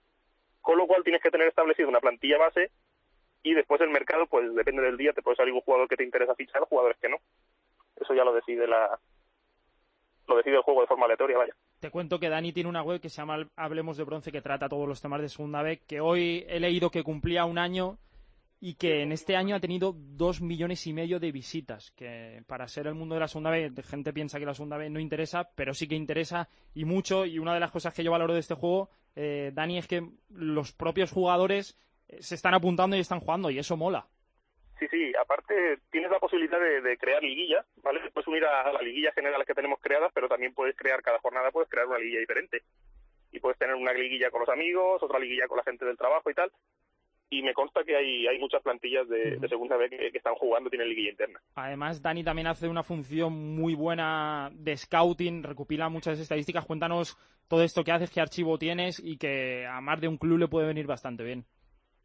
Con 0.60 0.76
lo 0.78 0.86
cual 0.86 1.02
tienes 1.04 1.22
que 1.22 1.30
tener 1.30 1.48
establecido 1.48 1.88
una 1.88 2.00
plantilla 2.00 2.36
base 2.38 2.70
y 3.42 3.54
después 3.54 3.80
el 3.80 3.90
mercado, 3.90 4.26
pues 4.26 4.54
depende 4.54 4.82
del 4.82 4.96
día, 4.96 5.12
te 5.12 5.22
puede 5.22 5.36
salir 5.36 5.54
un 5.54 5.60
jugador 5.60 5.88
que 5.88 5.96
te 5.96 6.04
interesa 6.04 6.34
fichar, 6.34 6.62
jugadores 6.62 6.98
que 7.00 7.08
no. 7.08 7.16
Eso 7.96 8.14
ya 8.14 8.24
lo 8.24 8.34
decide 8.34 8.66
la, 8.66 8.98
lo 10.30 10.36
decide 10.36 10.56
el 10.56 10.62
juego 10.62 10.82
de 10.82 10.86
forma 10.86 11.06
aleatoria, 11.06 11.38
vaya. 11.38 11.54
Te 11.80 11.90
cuento 11.90 12.18
que 12.18 12.28
Dani 12.28 12.52
tiene 12.52 12.68
una 12.68 12.82
web 12.82 13.00
que 13.00 13.08
se 13.08 13.16
llama 13.16 13.46
Hablemos 13.56 13.96
de 13.96 14.04
Bronce 14.04 14.32
que 14.32 14.42
trata 14.42 14.68
todos 14.68 14.88
los 14.88 15.00
temas 15.00 15.20
de 15.20 15.28
segunda 15.28 15.62
B, 15.62 15.80
que 15.86 16.00
hoy 16.00 16.44
he 16.48 16.60
leído 16.60 16.90
que 16.90 17.02
cumplía 17.02 17.44
un 17.44 17.58
año 17.58 17.98
y 18.60 18.74
que 18.74 19.02
en 19.02 19.12
este 19.12 19.36
año 19.36 19.56
ha 19.56 19.60
tenido 19.60 19.94
dos 19.96 20.42
millones 20.42 20.86
y 20.86 20.92
medio 20.92 21.18
de 21.18 21.32
visitas, 21.32 21.92
que 21.92 22.42
para 22.46 22.68
ser 22.68 22.86
el 22.86 22.94
mundo 22.94 23.14
de 23.14 23.20
la 23.20 23.28
segunda 23.28 23.50
B, 23.50 23.72
gente 23.82 24.12
piensa 24.12 24.38
que 24.38 24.44
la 24.44 24.52
segunda 24.52 24.76
B 24.76 24.90
no 24.90 25.00
interesa, 25.00 25.50
pero 25.54 25.72
sí 25.72 25.88
que 25.88 25.94
interesa 25.94 26.48
y 26.74 26.84
mucho, 26.84 27.24
y 27.24 27.38
una 27.38 27.54
de 27.54 27.60
las 27.60 27.70
cosas 27.70 27.94
que 27.94 28.04
yo 28.04 28.10
valoro 28.10 28.34
de 28.34 28.40
este 28.40 28.54
juego, 28.54 28.90
eh, 29.16 29.50
Dani, 29.54 29.78
es 29.78 29.88
que 29.88 30.06
los 30.28 30.72
propios 30.72 31.10
jugadores 31.10 31.78
se 32.18 32.34
están 32.34 32.54
apuntando 32.54 32.96
y 32.96 33.00
están 33.00 33.20
jugando, 33.20 33.50
y 33.50 33.58
eso 33.58 33.76
mola. 33.76 34.06
Sí, 34.80 34.86
sí, 34.90 35.12
aparte 35.20 35.78
tienes 35.90 36.10
la 36.10 36.18
posibilidad 36.18 36.58
de, 36.58 36.96
crear 36.96 37.22
liguillas, 37.22 37.66
¿vale? 37.82 38.00
Puedes 38.14 38.26
unir 38.26 38.46
a, 38.46 38.72
las 38.72 38.82
liguillas 38.82 39.14
generales 39.14 39.46
que 39.46 39.54
tenemos 39.54 39.78
creadas, 39.78 40.10
pero 40.14 40.26
también 40.26 40.54
puedes 40.54 40.74
crear 40.74 41.02
cada 41.02 41.18
jornada, 41.18 41.50
puedes 41.50 41.68
crear 41.68 41.86
una 41.86 41.98
liguilla 41.98 42.20
diferente. 42.20 42.62
Y 43.30 43.38
puedes 43.40 43.58
tener 43.58 43.74
una 43.74 43.92
liguilla 43.92 44.30
con 44.30 44.40
los 44.40 44.48
amigos, 44.48 45.02
otra 45.02 45.18
liguilla 45.18 45.46
con 45.46 45.58
la 45.58 45.64
gente 45.64 45.84
del 45.84 45.98
trabajo 45.98 46.30
y 46.30 46.34
tal. 46.34 46.50
Y 47.28 47.42
me 47.42 47.52
consta 47.52 47.84
que 47.84 47.94
hay, 47.94 48.26
hay 48.26 48.38
muchas 48.38 48.62
plantillas 48.62 49.06
de, 49.08 49.38
segunda 49.48 49.76
vez 49.76 49.90
que, 49.90 50.16
están 50.16 50.34
jugando, 50.34 50.70
tienen 50.70 50.88
liguilla 50.88 51.10
interna. 51.10 51.40
Además, 51.54 52.00
Dani 52.02 52.24
también 52.24 52.48
hace 52.48 52.66
una 52.66 52.82
función 52.82 53.54
muy 53.54 53.74
buena 53.74 54.50
de 54.52 54.76
scouting, 54.76 55.42
recopila 55.42 55.90
muchas 55.90 56.18
estadísticas. 56.18 56.64
Cuéntanos 56.64 57.18
todo 57.48 57.62
esto 57.62 57.84
que 57.84 57.92
haces, 57.92 58.10
qué 58.10 58.20
archivo 58.20 58.58
tienes 58.58 58.98
y 58.98 59.18
que 59.18 59.66
a 59.66 59.80
más 59.80 60.00
de 60.00 60.08
un 60.08 60.16
club 60.16 60.38
le 60.38 60.48
puede 60.48 60.66
venir 60.66 60.86
bastante 60.86 61.22
bien. 61.22 61.44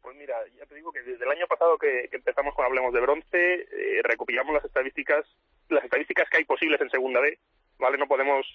Pues 0.06 0.16
mira, 0.18 0.36
ya 0.56 0.64
te 0.66 0.76
digo 0.76 0.92
que 0.92 1.02
desde 1.02 1.24
el 1.24 1.32
año 1.32 1.48
pasado 1.48 1.76
que, 1.78 2.08
empezamos 2.12 2.54
con 2.54 2.64
Hablemos 2.64 2.94
de 2.94 3.00
Bronce, 3.00 3.66
eh, 3.72 4.02
recopilamos 4.04 4.54
las 4.54 4.64
estadísticas, 4.64 5.26
las 5.68 5.82
estadísticas 5.82 6.30
que 6.30 6.36
hay 6.36 6.44
posibles 6.44 6.80
en 6.80 6.90
Segunda 6.90 7.18
B, 7.18 7.36
¿vale? 7.80 7.98
No 7.98 8.06
podemos 8.06 8.46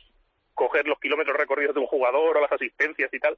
coger 0.53 0.87
los 0.87 0.97
kilómetros 1.01 1.35
recorridos 1.35 1.75
de 1.75 1.81
un 1.81 1.87
jugador 1.87 2.37
o 2.37 2.39
las 2.39 2.53
asistencias 2.53 3.13
y 3.13 3.19
tal, 3.19 3.37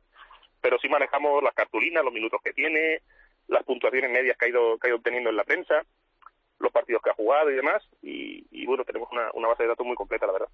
pero 0.61 0.77
sí 0.77 0.87
manejamos 0.89 1.41
las 1.41 1.55
cartulinas, 1.55 2.03
los 2.03 2.13
minutos 2.13 2.39
que 2.43 2.53
tiene, 2.53 3.01
las 3.47 3.63
puntuaciones 3.63 4.11
medias 4.11 4.37
que 4.37 4.45
ha 4.45 4.49
ido, 4.49 4.77
que 4.77 4.85
ha 4.85 4.89
ido 4.89 4.97
obteniendo 4.97 5.31
en 5.31 5.35
la 5.35 5.43
prensa, 5.43 5.83
los 6.59 6.71
partidos 6.71 7.01
que 7.01 7.09
ha 7.09 7.15
jugado 7.15 7.49
y 7.49 7.55
demás, 7.55 7.81
y, 8.03 8.63
bueno, 8.67 8.85
tenemos 8.85 9.09
una, 9.11 9.31
una 9.33 9.47
base 9.47 9.63
de 9.63 9.69
datos 9.69 9.87
muy 9.87 9.95
completa, 9.95 10.27
la 10.27 10.33
verdad. 10.33 10.49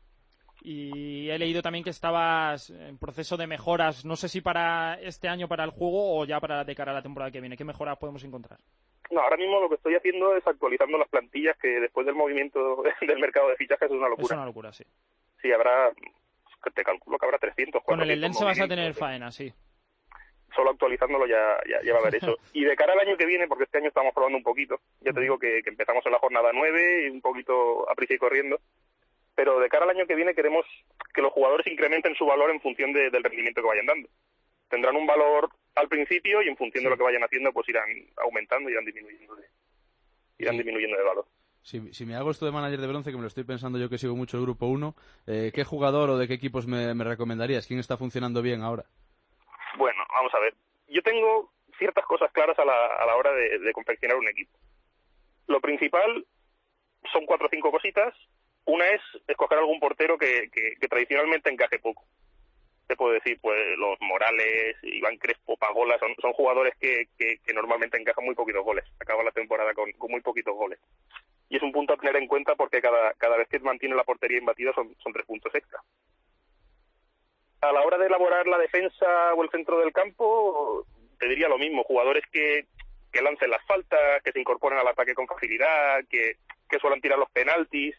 Y 0.61 1.29
he 1.29 1.37
leído 1.37 1.61
también 1.61 1.83
que 1.83 1.89
estabas 1.89 2.69
en 2.69 2.97
proceso 2.97 3.37
de 3.37 3.47
mejoras, 3.47 4.03
no 4.03 4.15
sé 4.15 4.27
si 4.27 4.41
para 4.41 4.99
este 5.01 5.29
año 5.29 5.47
para 5.47 5.63
el 5.63 5.69
juego 5.69 6.19
o 6.19 6.25
ya 6.25 6.39
para 6.39 6.63
de 6.63 6.75
cara 6.75 6.91
a 6.91 6.95
la 6.95 7.01
temporada 7.01 7.31
que 7.31 7.39
viene. 7.39 7.55
¿Qué 7.55 7.63
mejoras 7.63 7.97
podemos 7.97 8.23
encontrar? 8.23 8.59
No, 9.09 9.21
ahora 9.21 9.37
mismo 9.37 9.59
lo 9.59 9.69
que 9.69 9.75
estoy 9.75 9.95
haciendo 9.95 10.35
es 10.35 10.45
actualizando 10.45 10.97
las 10.97 11.09
plantillas 11.09 11.57
que 11.57 11.67
después 11.79 12.05
del 12.05 12.15
movimiento 12.15 12.83
del 13.01 13.19
mercado 13.19 13.49
de 13.49 13.55
fichajes 13.55 13.89
es 13.89 13.97
una 13.97 14.09
locura. 14.09 14.25
Es 14.25 14.31
una 14.31 14.45
locura, 14.45 14.73
sí. 14.73 14.83
Sí, 15.41 15.51
habrá, 15.51 15.91
te 16.75 16.83
calculo 16.83 17.17
que 17.17 17.25
habrá 17.25 17.39
300. 17.39 17.83
Con 17.83 18.01
el 18.01 18.19
Lense 18.19 18.43
vas 18.43 18.59
a 18.59 18.67
tener 18.67 18.93
faena, 18.93 19.31
sí. 19.31 19.51
Solo 20.55 20.71
actualizándolo 20.71 21.25
ya, 21.27 21.57
ya, 21.83 21.93
va 21.93 21.99
a 21.99 22.01
haber 22.01 22.15
eso. 22.15 22.35
y 22.53 22.65
de 22.65 22.75
cara 22.75 22.93
al 22.93 22.99
año 22.99 23.15
que 23.15 23.25
viene, 23.25 23.47
porque 23.47 23.63
este 23.63 23.77
año 23.77 23.87
estamos 23.87 24.13
probando 24.13 24.37
un 24.37 24.43
poquito, 24.43 24.79
ya 24.99 25.13
te 25.13 25.21
digo 25.21 25.37
que, 25.37 25.61
que 25.63 25.69
empezamos 25.69 26.05
en 26.05 26.11
la 26.11 26.19
jornada 26.19 26.49
9 26.53 27.05
y 27.05 27.09
un 27.09 27.21
poquito 27.21 27.89
a 27.89 27.95
prisa 27.95 28.15
y 28.15 28.17
corriendo, 28.17 28.59
pero 29.39 29.57
de 29.57 29.69
cara 29.69 29.85
al 29.85 29.91
año 29.91 30.05
que 30.05 30.15
viene 30.15 30.35
queremos 30.35 30.65
que 31.13 31.21
los 31.21 31.31
jugadores 31.31 31.65
incrementen 31.65 32.13
su 32.13 32.25
valor 32.25 32.51
en 32.51 32.59
función 32.59 32.91
del 32.91 33.23
rendimiento 33.23 33.61
que 33.61 33.67
vayan 33.69 33.85
dando. 33.85 34.09
Tendrán 34.67 34.97
un 34.97 35.07
valor 35.07 35.49
al 35.75 35.87
principio 35.87 36.41
y 36.41 36.49
en 36.49 36.57
función 36.57 36.83
de 36.83 36.89
lo 36.89 36.97
que 36.97 37.03
vayan 37.03 37.23
haciendo 37.23 37.53
pues 37.53 37.69
irán 37.69 37.87
aumentando 38.17 38.69
y 38.69 38.73
irán 38.73 38.83
disminuyendo 38.83 39.35
de, 39.37 39.45
irán 40.39 40.57
disminuyendo 40.57 40.97
de 40.97 41.03
valor. 41.03 41.25
Si, 41.61 42.05
me 42.05 42.15
hago 42.15 42.31
esto 42.31 42.47
de 42.47 42.51
manager 42.51 42.81
de 42.81 42.87
bronce, 42.87 43.11
que 43.11 43.15
me 43.15 43.21
lo 43.21 43.29
estoy 43.29 43.45
pensando 43.45 43.79
yo 43.79 43.87
que 43.89 43.97
sigo 43.97 44.13
mucho 44.13 44.35
el 44.35 44.43
grupo 44.43 44.65
1, 44.65 44.93
eh, 45.27 45.51
¿qué 45.55 45.63
jugador 45.63 46.09
o 46.09 46.17
de 46.17 46.27
qué 46.27 46.33
equipos 46.33 46.67
me, 46.67 46.93
recomendarías? 47.01 47.65
¿Quién 47.65 47.79
está 47.79 47.95
funcionando 47.95 48.41
bien 48.41 48.61
ahora? 48.61 48.83
Bueno, 49.77 50.03
vamos 50.13 50.33
a 50.33 50.39
ver. 50.39 50.53
Yo 50.89 51.01
tengo 51.01 51.53
ciertas 51.77 52.05
cosas 52.07 52.29
claras 52.33 52.59
a 52.59 52.65
la, 52.65 52.87
a 52.87 53.05
la 53.05 53.15
hora 53.15 53.31
de, 53.31 53.59
de 53.59 53.71
confeccionar 53.71 54.17
un 54.17 54.27
equipo. 54.27 54.51
Lo 55.47 55.61
principal 55.61 56.25
son 57.13 57.25
cuatro 57.25 57.47
o 57.47 57.49
cinco 57.49 57.71
cositas 57.71 58.13
una 58.69 58.87
es 58.89 59.01
escoger 59.27 59.57
algún 59.57 59.79
portero 59.79 60.17
que, 60.17 60.49
tradicionalmente 60.89 61.49
encaje 61.49 61.79
poco. 61.79 62.05
Te 62.87 62.95
puedo 62.95 63.13
decir, 63.13 63.39
pues 63.41 63.59
los 63.77 63.99
Morales, 64.01 64.77
Iván 64.83 65.17
Crespo, 65.17 65.57
Pagola, 65.57 65.97
son, 65.99 66.15
son 66.21 66.33
jugadores 66.33 66.73
que, 66.79 67.07
normalmente 67.53 67.99
encajan 67.99 68.25
muy 68.25 68.35
poquitos 68.35 68.63
goles. 68.63 68.85
Acaban 68.99 69.25
la 69.25 69.31
temporada 69.31 69.73
con, 69.73 69.91
muy 70.09 70.21
poquitos 70.21 70.55
goles. 70.55 70.79
Y 71.49 71.57
es 71.57 71.63
un 71.63 71.71
punto 71.71 71.93
a 71.93 71.97
tener 71.97 72.15
en 72.15 72.27
cuenta 72.27 72.55
porque 72.55 72.81
cada, 72.81 73.13
cada 73.13 73.37
vez 73.37 73.47
que 73.47 73.59
mantiene 73.59 73.95
la 73.95 74.03
portería 74.03 74.37
imbatida 74.37 74.71
son, 74.73 74.95
son 75.03 75.13
tres 75.13 75.25
puntos 75.25 75.53
extra. 75.53 75.81
A 77.61 77.71
la 77.71 77.81
hora 77.81 77.97
de 77.97 78.05
elaborar 78.05 78.47
la 78.47 78.57
defensa 78.57 79.33
o 79.33 79.43
el 79.43 79.49
centro 79.49 79.79
del 79.79 79.91
campo, 79.91 80.85
te 81.19 81.27
diría 81.27 81.49
lo 81.49 81.57
mismo, 81.57 81.83
jugadores 81.83 82.23
que, 82.31 82.67
que 83.11 83.21
lancen 83.21 83.49
las 83.49 83.65
faltas, 83.65 84.21
que 84.23 84.31
se 84.31 84.39
incorporen 84.39 84.79
al 84.79 84.87
ataque 84.87 85.15
con 85.15 85.27
facilidad, 85.27 86.05
que, 86.09 86.37
que 86.69 86.79
suelen 86.79 87.01
tirar 87.01 87.17
los 87.17 87.29
penaltis, 87.31 87.95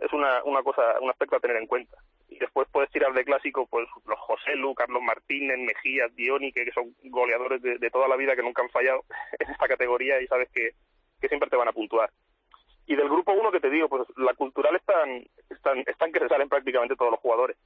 es 0.00 0.12
una, 0.12 0.42
una 0.44 0.62
cosa, 0.62 0.82
un 1.00 1.10
aspecto 1.10 1.36
a 1.36 1.40
tener 1.40 1.56
en 1.56 1.66
cuenta. 1.66 1.96
Y 2.28 2.38
después 2.38 2.68
puedes 2.70 2.90
tirar 2.90 3.12
de 3.12 3.24
clásico, 3.24 3.66
pues 3.66 3.88
los 4.06 4.18
José 4.20 4.54
Lu, 4.56 4.74
Carlos 4.74 5.02
Martínez, 5.02 5.58
Mejías, 5.58 6.14
Dioni, 6.14 6.52
que, 6.52 6.70
son 6.72 6.94
goleadores 7.04 7.62
de, 7.62 7.90
toda 7.90 8.08
la 8.08 8.16
vida 8.16 8.36
que 8.36 8.42
nunca 8.42 8.62
han 8.62 8.70
fallado 8.70 9.04
en 9.38 9.50
esta 9.50 9.66
categoría 9.66 10.20
y 10.20 10.26
sabes 10.26 10.48
que, 10.52 10.70
que 11.20 11.28
siempre 11.28 11.50
te 11.50 11.56
van 11.56 11.68
a 11.68 11.72
puntuar. 11.72 12.10
Y 12.86 12.96
del 12.96 13.08
grupo 13.08 13.32
uno 13.32 13.50
que 13.50 13.60
te 13.60 13.70
digo, 13.70 13.88
pues 13.88 14.08
la 14.16 14.32
cultural 14.34 14.74
están, 14.76 15.24
están, 15.50 15.78
están 15.86 16.10
que 16.12 16.20
se 16.20 16.28
salen 16.28 16.48
prácticamente 16.48 16.96
todos 16.96 17.10
los 17.10 17.20
jugadores 17.20 17.56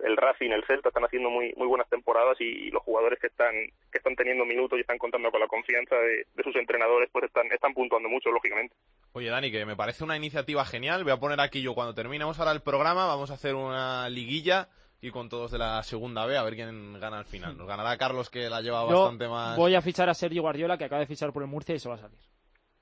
el 0.00 0.16
Racing, 0.16 0.50
el 0.50 0.64
Celta 0.64 0.88
están 0.88 1.04
haciendo 1.04 1.30
muy 1.30 1.52
muy 1.56 1.66
buenas 1.66 1.88
temporadas 1.88 2.40
y, 2.40 2.70
los 2.70 2.82
jugadores 2.82 3.18
que 3.18 3.28
están 3.28 3.54
que 3.90 3.98
están 3.98 4.14
teniendo 4.14 4.44
minutos 4.44 4.78
y 4.78 4.82
están 4.82 4.98
contando 4.98 5.30
con 5.30 5.40
la 5.40 5.48
confianza 5.48 5.96
de, 5.96 6.26
sus 6.42 6.54
entrenadores 6.56 7.08
pues 7.12 7.24
están 7.24 7.50
están 7.50 7.74
puntuando 7.74 8.08
mucho 8.08 8.30
lógicamente. 8.30 8.74
Oye 9.12 9.30
Dani, 9.30 9.50
que 9.50 9.64
me 9.64 9.76
parece 9.76 10.04
una 10.04 10.16
iniciativa 10.16 10.64
genial. 10.64 11.04
Voy 11.04 11.12
a 11.12 11.18
poner 11.18 11.40
aquí 11.40 11.62
yo 11.62 11.74
cuando 11.74 11.94
terminemos 11.94 12.38
ahora 12.38 12.52
el 12.52 12.62
programa 12.62 13.06
vamos 13.06 13.30
a 13.30 13.34
hacer 13.34 13.54
una 13.54 14.08
liguilla 14.08 14.68
y 15.00 15.10
con 15.10 15.28
todos 15.28 15.52
de 15.52 15.58
la 15.58 15.82
segunda 15.82 16.26
B 16.26 16.36
a 16.36 16.42
ver 16.42 16.54
quién 16.54 16.98
gana 17.00 17.18
al 17.18 17.24
final. 17.24 17.56
Nos 17.56 17.66
ganará 17.66 17.96
Carlos 17.96 18.30
que 18.30 18.48
la 18.48 18.60
lleva 18.60 18.84
bastante 18.84 19.28
más. 19.28 19.56
Voy 19.56 19.74
a 19.74 19.82
fichar 19.82 20.08
a 20.08 20.14
Sergio 20.14 20.42
Guardiola 20.42 20.76
que 20.76 20.84
acaba 20.84 21.00
de 21.00 21.06
fichar 21.06 21.32
por 21.32 21.42
el 21.42 21.48
Murcia 21.48 21.74
y 21.74 21.78
se 21.78 21.88
va 21.88 21.96
a 21.96 21.98
salir. 21.98 22.18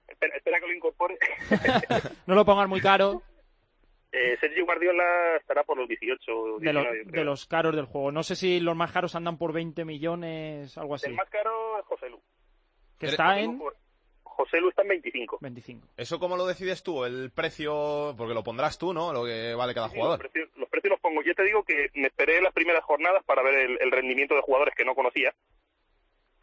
Espera, 0.08 0.36
espera 0.36 0.60
que 0.60 0.66
lo 0.66 0.74
incorpore. 0.74 1.18
no 2.26 2.34
lo 2.34 2.44
pongan 2.44 2.68
muy 2.68 2.80
caro. 2.80 3.22
Eh, 4.12 4.36
Sergio 4.40 4.64
Guardiola 4.64 5.36
estará 5.36 5.64
por 5.64 5.76
los 5.76 5.88
18 5.88 6.58
de, 6.60 7.24
los 7.24 7.46
caros 7.46 7.74
del 7.74 7.86
juego. 7.86 8.12
No 8.12 8.22
sé 8.22 8.36
si 8.36 8.60
los 8.60 8.76
más 8.76 8.92
caros 8.92 9.14
andan 9.14 9.36
por 9.36 9.52
20 9.52 9.84
millones, 9.84 10.76
algo 10.78 10.94
así. 10.94 11.08
El 11.08 11.16
más 11.16 11.28
caro 11.28 11.78
es 11.78 11.84
José 11.86 12.08
Lu. 12.08 12.20
Que 12.98 13.06
está 13.06 13.38
en... 13.40 13.60
José 14.22 14.60
Lu 14.60 14.68
está 14.68 14.82
en 14.82 14.88
25. 14.88 15.38
25. 15.40 15.88
¿Eso 15.96 16.18
cómo 16.18 16.36
lo 16.36 16.46
decides 16.46 16.82
tú? 16.82 17.04
El 17.04 17.30
precio, 17.30 18.14
porque 18.16 18.34
lo 18.34 18.44
pondrás 18.44 18.78
tú, 18.78 18.92
¿no? 18.92 19.12
Lo 19.12 19.24
que 19.24 19.54
vale 19.54 19.74
cada 19.74 19.88
jugador. 19.88 20.20
Los 20.22 20.68
precios, 20.68 20.90
los 20.90 21.00
pongo. 21.00 21.22
Yo 21.22 21.34
te 21.34 21.44
digo 21.44 21.62
que 21.64 21.90
me 21.94 22.08
esperé 22.08 22.40
las 22.40 22.52
primeras 22.52 22.84
jornadas 22.84 23.24
para 23.24 23.42
ver 23.42 23.78
el 23.80 23.90
rendimiento 23.90 24.34
de 24.34 24.42
jugadores 24.42 24.74
que 24.74 24.84
no 24.84 24.94
conocía 24.94 25.34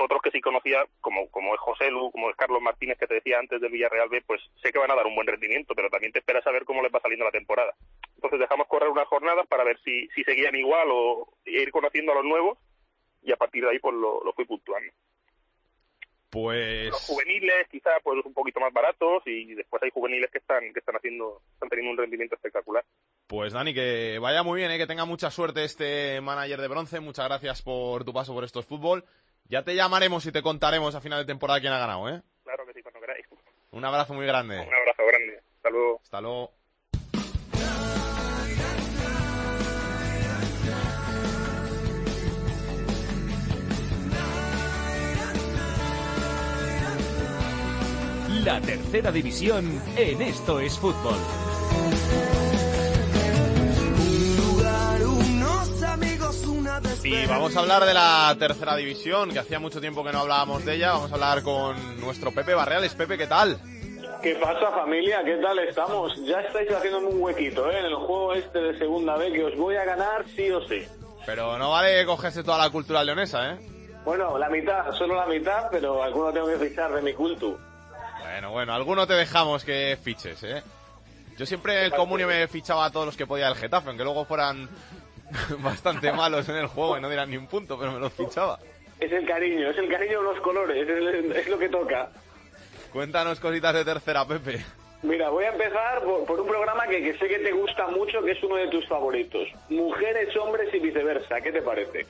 otros 0.04 0.22
que 0.22 0.32
sí 0.32 0.42
conocía, 0.42 0.86
como, 1.02 1.30
como 1.30 1.54
es 1.54 1.60
José 1.60 1.90
Lu, 1.90 2.12
como 2.12 2.30
es 2.30 2.36
Carlos 2.36 2.62
Martínez, 2.62 2.98
que 2.98 3.08
te 3.08 3.16
decía 3.16 3.40
antes 3.40 3.60
del 3.60 3.72
Villarreal 3.72 4.10
B, 4.10 4.22
pues 4.26 4.42
sé 4.62 4.72
que 4.72 4.80
van 4.80 4.92
a 4.92 4.96
dar 4.96 5.08
un 5.08 5.16
buen 5.16 5.28
rendimiento, 5.28 5.74
pero 5.76 5.90
también 5.90 6.12
te 6.12 6.20
esperas 6.20 6.46
a 6.46 6.52
ver 6.52 6.66
cómo 6.66 6.82
les 6.82 6.94
va 6.94 7.00
saliendo 7.00 7.26
la 7.26 7.32
temporada. 7.32 7.74
Entonces 8.16 8.40
dejamos 8.40 8.68
correr 8.68 8.90
unas 8.90 9.08
jornadas 9.08 9.48
para 9.48 9.64
ver 9.64 9.80
si, 9.84 10.08
si 10.10 10.24
seguían 10.24 10.56
igual 10.56 10.88
o 10.92 11.28
ir 11.46 11.72
conociendo 11.72 12.12
a 12.12 12.16
los 12.16 12.26
nuevos 12.26 12.58
y 13.24 13.32
a 13.32 13.38
partir 13.38 13.64
de 13.64 13.72
ahí 13.72 13.80
pues 13.80 13.96
lo, 13.96 14.24
lo 14.24 14.34
fui 14.34 14.46
puntuando. 14.46 14.92
Pues... 16.34 16.90
Los 16.90 17.06
juveniles 17.06 17.68
quizá 17.70 17.92
pues 18.04 18.26
un 18.26 18.34
poquito 18.34 18.60
más 18.60 18.74
baratos 18.74 19.22
y 19.28 19.54
después 19.54 19.84
hay 19.84 19.92
juveniles 19.92 20.32
que 20.32 20.40
están 20.40 20.74
que 20.74 20.80
están 20.80 20.96
haciendo 20.96 21.44
están 21.54 21.70
teniendo 21.70 21.92
un 21.92 21.98
rendimiento 21.98 22.34
espectacular. 22.34 22.84
Pues 23.28 23.54
Dani, 23.54 23.72
que 23.72 24.18
vaya 24.20 24.42
muy 24.42 24.60
bien, 24.60 24.72
¿eh? 24.72 24.80
que 24.80 24.88
tenga 24.88 25.06
mucha 25.06 25.30
suerte 25.30 25.64
este 25.64 26.22
manager 26.22 26.60
de 26.60 26.68
bronce. 26.68 27.00
Muchas 27.00 27.28
gracias 27.28 27.62
por 27.62 28.04
tu 28.04 28.14
paso 28.14 28.34
por 28.34 28.44
estos 28.44 28.66
fútbol. 28.66 29.06
Ya 29.50 29.64
te 29.64 29.76
llamaremos 29.76 30.26
y 30.26 30.32
te 30.32 30.42
contaremos 30.42 30.96
a 30.96 31.02
final 31.02 31.20
de 31.20 31.26
temporada 31.26 31.60
quién 31.60 31.74
ha 31.74 31.80
ganado, 31.80 32.10
¿eh? 32.10 32.22
Claro 32.44 32.66
que 32.66 32.74
sí, 32.74 32.82
cuando 32.82 33.00
queráis. 33.00 33.26
Un 33.72 33.86
abrazo 33.86 34.14
muy 34.14 34.26
grande. 34.26 34.60
Un 34.60 34.74
abrazo 34.74 35.06
grande. 35.06 35.42
Hasta 35.58 35.70
luego. 35.70 36.00
Hasta 36.04 36.22
luego. 36.22 36.52
La 48.44 48.60
tercera 48.60 49.12
división 49.12 49.82
en 49.96 50.22
Esto 50.22 50.60
es 50.60 50.78
Fútbol. 50.78 51.53
Y 57.14 57.28
vamos 57.28 57.56
a 57.56 57.60
hablar 57.60 57.86
de 57.86 57.94
la 57.94 58.36
tercera 58.40 58.76
división, 58.76 59.30
que 59.30 59.38
hacía 59.38 59.60
mucho 59.60 59.80
tiempo 59.80 60.04
que 60.04 60.12
no 60.12 60.22
hablábamos 60.22 60.66
de 60.66 60.74
ella. 60.74 60.94
Vamos 60.94 61.12
a 61.12 61.14
hablar 61.14 61.44
con 61.44 62.02
nuestro 62.02 62.32
Pepe 62.32 62.56
Barreales. 62.56 62.96
Pepe, 62.96 63.20
¿qué 63.20 63.28
tal? 63.28 63.60
¿Qué 64.24 64.34
pasa 64.36 64.72
familia? 64.72 65.24
¿Qué 65.24 65.36
tal 65.36 65.60
estamos? 65.60 66.16
Ya 66.26 66.42
estáis 66.42 66.72
haciéndome 66.72 67.10
un 67.10 67.22
huequito 67.22 67.70
¿eh? 67.70 67.78
en 67.78 67.86
el 67.86 67.96
juego 67.96 68.34
este 68.34 68.58
de 68.58 68.80
segunda 68.80 69.16
B 69.16 69.32
que 69.32 69.44
os 69.44 69.56
voy 69.56 69.76
a 69.76 69.86
ganar 69.86 70.26
sí 70.36 70.50
o 70.50 70.68
sí. 70.68 70.88
Pero 71.24 71.56
no 71.60 71.70
vale 71.70 72.04
cogerse 72.04 72.44
toda 72.44 72.58
la 72.58 72.72
cultura 72.72 73.04
leonesa, 73.04 73.52
¿eh? 73.52 73.60
Bueno, 74.04 74.36
la 74.40 74.50
mitad, 74.50 74.92
solo 74.94 75.16
la 75.16 75.28
mitad, 75.28 75.68
pero 75.70 76.02
alguno 76.02 76.34
tengo 76.34 76.48
que 76.48 76.68
fichar 76.68 76.94
de 76.94 77.02
mi 77.04 77.14
culto. 77.14 77.60
Bueno, 78.22 78.52
bueno, 78.52 78.74
alguno 78.74 79.06
te 79.06 79.14
dejamos 79.14 79.64
que 79.64 80.00
fiches, 80.02 80.42
¿eh? 80.44 80.64
Yo 81.38 81.46
siempre 81.46 81.86
el 81.86 81.92
comunio 81.92 82.28
me 82.28 82.48
fichaba 82.48 82.86
a 82.86 82.92
todos 82.92 83.06
los 83.06 83.18
que 83.18 83.28
podía 83.28 83.46
del 83.46 83.56
Getafe, 83.56 83.90
aunque 83.90 84.04
luego 84.04 84.26
fueran 84.26 84.68
bastante 85.60 86.12
malos 86.12 86.48
en 86.50 86.56
el 86.56 86.68
juego 86.68 86.98
y 86.98 87.02
no 87.02 87.08
dieran 87.10 87.30
ni 87.30 87.38
un 87.38 87.48
punto, 87.48 87.78
pero 87.80 87.92
me 87.92 88.00
los 88.00 88.14
fichaba. 88.14 88.60
Es 89.00 89.12
el 89.12 89.26
cariño, 89.26 89.70
es 89.70 89.78
el 89.78 89.90
cariño 89.90 90.20
de 90.20 90.24
los 90.26 90.40
colores, 90.42 90.88
es, 90.88 91.36
es 91.38 91.48
lo 91.50 91.58
que 91.58 91.70
toca. 91.70 92.10
Cuéntanos 92.92 93.40
cositas 93.40 93.74
de 93.74 93.84
tercera, 93.86 94.26
Pepe. 94.26 94.64
Mira, 95.02 95.30
voy 95.30 95.44
a 95.44 95.50
empezar 95.50 96.02
por, 96.04 96.24
por 96.26 96.40
un 96.40 96.48
programa 96.48 96.88
que, 96.88 97.02
que 97.04 97.18
sé 97.18 97.28
que 97.28 97.40
te 97.40 97.52
gusta 97.52 97.88
mucho, 97.88 98.22
que 98.24 98.32
es 98.32 98.44
uno 98.44 98.56
de 98.56 98.68
tus 98.70 98.88
favoritos. 98.88 99.48
Mujeres, 99.70 100.34
hombres 100.38 100.74
y 100.74 100.80
viceversa. 100.80 101.42
¿Qué 101.42 101.52
te 101.52 101.62
parece? 101.62 102.06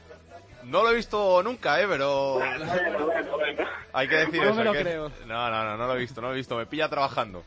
No 0.63 0.83
lo 0.83 0.91
he 0.91 0.95
visto 0.95 1.41
nunca, 1.41 1.81
¿eh? 1.81 1.85
Pero... 1.89 2.39
Hay 3.93 4.07
que 4.07 4.15
decir 4.15 4.41
No 4.41 4.49
eso. 4.49 4.55
me 4.55 4.63
lo 4.63 4.71
hay 4.71 4.77
que- 4.77 4.83
creo. 4.83 5.11
No, 5.25 5.49
no, 5.49 5.63
no, 5.63 5.77
no 5.77 5.87
lo 5.87 5.95
he 5.95 5.99
visto, 5.99 6.21
no 6.21 6.27
lo 6.27 6.33
he 6.33 6.37
visto. 6.37 6.55
Me 6.55 6.65
pilla 6.65 6.89
trabajando. 6.89 7.43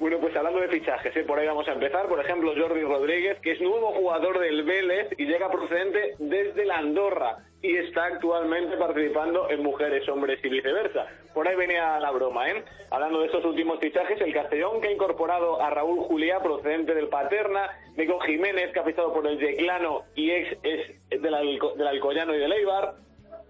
Bueno, 0.00 0.18
pues 0.18 0.34
hablando 0.34 0.60
de 0.60 0.68
fichajes, 0.68 1.14
¿eh? 1.14 1.24
por 1.24 1.38
ahí 1.38 1.46
vamos 1.46 1.68
a 1.68 1.72
empezar. 1.72 2.08
Por 2.08 2.18
ejemplo, 2.20 2.52
Jordi 2.56 2.80
Rodríguez, 2.82 3.38
que 3.40 3.52
es 3.52 3.60
nuevo 3.60 3.92
jugador 3.92 4.38
del 4.38 4.62
Vélez 4.64 5.08
y 5.18 5.26
llega 5.26 5.50
procedente 5.50 6.14
desde 6.18 6.64
la 6.64 6.78
Andorra 6.78 7.36
y 7.60 7.76
está 7.76 8.06
actualmente 8.06 8.78
participando 8.78 9.50
en 9.50 9.62
Mujeres, 9.62 10.08
Hombres 10.08 10.40
y 10.42 10.48
viceversa. 10.48 11.06
Por 11.34 11.46
ahí 11.46 11.54
venía 11.54 12.00
la 12.00 12.10
broma, 12.12 12.48
¿eh? 12.48 12.64
Hablando 12.90 13.20
de 13.20 13.26
estos 13.26 13.44
últimos 13.44 13.78
fichajes, 13.78 14.18
el 14.22 14.32
Castellón 14.32 14.80
que 14.80 14.88
ha 14.88 14.92
incorporado 14.92 15.60
a 15.60 15.68
Raúl 15.68 16.00
Juliá, 16.00 16.40
procedente 16.42 16.94
del 16.94 17.08
Paterna, 17.08 17.68
Nico 17.96 18.18
Jiménez, 18.20 18.72
que 18.72 18.80
ha 18.80 18.84
fichado 18.84 19.12
por 19.12 19.26
el 19.26 19.38
Yeclano 19.38 20.04
y 20.14 20.30
ex 20.30 20.56
es 20.62 21.20
del, 21.22 21.34
Alco- 21.34 21.74
del 21.76 21.86
Alcoyano 21.86 22.34
y 22.34 22.38
del 22.38 22.52
Eibar, 22.54 22.94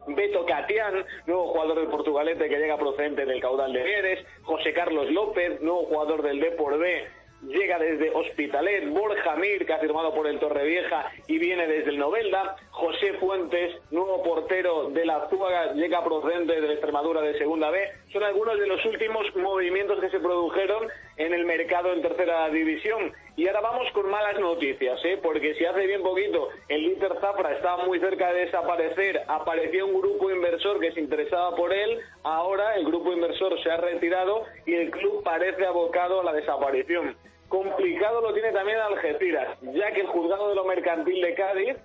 Beto 0.06 0.44
Catián, 0.46 1.04
nuevo 1.26 1.48
jugador 1.48 1.80
del 1.80 1.88
Portugalete 1.88 2.48
que 2.48 2.58
llega 2.58 2.78
procedente 2.78 3.26
del 3.26 3.40
caudal 3.40 3.72
de 3.72 3.84
Mieres, 3.84 4.26
José 4.42 4.72
Carlos 4.72 5.10
López, 5.10 5.60
nuevo 5.60 5.84
jugador 5.86 6.22
del 6.22 6.40
Depor 6.40 6.78
B, 6.78 7.06
llega 7.42 7.78
desde 7.78 8.10
Hospitalet, 8.10 8.88
Borja 8.90 9.36
Mir, 9.36 9.64
que 9.66 9.72
ha 9.72 9.78
firmado 9.78 10.14
por 10.14 10.26
el 10.26 10.38
Torrevieja 10.38 11.10
y 11.26 11.38
viene 11.38 11.66
desde 11.66 11.90
el 11.90 11.98
Novelda, 11.98 12.56
José 12.70 13.14
Fuentes, 13.14 13.76
nuevo 13.90 14.22
portero 14.22 14.90
de 14.90 15.04
la 15.04 15.28
Zúaga, 15.28 15.72
llega 15.72 16.04
procedente 16.04 16.60
de 16.60 16.66
la 16.66 16.72
Extremadura 16.72 17.20
de 17.22 17.38
Segunda 17.38 17.70
B. 17.70 17.88
Son 18.12 18.24
algunos 18.24 18.58
de 18.58 18.66
los 18.66 18.84
últimos 18.86 19.24
movimientos 19.36 20.00
que 20.00 20.10
se 20.10 20.18
produjeron 20.18 20.88
en 21.16 21.32
el 21.32 21.44
mercado 21.44 21.92
en 21.92 22.02
tercera 22.02 22.48
división. 22.48 23.12
Y 23.36 23.46
ahora 23.46 23.60
vamos 23.60 23.90
con 23.92 24.10
malas 24.10 24.38
noticias, 24.40 24.98
¿eh? 25.04 25.18
porque 25.22 25.54
si 25.54 25.64
hace 25.64 25.86
bien 25.86 26.02
poquito 26.02 26.48
el 26.68 26.86
Inter 26.86 27.12
Zafra 27.20 27.52
estaba 27.52 27.84
muy 27.84 28.00
cerca 28.00 28.32
de 28.32 28.46
desaparecer, 28.46 29.22
apareció 29.28 29.86
un 29.86 30.00
grupo 30.00 30.28
inversor 30.28 30.80
que 30.80 30.90
se 30.90 31.00
interesaba 31.00 31.54
por 31.54 31.72
él, 31.72 32.00
ahora 32.24 32.74
el 32.74 32.84
grupo 32.84 33.12
inversor 33.12 33.62
se 33.62 33.70
ha 33.70 33.76
retirado 33.76 34.44
y 34.66 34.74
el 34.74 34.90
club 34.90 35.22
parece 35.22 35.64
abocado 35.64 36.20
a 36.20 36.24
la 36.24 36.32
desaparición. 36.32 37.16
Complicado 37.48 38.20
lo 38.22 38.34
tiene 38.34 38.50
también 38.52 38.78
Algeciras, 38.78 39.56
ya 39.72 39.92
que 39.92 40.00
el 40.00 40.08
juzgado 40.08 40.48
de 40.48 40.56
lo 40.56 40.64
mercantil 40.64 41.22
de 41.22 41.34
Cádiz 41.34 41.76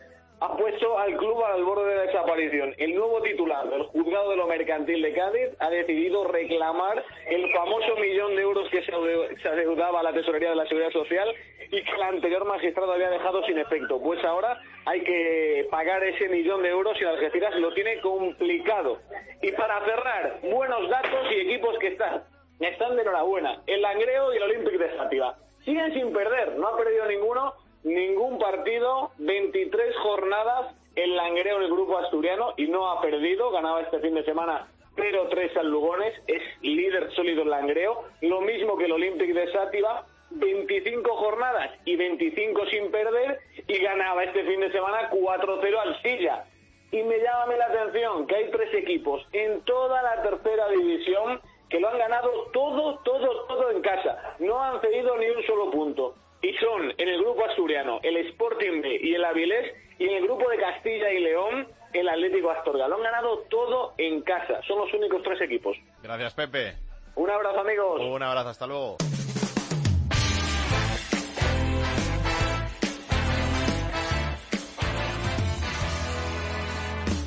ha 0.45 0.57
puesto 0.57 0.97
al 0.97 1.15
club 1.17 1.43
al 1.43 1.63
borde 1.63 1.89
de 1.89 1.95
la 1.95 2.01
desaparición. 2.03 2.73
El 2.77 2.93
nuevo 2.95 3.21
titular 3.21 3.67
del 3.69 3.83
juzgado 3.83 4.29
de 4.31 4.35
lo 4.37 4.47
mercantil 4.47 5.01
de 5.01 5.13
Cádiz 5.13 5.49
ha 5.59 5.69
decidido 5.69 6.23
reclamar 6.25 7.03
el 7.27 7.51
famoso 7.51 7.95
millón 7.95 8.35
de 8.35 8.41
euros 8.43 8.69
que 8.69 8.83
se 8.83 8.91
adeu- 8.91 9.41
se 9.41 9.47
adeudaba 9.47 9.99
a 9.99 10.03
la 10.03 10.13
tesorería 10.13 10.49
de 10.51 10.55
la 10.55 10.65
Seguridad 10.67 10.91
Social 10.91 11.33
y 11.71 11.83
que 11.83 11.91
el 11.91 12.01
anterior 12.03 12.45
magistrado 12.45 12.91
había 12.93 13.09
dejado 13.09 13.43
sin 13.45 13.57
efecto. 13.57 13.99
Pues 14.01 14.23
ahora 14.23 14.59
hay 14.85 15.01
que 15.01 15.67
pagar 15.71 16.03
ese 16.03 16.29
millón 16.29 16.61
de 16.61 16.69
euros 16.69 16.99
y 17.01 17.05
Algeciras 17.05 17.55
lo 17.55 17.73
tiene 17.73 17.99
complicado. 18.01 18.99
Y 19.41 19.51
para 19.53 19.83
cerrar, 19.85 20.39
buenos 20.43 20.89
datos 20.89 21.31
y 21.31 21.39
equipos 21.41 21.77
que 21.79 21.87
están, 21.87 22.23
están 22.59 22.95
de 22.95 23.01
enhorabuena. 23.01 23.61
El 23.65 23.81
Langreo 23.81 24.33
y 24.33 24.37
el 24.37 24.43
Olympic 24.43 24.77
de 24.77 24.95
Sátiva. 24.97 25.35
Siguen 25.65 25.91
sin 25.95 26.13
perder, 26.13 26.55
no 26.59 26.67
ha 26.67 26.77
perdido 26.77 27.07
ninguno, 27.07 27.53
ningún 27.85 28.39
partido, 28.39 29.11
23 29.19 29.95
jornadas 29.97 30.75
el 30.95 31.15
Langreo 31.15 31.57
en 31.57 31.63
el 31.63 31.71
grupo 31.71 31.97
asturiano 31.97 32.53
y 32.57 32.67
no 32.67 32.89
ha 32.89 33.01
perdido, 33.01 33.51
ganaba 33.51 33.81
este 33.81 33.99
fin 33.99 34.15
de 34.15 34.23
semana 34.23 34.67
0-3 34.95 35.57
al 35.57 35.69
Lugones, 35.69 36.13
es 36.27 36.41
líder 36.61 37.11
sólido 37.13 37.43
el 37.43 37.49
Langreo, 37.49 38.05
lo 38.21 38.41
mismo 38.41 38.77
que 38.77 38.85
el 38.85 38.93
Olympic 38.93 39.33
de 39.33 39.51
Sátiva, 39.51 40.05
25 40.31 41.15
jornadas 41.15 41.71
y 41.85 41.95
25 41.95 42.65
sin 42.67 42.91
perder 42.91 43.39
y 43.67 43.77
ganaba 43.79 44.23
este 44.23 44.43
fin 44.45 44.61
de 44.61 44.71
semana 44.71 45.09
4-0 45.11 45.77
al 45.77 46.01
Silla. 46.01 46.45
Y 46.91 47.03
me 47.03 47.19
llama 47.19 47.55
la 47.55 47.65
atención 47.65 48.25
que 48.25 48.35
hay 48.35 48.51
tres 48.51 48.73
equipos 48.73 49.25
en 49.33 49.61
toda 49.61 50.01
la 50.01 50.21
tercera 50.21 50.69
división 50.69 51.41
que 51.69 51.79
lo 51.79 51.89
han 51.89 51.97
ganado 51.97 52.29
todo, 52.53 52.99
todo, 53.03 53.45
todo 53.47 53.71
en 53.71 53.81
casa. 53.81 54.35
No 54.39 54.61
han 54.61 54.79
cedido 54.81 55.17
ni 55.17 55.29
un 55.29 55.43
solo 55.43 55.71
punto. 55.71 56.15
Y 56.45 56.53
son 56.57 56.93
en 56.95 57.07
el 57.09 57.19
grupo 57.23 57.43
asturiano 57.43 57.99
el 58.03 58.17
Sporting 58.27 58.79
B 58.79 58.99
y 59.01 59.15
el 59.15 59.25
Avilés 59.25 59.73
y 59.97 60.03
en 60.03 60.17
el 60.17 60.23
grupo 60.25 60.47
de 60.47 60.57
Castilla 60.57 61.11
y 61.11 61.19
León 61.19 61.67
el 61.91 62.07
Atlético 62.07 62.51
Astorga. 62.51 62.87
Lo 62.87 62.97
han 62.97 63.01
ganado 63.01 63.39
todo 63.49 63.95
en 63.97 64.21
casa. 64.21 64.61
Son 64.67 64.77
los 64.77 64.93
únicos 64.93 65.23
tres 65.23 65.41
equipos. 65.41 65.75
Gracias, 66.03 66.35
Pepe. 66.35 66.75
Un 67.15 67.31
abrazo 67.31 67.61
amigos. 67.61 67.99
Un 67.99 68.21
abrazo, 68.21 68.49
hasta 68.49 68.67
luego. 68.67 68.97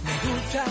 Me 0.05 0.33
gusta 0.33 0.65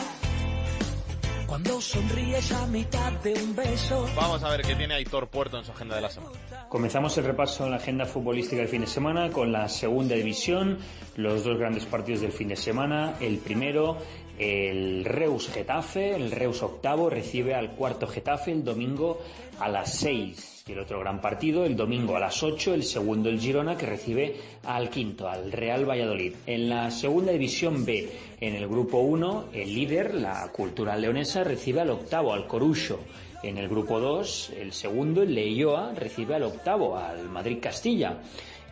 cuando 1.48 1.82
sonríes 1.82 2.52
a 2.54 2.68
mitad 2.68 3.12
de 3.24 3.34
un 3.34 3.56
beso. 3.58 4.08
Vamos 4.16 4.42
a 4.42 4.50
ver 4.52 4.62
qué 4.62 4.74
tiene 4.76 4.94
Aitor 4.94 5.28
Puerto 5.28 5.58
en 5.58 5.66
su 5.66 5.74
agenda 5.74 5.98
de 5.98 6.02
la 6.02 6.10
semana. 6.10 6.38
Comenzamos 6.70 7.18
el 7.18 7.24
repaso 7.24 7.64
en 7.64 7.72
la 7.72 7.78
agenda 7.78 8.06
futbolística 8.06 8.58
del 8.58 8.68
fin 8.68 8.82
de 8.82 8.88
semana 8.88 9.30
con 9.32 9.54
la 9.54 9.70
segunda 9.70 10.16
división, 10.16 10.80
los 11.16 11.46
dos 11.46 11.58
grandes 11.58 11.86
partidos 11.86 12.20
del 12.20 12.34
fin 12.34 12.50
de 12.50 12.58
semana. 12.58 13.16
El 13.22 13.38
primero, 13.38 13.98
el 14.38 15.06
Reus 15.06 15.48
Getafe, 15.48 16.14
el 16.14 16.30
Reus 16.30 16.62
octavo 16.62 17.10
recibe 17.10 17.56
al 17.56 17.72
cuarto 17.72 18.06
Getafe 18.06 18.52
el 18.52 18.66
domingo 18.66 19.22
a 19.62 19.70
las 19.70 19.94
6. 19.94 20.66
Y 20.68 20.74
el 20.74 20.80
otro 20.80 21.00
gran 21.00 21.22
partido, 21.22 21.64
el 21.64 21.78
domingo 21.78 22.18
a 22.18 22.20
las 22.20 22.44
8, 22.44 22.74
el 22.74 22.84
segundo 22.84 23.30
el 23.30 23.40
Girona 23.40 23.78
que 23.78 23.86
recibe 23.86 24.36
al 24.66 24.90
quinto, 24.90 25.30
al 25.30 25.54
Real 25.54 25.90
Valladolid. 25.90 26.34
En 26.46 26.68
la 26.68 26.92
segunda 26.92 27.32
división 27.32 27.86
B, 27.86 28.10
en 28.42 28.56
el 28.56 28.68
grupo 28.68 28.98
1, 28.98 29.46
el 29.54 29.74
líder, 29.74 30.16
la 30.16 30.52
Cultural 30.52 31.00
Leonesa, 31.00 31.46
recibe 31.46 31.80
al 31.80 31.92
octavo, 31.92 32.34
al 32.34 32.46
Corucho. 32.46 33.00
En 33.44 33.58
el 33.58 33.70
grupo 33.70 34.00
2, 34.00 34.54
el 34.58 34.74
segundo, 34.74 35.22
el 35.22 35.36
Leioa, 35.36 35.94
recibe 35.94 36.36
al 36.36 36.44
octavo, 36.44 36.98
al 36.98 37.30
Madrid 37.30 37.60
Castilla. 37.62 38.20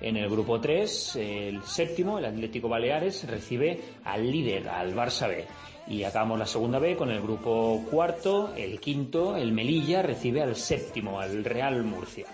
En 0.02 0.18
el 0.18 0.28
grupo 0.30 0.60
3, 0.60 1.16
el 1.18 1.64
séptimo, 1.64 2.18
el 2.18 2.26
Atlético 2.26 2.68
Baleares, 2.68 3.28
recibe 3.28 3.80
al 4.04 4.30
líder, 4.30 4.68
al 4.68 4.96
Barça 4.96 5.28
B. 5.28 5.46
Y 5.88 6.04
acabamos 6.04 6.40
la 6.40 6.48
segunda 6.48 6.80
B 6.80 6.96
con 6.96 7.12
el 7.12 7.22
grupo 7.22 7.86
cuarto, 7.92 8.54
el 8.58 8.80
quinto, 8.80 9.36
el 9.38 9.52
Melilla, 9.52 10.02
recibe 10.02 10.42
al 10.42 10.56
séptimo, 10.56 11.20
al 11.20 11.46
Real 11.46 11.84
Murcia. 11.84 12.26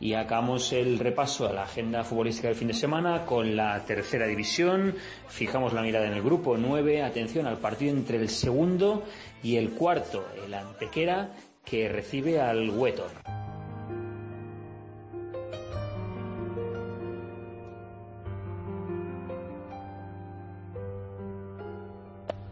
Y 0.00 0.14
acabamos 0.14 0.72
el 0.72 1.00
repaso 1.00 1.48
a 1.48 1.52
la 1.52 1.64
agenda 1.64 2.04
futbolística 2.04 2.48
del 2.48 2.56
fin 2.56 2.68
de 2.68 2.74
semana 2.74 3.26
con 3.26 3.56
la 3.56 3.84
tercera 3.84 4.26
división. 4.26 4.94
Fijamos 5.28 5.72
la 5.72 5.82
mirada 5.82 6.06
en 6.06 6.14
el 6.14 6.22
grupo 6.22 6.56
9. 6.56 7.02
Atención 7.02 7.46
al 7.46 7.58
partido 7.58 7.92
entre 7.92 8.18
el 8.18 8.28
segundo 8.28 9.02
y 9.42 9.56
el 9.56 9.70
cuarto, 9.70 10.24
el 10.44 10.54
Antequera, 10.54 11.30
que 11.64 11.88
recibe 11.88 12.40
al 12.40 12.70
Huetor. 12.70 13.10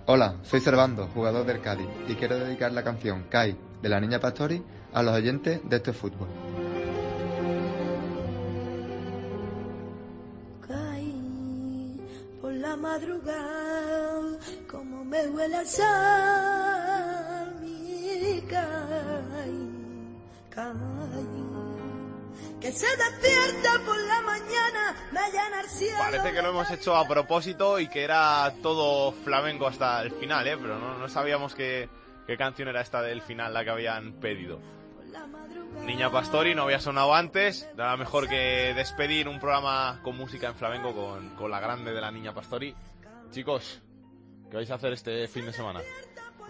Hola, 0.07 0.35
soy 0.43 0.61
Servando, 0.61 1.07
jugador 1.15 1.47
del 1.47 1.61
Cádiz, 1.61 1.87
y 2.09 2.15
quiero 2.15 2.37
dedicar 2.37 2.73
la 2.73 2.83
canción 2.83 3.27
Kai 3.31 3.57
de 3.81 3.89
la 3.89 4.01
Niña 4.01 4.19
Pastori 4.19 4.61
a 4.93 5.05
los 5.05 5.15
oyentes 5.15 5.61
de 5.63 5.77
este 5.77 5.93
fútbol. 5.93 6.27
Caí 10.67 12.01
por 12.41 12.53
la 12.55 12.75
madrugada, 12.77 14.37
como 14.69 15.05
me 15.05 15.29
huele 15.29 15.57
a 15.57 15.65
sal, 15.65 17.55
mi. 17.61 17.81
Que 22.61 22.73
se 22.73 22.87
despierta 22.97 23.81
por 23.87 23.97
la 23.97 24.21
mañana, 24.23 24.97
me 25.13 25.19
allana 25.21 25.61
el 25.63 25.69
cielo. 25.69 25.99
Parece 25.99 26.33
que 26.33 26.43
lo 26.43 26.51
hemos 26.51 26.71
hecho 26.71 26.95
a 26.97 27.09
propósito 27.09 27.79
y 27.79 27.89
que 27.89 28.03
era 28.05 28.53
todo 28.63 29.13
flamenco 29.13 29.67
hasta 29.67 30.03
el 30.03 30.11
final, 30.13 30.47
¿eh? 30.47 30.57
Pero 30.61 30.79
no, 30.79 30.99
no 30.99 31.09
sabíamos 31.09 31.55
qué, 31.55 31.89
qué 32.27 32.37
canción 32.37 32.69
era 32.69 32.83
esta 32.83 33.01
del 33.01 33.23
final, 33.23 33.55
la 33.55 33.65
que 33.65 33.71
habían 33.71 34.13
pedido. 34.15 34.61
Niña 35.85 36.11
Pastori 36.11 36.55
no 36.55 36.65
había 36.65 36.81
sonado 36.81 37.15
antes, 37.15 37.69
nada 37.77 37.97
mejor 37.97 38.29
que 38.29 38.75
despedir 38.75 39.29
un 39.29 39.41
programa 39.41 40.01
con 40.03 40.17
música 40.17 40.49
en 40.49 40.55
flamenco 40.55 40.95
con, 40.95 41.31
con 41.37 41.51
la 41.51 41.61
grande 41.61 41.93
de 41.93 42.01
la 42.01 42.11
Niña 42.11 42.35
Pastori. 42.35 42.75
Chicos, 43.31 43.81
¿qué 44.51 44.57
vais 44.57 44.71
a 44.71 44.75
hacer 44.75 44.93
este 44.93 45.27
fin 45.29 45.47
de 45.47 45.53
semana? 45.53 45.81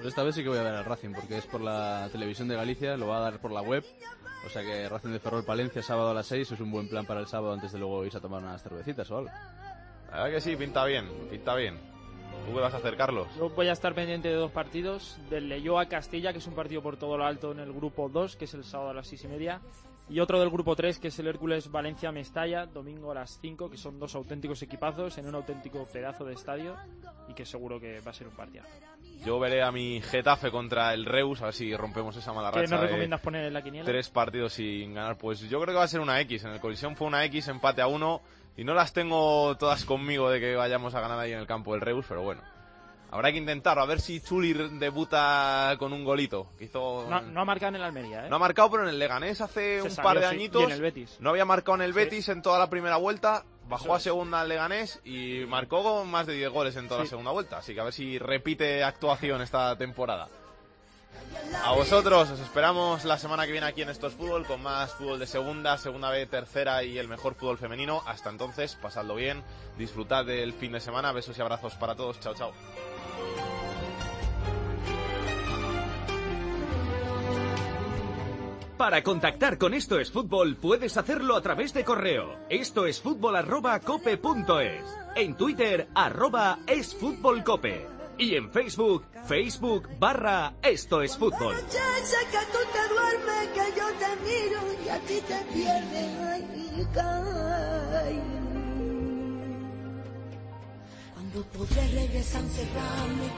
Pues 0.00 0.08
esta 0.08 0.22
vez 0.22 0.34
sí 0.34 0.42
que 0.42 0.48
voy 0.48 0.56
a 0.56 0.62
ver 0.62 0.74
al 0.74 0.84
Racing, 0.86 1.12
porque 1.12 1.36
es 1.36 1.44
por 1.44 1.60
la 1.60 2.08
televisión 2.10 2.48
de 2.48 2.56
Galicia, 2.56 2.96
lo 2.96 3.08
va 3.08 3.18
a 3.18 3.20
dar 3.20 3.38
por 3.38 3.52
la 3.52 3.60
web. 3.60 3.84
O 4.46 4.48
sea 4.48 4.62
que 4.62 4.88
Racing 4.88 5.10
de 5.10 5.20
Ferrol 5.20 5.44
Palencia, 5.44 5.82
sábado 5.82 6.12
a 6.12 6.14
las 6.14 6.26
6, 6.26 6.52
es 6.52 6.60
un 6.60 6.70
buen 6.70 6.88
plan 6.88 7.04
para 7.04 7.20
el 7.20 7.26
sábado 7.26 7.52
antes 7.52 7.70
de 7.70 7.78
luego 7.78 8.02
irse 8.06 8.16
a 8.16 8.20
tomar 8.22 8.42
unas 8.42 8.62
cervecitas 8.62 9.10
o 9.10 9.18
algo. 9.18 9.30
La 10.10 10.22
verdad 10.22 10.30
que 10.36 10.40
sí, 10.40 10.56
pinta 10.56 10.86
bien, 10.86 11.06
pinta 11.30 11.54
bien. 11.54 11.78
¿Tú 12.46 12.54
qué 12.54 12.60
vas 12.60 12.72
a 12.72 12.78
hacer, 12.78 12.96
Carlos? 12.96 13.28
Yo 13.36 13.50
voy 13.50 13.68
a 13.68 13.72
estar 13.72 13.94
pendiente 13.94 14.28
de 14.28 14.36
dos 14.36 14.50
partidos, 14.50 15.18
del 15.28 15.50
Leyó 15.50 15.78
a 15.78 15.84
Castilla, 15.84 16.32
que 16.32 16.38
es 16.38 16.46
un 16.46 16.54
partido 16.54 16.80
por 16.80 16.96
todo 16.96 17.18
lo 17.18 17.26
alto 17.26 17.52
en 17.52 17.58
el 17.58 17.70
grupo 17.70 18.08
2, 18.08 18.36
que 18.36 18.46
es 18.46 18.54
el 18.54 18.64
sábado 18.64 18.88
a 18.88 18.94
las 18.94 19.06
6 19.06 19.24
y 19.24 19.28
media, 19.28 19.60
y 20.08 20.20
otro 20.20 20.40
del 20.40 20.48
grupo 20.48 20.74
3, 20.74 20.98
que 20.98 21.08
es 21.08 21.18
el 21.18 21.26
Hércules 21.26 21.70
Valencia-Mestalla, 21.70 22.64
domingo 22.64 23.10
a 23.10 23.16
las 23.16 23.38
5, 23.38 23.68
que 23.70 23.76
son 23.76 23.98
dos 23.98 24.14
auténticos 24.14 24.62
equipazos 24.62 25.18
en 25.18 25.28
un 25.28 25.34
auténtico 25.34 25.84
pedazo 25.92 26.24
de 26.24 26.32
estadio, 26.32 26.74
y 27.28 27.34
que 27.34 27.44
seguro 27.44 27.78
que 27.78 28.00
va 28.00 28.10
a 28.10 28.14
ser 28.14 28.26
un 28.26 28.34
partido. 28.34 28.64
Yo 29.24 29.38
veré 29.38 29.62
a 29.62 29.70
mi 29.70 30.00
Getafe 30.00 30.50
contra 30.50 30.94
el 30.94 31.04
Reus, 31.04 31.42
a 31.42 31.46
ver 31.46 31.54
si 31.54 31.74
rompemos 31.76 32.16
esa 32.16 32.32
mala 32.32 32.50
racha. 32.50 32.62
¿Qué 32.64 32.70
nos 32.70 32.80
recomiendas 32.80 33.20
poner 33.20 33.44
en 33.44 33.52
la 33.54 33.62
quiniela? 33.62 33.84
Tres 33.84 34.08
partidos 34.08 34.54
sin 34.54 34.94
ganar. 34.94 35.16
Pues 35.18 35.40
yo 35.40 35.60
creo 35.60 35.74
que 35.74 35.78
va 35.78 35.84
a 35.84 35.88
ser 35.88 36.00
una 36.00 36.20
X. 36.20 36.44
En 36.44 36.52
el 36.52 36.60
colisión 36.60 36.96
fue 36.96 37.06
una 37.06 37.24
X, 37.26 37.48
empate 37.48 37.82
a 37.82 37.86
uno. 37.86 38.22
Y 38.56 38.64
no 38.64 38.74
las 38.74 38.92
tengo 38.92 39.56
todas 39.56 39.84
conmigo 39.84 40.30
de 40.30 40.40
que 40.40 40.56
vayamos 40.56 40.94
a 40.94 41.00
ganar 41.00 41.18
ahí 41.18 41.32
en 41.32 41.38
el 41.38 41.46
campo 41.46 41.72
del 41.72 41.80
Reus, 41.80 42.04
pero 42.08 42.22
bueno. 42.22 42.42
Habrá 43.12 43.32
que 43.32 43.38
intentarlo, 43.38 43.82
a 43.82 43.86
ver 43.86 44.00
si 44.00 44.20
Chulir 44.20 44.70
debuta 44.70 45.74
con 45.80 45.92
un 45.92 46.04
golito. 46.04 46.46
Que 46.58 46.66
hizo... 46.66 47.06
No, 47.10 47.20
no 47.20 47.40
ha 47.40 47.44
marcado 47.44 47.70
en 47.70 47.76
el 47.76 47.82
Almería, 47.82 48.26
¿eh? 48.26 48.30
No 48.30 48.36
ha 48.36 48.38
marcado, 48.38 48.70
pero 48.70 48.84
en 48.84 48.90
el 48.90 48.98
Leganés 49.00 49.40
hace 49.40 49.78
Se 49.78 49.82
un 49.82 49.90
salió, 49.90 50.08
par 50.08 50.20
de 50.20 50.28
sí, 50.28 50.34
añitos. 50.36 50.62
y 50.62 50.64
en 50.66 50.70
el 50.70 50.80
Betis. 50.80 51.16
No 51.20 51.30
había 51.30 51.44
marcado 51.44 51.74
en 51.76 51.82
el 51.82 51.92
Sí. 51.92 51.98
Betis 51.98 52.28
en 52.28 52.40
toda 52.40 52.58
la 52.60 52.70
primera 52.70 52.96
vuelta. 52.98 53.44
Bajó 53.70 53.94
a 53.94 54.00
segunda 54.00 54.40
al 54.40 54.48
Leganés 54.48 54.98
y 55.04 55.44
marcó 55.46 56.04
más 56.04 56.26
de 56.26 56.32
10 56.34 56.50
goles 56.50 56.74
en 56.74 56.88
toda 56.88 57.04
la 57.04 57.06
segunda 57.06 57.30
vuelta. 57.30 57.58
Así 57.58 57.72
que 57.72 57.80
a 57.80 57.84
ver 57.84 57.92
si 57.92 58.18
repite 58.18 58.82
actuación 58.82 59.40
esta 59.42 59.78
temporada. 59.78 60.26
A 61.64 61.72
vosotros 61.72 62.30
os 62.30 62.40
esperamos 62.40 63.04
la 63.04 63.16
semana 63.16 63.46
que 63.46 63.52
viene 63.52 63.68
aquí 63.68 63.82
en 63.82 63.88
Estos 63.88 64.14
Fútbol 64.14 64.44
con 64.44 64.60
más 64.60 64.92
fútbol 64.94 65.20
de 65.20 65.26
segunda, 65.26 65.78
segunda 65.78 66.10
B, 66.10 66.26
tercera 66.26 66.82
y 66.82 66.98
el 66.98 67.06
mejor 67.06 67.36
fútbol 67.36 67.58
femenino. 67.58 68.02
Hasta 68.06 68.28
entonces, 68.28 68.74
pasadlo 68.74 69.14
bien, 69.14 69.44
disfrutad 69.78 70.24
del 70.24 70.52
fin 70.52 70.72
de 70.72 70.80
semana, 70.80 71.12
besos 71.12 71.38
y 71.38 71.40
abrazos 71.40 71.76
para 71.76 71.94
todos. 71.94 72.18
Chao, 72.18 72.34
chao. 72.34 72.52
Para 78.80 79.02
contactar 79.02 79.58
con 79.58 79.74
Esto 79.74 80.00
es 80.00 80.10
Fútbol 80.10 80.56
puedes 80.56 80.96
hacerlo 80.96 81.36
a 81.36 81.42
través 81.42 81.74
de 81.74 81.84
correo. 81.84 82.38
Esto 82.48 82.86
es 82.86 82.98
fútbol 82.98 83.36
arroba 83.36 83.78
cope. 83.78 84.18
En 85.14 85.36
Twitter 85.36 85.86
arroba 85.94 86.60
es 86.66 86.94
fútbol 86.94 87.44
cope. 87.44 87.86
Y 88.16 88.36
en 88.36 88.50
Facebook, 88.50 89.04
Facebook 89.26 89.86
barra 89.98 90.54
Esto 90.62 91.02
es 91.02 91.14
Fútbol. 91.14 91.56
Cuando 101.12 101.42
podré 101.52 101.88
regresar 101.88 102.42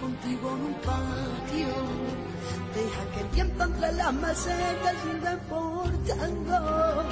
contigo 0.01 0.51
en 0.51 0.65
un 0.67 0.75
patio. 0.75 2.32
Deja 2.75 3.05
que 3.13 3.21
el 3.21 3.29
tiempo 3.31 3.63
entre 3.65 3.93
las 3.93 4.15
macetas 4.15 4.95
siga 5.03 5.33
importando. 5.33 7.05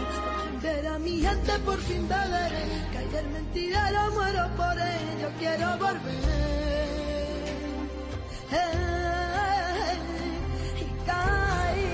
Ver 0.62 0.86
a 0.86 0.98
mi 0.98 1.20
gente 1.20 1.58
por 1.60 1.78
fin 1.78 2.08
beberé. 2.08 2.64
Ayer 2.98 3.26
mentira 3.28 3.90
lo 3.90 4.10
muero 4.12 4.48
por 4.56 4.78
ello. 4.78 5.28
Quiero 5.38 5.78
volver. 5.78 6.50
Hey, 8.52 9.98
y 10.80 10.84
cae 11.06 11.88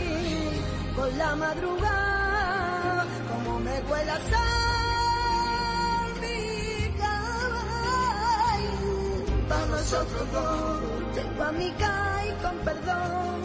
por 0.96 1.12
la 1.14 1.36
madrugada 1.36 3.06
como 3.30 3.60
me 3.60 3.80
huele 3.82 4.10
a 4.10 4.20
sal 4.30 6.10
mi 6.20 6.88
caballo. 6.98 8.86
para 9.48 9.66
nosotros 9.66 10.32
dos 10.32 11.14
tengo 11.14 11.42
a 11.42 11.52
mi 11.52 11.70
Kai 11.72 12.15
con 12.42 12.56
perdón. 12.64 13.42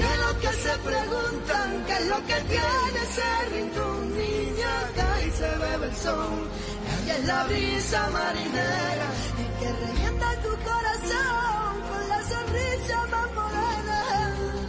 De 0.00 0.16
los 0.22 0.34
que 0.42 0.52
se 0.64 0.78
preguntan 0.78 1.84
qué 1.86 1.92
es 1.94 2.06
lo 2.06 2.16
que 2.26 2.34
tiene 2.52 2.98
ese 3.08 3.30
rincón 3.54 4.16
niña 4.16 4.74
Kai 4.94 5.30
se 5.30 5.50
bebe 5.62 5.86
el 5.86 5.96
sol 5.96 6.48
Kai 6.86 7.10
es 7.16 7.24
la 7.26 7.44
brisa 7.44 8.08
marinera 8.10 9.08
y 9.42 9.46
que 9.60 9.72
revienta 9.84 10.28
tu 10.44 10.52
corazón 10.68 11.72
con 11.90 12.08
la 12.08 12.20
sonrisa 12.32 13.06
más 13.12 13.28
morena. 13.38 14.00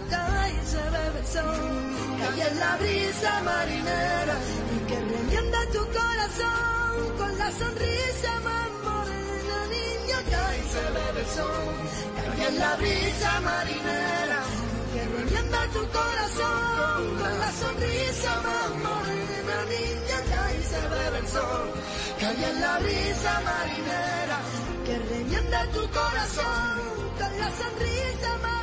Kai 0.10 0.54
se 0.72 0.84
bebe 0.96 1.20
el 1.20 1.28
sol 1.28 2.18
Kai 2.20 2.42
es 2.42 2.56
la 2.58 2.78
brisa 2.78 3.42
marinera 3.44 4.36
y 4.76 4.80
que 4.88 5.00
revienta 5.00 5.60
tu 5.74 5.84
corazón 6.00 7.18
con 7.18 7.38
la 7.38 7.52
sonrisa 7.52 8.32
más 8.44 8.70
morena 8.84 8.97
se 10.78 10.92
bebe 10.96 12.60
la 12.60 12.76
brisa 12.76 13.42
marinera 13.42 14.42
que 14.94 15.04
revienta 15.18 15.62
tu 15.74 15.84
corazón 15.98 17.18
con 17.22 17.40
la 17.40 17.52
sonrisa 17.52 18.32
más 18.46 18.70
morena 18.86 19.58
niña 19.74 20.20
Kai 20.32 20.58
se 20.72 20.82
bebe 20.94 21.18
el 21.20 21.28
sol 21.28 21.68
es 22.50 22.60
la 22.60 22.80
brisa 22.80 23.42
marinera 23.50 24.40
que 24.86 24.96
revienta 25.00 25.66
tu 25.76 25.84
corazón 25.90 26.76
con 27.20 27.40
la 27.40 27.50
sonrisa 27.62 28.38
más 28.44 28.57